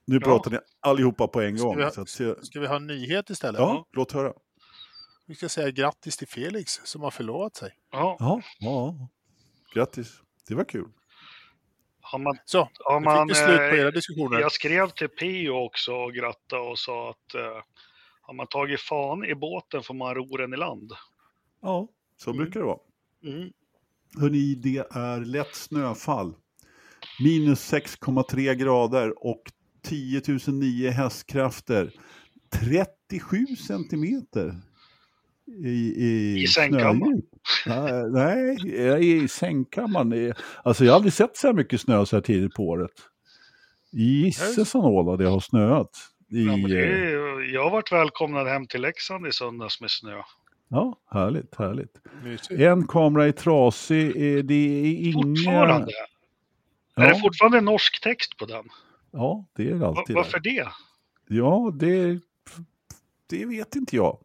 Nu 0.06 0.14
Ja. 0.16 0.20
pratar 0.20 0.50
ni 0.50 0.58
allihopa 0.80 1.26
på 1.28 1.40
en 1.40 1.58
Ska 1.58 1.66
gång. 1.66 1.76
vi 1.76 1.82
ha- 1.82 1.90
Så 1.90 2.00
att, 2.00 2.08
Ska 2.46 2.60
vi 2.60 2.66
ha 2.66 2.76
en 2.76 2.86
nyhet 2.86 3.30
istället? 3.30 3.58
ja, 3.58 3.84
låt 3.96 4.12
höra. 4.12 4.32
Vi 5.30 5.36
ska 5.36 5.48
säga 5.48 5.70
grattis 5.70 6.16
till 6.16 6.28
Felix 6.28 6.80
som 6.84 7.02
har 7.02 7.10
förlovat 7.10 7.56
sig. 7.56 7.72
Ja, 7.92 8.16
Ja, 8.20 8.40
ja. 8.58 9.08
Grattis. 9.74 10.12
Det 10.48 10.54
var 10.54 10.64
kul. 10.64 10.88
har 12.00 12.18
man, 12.18 12.36
Så, 12.44 12.68
har 12.84 13.00
nu 13.00 13.04
man, 13.04 13.28
fick 13.28 13.36
vi 13.36 13.40
slut 13.44 13.56
på 13.58 13.62
eh, 13.62 13.80
era 13.80 13.90
diskussioner. 13.90 14.40
jag 14.40 14.52
skrev 14.52 14.88
till 14.90 15.08
Pio 15.08 15.50
också 15.50 15.92
och 15.92 16.14
grattade 16.14 16.62
och 16.62 16.78
sa 16.78 17.10
att 17.10 17.34
eh, 17.34 17.62
har 18.20 18.34
man 18.34 18.46
tagit 18.46 18.80
fan 18.80 19.24
i 19.24 19.34
båten 19.34 19.82
får 19.82 19.94
man 19.94 20.14
ro 20.14 20.36
den 20.36 20.54
i 20.54 20.56
land. 20.56 20.92
Ja, 21.62 21.88
så 22.16 22.30
Mm. 22.30 22.42
brukar 22.42 22.60
det 22.60 22.66
vara. 22.66 22.78
Mm. 23.24 23.52
Hörrni, 24.20 24.54
det 24.54 24.86
är 24.90 25.20
lätt 25.24 25.54
snöfall. 25.54 26.34
Minus 27.24 27.72
6,3 27.72 28.54
grader 28.54 29.26
och 29.26 29.42
10 29.82 30.20
009 30.46 30.90
hästkrafter. 30.90 31.92
37 32.52 33.46
centimeter 33.46 34.60
i, 35.64 35.68
i, 35.96 36.42
I 36.42 36.46
sängkammaren? 36.46 37.22
Nej, 38.12 38.56
nej, 38.64 39.22
i 39.24 39.28
sängkammaren. 39.28 40.10
Det 40.10 40.34
Alltså 40.64 40.84
jag 40.84 40.92
har 40.92 40.96
aldrig 40.96 41.12
sett 41.12 41.36
så 41.36 41.46
här 41.46 41.54
mycket 41.54 41.80
snö 41.80 42.06
så 42.06 42.16
här 42.16 42.20
tidigt 42.20 42.54
på 42.54 42.68
året. 42.68 42.90
Gisses 43.92 44.74
anåla 44.74 45.16
det 45.16 45.28
har 45.28 45.40
snöat. 45.40 45.90
I, 46.30 46.44
Ja, 46.46 46.56
men 46.56 46.70
det 46.70 46.78
eh, 46.78 47.00
är, 47.08 47.54
jag 47.54 47.64
har 47.64 47.70
varit 47.70 47.92
välkomnad 47.92 48.46
hem 48.46 48.66
till 48.66 48.80
Leksand 48.82 49.26
i 49.26 49.32
söndags 49.32 49.80
med 49.80 49.90
snö. 49.90 50.22
ja, 50.68 50.96
härligt, 51.10 51.54
härligt. 51.58 51.94
Mysigt. 52.24 52.60
En 52.60 52.86
kamera 52.86 53.26
är 53.26 53.32
trasig, 53.32 54.06
eh, 54.08 54.44
det 54.44 54.54
är 54.54 54.84
inga... 55.06 55.12
Fortfarande? 55.22 55.92
Är 56.96 57.02
det 57.02 57.08
Ja, 57.08 57.14
fortfarande 57.22 57.60
norsk 57.60 58.00
text 58.02 58.36
på 58.36 58.44
den? 58.46 58.64
ja, 59.12 59.46
det 59.56 59.70
är 59.70 59.74
Va- 59.74 59.86
alltid 59.88 60.16
varför 60.16 60.38
där. 60.40 60.50
det? 60.54 60.68
Ja, 61.36 61.72
det, 61.74 62.20
det 63.30 63.46
vet 63.46 63.76
inte 63.76 63.96
jag. 63.96 64.18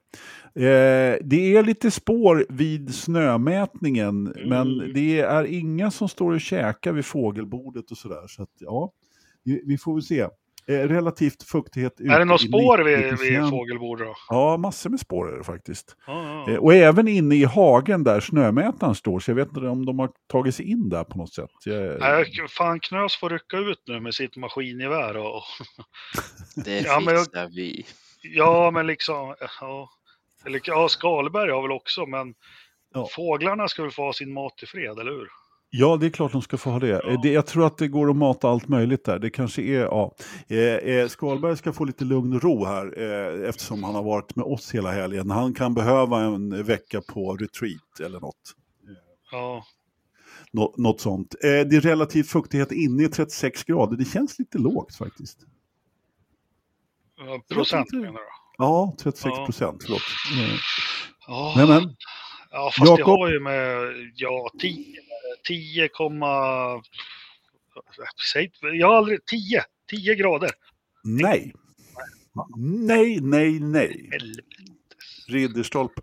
Eh, 0.55 1.15
det 1.21 1.55
är 1.57 1.63
lite 1.63 1.91
spår 1.91 2.45
vid 2.49 2.95
snömätningen, 2.95 4.23
men 4.23 4.79
Mm. 4.79 4.93
det 4.93 5.19
är 5.19 5.43
inga 5.43 5.91
som 5.91 6.09
står 6.09 6.31
och 6.33 6.41
käkar 6.41 6.91
vid 6.93 7.05
fågelbordet 7.05 7.91
och 7.91 7.97
sådär. 7.97 8.27
Så 8.27 8.43
att, 8.43 8.49
ja, 8.59 8.91
vi, 9.43 9.61
vi 9.65 9.77
får 9.77 9.93
väl 9.93 10.03
se. 10.03 10.27
Eh, 10.67 10.73
relativt 10.79 11.43
fuktighet 11.43 11.99
är 11.99 12.19
det 12.19 12.25
något 12.25 12.43
i 12.43 12.47
spår 12.47 12.77
90 12.77 12.85
vid, 12.85 12.97
vid 13.09 13.17
procent. 13.17 13.49
fågelbord 13.49 13.99
då? 13.99 14.15
Ja, 14.29 14.57
massor 14.57 14.89
med 14.89 14.99
spår 14.99 15.33
är 15.33 15.37
det 15.37 15.43
faktiskt. 15.43 15.95
Ja, 16.07 16.45
Eh, 16.47 16.53
ja. 16.53 16.59
och 16.59 16.73
även 16.73 17.07
inne 17.07 17.35
i 17.35 17.43
hagen 17.43 18.03
där 18.03 18.19
snömätaren 18.19 18.95
står, 18.95 19.19
så 19.19 19.31
jag 19.31 19.35
vet 19.35 19.47
inte 19.47 19.59
om 19.59 19.85
de 19.85 19.99
har 19.99 20.09
tagit 20.27 20.55
sig 20.55 20.65
in 20.71 20.89
där 20.89 21.03
på 21.03 21.17
något 21.17 21.33
sätt. 21.33 21.49
Jag, 21.65 21.99
Nej, 21.99 22.25
fan 22.49 22.79
Knös 22.79 23.15
får 23.15 23.29
rycka 23.29 23.57
ut 23.57 23.83
nu 23.87 23.99
med 23.99 24.13
sitt 24.13 24.35
maskingevär 24.37 25.17
och... 25.17 25.41
Det 26.65 26.79
Ja, 26.81 26.99
men 27.05 27.13
jag- 27.13 27.23
fixar 27.25 27.47
vi. 27.55 27.85
Ja, 28.33 28.71
men 28.71 28.87
liksom... 28.87 29.35
Ja, 29.61 29.89
eller, 30.45 30.61
ja 30.63 30.89
Skalberg 30.89 31.51
har 31.51 31.61
väl 31.61 31.71
också, 31.71 32.05
men 32.05 32.33
Ja. 32.93 33.07
fåglarna 33.11 33.67
ska 33.67 33.81
väl 33.81 33.91
få 33.91 34.01
ha 34.01 34.13
sin 34.13 34.33
mat 34.33 34.63
i 34.63 34.65
fred, 34.65 34.99
eller 34.99 35.11
hur? 35.11 35.27
Ja, 35.69 35.97
det 35.97 36.05
är 36.05 36.09
klart 36.09 36.31
de 36.31 36.41
ska 36.41 36.57
få 36.57 36.69
ha 36.69 36.79
det. 36.79 36.87
Ja. 36.87 37.19
det. 37.23 37.31
Jag 37.31 37.45
tror 37.47 37.65
att 37.67 37.77
det 37.77 37.87
går 37.87 38.09
att 38.09 38.15
mata 38.15 38.49
allt 38.49 38.67
möjligt 38.67 39.05
där. 39.05 39.19
Det 39.19 39.29
kanske 39.29 39.61
är, 39.61 39.79
ja. 39.79 40.15
Eh, 40.47 40.57
eh, 40.59 41.07
Skalberg 41.07 41.57
ska 41.57 41.73
få 41.73 41.85
lite 41.85 42.05
lugn 42.05 42.33
och 42.33 42.43
ro 42.43 42.65
här 42.65 43.01
eh, 43.01 43.49
eftersom 43.49 43.83
han 43.83 43.95
har 43.95 44.03
varit 44.03 44.35
med 44.35 44.45
oss 44.45 44.75
hela 44.75 44.91
helgen. 44.91 45.29
Han 45.29 45.53
kan 45.53 45.73
behöva 45.73 46.21
en 46.21 46.63
vecka 46.63 47.01
på 47.01 47.35
retreat 47.35 47.99
eller 48.05 48.19
något. 48.19 48.53
Ja, 49.31 49.65
Nå, 50.51 50.73
något 50.77 51.01
sånt. 51.01 51.35
Eh, 51.43 51.49
det 51.49 51.75
är 51.75 51.81
relativ 51.81 52.23
fuktighet 52.23 52.71
inne 52.71 53.03
i 53.03 53.07
36 53.07 53.63
grader. 53.63 53.97
Det 53.97 54.05
känns 54.05 54.39
lite 54.39 54.57
lågt 54.57 54.95
faktiskt. 54.95 55.39
Ja 57.17 57.41
procent 57.55 57.91
menar 57.93 58.13
du? 58.13 58.19
Ja, 58.57 58.95
36 58.99 59.37
Ja. 59.37 59.45
procent. 59.45 59.83
Förlåt. 59.83 60.01
Eh, 60.39 60.55
Ja, 61.27 61.53
men, 61.57 61.67
men, 61.67 61.95
ja 62.51 62.71
fast 62.77 62.95
det 62.95 62.99
Jakob? 63.01 63.19
har 63.19 63.29
ju 63.31 63.39
med, 63.39 63.93
ja, 64.15 64.49
10, 64.61 64.85
10, 65.47 65.87
komma- 65.87 66.81
säg, 68.33 68.51
jag 68.61 68.87
har 68.87 68.95
aldrig, 68.95 69.25
10, 69.25 69.63
10 69.89 70.15
grader. 70.15 70.49
nej. 71.03 71.53
Nej, 72.57 73.19
nej, 73.21 73.59
nej. 73.59 74.09
Ridderstolpe. 75.27 76.01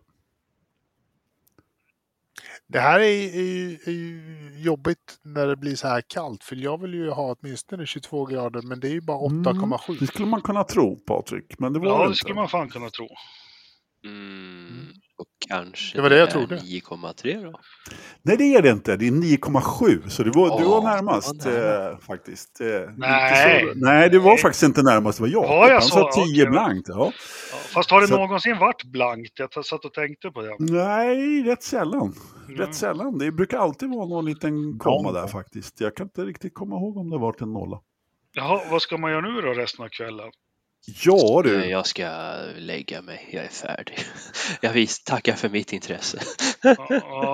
Det 2.73 2.81
här 2.81 3.01
är, 3.01 3.37
är, 3.37 3.89
är 3.89 3.93
ju 3.93 4.53
jobbigt 4.57 5.19
när 5.23 5.47
det 5.47 5.57
blir 5.57 5.77
så 5.77 5.89
här 5.89 6.03
kallt. 6.09 6.45
För 6.45 6.57
jag 6.57 6.81
vill 6.81 6.95
ju 6.95 7.11
ha 7.11 7.37
åtminstone 7.41 7.87
22 7.87 8.27
grader, 8.27 8.63
men 8.63 8.81
det 8.81 8.89
är 8.89 8.93
ju 8.93 9.01
bara 9.01 9.19
8,7. 9.19 9.97
Det 10.01 10.07
skulle 10.07 10.27
man 10.27 10.41
kunna 10.43 10.65
tro, 10.65 10.97
Patrik. 10.97 11.59
Men 11.59 11.73
det 11.73 11.79
var 11.79 11.87
Ja, 11.87 11.99
det 11.99 12.05
det 12.05 12.07
inte. 12.07 12.17
skulle 12.19 12.35
man 12.35 12.49
fan 12.49 12.69
kunna 12.69 12.91
tro. 12.91 13.09
Mm. 14.05 14.87
Och 15.23 15.29
kanske 15.49 15.99
Det 15.99 16.03
var 16.03 16.11
det 16.11 16.19
jag 16.19 16.31
trodde. 16.31 16.57
9,3 16.57 17.43
då. 17.53 17.61
Nej, 18.23 18.37
det 18.37 18.45
är 18.55 18.63
det 18.63 18.71
inte. 18.71 18.97
Det 18.97 19.07
är 19.07 19.11
9,7. 19.11 20.09
Så 20.09 20.23
det 20.23 20.31
var, 20.35 20.59
du 20.59 20.65
Ja, 20.65 20.71
var 20.71 20.83
närmast 20.83 21.45
det 21.45 21.51
var 21.51 21.59
nära. 21.59 21.91
eh, 21.93 21.99
faktiskt. 21.99 22.61
Eh, 22.61 22.67
Nej. 22.97 23.61
så- 23.67 23.73
nej, 23.79 24.11
det 24.11 24.19
var 24.19 24.37
faktiskt 24.37 24.63
inte 24.63 24.83
närmast. 24.83 25.19
Det 25.19 25.23
var 25.23 25.31
jag. 25.31 25.49
Var 25.49 25.69
jag 25.69 25.73
Han 25.81 25.83
sa 25.83 26.11
10 26.13 26.23
Okej. 26.43 26.47
blankt. 26.47 26.89
Ja. 26.89 26.95
Ja, 26.97 27.13
fast 27.75 27.91
har 27.91 28.01
det 28.01 28.07
Så- 28.09 28.17
någonsin 28.17 28.59
varit 28.59 28.85
blankt? 28.85 29.39
Jag 29.39 29.65
satt 29.65 29.85
och 29.85 29.93
tänkte 29.95 30.31
på 30.31 30.43
det. 30.43 30.57
Nej, 30.59 31.43
rätt 31.43 31.63
sällan. 31.63 32.15
Mm. 32.49 32.61
Rätt 32.61 32.75
sällan. 32.75 33.19
Det 33.19 33.33
brukar 33.33 33.59
alltid 33.59 33.89
vara 33.91 34.07
någon 34.07 34.25
liten 34.25 34.79
komma 34.79 35.13
där 35.13 35.27
faktiskt. 35.27 35.81
Jag 35.81 35.97
kan 35.97 36.07
inte 36.07 36.25
riktigt 36.25 36.55
komma 36.55 36.77
ihåg 36.77 36.97
om 36.97 37.11
det 37.11 37.19
varit 37.19 37.41
en 37.41 37.53
nolla. 37.53 37.81
Jaha, 38.35 38.61
vad 38.71 38.83
ska 38.83 38.97
man 38.99 39.11
göra 39.11 39.21
nu 39.21 39.41
då 39.41 39.53
resten 39.53 39.85
av 39.85 39.89
kvällen? 39.89 40.31
Ja 40.87 41.39
Eh, 41.39 41.43
du. 41.43 41.67
Jag 41.67 41.87
ska 41.87 42.09
lägga 42.57 43.03
mig, 43.03 43.29
jag 43.33 43.45
är 43.45 43.49
färdig. 43.49 43.99
Jag 44.61 44.73
vis, 44.73 45.05
tackar 45.05 45.33
för 45.33 45.49
mitt 45.49 45.73
intresse. 45.73 46.19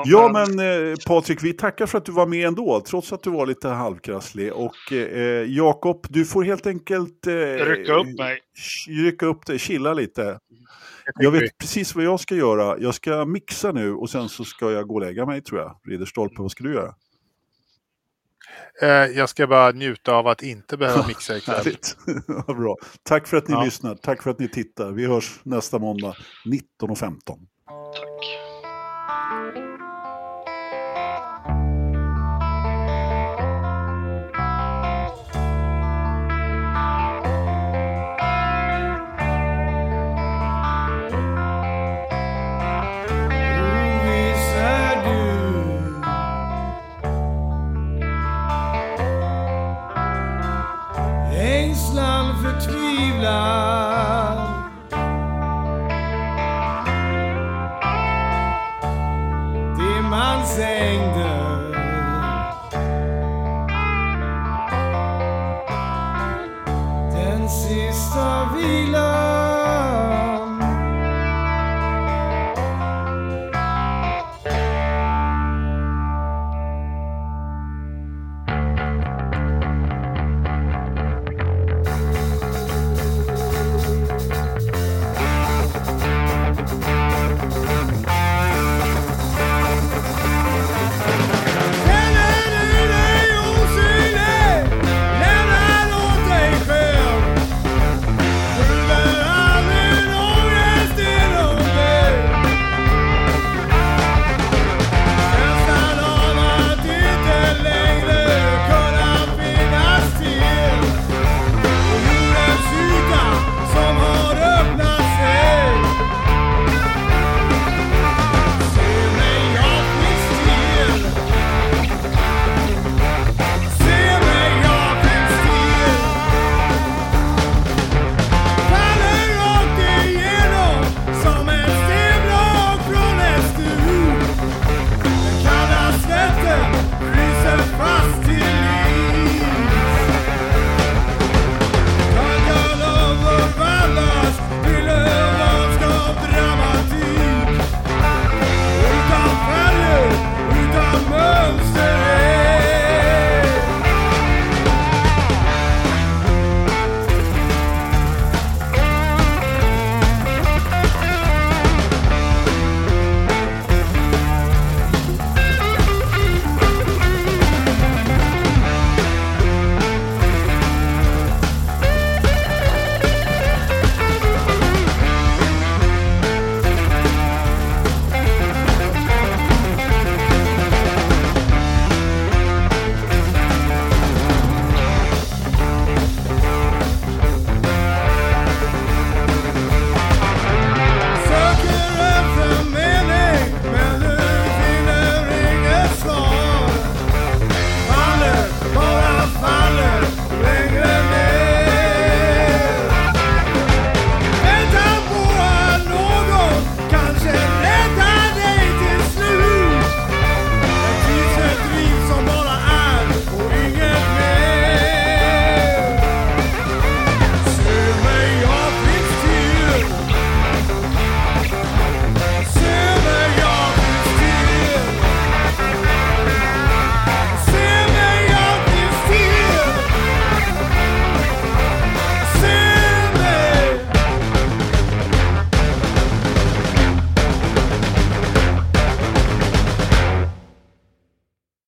Ja, 0.04 0.28
men 0.32 0.58
eh, 0.90 0.96
Patrik, 1.06 1.42
vi 1.42 1.52
tackar 1.52 1.86
för 1.86 1.98
att 1.98 2.04
du 2.04 2.12
var 2.12 2.26
med 2.26 2.46
ändå, 2.46 2.80
trots 2.80 3.12
att 3.12 3.22
du 3.22 3.30
var 3.30 3.46
lite 3.46 3.68
halvkrasslig. 3.68 4.52
Och 4.52 4.92
eh, 4.92 5.44
Jakob, 5.50 6.06
du 6.08 6.24
får 6.24 6.44
helt 6.44 6.66
enkelt... 6.66 7.26
Eh, 7.26 7.32
Rycka 7.32 7.94
upp 7.94 8.18
mig. 8.18 8.38
Rycka 8.88 9.26
upp 9.26 9.46
dig, 9.46 9.58
chilla 9.58 9.94
lite. 9.94 10.38
Jag 11.20 11.30
vet 11.30 11.58
precis 11.58 11.94
vad 11.94 12.04
jag 12.04 12.20
ska 12.20 12.34
göra. 12.34 12.78
Jag 12.78 12.94
ska 12.94 13.24
mixa 13.24 13.72
nu 13.72 13.94
och 13.94 14.10
sen 14.10 14.28
så 14.28 14.44
ska 14.44 14.70
jag 14.70 14.86
gå 14.86 14.94
och 14.94 15.00
lägga 15.00 15.26
mig 15.26 15.42
tror 15.42 15.60
jag. 15.60 15.80
Ridderstolpe, 15.88 16.42
vad 16.42 16.50
ska 16.50 16.64
du 16.64 16.72
göra? 16.74 16.94
Eh, 18.82 18.88
Jag 18.88 19.28
ska 19.28 19.46
bara 19.46 19.70
njuta 19.70 20.12
av 20.12 20.26
att 20.26 20.42
inte 20.42 20.76
behöva 20.76 21.06
mixa 21.06 21.36
ikväll. 21.36 21.76
Vad 22.46 22.56
bra. 22.56 22.76
Tack 23.02 23.26
för 23.26 23.36
att 23.36 23.48
ni 23.48 23.54
Ja. 23.54 23.64
lyssnar. 23.64 23.94
Tack 23.94 24.22
för 24.22 24.30
att 24.30 24.38
ni 24.38 24.48
tittar. 24.48 24.90
Vi 24.92 25.06
hörs 25.06 25.40
nästa 25.42 25.78
måndag 25.78 26.16
19.15. 26.80 27.20
Tack. 27.66 29.67